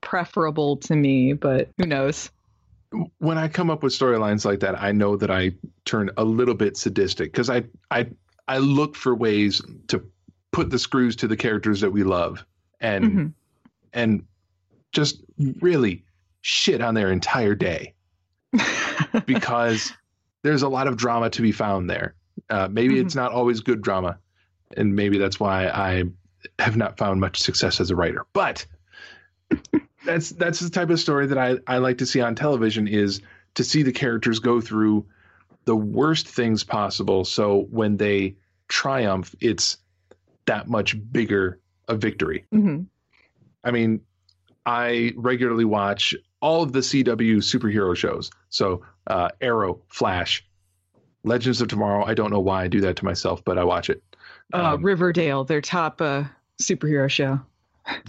preferable 0.00 0.76
to 0.76 0.94
me, 0.94 1.32
but 1.32 1.68
who 1.76 1.86
knows? 1.86 2.30
When 3.18 3.36
I 3.36 3.48
come 3.48 3.68
up 3.68 3.82
with 3.82 3.92
storylines 3.92 4.44
like 4.44 4.60
that, 4.60 4.80
I 4.80 4.92
know 4.92 5.16
that 5.16 5.30
I 5.30 5.50
turn 5.86 6.10
a 6.18 6.24
little 6.24 6.54
bit 6.54 6.76
sadistic 6.76 7.32
because 7.32 7.50
I 7.50 7.64
I 7.90 8.06
I 8.46 8.58
look 8.58 8.94
for 8.94 9.12
ways 9.16 9.60
to 9.88 10.00
put 10.52 10.70
the 10.70 10.78
screws 10.78 11.16
to 11.16 11.26
the 11.26 11.36
characters 11.36 11.80
that 11.80 11.90
we 11.90 12.04
love 12.04 12.44
and 12.80 13.04
Mhm. 13.04 13.32
and 13.92 14.24
just 14.92 15.24
really 15.60 16.04
shit 16.42 16.80
on 16.80 16.94
their 16.94 17.10
entire 17.10 17.54
day 17.54 17.94
because 19.26 19.92
there's 20.42 20.62
a 20.62 20.68
lot 20.68 20.86
of 20.86 20.96
drama 20.96 21.30
to 21.30 21.42
be 21.42 21.52
found 21.52 21.88
there. 21.88 22.14
Uh, 22.48 22.68
maybe 22.70 22.98
it's 22.98 23.14
not 23.14 23.32
always 23.32 23.60
good 23.60 23.82
drama, 23.82 24.18
and 24.76 24.94
maybe 24.94 25.18
that's 25.18 25.38
why 25.38 25.68
I 25.68 26.04
have 26.58 26.76
not 26.76 26.96
found 26.96 27.20
much 27.20 27.38
success 27.40 27.80
as 27.80 27.90
a 27.90 27.96
writer. 27.96 28.24
But 28.32 28.64
that's 30.04 30.30
that's 30.30 30.60
the 30.60 30.70
type 30.70 30.90
of 30.90 30.98
story 30.98 31.26
that 31.26 31.38
I, 31.38 31.58
I 31.66 31.78
like 31.78 31.98
to 31.98 32.06
see 32.06 32.20
on 32.20 32.34
television 32.34 32.88
is 32.88 33.20
to 33.54 33.64
see 33.64 33.82
the 33.82 33.92
characters 33.92 34.38
go 34.38 34.60
through 34.60 35.06
the 35.66 35.76
worst 35.76 36.26
things 36.26 36.64
possible. 36.64 37.24
So 37.24 37.66
when 37.70 37.96
they 37.96 38.36
triumph, 38.68 39.34
it's 39.40 39.76
that 40.46 40.68
much 40.68 40.96
bigger 41.12 41.60
a 41.88 41.94
victory. 41.94 42.46
Mhm. 42.52 42.86
I 43.62 43.70
mean, 43.70 44.00
I 44.64 45.12
regularly 45.16 45.64
watch 45.64 46.14
all 46.40 46.62
of 46.62 46.72
the 46.72 46.80
CW 46.80 47.36
superhero 47.38 47.94
shows. 47.96 48.30
So 48.48 48.82
uh, 49.06 49.28
Arrow, 49.40 49.80
Flash, 49.88 50.44
Legends 51.24 51.60
of 51.60 51.68
Tomorrow. 51.68 52.04
I 52.04 52.14
don't 52.14 52.30
know 52.30 52.40
why 52.40 52.64
I 52.64 52.68
do 52.68 52.80
that 52.82 52.96
to 52.96 53.04
myself, 53.04 53.44
but 53.44 53.58
I 53.58 53.64
watch 53.64 53.90
it. 53.90 54.02
Uh, 54.52 54.74
Um, 54.74 54.82
Riverdale, 54.82 55.44
their 55.44 55.60
top 55.60 56.00
uh, 56.00 56.24
superhero 56.60 57.08
show. 57.10 57.40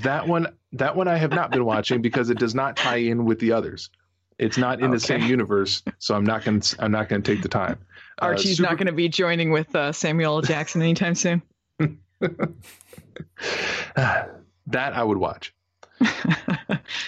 that 0.03 0.27
one, 0.27 0.47
that 0.73 0.95
one 0.95 1.07
I 1.07 1.17
have 1.17 1.31
not 1.31 1.51
been 1.51 1.65
watching 1.65 2.01
because 2.01 2.29
it 2.29 2.39
does 2.39 2.55
not 2.55 2.75
tie 2.77 2.97
in 2.97 3.25
with 3.25 3.39
the 3.39 3.51
others. 3.51 3.89
It's 4.37 4.57
not 4.57 4.79
in 4.81 4.89
the 4.89 4.99
same 4.99 5.21
universe, 5.21 5.83
so 5.99 6.15
I'm 6.15 6.23
not 6.23 6.43
going. 6.43 6.61
to 6.61 6.83
I'm 6.83 6.91
not 6.91 7.09
going 7.09 7.21
to 7.21 7.31
take 7.35 7.43
the 7.43 7.49
time. 7.49 7.77
Uh, 8.19 8.25
Archie's 8.25 8.57
Super- 8.57 8.69
not 8.69 8.77
going 8.77 8.87
to 8.87 8.91
be 8.93 9.07
joining 9.07 9.51
with 9.51 9.75
uh, 9.75 9.91
Samuel 9.91 10.37
L. 10.37 10.41
Jackson 10.41 10.81
anytime 10.81 11.13
soon. 11.13 11.43
that 13.95 14.29
I 14.93 15.03
would 15.03 15.17
watch. 15.17 15.53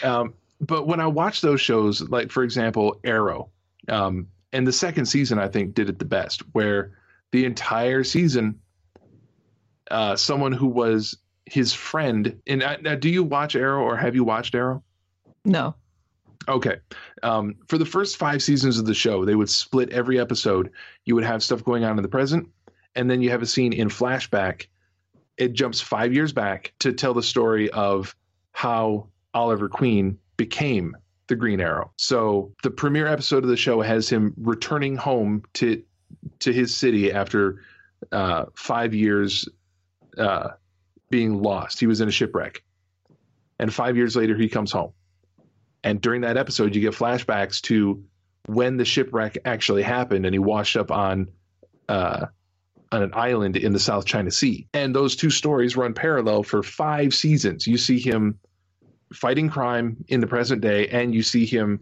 Um, 0.04 0.34
but 0.66 0.88
when 0.88 1.00
I 1.00 1.08
watch 1.08 1.42
those 1.42 1.62
shows, 1.62 2.02
like 2.02 2.32
for 2.32 2.44
example, 2.44 3.00
Arrow, 3.04 3.50
um, 3.88 4.28
and 4.52 4.68
the 4.68 4.74
second 4.74 5.06
season, 5.06 5.40
I 5.40 5.48
think 5.48 5.74
did 5.74 5.90
it 5.90 6.00
the 6.00 6.06
best, 6.06 6.42
where 6.54 6.92
the 7.32 7.46
entire 7.46 8.04
season, 8.04 8.60
uh, 9.90 10.16
someone 10.16 10.52
who 10.52 10.68
was 10.68 11.18
his 11.46 11.74
friend. 11.74 12.40
And 12.48 12.64
uh, 12.64 12.78
now, 12.82 12.96
do 12.96 13.10
you 13.10 13.24
watch 13.24 13.56
Arrow 13.56 13.84
or 13.84 13.98
have 13.98 14.16
you 14.16 14.24
watched 14.24 14.56
Arrow? 14.56 14.84
no. 15.46 15.76
Okay. 16.50 16.76
Um, 17.22 17.56
for 17.70 17.78
the 17.78 17.86
first 17.86 18.18
five 18.18 18.44
seasons 18.44 18.78
of 18.78 18.86
the 18.86 18.94
show, 18.94 19.24
they 19.24 19.36
would 19.36 19.50
split 19.50 19.90
every 19.92 20.20
episode. 20.20 20.72
You 21.06 21.16
would 21.16 21.24
have 21.24 21.42
stuff 21.42 21.64
going 21.64 21.86
on 21.86 21.98
in 21.98 22.04
the 22.04 22.10
present, 22.10 22.50
and 22.96 23.10
then 23.10 23.22
you 23.22 23.30
have 23.30 23.42
a 23.42 23.46
scene 23.46 23.72
in 23.72 23.88
flashback. 23.88 24.68
It 25.38 25.54
jumps 25.54 25.80
five 25.80 26.14
years 26.14 26.34
back 26.34 26.74
to 26.80 26.92
tell 26.92 27.14
the 27.14 27.24
story 27.24 27.70
of 27.70 28.14
how 28.52 29.08
Oliver 29.34 29.70
Queen 29.70 30.20
became 30.38 30.96
the 31.28 31.36
Green 31.36 31.62
Arrow. 31.62 31.92
So 31.98 32.52
the 32.64 32.72
premiere 32.72 33.08
episode 33.08 33.44
of 33.44 33.50
the 33.50 33.58
show 33.58 33.82
has 33.82 34.10
him 34.10 34.34
returning 34.38 34.96
home 34.96 35.44
to 35.56 35.84
to 36.40 36.54
his 36.54 36.76
city 36.76 37.12
after 37.12 37.64
uh, 38.12 38.46
five 38.56 38.94
years 38.94 39.48
uh, 40.18 40.50
being 41.10 41.42
lost. 41.42 41.80
He 41.80 41.88
was 41.88 42.02
in 42.02 42.08
a 42.08 42.12
shipwreck, 42.12 42.64
and 43.60 43.74
five 43.74 43.98
years 43.98 44.16
later 44.16 44.36
he 44.36 44.50
comes 44.50 44.72
home. 44.72 44.94
And 45.84 46.00
during 46.00 46.22
that 46.22 46.38
episode, 46.38 46.76
you 46.76 46.82
get 46.82 46.94
flashbacks 46.94 47.62
to 47.64 48.04
when 48.48 48.78
the 48.78 48.86
shipwreck 48.86 49.38
actually 49.46 49.84
happened, 49.84 50.26
and 50.26 50.34
he 50.34 50.40
washed 50.40 50.78
up 50.78 50.92
on 50.92 51.30
uh, 51.90 52.28
on 52.92 53.02
an 53.02 53.12
island 53.14 53.58
in 53.58 53.74
the 53.74 53.80
South 53.80 54.06
China 54.06 54.32
Sea. 54.32 54.68
And 54.74 54.96
those 54.96 55.16
two 55.16 55.30
stories 55.30 55.76
run 55.76 55.94
parallel 55.94 56.44
for 56.44 56.62
five 56.62 57.14
seasons. 57.14 57.66
You 57.66 57.78
see 57.78 58.00
him 58.00 58.40
fighting 59.14 59.50
crime 59.50 59.98
in 60.08 60.20
the 60.20 60.28
present 60.28 60.62
day, 60.62 60.88
and 60.88 61.14
you 61.14 61.24
see 61.24 61.46
him 61.46 61.80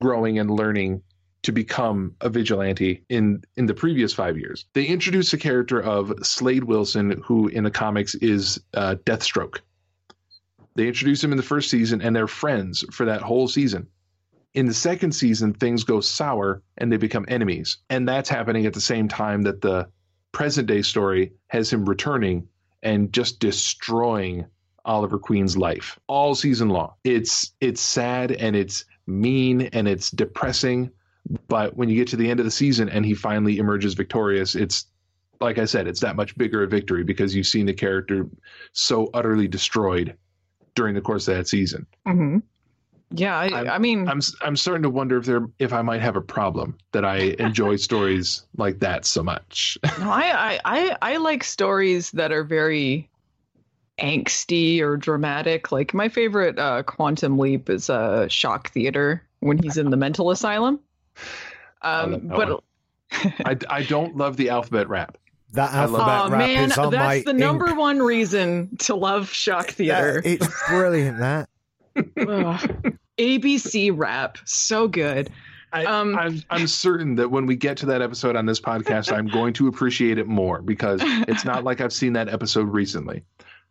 growing 0.00 0.38
and 0.38 0.50
learning 0.50 1.02
to 1.42 1.52
become 1.52 2.14
a 2.20 2.28
vigilante 2.28 3.04
in 3.08 3.42
in 3.56 3.66
the 3.66 3.74
previous 3.74 4.12
five 4.12 4.36
years. 4.36 4.66
They 4.74 4.84
introduce 4.84 5.30
the 5.30 5.38
character 5.38 5.80
of 5.80 6.12
Slade 6.22 6.64
Wilson, 6.64 7.22
who 7.24 7.48
in 7.48 7.64
the 7.64 7.70
comics 7.70 8.14
is 8.16 8.60
uh, 8.74 8.96
Deathstroke. 9.04 9.60
They 10.74 10.88
introduce 10.88 11.22
him 11.22 11.32
in 11.32 11.36
the 11.36 11.42
first 11.42 11.70
season, 11.70 12.02
and 12.02 12.14
they're 12.14 12.26
friends 12.26 12.84
for 12.90 13.06
that 13.06 13.22
whole 13.22 13.48
season. 13.48 13.86
In 14.54 14.66
the 14.66 14.74
second 14.74 15.12
season, 15.12 15.54
things 15.54 15.84
go 15.84 16.00
sour 16.00 16.62
and 16.78 16.90
they 16.90 16.96
become 16.96 17.26
enemies. 17.28 17.78
And 17.90 18.08
that's 18.08 18.28
happening 18.28 18.66
at 18.66 18.72
the 18.72 18.80
same 18.80 19.06
time 19.06 19.42
that 19.42 19.60
the 19.60 19.88
present 20.32 20.66
day 20.66 20.82
story 20.82 21.32
has 21.48 21.72
him 21.72 21.86
returning 21.86 22.48
and 22.82 23.12
just 23.12 23.38
destroying 23.38 24.46
Oliver 24.86 25.18
Queen's 25.18 25.56
life 25.56 25.98
all 26.06 26.34
season 26.34 26.68
long. 26.70 26.92
It's 27.04 27.52
it's 27.60 27.80
sad 27.80 28.32
and 28.32 28.56
it's 28.56 28.84
mean 29.06 29.62
and 29.72 29.86
it's 29.86 30.10
depressing, 30.10 30.90
but 31.48 31.76
when 31.76 31.88
you 31.88 31.96
get 31.96 32.08
to 32.08 32.16
the 32.16 32.30
end 32.30 32.40
of 32.40 32.46
the 32.46 32.50
season 32.50 32.88
and 32.88 33.04
he 33.04 33.14
finally 33.14 33.58
emerges 33.58 33.94
victorious, 33.94 34.54
it's 34.54 34.86
like 35.40 35.58
I 35.58 35.66
said, 35.66 35.86
it's 35.86 36.00
that 36.00 36.16
much 36.16 36.36
bigger 36.38 36.62
a 36.62 36.66
victory 36.66 37.04
because 37.04 37.34
you've 37.34 37.46
seen 37.46 37.66
the 37.66 37.74
character 37.74 38.26
so 38.72 39.10
utterly 39.12 39.48
destroyed 39.48 40.16
during 40.74 40.94
the 40.94 41.00
course 41.00 41.28
of 41.28 41.36
that 41.36 41.48
season. 41.48 41.86
Mm-hmm. 42.06 42.38
Yeah, 43.12 43.38
I, 43.38 43.76
I 43.76 43.78
mean, 43.78 44.08
I'm 44.08 44.20
I'm 44.42 44.56
starting 44.56 44.82
to 44.82 44.90
wonder 44.90 45.16
if 45.18 45.26
there 45.26 45.46
if 45.60 45.72
I 45.72 45.82
might 45.82 46.00
have 46.00 46.16
a 46.16 46.20
problem 46.20 46.76
that 46.90 47.04
I 47.04 47.36
enjoy 47.38 47.76
stories 47.88 48.44
like 48.56 48.80
that 48.80 49.04
so 49.04 49.22
much. 49.22 49.78
no, 50.00 50.10
I, 50.10 50.54
I, 50.54 50.60
I, 50.64 50.96
I 51.02 51.16
like 51.18 51.44
stories 51.44 52.10
that 52.12 52.32
are 52.32 52.42
very 52.42 53.08
angsty 53.98 54.80
or 54.80 54.96
dramatic. 54.96 55.72
Like 55.72 55.94
my 55.94 56.08
favorite 56.08 56.58
uh, 56.58 56.82
Quantum 56.82 57.38
Leap 57.38 57.70
is 57.70 57.90
uh, 57.90 58.28
Shock 58.28 58.70
Theater 58.70 59.22
when 59.40 59.58
he's 59.58 59.76
in 59.76 59.90
the 59.90 59.96
mental 59.96 60.30
asylum. 60.30 60.80
Um, 61.82 62.28
that 62.28 62.28
but. 62.28 62.62
I 63.46 63.56
I 63.70 63.82
don't 63.84 64.16
love 64.16 64.36
the 64.36 64.50
alphabet 64.50 64.88
rap. 64.88 65.16
That 65.52 65.72
alphabet 65.72 66.22
oh 66.24 66.30
rap 66.30 66.38
man, 66.38 66.70
is 66.70 66.78
on 66.78 66.90
that's 66.90 67.24
my 67.26 67.32
the 67.32 67.38
number 67.38 67.68
ink- 67.68 67.78
one 67.78 68.00
reason 68.00 68.76
to 68.80 68.96
love 68.96 69.30
Shock 69.30 69.70
Theater. 69.70 70.20
Yeah, 70.24 70.32
it's 70.32 70.68
brilliant. 70.68 71.18
That 71.18 71.48
ABC 73.18 73.92
rap, 73.94 74.38
so 74.44 74.88
good. 74.88 75.30
I, 75.72 75.84
Um, 75.84 76.16
I'm 76.16 76.42
I'm 76.50 76.66
certain 76.66 77.14
that 77.16 77.30
when 77.30 77.46
we 77.46 77.56
get 77.56 77.76
to 77.78 77.86
that 77.86 78.02
episode 78.02 78.36
on 78.36 78.46
this 78.46 78.60
podcast, 78.60 79.12
I'm 79.12 79.28
going 79.28 79.52
to 79.54 79.68
appreciate 79.68 80.18
it 80.18 80.26
more 80.26 80.62
because 80.62 81.00
it's 81.04 81.44
not 81.44 81.64
like 81.64 81.80
I've 81.80 81.92
seen 81.92 82.12
that 82.14 82.28
episode 82.28 82.68
recently. 82.68 83.24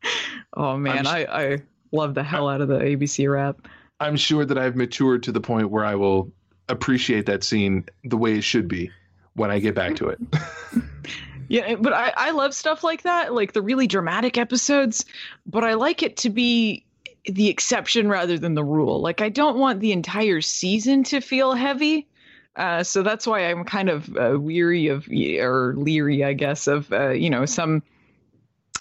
Oh 0.57 0.77
man, 0.77 1.05
I 1.05 1.61
love 1.91 2.13
the 2.13 2.23
hell 2.23 2.47
out 2.47 2.61
of 2.61 2.69
the 2.69 2.77
ABC 2.77 3.30
rap. 3.30 3.67
I'm 3.99 4.15
sure 4.15 4.45
that 4.45 4.57
I've 4.57 4.77
matured 4.77 5.23
to 5.23 5.34
the 5.34 5.41
point 5.41 5.69
where 5.69 5.84
I 5.84 5.95
will 5.95 6.31
appreciate 6.69 7.26
that 7.26 7.43
scene 7.43 7.84
the 8.05 8.15
way 8.15 8.38
it 8.38 8.43
should 8.43 8.69
be 8.69 8.89
when 9.34 9.51
I 9.51 9.59
get 9.59 9.76
back 9.76 9.97
to 9.97 10.07
it. 10.07 10.19
Yeah, 11.47 11.76
but 11.76 11.93
I, 11.93 12.11
I 12.15 12.31
love 12.31 12.53
stuff 12.53 12.84
like 12.84 13.03
that, 13.03 13.34
like 13.34 13.53
the 13.53 13.61
really 13.61 13.88
dramatic 13.88 14.38
episodes, 14.38 15.05
but 15.45 15.63
I 15.63 15.76
like 15.76 16.01
it 16.01 16.17
to 16.17 16.30
be 16.30 16.85
the 17.26 17.49
exception 17.49 18.09
rather 18.09 18.38
than 18.38 18.55
the 18.55 18.63
rule. 18.63 19.01
Like, 19.01 19.22
I 19.22 19.30
don't 19.30 19.57
want 19.57 19.80
the 19.80 19.91
entire 19.91 20.41
season 20.41 21.03
to 21.05 21.22
feel 21.22 21.53
heavy. 21.53 22.07
Uh, 22.55 22.84
so 22.84 23.03
that's 23.03 23.27
why 23.27 23.41
I'm 23.41 23.63
kind 23.63 23.89
of 23.89 24.17
uh, 24.17 24.39
weary 24.39 24.88
of, 24.88 25.07
or 25.07 25.76
leery, 25.77 26.23
I 26.23 26.34
guess, 26.34 26.67
of, 26.67 26.91
uh, 26.91 27.09
you 27.09 27.30
know, 27.30 27.45
some 27.45 27.84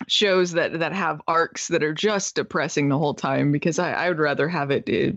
shows 0.07 0.53
that, 0.53 0.79
that 0.81 0.93
have 0.93 1.21
arcs 1.29 1.69
that 1.69 1.83
are 1.83 1.95
just 1.95 2.35
depressing 2.37 2.89
the 2.89 2.99
whole 2.99 3.15
time 3.15 3.53
because 3.53 3.79
I, 3.79 3.93
I 3.93 4.09
would 4.09 4.19
rather 4.19 4.49
have 4.49 4.71
it, 4.71 4.89
uh 4.89 5.17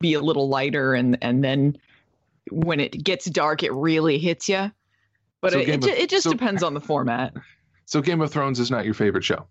be 0.00 0.14
a 0.14 0.20
little 0.20 0.48
lighter 0.48 0.92
and, 0.94 1.16
and 1.22 1.42
then 1.42 1.78
when 2.50 2.78
it 2.80 3.02
gets 3.02 3.24
dark, 3.26 3.62
it 3.62 3.72
really 3.72 4.18
hits 4.18 4.48
you. 4.48 4.70
But 5.40 5.52
So 5.52 5.58
it, 5.60 5.68
it, 5.68 5.84
of- 5.84 5.90
it 5.90 6.10
just 6.10 6.24
so- 6.24 6.32
depends 6.32 6.62
on 6.62 6.74
the 6.74 6.80
format. 6.80 7.32
So 7.86 8.00
Game 8.02 8.20
of 8.20 8.30
Thrones 8.30 8.58
is 8.60 8.70
not 8.70 8.84
your 8.84 8.94
favorite 8.94 9.24
show. 9.24 9.46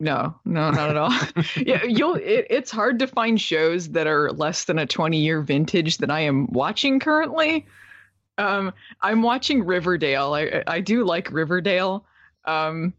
No, 0.00 0.34
no, 0.44 0.70
not 0.70 0.90
at 0.90 0.96
all. 0.96 1.12
yeah, 1.56 1.82
you'll. 1.84 2.16
It, 2.16 2.46
it's 2.50 2.70
hard 2.70 2.98
to 2.98 3.06
find 3.06 3.40
shows 3.40 3.88
that 3.90 4.06
are 4.06 4.30
less 4.32 4.64
than 4.64 4.78
a 4.78 4.84
twenty-year 4.84 5.40
vintage 5.40 5.98
that 5.98 6.10
I 6.10 6.20
am 6.20 6.46
watching 6.52 7.00
currently. 7.00 7.66
Um, 8.36 8.72
I'm 9.00 9.22
watching 9.22 9.64
Riverdale. 9.64 10.34
I 10.34 10.62
I 10.66 10.80
do 10.80 11.04
like 11.04 11.32
Riverdale. 11.32 12.04
Um, 12.44 12.92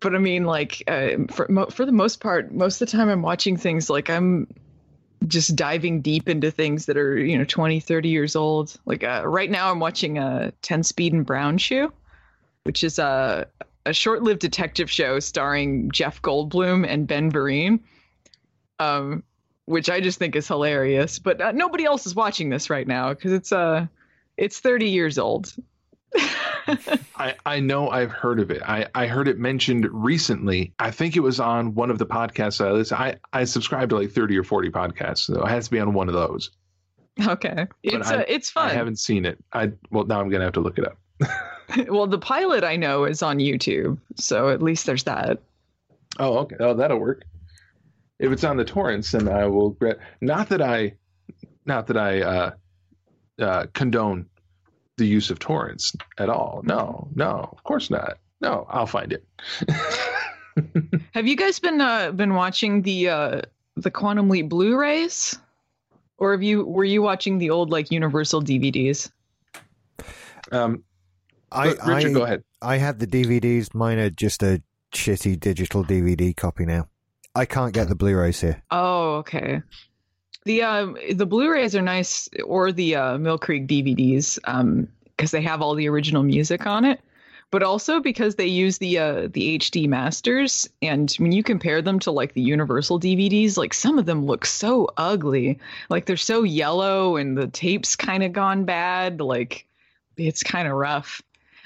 but 0.00 0.14
I 0.14 0.18
mean, 0.18 0.44
like, 0.44 0.82
uh, 0.86 1.10
for 1.30 1.46
mo- 1.48 1.66
for 1.66 1.84
the 1.84 1.92
most 1.92 2.20
part, 2.20 2.52
most 2.52 2.80
of 2.80 2.90
the 2.90 2.96
time 2.96 3.08
I'm 3.08 3.22
watching 3.22 3.56
things 3.56 3.90
like 3.90 4.10
I'm 4.10 4.46
just 5.26 5.56
diving 5.56 6.00
deep 6.00 6.28
into 6.28 6.50
things 6.50 6.86
that 6.86 6.96
are 6.96 7.18
you 7.18 7.36
know 7.36 7.44
20 7.44 7.80
30 7.80 8.08
years 8.08 8.36
old 8.36 8.78
like 8.84 9.02
uh, 9.02 9.24
right 9.26 9.50
now 9.50 9.68
i'm 9.68 9.80
watching 9.80 10.16
uh 10.16 10.52
Tenspeed 10.62 11.12
and 11.12 11.26
brown 11.26 11.58
shoe 11.58 11.92
which 12.62 12.84
is 12.84 13.00
a 13.00 13.48
a 13.88 13.92
short-lived 13.92 14.40
detective 14.40 14.90
show 14.90 15.18
starring 15.18 15.90
Jeff 15.90 16.20
Goldblum 16.20 16.86
and 16.86 17.06
Ben 17.06 17.32
Vereen, 17.32 17.80
um, 18.78 19.22
which 19.64 19.88
I 19.88 20.00
just 20.00 20.18
think 20.18 20.36
is 20.36 20.46
hilarious. 20.46 21.18
But 21.18 21.40
uh, 21.40 21.52
nobody 21.52 21.84
else 21.84 22.06
is 22.06 22.14
watching 22.14 22.50
this 22.50 22.68
right 22.68 22.86
now 22.86 23.14
because 23.14 23.32
it's 23.32 23.50
uh 23.50 23.86
it's 24.36 24.60
30 24.60 24.90
years 24.90 25.18
old. 25.18 25.54
I, 27.16 27.34
I 27.46 27.60
know 27.60 27.90
I've 27.90 28.10
heard 28.10 28.40
of 28.40 28.50
it. 28.50 28.62
I, 28.62 28.86
I 28.94 29.06
heard 29.06 29.28
it 29.28 29.38
mentioned 29.38 29.86
recently. 29.90 30.72
I 30.78 30.90
think 30.90 31.16
it 31.16 31.20
was 31.20 31.40
on 31.40 31.74
one 31.74 31.90
of 31.90 31.98
the 31.98 32.06
podcasts 32.06 32.64
I 32.64 32.70
listen. 32.72 32.96
I, 32.98 33.16
I 33.32 33.44
subscribe 33.44 33.88
to 33.90 33.96
like 33.96 34.10
30 34.10 34.38
or 34.38 34.44
40 34.44 34.70
podcasts, 34.70 35.18
so 35.26 35.42
it 35.42 35.48
has 35.48 35.66
to 35.66 35.70
be 35.70 35.80
on 35.80 35.92
one 35.94 36.08
of 36.08 36.14
those. 36.14 36.50
okay, 37.26 37.66
it's 37.82 38.10
I- 38.10 38.16
uh, 38.18 38.24
it's 38.28 38.50
fun. 38.50 38.70
I 38.70 38.74
haven't 38.74 38.98
seen 38.98 39.24
it. 39.24 39.38
I 39.52 39.72
well 39.90 40.04
now 40.04 40.20
I'm 40.20 40.28
gonna 40.30 40.44
have 40.44 40.52
to 40.54 40.60
look 40.60 40.78
it 40.78 40.86
up. 40.86 40.98
well, 41.88 42.06
the 42.06 42.18
pilot 42.18 42.62
I 42.64 42.76
know 42.76 43.04
is 43.04 43.22
on 43.22 43.38
YouTube, 43.38 43.98
so 44.16 44.50
at 44.50 44.62
least 44.62 44.86
there's 44.86 45.02
that. 45.04 45.38
Oh, 46.20 46.38
okay. 46.38 46.56
Oh, 46.60 46.74
that'll 46.74 46.98
work. 46.98 47.24
If 48.20 48.30
it's 48.32 48.44
on 48.44 48.56
the 48.56 48.64
torrents, 48.64 49.10
then 49.12 49.28
I 49.28 49.46
will. 49.46 49.70
Gra- 49.70 49.98
not 50.20 50.48
that 50.50 50.62
I, 50.62 50.94
not 51.66 51.86
that 51.88 51.96
I 51.96 52.20
uh, 52.22 52.50
uh, 53.40 53.66
condone 53.74 54.26
the 54.98 55.06
use 55.06 55.30
of 55.30 55.38
torrents 55.38 55.94
at 56.18 56.28
all. 56.28 56.60
No, 56.64 57.08
no, 57.14 57.48
of 57.52 57.64
course 57.64 57.88
not. 57.90 58.18
No, 58.40 58.66
I'll 58.68 58.86
find 58.86 59.12
it. 59.12 59.24
Have 61.14 61.26
you 61.26 61.36
guys 61.36 61.58
been 61.58 61.80
uh, 61.80 62.12
been 62.12 62.34
watching 62.34 62.82
the 62.82 63.08
uh, 63.08 63.42
the 63.76 63.90
Quantum 63.90 64.28
Leap 64.28 64.48
Blu-rays, 64.48 65.38
or 66.18 66.32
have 66.32 66.42
you 66.42 66.64
were 66.64 66.84
you 66.84 67.00
watching 67.00 67.38
the 67.38 67.50
old 67.50 67.70
like 67.70 67.90
Universal 67.90 68.42
DVDs? 68.42 69.10
um, 70.52 70.82
I, 71.52 71.68
Richard, 71.68 72.10
I, 72.10 72.12
go 72.12 72.22
ahead. 72.22 72.42
I 72.60 72.76
have 72.76 72.98
the 72.98 73.06
DVDs. 73.06 73.72
Mine 73.74 73.98
are 73.98 74.10
just 74.10 74.42
a 74.42 74.62
shitty 74.92 75.38
digital 75.38 75.84
DVD 75.84 76.36
copy 76.36 76.66
now. 76.66 76.88
I 77.34 77.44
can't 77.44 77.72
get 77.72 77.88
the 77.88 77.94
Blu-rays 77.94 78.40
here. 78.40 78.62
Oh, 78.70 79.16
okay. 79.16 79.62
The 80.48 80.62
um 80.62 80.96
the 81.12 81.26
Blu-rays 81.26 81.76
are 81.76 81.82
nice, 81.82 82.26
or 82.42 82.72
the 82.72 82.96
uh, 82.96 83.18
Mill 83.18 83.36
Creek 83.36 83.66
DVDs, 83.66 84.38
um, 84.44 84.88
because 85.14 85.30
they 85.30 85.42
have 85.42 85.60
all 85.60 85.74
the 85.74 85.90
original 85.90 86.22
music 86.22 86.66
on 86.66 86.86
it, 86.86 87.02
but 87.50 87.62
also 87.62 88.00
because 88.00 88.36
they 88.36 88.46
use 88.46 88.78
the 88.78 88.98
uh 88.98 89.28
the 89.30 89.58
HD 89.58 89.86
masters. 89.86 90.66
And 90.80 91.12
when 91.18 91.32
you 91.32 91.42
compare 91.42 91.82
them 91.82 91.98
to 91.98 92.10
like 92.10 92.32
the 92.32 92.40
Universal 92.40 92.98
DVDs, 92.98 93.58
like 93.58 93.74
some 93.74 93.98
of 93.98 94.06
them 94.06 94.24
look 94.24 94.46
so 94.46 94.88
ugly, 94.96 95.58
like 95.90 96.06
they're 96.06 96.16
so 96.16 96.44
yellow, 96.44 97.16
and 97.16 97.36
the 97.36 97.48
tape's 97.48 97.94
kind 97.94 98.24
of 98.24 98.32
gone 98.32 98.64
bad. 98.64 99.20
Like 99.20 99.66
it's 100.16 100.42
kind 100.42 100.66
of 100.66 100.72
rough. 100.72 101.20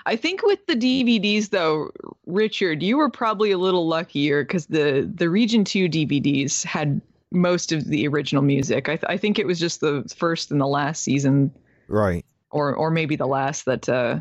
I 0.06 0.16
think 0.16 0.42
with 0.42 0.66
the 0.66 0.74
DVDs 0.74 1.50
though, 1.50 1.92
Richard, 2.26 2.82
you 2.82 2.96
were 2.96 3.10
probably 3.10 3.52
a 3.52 3.58
little 3.58 3.86
luckier 3.86 4.42
because 4.42 4.66
the 4.66 5.08
the 5.14 5.30
Region 5.30 5.62
Two 5.62 5.88
DVDs 5.88 6.64
had 6.64 7.00
most 7.32 7.72
of 7.72 7.84
the 7.84 8.06
original 8.08 8.42
music. 8.42 8.88
I, 8.88 8.96
th- 8.96 9.04
I 9.08 9.16
think 9.16 9.38
it 9.38 9.46
was 9.46 9.58
just 9.58 9.80
the 9.80 10.04
first 10.16 10.50
and 10.50 10.60
the 10.60 10.66
last 10.66 11.02
season, 11.02 11.50
Right. 11.88 12.24
or 12.50 12.74
or 12.74 12.90
maybe 12.90 13.16
the 13.16 13.26
last 13.26 13.64
that 13.66 13.88
uh, 13.88 14.20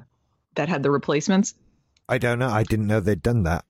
that 0.55 0.69
had 0.69 0.83
the 0.83 0.91
replacements. 0.91 1.53
I 2.09 2.17
don't 2.17 2.39
know. 2.39 2.49
I 2.49 2.63
didn't 2.63 2.87
know 2.87 2.99
they'd 2.99 3.21
done 3.23 3.43
that. 3.43 3.65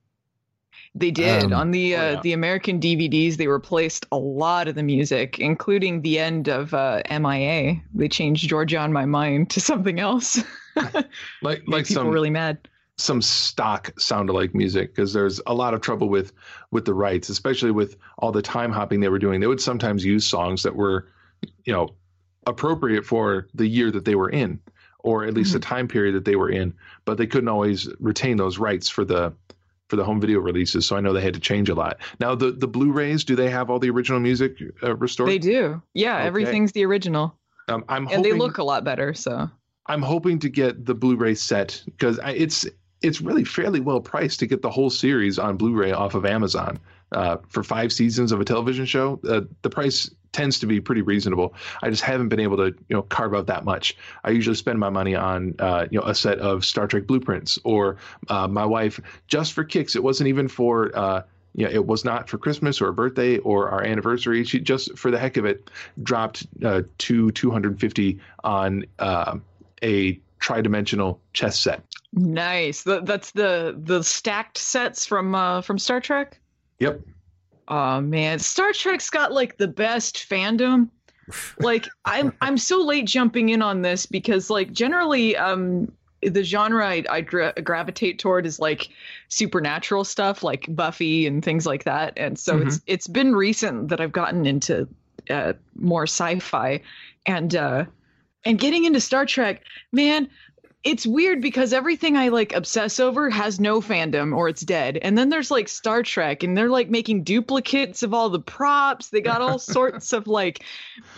They 0.94 1.10
did 1.10 1.44
Um, 1.44 1.52
on 1.54 1.70
the 1.70 1.96
oh, 1.96 1.98
uh, 1.98 2.10
yeah. 2.12 2.20
the 2.22 2.32
American 2.32 2.78
DVDs. 2.80 3.36
They 3.36 3.46
replaced 3.46 4.04
a 4.12 4.16
lot 4.18 4.68
of 4.68 4.74
the 4.74 4.82
music, 4.82 5.38
including 5.38 6.02
the 6.02 6.18
end 6.18 6.48
of 6.48 6.74
uh, 6.74 7.02
MIA. 7.10 7.76
They 7.94 8.08
changed 8.08 8.48
Georgia 8.48 8.76
on 8.78 8.92
My 8.92 9.06
Mind 9.06 9.48
to 9.50 9.60
something 9.60 10.00
else. 10.00 10.42
Like 10.74 11.66
Made 11.66 11.68
like 11.68 11.86
people 11.86 12.02
some 12.02 12.08
really 12.08 12.30
mad. 12.30 12.56
Some 13.02 13.20
stock 13.20 13.92
sound 13.98 14.30
alike 14.30 14.54
music 14.54 14.94
because 14.94 15.12
there's 15.12 15.40
a 15.46 15.54
lot 15.54 15.74
of 15.74 15.80
trouble 15.80 16.08
with 16.08 16.32
with 16.70 16.84
the 16.84 16.94
rights, 16.94 17.28
especially 17.28 17.70
with 17.72 17.96
all 18.18 18.32
the 18.32 18.42
time 18.42 18.72
hopping 18.72 19.00
they 19.00 19.08
were 19.08 19.18
doing. 19.18 19.40
They 19.40 19.46
would 19.46 19.60
sometimes 19.60 20.04
use 20.04 20.24
songs 20.26 20.62
that 20.62 20.74
were, 20.76 21.08
you 21.64 21.72
know, 21.72 21.88
appropriate 22.46 23.04
for 23.04 23.48
the 23.54 23.66
year 23.66 23.90
that 23.90 24.04
they 24.04 24.14
were 24.14 24.30
in, 24.30 24.60
or 25.00 25.24
at 25.24 25.34
least 25.34 25.52
the 25.52 25.60
time 25.60 25.88
period 25.88 26.14
that 26.14 26.24
they 26.24 26.36
were 26.36 26.50
in, 26.50 26.74
but 27.04 27.18
they 27.18 27.26
couldn't 27.26 27.48
always 27.48 27.88
retain 27.98 28.36
those 28.36 28.58
rights 28.58 28.88
for 28.88 29.04
the 29.04 29.32
for 29.88 29.96
the 29.96 30.04
home 30.04 30.20
video 30.20 30.38
releases. 30.38 30.86
So 30.86 30.96
I 30.96 31.00
know 31.00 31.12
they 31.12 31.20
had 31.20 31.34
to 31.34 31.40
change 31.40 31.68
a 31.68 31.74
lot. 31.74 31.98
Now 32.20 32.34
the 32.34 32.52
the 32.52 32.68
Blu-rays, 32.68 33.24
do 33.24 33.34
they 33.36 33.50
have 33.50 33.68
all 33.68 33.78
the 33.78 33.90
original 33.90 34.20
music 34.20 34.56
uh, 34.82 34.96
restored? 34.96 35.28
They 35.28 35.38
do. 35.38 35.82
Yeah, 35.94 36.18
Okay. 36.18 36.26
everything's 36.26 36.72
the 36.72 36.84
original, 36.86 37.36
Um, 37.68 37.84
I'm 37.88 38.06
and 38.08 38.24
they 38.24 38.32
look 38.32 38.58
a 38.58 38.64
lot 38.64 38.84
better. 38.84 39.12
So 39.12 39.50
I'm 39.86 40.02
hoping 40.02 40.38
to 40.38 40.48
get 40.48 40.86
the 40.86 40.94
Blu-ray 40.94 41.34
set 41.34 41.82
because 41.86 42.20
it's 42.24 42.66
it's 43.02 43.20
really 43.20 43.44
fairly 43.44 43.80
well 43.80 44.00
priced 44.00 44.40
to 44.40 44.46
get 44.46 44.62
the 44.62 44.70
whole 44.70 44.90
series 44.90 45.38
on 45.38 45.56
Blu-ray 45.56 45.92
off 45.92 46.14
of 46.14 46.24
Amazon. 46.24 46.78
uh, 47.12 47.36
for 47.48 47.62
five 47.62 47.92
seasons 47.92 48.32
of 48.32 48.40
a 48.40 48.44
television 48.44 48.86
show, 48.86 49.20
uh, 49.28 49.42
the 49.62 49.70
price 49.70 50.10
tends 50.32 50.58
to 50.58 50.66
be 50.66 50.80
pretty 50.80 51.02
reasonable. 51.02 51.54
I 51.82 51.90
just 51.90 52.02
haven't 52.02 52.28
been 52.28 52.40
able 52.40 52.56
to 52.56 52.74
you 52.88 52.96
know 52.96 53.02
carve 53.02 53.34
out 53.34 53.46
that 53.46 53.64
much. 53.64 53.96
I 54.24 54.30
usually 54.30 54.56
spend 54.56 54.78
my 54.78 54.88
money 54.90 55.14
on 55.14 55.54
uh, 55.58 55.86
you 55.90 56.00
know 56.00 56.06
a 56.06 56.14
set 56.14 56.38
of 56.38 56.64
Star 56.64 56.86
Trek 56.86 57.06
blueprints 57.06 57.58
or 57.64 57.98
uh, 58.28 58.48
my 58.48 58.64
wife 58.64 58.98
just 59.26 59.52
for 59.52 59.64
kicks. 59.64 59.94
It 59.94 60.02
wasn't 60.02 60.28
even 60.28 60.48
for 60.48 60.96
uh, 60.96 61.22
know, 61.54 61.70
it 61.70 61.86
was 61.86 62.04
not 62.04 62.28
for 62.28 62.38
Christmas 62.38 62.80
or 62.80 62.88
a 62.88 62.92
birthday 62.92 63.38
or 63.38 63.68
our 63.68 63.84
anniversary. 63.84 64.44
She 64.44 64.60
just 64.60 64.96
for 64.96 65.10
the 65.10 65.18
heck 65.18 65.36
of 65.36 65.44
it 65.44 65.70
dropped 66.02 66.46
uh, 66.64 66.82
two 66.98 67.30
250 67.32 68.18
on 68.44 68.84
uh, 68.98 69.38
a 69.82 70.18
tridimensional 70.42 71.18
chess 71.32 71.58
set. 71.58 71.82
Nice. 72.12 72.82
that's 72.82 73.30
the 73.30 73.78
the 73.78 74.02
stacked 74.02 74.58
sets 74.58 75.06
from 75.06 75.34
uh, 75.34 75.62
from 75.62 75.78
Star 75.78 76.00
Trek. 76.00 76.38
Yep. 76.80 77.00
Oh 77.68 78.00
man, 78.00 78.38
Star 78.38 78.72
Trek's 78.72 79.08
got 79.08 79.32
like 79.32 79.56
the 79.56 79.68
best 79.68 80.16
fandom. 80.28 80.88
Like 81.60 81.86
I'm 82.04 82.34
I'm 82.42 82.58
so 82.58 82.82
late 82.82 83.06
jumping 83.06 83.50
in 83.50 83.62
on 83.62 83.80
this 83.80 84.04
because 84.06 84.50
like 84.50 84.72
generally 84.72 85.36
um 85.36 85.90
the 86.20 86.42
genre 86.42 86.84
I, 86.86 87.04
I 87.08 87.20
gra- 87.20 87.54
gravitate 87.62 88.18
toward 88.18 88.44
is 88.44 88.58
like 88.58 88.90
supernatural 89.28 90.04
stuff, 90.04 90.42
like 90.42 90.66
Buffy 90.68 91.26
and 91.26 91.42
things 91.42 91.64
like 91.64 91.84
that. 91.84 92.14
And 92.16 92.38
so 92.38 92.56
mm-hmm. 92.56 92.68
it's 92.68 92.80
it's 92.86 93.06
been 93.06 93.34
recent 93.34 93.88
that 93.88 94.00
I've 94.00 94.12
gotten 94.12 94.44
into 94.44 94.88
uh, 95.30 95.54
more 95.76 96.04
sci-fi, 96.04 96.80
and 97.24 97.54
uh, 97.54 97.84
and 98.44 98.58
getting 98.58 98.84
into 98.84 99.00
Star 99.00 99.26
Trek. 99.26 99.62
Man, 99.92 100.28
it's 100.84 101.06
weird 101.06 101.40
because 101.40 101.72
everything 101.72 102.16
I 102.16 102.28
like 102.28 102.54
obsess 102.54 102.98
over 102.98 103.30
has 103.30 103.60
no 103.60 103.80
fandom 103.80 104.36
or 104.36 104.48
it's 104.48 104.62
dead. 104.62 104.98
And 105.00 105.16
then 105.16 105.28
there's 105.28 105.50
like 105.50 105.68
Star 105.68 106.02
Trek 106.02 106.42
and 106.42 106.56
they're 106.56 106.68
like 106.68 106.90
making 106.90 107.22
duplicates 107.22 108.02
of 108.02 108.12
all 108.12 108.28
the 108.28 108.40
props. 108.40 109.10
They 109.10 109.20
got 109.20 109.40
all 109.40 109.58
sorts 109.60 110.12
of 110.12 110.26
like 110.26 110.64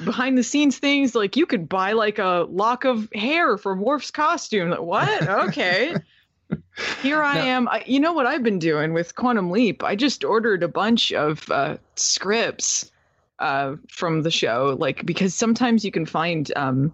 behind 0.04 0.36
the 0.36 0.42
scenes 0.42 0.78
things. 0.78 1.14
Like 1.14 1.36
you 1.36 1.46
could 1.46 1.68
buy 1.68 1.92
like 1.92 2.18
a 2.18 2.46
lock 2.50 2.84
of 2.84 3.08
hair 3.14 3.56
from 3.56 3.80
Worf's 3.80 4.10
costume. 4.10 4.68
Like, 4.68 4.82
what? 4.82 5.28
Okay. 5.28 5.94
Here 7.00 7.22
I 7.22 7.34
now, 7.36 7.44
am. 7.44 7.68
I, 7.68 7.84
you 7.86 8.00
know 8.00 8.12
what 8.12 8.26
I've 8.26 8.42
been 8.42 8.58
doing 8.58 8.92
with 8.92 9.14
Quantum 9.14 9.50
Leap? 9.50 9.82
I 9.82 9.96
just 9.96 10.24
ordered 10.24 10.62
a 10.62 10.68
bunch 10.68 11.10
of 11.10 11.50
uh, 11.50 11.78
scripts 11.96 12.90
uh, 13.38 13.76
from 13.88 14.22
the 14.22 14.30
show, 14.30 14.76
like 14.78 15.06
because 15.06 15.34
sometimes 15.34 15.86
you 15.86 15.90
can 15.90 16.04
find 16.04 16.52
um, 16.54 16.92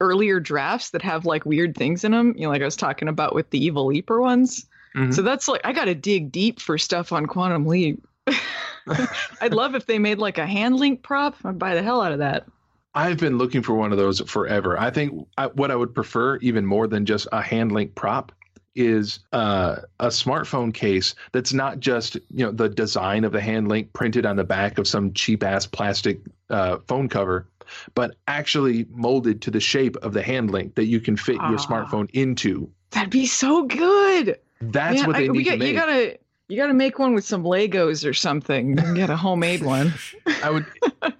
earlier 0.00 0.40
drafts 0.40 0.90
that 0.90 1.02
have 1.02 1.26
like 1.26 1.44
weird 1.44 1.76
things 1.76 2.04
in 2.04 2.12
them. 2.12 2.34
You 2.36 2.44
know, 2.44 2.50
like 2.50 2.62
I 2.62 2.64
was 2.64 2.76
talking 2.76 3.08
about 3.08 3.34
with 3.34 3.50
the 3.50 3.64
Evil 3.64 3.86
Leaper 3.86 4.20
ones. 4.20 4.66
Mm-hmm. 4.96 5.12
So 5.12 5.22
that's 5.22 5.48
like 5.48 5.60
I 5.64 5.72
got 5.72 5.84
to 5.84 5.94
dig 5.94 6.32
deep 6.32 6.60
for 6.60 6.78
stuff 6.78 7.12
on 7.12 7.26
Quantum 7.26 7.66
Leap. 7.66 8.04
I'd 9.40 9.54
love 9.54 9.74
if 9.74 9.86
they 9.86 9.98
made 9.98 10.18
like 10.18 10.38
a 10.38 10.46
hand 10.46 10.76
link 10.76 11.02
prop. 11.02 11.36
I'd 11.44 11.58
buy 11.58 11.74
the 11.74 11.82
hell 11.82 12.00
out 12.00 12.12
of 12.12 12.18
that. 12.18 12.46
I've 12.94 13.18
been 13.18 13.38
looking 13.38 13.62
for 13.62 13.74
one 13.74 13.92
of 13.92 13.98
those 13.98 14.20
forever. 14.20 14.78
I 14.78 14.90
think 14.90 15.28
I, 15.38 15.46
what 15.46 15.70
I 15.70 15.76
would 15.76 15.94
prefer, 15.94 16.36
even 16.38 16.66
more 16.66 16.88
than 16.88 17.06
just 17.06 17.28
a 17.30 17.40
hand 17.40 17.70
link 17.70 17.94
prop, 17.94 18.32
is 18.74 19.20
uh, 19.32 19.76
a 19.98 20.06
smartphone 20.06 20.72
case 20.72 21.14
that's 21.32 21.52
not 21.52 21.80
just 21.80 22.14
you 22.14 22.44
know 22.44 22.52
the 22.52 22.68
design 22.68 23.24
of 23.24 23.32
the 23.32 23.40
hand 23.40 23.68
link 23.68 23.92
printed 23.92 24.26
on 24.26 24.36
the 24.36 24.44
back 24.44 24.78
of 24.78 24.88
some 24.88 25.12
cheap 25.12 25.42
ass 25.42 25.66
plastic 25.66 26.20
uh, 26.50 26.78
phone 26.88 27.08
cover, 27.08 27.46
but 27.94 28.16
actually 28.26 28.86
molded 28.90 29.42
to 29.42 29.50
the 29.50 29.60
shape 29.60 29.96
of 29.96 30.12
the 30.12 30.22
hand 30.22 30.50
link 30.50 30.74
that 30.74 30.86
you 30.86 31.00
can 31.00 31.16
fit 31.16 31.36
your 31.36 31.44
ah. 31.44 31.56
smartphone 31.56 32.08
into. 32.12 32.70
That'd 32.90 33.10
be 33.10 33.26
so 33.26 33.64
good. 33.64 34.38
That's 34.60 35.00
Man, 35.00 35.06
what 35.06 35.16
they 35.16 35.24
I, 35.24 35.28
need 35.28 35.44
got, 35.44 35.52
to 35.52 35.58
make. 35.58 35.68
You 35.68 35.74
gotta 35.74 36.18
you 36.48 36.56
gotta 36.56 36.74
make 36.74 36.98
one 36.98 37.14
with 37.14 37.24
some 37.24 37.44
Legos 37.44 38.08
or 38.08 38.12
something. 38.12 38.74
Get 38.94 39.08
a 39.08 39.16
homemade 39.16 39.62
one. 39.62 39.94
I 40.42 40.50
would. 40.50 40.66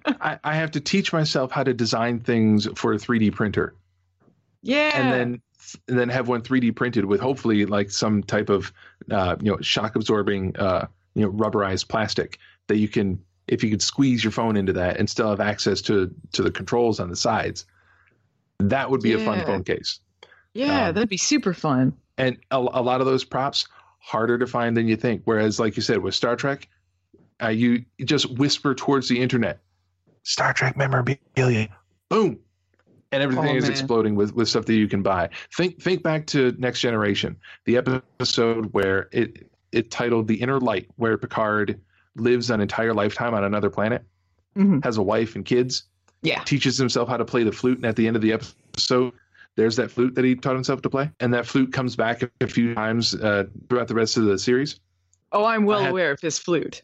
I, 0.05 0.37
I 0.43 0.55
have 0.55 0.71
to 0.71 0.81
teach 0.81 1.13
myself 1.13 1.51
how 1.51 1.63
to 1.63 1.73
design 1.73 2.19
things 2.19 2.67
for 2.75 2.93
a 2.93 2.97
3D 2.97 3.33
printer. 3.33 3.73
Yeah. 4.61 4.91
And 4.93 5.11
then 5.13 5.41
and 5.87 5.97
then 5.97 6.09
have 6.09 6.27
one 6.27 6.41
3D 6.41 6.75
printed 6.75 7.05
with 7.05 7.21
hopefully 7.21 7.65
like 7.65 7.91
some 7.91 8.23
type 8.23 8.49
of 8.49 8.73
uh, 9.09 9.35
you 9.41 9.51
know 9.51 9.57
shock 9.61 9.95
absorbing 9.95 10.55
uh, 10.57 10.87
you 11.15 11.23
know 11.23 11.31
rubberized 11.31 11.87
plastic 11.87 12.37
that 12.67 12.77
you 12.77 12.87
can 12.87 13.23
if 13.47 13.63
you 13.63 13.69
could 13.69 13.81
squeeze 13.81 14.23
your 14.23 14.31
phone 14.31 14.55
into 14.55 14.73
that 14.73 14.97
and 14.97 15.09
still 15.09 15.29
have 15.29 15.39
access 15.39 15.81
to 15.81 16.13
to 16.33 16.43
the 16.43 16.51
controls 16.51 16.99
on 16.99 17.09
the 17.09 17.15
sides, 17.15 17.65
that 18.59 18.89
would 18.89 19.01
be 19.01 19.09
yeah. 19.09 19.17
a 19.17 19.25
fun 19.25 19.45
phone 19.45 19.63
case. 19.63 19.99
Yeah, 20.53 20.87
um, 20.87 20.95
that'd 20.95 21.09
be 21.09 21.17
super 21.17 21.53
fun. 21.53 21.93
And 22.17 22.37
a, 22.51 22.57
a, 22.57 22.81
lot 22.81 22.99
of 22.99 23.07
those 23.07 23.23
props 23.23 23.67
harder 23.99 24.37
to 24.37 24.45
find 24.45 24.75
than 24.75 24.87
you 24.87 24.95
think. 24.95 25.21
Whereas, 25.25 25.59
like 25.59 25.75
you 25.75 25.81
said, 25.81 25.99
with 25.99 26.13
Star 26.13 26.35
Trek, 26.35 26.67
uh, 27.41 27.47
you 27.49 27.83
just 28.03 28.29
whisper 28.37 28.75
towards 28.75 29.07
the 29.07 29.19
internet, 29.19 29.59
Star 30.23 30.53
Trek 30.53 30.77
memorabilia, 30.77 31.69
boom, 32.09 32.39
and 33.11 33.23
everything 33.23 33.55
oh, 33.55 33.55
is 33.55 33.69
exploding 33.69 34.15
with, 34.15 34.33
with 34.35 34.49
stuff 34.49 34.65
that 34.65 34.75
you 34.75 34.87
can 34.87 35.01
buy. 35.01 35.29
Think 35.55 35.81
think 35.81 36.03
back 36.03 36.27
to 36.27 36.53
Next 36.57 36.81
Generation, 36.81 37.37
the 37.65 37.77
episode 37.77 38.71
where 38.73 39.09
it 39.11 39.49
it 39.71 39.89
titled 39.89 40.27
"The 40.27 40.35
Inner 40.35 40.59
Light," 40.59 40.89
where 40.97 41.17
Picard 41.17 41.79
lives 42.15 42.49
an 42.49 42.61
entire 42.61 42.93
lifetime 42.93 43.33
on 43.33 43.43
another 43.43 43.69
planet, 43.69 44.03
mm-hmm. 44.55 44.79
has 44.83 44.97
a 44.97 45.01
wife 45.01 45.35
and 45.35 45.45
kids, 45.45 45.83
yeah, 46.21 46.43
teaches 46.43 46.77
himself 46.77 47.09
how 47.09 47.17
to 47.17 47.25
play 47.25 47.43
the 47.43 47.51
flute, 47.51 47.77
and 47.77 47.85
at 47.85 47.95
the 47.95 48.07
end 48.07 48.15
of 48.15 48.21
the 48.21 48.33
episode, 48.33 49.13
there's 49.55 49.75
that 49.75 49.91
flute 49.91 50.15
that 50.15 50.25
he 50.25 50.35
taught 50.35 50.55
himself 50.55 50.81
to 50.81 50.89
play, 50.89 51.09
and 51.19 51.33
that 51.33 51.45
flute 51.45 51.73
comes 51.73 51.95
back 51.95 52.23
a 52.41 52.47
few 52.47 52.73
times 52.75 53.15
uh, 53.15 53.45
throughout 53.69 53.87
the 53.87 53.95
rest 53.95 54.17
of 54.17 54.25
the 54.25 54.37
series. 54.37 54.79
Oh, 55.31 55.45
I'm 55.45 55.65
well 55.65 55.85
aware 55.85 56.11
of 56.11 56.19
his 56.19 56.37
flute. 56.37 56.83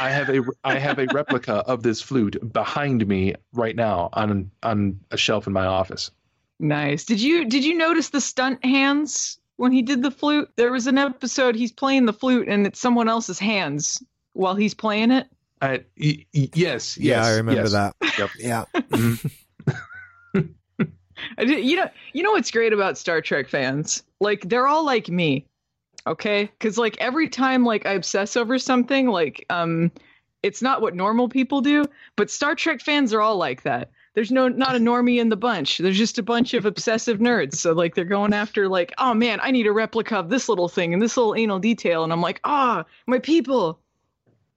I 0.00 0.10
have 0.10 0.28
a 0.28 0.42
I 0.64 0.78
have 0.78 0.98
a 0.98 1.06
replica 1.14 1.54
of 1.66 1.82
this 1.82 2.00
flute 2.00 2.36
behind 2.52 3.06
me 3.06 3.34
right 3.52 3.76
now 3.76 4.10
on 4.12 4.50
on 4.62 4.98
a 5.10 5.16
shelf 5.16 5.46
in 5.46 5.52
my 5.52 5.66
office. 5.66 6.10
Nice. 6.58 7.04
Did 7.04 7.20
you 7.20 7.44
did 7.44 7.64
you 7.64 7.74
notice 7.74 8.10
the 8.10 8.20
stunt 8.20 8.64
hands 8.64 9.38
when 9.56 9.72
he 9.72 9.82
did 9.82 10.02
the 10.02 10.10
flute? 10.10 10.50
There 10.56 10.72
was 10.72 10.86
an 10.86 10.98
episode 10.98 11.54
he's 11.54 11.72
playing 11.72 12.06
the 12.06 12.12
flute 12.12 12.48
and 12.48 12.66
it's 12.66 12.80
someone 12.80 13.08
else's 13.08 13.38
hands 13.38 14.02
while 14.36 14.54
he's 14.54 14.74
playing 14.74 15.10
it? 15.10 15.28
Uh, 15.60 15.78
y- 15.98 16.26
y- 16.34 16.50
yes, 16.54 16.96
yes. 16.98 16.98
Yeah, 16.98 17.24
I 17.24 17.36
remember 17.36 17.62
yes. 17.62 17.72
that. 17.72 17.94
Yep. 18.18 18.30
yeah. 18.38 18.64
you 21.38 21.76
know, 21.76 21.88
you 22.12 22.22
know 22.22 22.32
what's 22.32 22.50
great 22.50 22.72
about 22.72 22.98
Star 22.98 23.20
Trek 23.20 23.48
fans? 23.48 24.02
Like 24.20 24.42
they're 24.48 24.66
all 24.66 24.84
like 24.84 25.08
me. 25.08 25.46
Okay? 26.06 26.50
Cuz 26.60 26.76
like 26.78 26.96
every 27.00 27.28
time 27.28 27.64
like 27.64 27.86
I 27.86 27.92
obsess 27.92 28.36
over 28.36 28.58
something, 28.58 29.08
like 29.08 29.46
um 29.50 29.90
it's 30.42 30.62
not 30.62 30.80
what 30.80 30.94
normal 30.94 31.28
people 31.28 31.60
do, 31.62 31.84
but 32.16 32.30
Star 32.30 32.54
Trek 32.54 32.80
fans 32.80 33.12
are 33.12 33.20
all 33.20 33.36
like 33.36 33.62
that. 33.62 33.90
There's 34.14 34.30
no 34.30 34.48
not 34.48 34.76
a 34.76 34.78
normie 34.78 35.18
in 35.20 35.30
the 35.30 35.36
bunch. 35.36 35.78
There's 35.78 35.98
just 35.98 36.18
a 36.18 36.22
bunch 36.22 36.54
of 36.54 36.64
obsessive 36.66 37.18
nerds. 37.18 37.56
So 37.56 37.72
like 37.72 37.94
they're 37.94 38.04
going 38.04 38.32
after 38.32 38.68
like, 38.68 38.92
oh 38.98 39.14
man, 39.14 39.40
I 39.42 39.50
need 39.50 39.66
a 39.66 39.72
replica 39.72 40.16
of 40.16 40.28
this 40.28 40.48
little 40.48 40.68
thing 40.68 40.92
and 40.92 41.02
this 41.02 41.16
little 41.16 41.34
anal 41.34 41.58
detail, 41.58 42.04
and 42.04 42.12
I'm 42.12 42.22
like, 42.22 42.40
ah, 42.44 42.84
oh, 42.86 42.90
my 43.06 43.18
people. 43.18 43.80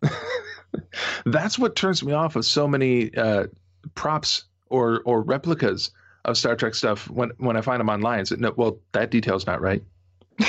That's 1.25 1.59
what 1.59 1.75
turns 1.75 2.03
me 2.03 2.13
off 2.13 2.35
of 2.35 2.45
so 2.45 2.67
many 2.67 3.15
uh, 3.15 3.47
props 3.95 4.45
or 4.69 5.01
or 5.05 5.21
replicas 5.21 5.91
of 6.25 6.37
Star 6.37 6.55
Trek 6.55 6.75
stuff 6.75 7.09
when 7.09 7.31
when 7.37 7.57
I 7.57 7.61
find 7.61 7.79
them 7.79 7.89
online. 7.89 8.25
So, 8.25 8.35
no, 8.35 8.53
well, 8.55 8.79
that 8.91 9.11
detail's 9.11 9.45
not 9.45 9.61
right. 9.61 9.83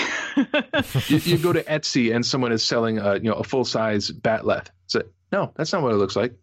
you, 1.08 1.18
you, 1.18 1.38
go 1.38 1.52
to 1.52 1.62
Etsy 1.64 2.14
and 2.14 2.24
someone 2.24 2.52
is 2.52 2.62
selling 2.62 2.98
a 2.98 3.14
you 3.14 3.24
know 3.30 3.34
a 3.34 3.44
full 3.44 3.64
size 3.64 4.10
bat'leth. 4.10 4.68
So 4.86 5.02
no, 5.32 5.52
that's 5.56 5.72
not 5.72 5.82
what 5.82 5.92
it 5.92 5.96
looks 5.96 6.16
like. 6.16 6.34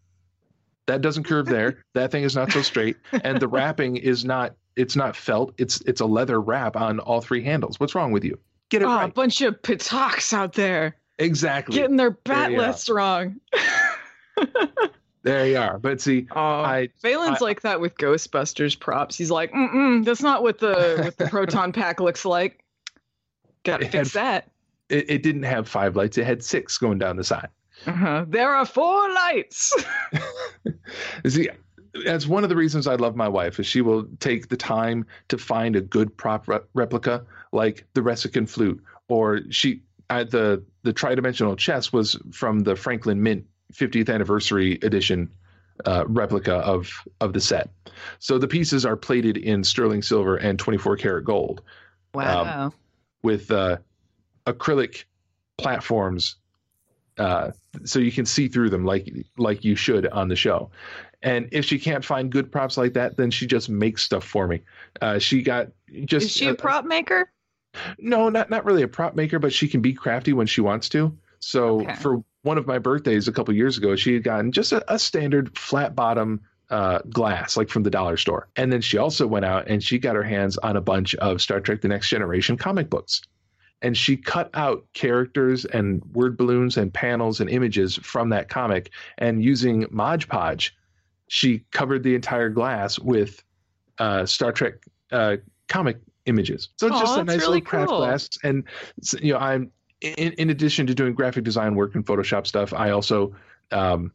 That 0.88 1.01
doesn't 1.01 1.25
curve 1.25 1.45
there. 1.45 1.84
That 1.93 2.11
thing 2.11 2.23
is 2.23 2.35
not 2.35 2.51
so 2.51 2.61
straight, 2.61 2.97
and 3.23 3.39
the 3.39 3.47
wrapping 3.47 3.97
is 3.97 4.23
not. 4.23 4.55
It's 4.75 4.95
not 4.95 5.15
felt. 5.15 5.53
It's 5.57 5.81
it's 5.81 6.01
a 6.01 6.05
leather 6.05 6.39
wrap 6.39 6.75
on 6.75 6.99
all 6.99 7.21
three 7.21 7.43
handles. 7.43 7.79
What's 7.79 7.95
wrong 7.95 8.11
with 8.11 8.23
you? 8.23 8.38
Get 8.69 8.81
it 8.81 8.85
oh, 8.85 8.89
right. 8.89 9.09
A 9.09 9.11
bunch 9.11 9.41
of 9.41 9.61
p'taks 9.61 10.34
out 10.34 10.53
there. 10.53 10.95
Exactly. 11.19 11.76
Getting 11.76 11.95
their 11.95 12.11
bat'leths 12.11 12.94
wrong. 12.94 13.39
there 15.23 15.48
you 15.48 15.57
are. 15.57 15.80
But 15.80 15.99
see, 15.99 16.27
oh, 16.31 16.39
I 16.39 16.89
Phelan's 17.02 17.41
I, 17.41 17.45
like 17.45 17.61
that 17.61 17.81
with 17.81 17.98
Ghostbusters 17.98 18.80
props. 18.80 19.18
He's 19.18 19.31
like, 19.31 19.52
mm 19.52 20.06
that's 20.06 20.22
not 20.22 20.44
what 20.44 20.60
the 20.60 21.02
what 21.03 21.18
the 21.18 21.26
proton 21.30 21.72
pack 21.72 21.99
looks 21.99 22.23
like. 22.23 22.64
Got 23.64 23.81
to 23.81 23.89
fix 23.89 24.14
had, 24.14 24.22
that. 24.22 24.52
It, 24.89 25.10
it, 25.10 25.23
didn't 25.23 25.44
have 25.44 25.68
five 25.68 25.95
lights. 25.95 26.18
It 26.18 26.26
had 26.26 26.44
six 26.44 26.77
going 26.77 26.99
down 26.99 27.18
the 27.18 27.23
side. 27.23 27.49
Uh-huh. 27.85 28.26
There 28.27 28.56
are 28.56 28.65
four 28.65 29.11
lights. 29.11 29.73
see, 31.27 31.49
that's 32.06 32.27
one 32.27 32.44
of 32.44 32.49
the 32.49 32.56
reasons 32.56 32.88
I 32.88 32.95
love 32.95 33.15
my 33.15 33.27
wife 33.27 33.60
is 33.60 33.68
she 33.68 33.81
will 33.81 34.07
take 34.19 34.48
the 34.48 34.56
time 34.56 35.06
to 35.27 35.38
find 35.38 35.76
a 35.76 35.81
good 35.81 36.15
prop 36.15 36.48
re- 36.48 36.60
replica 36.73 37.26
like 37.52 37.85
the 37.94 38.02
Ressikan 38.02 38.48
flute, 38.48 38.81
or 39.10 39.41
she 39.49 39.81
I, 40.09 40.23
the 40.23 40.63
the 40.84 40.93
tridimensional 40.93 41.57
chess 41.57 41.91
was 41.91 42.17
from 42.31 42.61
the 42.61 42.75
Franklin 42.75 43.21
Mint 43.21 43.45
50th 43.73 44.13
anniversary 44.13 44.79
edition 44.81 45.29
uh, 45.85 46.05
replica 46.07 46.55
of 46.55 46.89
of 47.21 47.34
the 47.34 47.41
set. 47.41 47.69
So 48.19 48.38
the 48.38 48.47
pieces 48.47 48.85
are 48.85 48.95
plated 48.95 49.38
in 49.38 49.63
sterling 49.63 50.01
silver 50.01 50.38
and 50.38 50.57
24 50.57 50.97
karat 50.97 51.25
gold. 51.25 51.61
Wow. 52.13 52.65
Um, 52.65 52.73
with 53.21 53.51
uh, 53.51 53.77
acrylic 54.45 55.03
platforms 55.57 56.38
uh, 57.17 57.51
so 57.84 57.99
you 57.99 58.11
can 58.11 58.25
see 58.25 58.47
through 58.47 58.69
them 58.69 58.85
like 58.85 59.11
like 59.38 59.63
you 59.63 59.75
should 59.75 60.07
on 60.07 60.27
the 60.27 60.35
show. 60.35 60.69
And 61.23 61.49
if 61.51 61.65
she 61.65 61.79
can't 61.79 62.05
find 62.05 62.31
good 62.31 62.51
props 62.51 62.77
like 62.77 62.93
that, 62.93 63.17
then 63.17 63.31
she 63.31 63.47
just 63.47 63.69
makes 63.69 64.03
stuff 64.03 64.23
for 64.23 64.47
me. 64.47 64.61
Uh, 65.01 65.17
she 65.17 65.41
got 65.41 65.69
just 66.05 66.27
Is 66.27 66.31
she 66.31 66.47
a 66.47 66.53
prop 66.53 66.85
maker? 66.85 67.31
No, 67.99 68.29
not 68.29 68.49
not 68.49 68.65
really 68.65 68.83
a 68.83 68.87
prop 68.87 69.15
maker, 69.15 69.39
but 69.39 69.53
she 69.53 69.67
can 69.67 69.81
be 69.81 69.93
crafty 69.93 70.33
when 70.33 70.47
she 70.47 70.61
wants 70.61 70.89
to. 70.89 71.15
So 71.39 71.81
Okay. 71.81 71.95
for 71.95 72.23
one 72.43 72.57
of 72.57 72.65
my 72.65 72.79
birthdays 72.79 73.27
a 73.27 73.31
couple 73.31 73.53
years 73.53 73.77
ago, 73.77 73.95
she 73.95 74.13
had 74.13 74.23
gotten 74.23 74.51
just 74.51 74.71
a, 74.71 74.93
a 74.93 74.97
standard 74.97 75.57
flat 75.57 75.95
bottom 75.95 76.41
uh, 76.69 76.99
glass, 77.09 77.55
like 77.55 77.69
from 77.69 77.83
the 77.83 77.89
dollar 77.89 78.17
store. 78.17 78.47
And 78.55 78.71
then 78.73 78.81
she 78.81 78.97
also 78.97 79.25
went 79.27 79.45
out 79.45 79.67
and 79.67 79.81
she 79.83 79.97
got 79.99 80.15
her 80.15 80.23
hands 80.23 80.57
on 80.57 80.75
a 80.75 80.81
bunch 80.81 81.15
of 81.15 81.41
Star 81.41 81.59
Trek: 81.61 81.81
The 81.81 81.87
Next 81.87 82.09
Generation 82.09 82.57
comic 82.57 82.89
books. 82.89 83.21
And 83.83 83.95
she 83.95 84.17
cut 84.17 84.49
out 84.55 84.85
characters 84.93 85.63
and 85.65 86.03
word 86.13 86.35
balloons 86.35 86.77
and 86.77 86.91
panels 86.91 87.39
and 87.39 87.47
images 87.49 87.95
from 87.97 88.29
that 88.29 88.49
comic. 88.49 88.89
And 89.19 89.43
using 89.43 89.85
Mod 89.91 90.27
Podge, 90.27 90.75
she 91.27 91.63
covered 91.71 92.01
the 92.01 92.15
entire 92.15 92.49
glass 92.49 92.97
with 92.97 93.43
uh, 93.99 94.25
Star 94.25 94.51
Trek 94.51 94.73
uh, 95.11 95.37
comic 95.69 95.99
images. 96.27 96.69
So 96.77 96.87
it's 96.87 96.99
just 96.99 97.17
a 97.17 97.23
nice 97.23 97.39
really 97.39 97.55
little 97.55 97.69
craft 97.69 97.89
cool. 97.89 97.97
glass. 97.97 98.29
And 98.43 98.63
you 99.21 99.33
know, 99.33 99.39
I'm 99.39 99.71
in, 100.01 100.33
in 100.33 100.49
addition 100.49 100.87
to 100.87 100.93
doing 100.93 101.13
graphic 101.13 101.43
design 101.43 101.75
work 101.75 101.95
and 101.95 102.05
Photoshop 102.05 102.45
stuff, 102.45 102.73
I 102.73 102.91
also 102.91 103.35
um, 103.71 104.11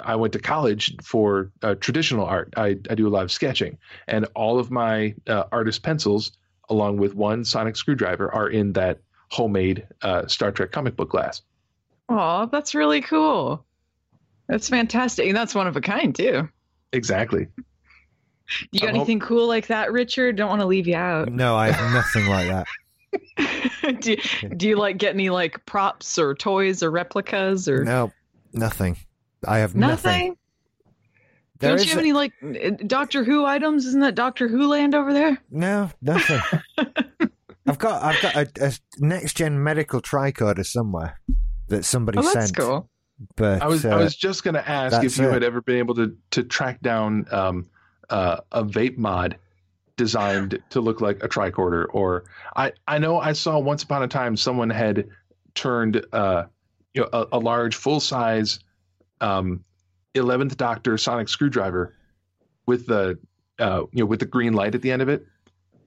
I 0.00 0.16
went 0.16 0.32
to 0.34 0.38
college 0.38 0.94
for 1.02 1.50
uh, 1.62 1.74
traditional 1.74 2.26
art. 2.26 2.54
I, 2.56 2.76
I 2.90 2.94
do 2.94 3.06
a 3.08 3.10
lot 3.10 3.24
of 3.24 3.32
sketching, 3.32 3.78
and 4.06 4.26
all 4.34 4.58
of 4.58 4.70
my 4.70 5.14
uh, 5.26 5.44
artist 5.52 5.82
pencils, 5.82 6.32
along 6.68 6.98
with 6.98 7.14
one 7.14 7.44
sonic 7.44 7.76
screwdriver, 7.76 8.32
are 8.32 8.48
in 8.48 8.72
that 8.74 9.00
homemade 9.30 9.86
uh, 10.02 10.26
Star 10.26 10.52
Trek 10.52 10.72
comic 10.72 10.96
book 10.96 11.10
glass. 11.10 11.42
Oh, 12.08 12.46
that's 12.46 12.74
really 12.74 13.00
cool. 13.00 13.64
That's 14.48 14.68
fantastic. 14.68 15.26
And 15.26 15.36
that's 15.36 15.54
one 15.54 15.66
of 15.66 15.76
a 15.76 15.80
kind 15.80 16.14
too. 16.14 16.48
Exactly. 16.92 17.48
You 18.72 18.80
got 18.80 18.88
I 18.88 18.92
hope- 18.92 18.96
anything 18.96 19.20
cool 19.20 19.46
like 19.48 19.66
that, 19.68 19.92
Richard? 19.92 20.36
Don't 20.36 20.48
want 20.48 20.60
to 20.60 20.66
leave 20.66 20.86
you 20.86 20.96
out. 20.96 21.30
No, 21.32 21.56
I 21.56 21.70
have 21.70 21.92
nothing 21.92 22.26
like 22.26 22.48
that. 22.48 22.66
do, 24.00 24.12
you, 24.12 24.48
do 24.50 24.68
you 24.68 24.76
like 24.76 24.98
get 24.98 25.14
any 25.14 25.30
like 25.30 25.64
props 25.66 26.18
or 26.18 26.34
toys 26.34 26.82
or 26.82 26.90
replicas 26.90 27.68
or 27.68 27.84
No, 27.84 28.12
nothing. 28.52 28.96
I 29.46 29.58
have 29.58 29.74
nothing. 29.74 30.10
nothing? 30.28 30.36
Don't 31.60 31.80
you 31.82 31.88
have 31.90 31.98
a- 31.98 32.00
any 32.00 32.12
like 32.12 32.32
Doctor 32.86 33.22
Who 33.24 33.44
items? 33.44 33.86
Isn't 33.86 34.00
that 34.00 34.14
Doctor 34.14 34.48
Who 34.48 34.66
land 34.66 34.94
over 34.94 35.12
there? 35.12 35.38
No, 35.50 35.90
nothing. 36.02 36.40
I've 37.66 37.78
got 37.78 38.02
I've 38.02 38.20
got 38.20 38.34
a, 38.36 38.48
a 38.66 38.72
next 38.98 39.36
gen 39.36 39.62
medical 39.62 40.02
tricorder 40.02 40.66
somewhere 40.66 41.20
that 41.68 41.84
somebody 41.84 42.18
Oh, 42.18 42.22
that's 42.22 42.46
sent. 42.46 42.56
cool. 42.56 42.90
But 43.36 43.62
I 43.62 43.66
was 43.68 43.84
uh, 43.86 43.90
I 43.90 43.96
was 43.96 44.16
just 44.16 44.42
going 44.44 44.54
to 44.54 44.68
ask 44.68 45.02
if 45.04 45.16
you 45.18 45.28
it. 45.28 45.32
had 45.32 45.42
ever 45.44 45.62
been 45.62 45.76
able 45.76 45.94
to 45.94 46.14
to 46.32 46.42
track 46.42 46.80
down 46.82 47.26
um, 47.30 47.70
uh, 48.10 48.38
a 48.52 48.64
vape 48.64 48.98
mod 48.98 49.38
designed 49.96 50.60
to 50.70 50.80
look 50.80 51.00
like 51.00 51.22
a 51.22 51.28
tricorder, 51.28 51.86
or 51.92 52.24
I 52.56 52.72
I 52.86 52.98
know 52.98 53.18
I 53.18 53.32
saw 53.32 53.58
once 53.58 53.82
upon 53.82 54.02
a 54.02 54.08
time 54.08 54.36
someone 54.36 54.70
had 54.70 55.08
turned 55.54 56.04
uh, 56.12 56.44
you 56.94 57.02
know 57.02 57.08
a, 57.12 57.26
a 57.32 57.38
large 57.38 57.76
full 57.76 58.00
size 58.00 58.58
um, 59.20 59.64
11th 60.14 60.56
Doctor 60.56 60.98
sonic 60.98 61.28
screwdriver 61.28 61.94
with 62.66 62.86
the 62.86 63.18
uh, 63.58 63.82
you 63.92 64.02
know 64.02 64.06
with 64.06 64.20
the 64.20 64.26
green 64.26 64.52
light 64.52 64.74
at 64.74 64.82
the 64.82 64.90
end 64.90 65.02
of 65.02 65.08
it. 65.08 65.26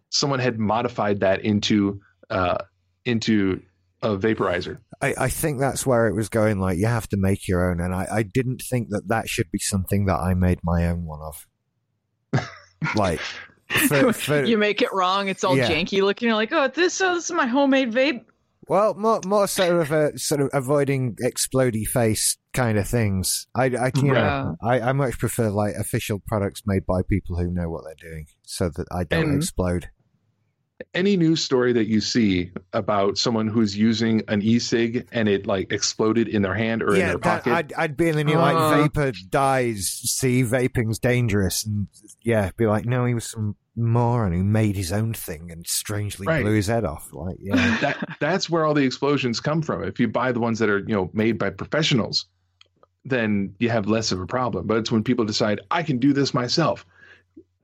Someone 0.10 0.40
had 0.40 0.58
modified 0.58 1.20
that 1.20 1.44
into 1.44 2.00
uh, 2.30 2.58
into 3.06 3.62
a 4.02 4.18
vaporizer. 4.18 4.80
I, 5.02 5.14
I 5.18 5.30
think 5.30 5.60
that's 5.60 5.86
where 5.86 6.08
it 6.08 6.16
was 6.16 6.30
going. 6.30 6.60
Like 6.60 6.78
you 6.78 6.88
have 6.88 7.08
to 7.10 7.18
make 7.18 7.48
your 7.48 7.70
own, 7.70 7.80
and 7.80 7.94
I, 7.94 8.08
I 8.12 8.24
didn't 8.24 8.62
think 8.70 8.90
that 8.90 9.08
that 9.08 9.28
should 9.28 9.52
be 9.52 9.60
something 9.60 10.06
that 10.06 10.18
I 10.18 10.34
made 10.34 10.60
my 10.64 10.88
own 10.88 11.06
one 11.06 11.22
of. 11.22 11.46
like, 12.96 13.20
for, 13.88 14.14
for, 14.14 14.44
you 14.44 14.58
make 14.58 14.82
it 14.82 14.90
wrong. 14.94 15.28
It's 15.30 15.44
all 15.44 15.58
Yeah. 15.58 15.70
janky 15.70 16.02
looking. 16.02 16.28
You're 16.28 16.36
like, 16.36 16.52
oh, 16.52 16.68
this, 16.74 17.00
uh, 17.02 17.14
this 17.16 17.26
is 17.26 17.32
my 17.32 17.46
homemade 17.48 17.92
vape. 17.92 18.24
well, 18.68 18.94
more 18.96 19.22
more 19.26 19.48
sort 19.48 19.82
of 19.82 19.92
a 19.92 20.18
sort 20.18 20.42
of 20.42 20.50
avoiding 20.54 21.16
explodey 21.24 21.86
face 21.86 22.38
kind 22.54 22.78
of 22.78 22.88
things. 22.88 23.48
I, 23.56 23.66
I 23.66 23.92
you 23.96 24.12
know, 24.14 24.56
I, 24.64 24.80
I 24.82 24.92
much 24.94 25.18
prefer 25.20 25.50
like 25.50 25.76
official 25.76 26.22
products 26.28 26.64
made 26.66 26.86
by 26.86 27.02
people 27.08 27.38
who 27.38 27.50
know 27.52 27.70
what 27.70 27.84
they're 27.86 28.10
doing, 28.12 28.28
so 28.44 28.70
that 28.70 28.88
I 28.92 29.04
don't 29.04 29.30
And- 29.30 29.36
explode. 29.38 29.90
Any 30.94 31.18
news 31.18 31.44
story 31.44 31.74
that 31.74 31.88
you 31.88 32.00
see 32.02 32.52
about 32.74 33.18
someone 33.18 33.48
who's 33.48 33.76
using 33.76 34.22
an 34.28 34.42
e-cig 34.44 35.08
and 35.12 35.28
it 35.28 35.48
like 35.48 35.72
exploded 35.72 36.28
in 36.28 36.42
their 36.44 36.54
hand 36.54 36.84
or 36.84 36.94
in 36.94 37.00
their 37.00 37.14
that, 37.18 37.22
pocket 37.22 37.52
I'd, 37.54 37.74
I'd 37.74 37.98
be 37.98 38.10
in 38.10 38.16
the 38.16 38.24
new 38.24 38.36
like 38.38 38.56
Uh. 38.56 38.84
vapor 38.84 39.12
dies. 39.30 39.88
See, 39.88 40.44
vaping's 40.44 41.00
dangerous, 41.00 41.66
and 41.66 41.88
yeah, 42.24 42.52
be 42.58 42.68
like, 42.68 42.86
no, 42.86 43.06
he 43.06 43.14
was 43.16 43.30
some 43.30 43.56
moron 43.76 44.34
who 44.34 44.44
made 44.44 44.76
his 44.76 44.92
own 44.92 45.14
thing 45.14 45.52
and 45.52 45.66
strangely 45.68 46.26
Right. 46.28 46.42
blew 46.44 46.54
his 46.54 46.68
head 46.68 46.84
off. 46.86 47.10
Like, 47.12 47.38
yeah, 47.40 47.78
that 47.82 48.18
that's 48.20 48.50
where 48.50 48.66
all 48.66 48.74
the 48.74 48.84
explosions 48.86 49.40
come 49.40 49.62
from 49.62 49.84
if 49.84 50.00
you 50.00 50.08
buy 50.08 50.32
the 50.32 50.40
ones 50.40 50.60
that 50.60 50.70
are 50.70 50.80
you 50.80 50.96
know 50.96 51.10
made 51.14 51.38
by 51.40 51.50
professionals 51.52 52.26
then 53.06 53.56
you 53.60 53.70
have 53.70 53.88
less 53.88 54.12
of 54.12 54.20
a 54.20 54.26
problem 54.26 54.68
but 54.68 54.78
it's 54.78 54.92
when 54.92 55.02
people 55.04 55.24
decide 55.24 55.62
i 55.72 55.82
can 55.82 55.98
do 55.98 56.12
this 56.12 56.34
myself 56.34 56.86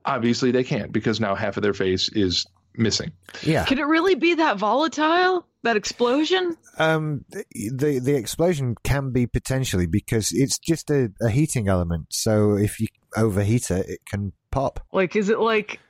obviously 0.06 0.50
they 0.50 0.64
can't 0.64 0.90
because 0.90 1.20
now 1.20 1.34
half 1.34 1.56
of 1.58 1.62
their 1.62 1.74
face 1.74 2.08
is 2.14 2.46
missing 2.76 3.12
yeah. 3.42 3.64
Could 3.64 3.78
it 3.78 3.86
really 3.86 4.14
be 4.14 4.34
that 4.34 4.58
volatile? 4.58 5.46
That 5.64 5.76
explosion? 5.76 6.56
Um, 6.78 7.24
the 7.30 7.98
the 7.98 8.14
explosion 8.16 8.74
can 8.84 9.12
be 9.12 9.26
potentially 9.26 9.86
because 9.86 10.30
it's 10.32 10.58
just 10.58 10.90
a, 10.90 11.10
a 11.22 11.30
heating 11.30 11.68
element. 11.68 12.06
So 12.10 12.56
if 12.56 12.78
you 12.80 12.86
overheat 13.16 13.70
it, 13.70 13.86
it 13.88 14.00
can 14.06 14.32
pop. 14.50 14.80
Like, 14.92 15.16
is 15.16 15.30
it 15.30 15.40
like 15.40 15.80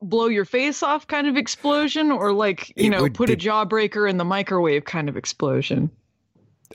blow 0.00 0.26
your 0.28 0.44
face 0.44 0.82
off 0.82 1.06
kind 1.06 1.26
of 1.26 1.36
explosion, 1.36 2.10
or 2.12 2.32
like 2.32 2.68
you 2.76 2.86
It 2.86 2.90
know 2.90 3.02
would 3.02 3.14
put 3.14 3.30
a 3.30 3.36
jawbreaker 3.36 4.08
in 4.08 4.16
the 4.18 4.24
microwave 4.24 4.84
kind 4.84 5.08
of 5.08 5.16
explosion? 5.16 5.90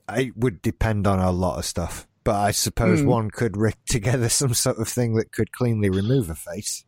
It 0.09 0.35
would 0.37 0.61
depend 0.61 1.07
on 1.07 1.19
a 1.19 1.31
lot 1.31 1.57
of 1.59 1.65
stuff. 1.65 2.07
But 2.23 2.35
I 2.35 2.51
suppose 2.51 3.01
Hmm. 3.01 3.07
one 3.07 3.31
could 3.31 3.57
rig 3.57 3.75
together 3.87 4.29
some 4.29 4.53
sort 4.53 4.77
of 4.79 4.87
thing 4.87 5.15
that 5.15 5.31
could 5.31 5.51
cleanly 5.53 5.89
remove 5.89 6.29
a 6.29 6.35
face. 6.35 6.83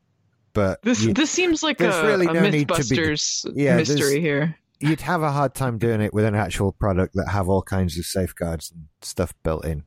But 0.56 0.82
This 0.82 1.04
you- 1.04 1.14
this 1.14 1.30
seems 1.30 1.62
like 1.62 1.78
there's 1.78 1.94
a, 1.96 2.06
really 2.08 2.26
a 2.26 2.34
no 2.34 2.50
need 2.50 2.68
to 2.70 2.74
be- 2.76 2.82
MythBusters 2.82 3.52
Yeah, 3.56 3.76
mystery 3.76 4.20
here. 4.22 4.56
you'd 4.80 5.02
have 5.02 5.22
a 5.22 5.32
hard 5.32 5.54
time 5.54 5.78
doing 5.78 6.02
it 6.02 6.14
with 6.14 6.26
an 6.26 6.34
actual 6.34 6.72
product 6.72 7.14
that 7.16 7.28
have 7.30 7.48
all 7.50 7.62
kinds 7.62 8.00
of 8.00 8.06
safeguards 8.06 8.72
and 8.72 8.86
stuff 9.02 9.34
built 9.44 9.66
in. 9.66 9.84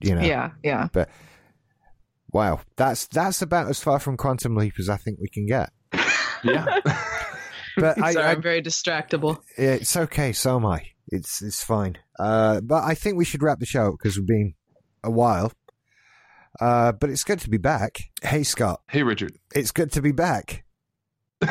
You 0.00 0.14
know. 0.14 0.20
Yeah, 0.20 0.50
yeah. 0.62 0.88
But 0.92 1.08
wow. 2.32 2.60
That's 2.76 3.06
that's 3.08 3.42
about 3.42 3.68
as 3.68 3.80
far 3.80 3.98
from 3.98 4.16
quantum 4.16 4.54
leap 4.54 4.74
as 4.78 4.88
I 4.88 4.96
think 4.96 5.18
we 5.20 5.28
can 5.28 5.46
get. 5.46 5.70
yeah 6.44 6.80
But 7.76 8.02
I, 8.02 8.12
Sorry, 8.12 8.26
I 8.26 8.30
I'm 8.32 8.42
very 8.42 8.60
distractible. 8.60 9.38
It's 9.56 9.96
okay. 9.96 10.32
So 10.32 10.56
am 10.56 10.66
I. 10.66 10.84
It's 11.08 11.40
it's 11.42 11.62
fine. 11.62 11.96
Uh, 12.18 12.60
but 12.60 12.82
I 12.84 12.94
think 12.94 13.16
we 13.16 13.24
should 13.24 13.42
wrap 13.42 13.60
the 13.60 13.66
show 13.66 13.92
because 13.92 14.18
we've 14.18 14.26
been 14.26 14.54
a 15.04 15.10
while. 15.10 15.52
Uh, 16.60 16.92
but 16.92 17.10
it's 17.10 17.24
good 17.24 17.40
to 17.40 17.50
be 17.50 17.56
back. 17.58 18.10
Hey 18.22 18.42
Scott, 18.42 18.80
hey 18.90 19.02
richard 19.02 19.36
it's 19.54 19.70
good 19.70 19.92
to 19.92 20.02
be 20.02 20.12
back. 20.12 20.64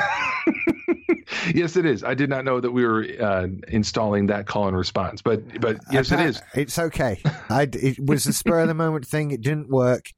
yes 1.54 1.78
it 1.78 1.86
is 1.86 2.04
i 2.04 2.14
did 2.14 2.30
not 2.30 2.44
know 2.44 2.60
that 2.60 2.72
we 2.72 2.86
were 2.86 3.06
uh, 3.22 3.48
installing 3.70 4.26
that 4.28 4.46
call 4.46 4.68
and 4.68 4.76
response 4.76 5.22
but 5.22 5.62
but 5.62 5.78
yes 5.92 6.12
it 6.12 6.20
is. 6.20 6.42
It's 6.56 6.78
okay. 6.78 7.22
I 7.50 7.70
it 7.72 7.98
was 8.06 8.26
a 8.26 8.34
spur 8.34 8.60
of 8.60 8.68
the 8.68 8.74
moment 8.74 9.08
thing. 9.08 9.32
It 9.32 9.42
didn't 9.42 9.70
work. 9.70 10.12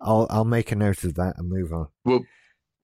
I'll 0.00 0.26
I'll 0.28 0.44
make 0.44 0.72
a 0.72 0.76
note 0.76 1.04
of 1.04 1.14
that 1.14 1.38
and 1.38 1.48
move 1.48 1.72
on. 1.72 1.88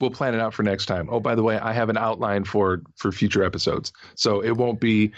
we'll 0.00 0.10
plan 0.10 0.34
it 0.34 0.40
out 0.40 0.54
for 0.54 0.62
next 0.62 0.86
time. 0.86 1.08
Oh, 1.10 1.20
by 1.20 1.34
the 1.34 1.42
way, 1.42 1.58
I 1.58 1.72
have 1.72 1.90
an 1.90 1.98
outline 1.98 2.44
for 2.44 2.82
for 2.96 3.12
future 3.12 3.44
episodes, 3.44 3.92
so 4.14 4.42
it 4.42 4.56
won't 4.56 4.80
be 4.80 5.12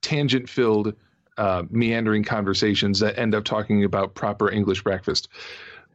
tangent 0.00 0.48
filled, 0.48 0.94
uh, 1.38 1.64
meandering 1.70 2.24
conversations 2.24 2.98
that 3.00 3.18
end 3.18 3.34
up 3.34 3.44
talking 3.44 3.84
about 3.84 4.14
proper 4.14 4.50
English 4.50 4.82
breakfast. 4.82 5.28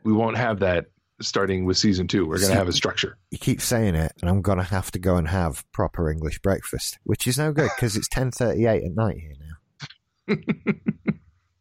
We 0.03 0.13
won't 0.13 0.37
have 0.37 0.59
that 0.59 0.85
starting 1.21 1.65
with 1.65 1.77
season 1.77 2.07
two. 2.07 2.25
We're 2.27 2.37
going 2.37 2.51
to 2.51 2.55
have 2.57 2.67
a 2.67 2.73
structure. 2.73 3.17
You 3.31 3.37
keep 3.37 3.59
saying 3.61 3.95
it, 3.95 4.11
and 4.21 4.29
I'm 4.29 4.41
gonna 4.41 4.63
have 4.63 4.91
to 4.91 4.99
go 4.99 5.15
and 5.17 5.27
have 5.27 5.63
proper 5.73 6.09
English 6.11 6.39
breakfast, 6.39 6.97
which 7.03 7.25
is 7.27 7.37
no 7.37 7.51
good 7.51 7.69
because 7.75 7.95
it's 7.97 8.07
ten 8.07 8.31
thirty 8.31 8.65
eight 8.65 8.83
at 8.83 8.95
night 8.95 9.17
here 9.17 9.33
now. 9.39 10.35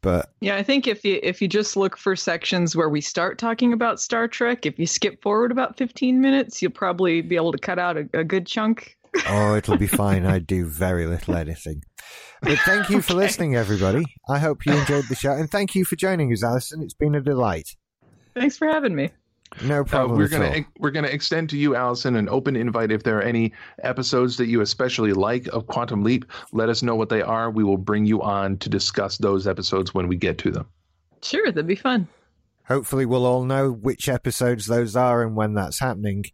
but 0.03 0.31
Yeah, 0.41 0.57
I 0.57 0.63
think 0.63 0.87
if 0.87 1.05
you 1.05 1.19
if 1.23 1.41
you 1.43 1.49
just 1.49 1.77
look 1.77 1.97
for 1.97 2.15
sections 2.17 2.77
where 2.77 2.89
we 2.89 3.01
start 3.01 3.39
talking 3.39 3.73
about 3.73 4.01
Star 4.01 4.29
Trek, 4.29 4.67
if 4.67 4.79
you 4.79 4.87
skip 4.87 5.23
forward 5.23 5.51
about 5.53 5.77
15 5.77 6.21
minutes, 6.21 6.61
you'll 6.63 6.71
probably 6.73 7.21
be 7.23 7.37
able 7.37 7.53
to 7.53 7.59
cut 7.59 7.79
out 7.79 7.97
a, 7.97 8.09
a 8.15 8.25
good 8.25 8.47
chunk. 8.47 8.97
Oh, 9.31 9.55
it'll 9.55 9.79
be 9.79 9.87
fine. 9.87 10.27
I 10.27 10.41
do 10.41 10.67
very 10.67 11.07
little 11.07 11.35
editing. 11.37 11.83
But 12.43 12.59
thank 12.59 12.91
you 12.91 13.01
for 13.01 13.15
Okay. 13.15 13.23
listening, 13.23 13.57
everybody. 13.57 14.05
I 14.29 14.39
hope 14.39 14.67
you 14.67 14.75
enjoyed 14.75 15.05
the 15.09 15.15
show. 15.15 15.33
And 15.33 15.51
thank 15.51 15.75
you 15.75 15.87
for 15.87 15.97
joining 15.97 16.31
us, 16.35 16.45
Allison. 16.45 16.83
It's 16.83 16.93
been 16.93 17.15
a 17.15 17.23
delight. 17.23 17.77
Thanks 18.37 18.57
for 18.59 18.69
having 18.69 18.95
me. 18.95 19.11
No 19.65 19.81
Uh, 19.81 19.85
problem. 19.85 20.19
we're 20.19 20.29
gonna 20.29 20.49
all. 20.51 20.65
we're 20.79 20.91
gonna 20.91 21.09
extend 21.09 21.49
to 21.51 21.57
you, 21.57 21.75
Allison, 21.75 22.17
an 22.17 22.29
open 22.29 22.55
invite. 22.57 22.93
If 22.93 23.03
there 23.05 23.17
are 23.19 23.23
any 23.23 23.53
episodes 23.83 24.37
that 24.37 24.47
you 24.49 24.61
especially 24.61 25.13
like 25.13 25.47
of 25.49 25.67
Quantum 25.67 26.03
Leap, 26.05 26.25
let 26.53 26.69
us 26.69 26.83
know 26.83 26.95
what 26.97 27.09
they 27.09 27.23
are. 27.23 27.51
We 27.51 27.65
will 27.65 27.79
bring 27.79 28.05
you 28.05 28.21
on 28.23 28.59
to 28.59 28.69
discuss 28.69 29.17
those 29.19 29.47
episodes 29.47 29.95
when 29.95 30.09
we 30.09 30.17
get 30.17 30.37
to 30.39 30.51
them. 30.51 30.67
Sure, 31.23 31.47
that'd 31.47 31.67
be 31.67 31.75
fun. 31.77 32.07
Hopefully, 32.69 33.07
we'll 33.07 33.25
all 33.25 33.45
know 33.45 33.71
which 33.71 34.09
episodes 34.09 34.67
those 34.67 34.97
are 34.97 35.23
and 35.23 35.35
when 35.37 35.55
that's 35.55 35.79
happening. 35.79 36.25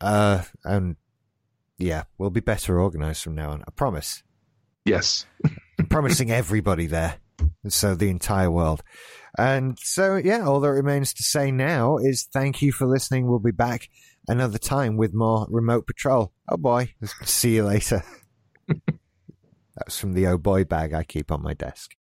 Uh, 0.00 0.42
and 0.64 0.96
yeah, 1.78 2.04
we'll 2.18 2.30
be 2.30 2.40
better 2.40 2.80
organized 2.80 3.22
from 3.22 3.34
now 3.34 3.50
on. 3.50 3.62
I 3.68 3.70
promise. 3.70 4.22
Yes. 4.84 5.26
I'm 5.78 5.86
promising 5.86 6.30
everybody 6.32 6.86
there. 6.86 7.16
and 7.62 7.72
So 7.72 7.94
the 7.94 8.08
entire 8.08 8.50
world. 8.50 8.82
And 9.38 9.78
so, 9.78 10.16
yeah, 10.16 10.44
all 10.44 10.60
that 10.60 10.70
remains 10.70 11.14
to 11.14 11.22
say 11.22 11.50
now 11.50 11.96
is 11.96 12.28
thank 12.32 12.60
you 12.60 12.72
for 12.72 12.86
listening. 12.86 13.26
We'll 13.26 13.38
be 13.38 13.50
back 13.50 13.88
another 14.28 14.58
time 14.58 14.96
with 14.96 15.14
more 15.14 15.46
remote 15.48 15.86
patrol. 15.86 16.32
Oh 16.48 16.56
boy. 16.56 16.94
See 17.24 17.56
you 17.56 17.64
later. 17.64 18.02
That's 19.76 19.98
from 19.98 20.12
the 20.12 20.26
oh 20.26 20.38
boy 20.38 20.64
bag 20.64 20.92
I 20.92 21.02
keep 21.02 21.32
on 21.32 21.42
my 21.42 21.54
desk. 21.54 21.96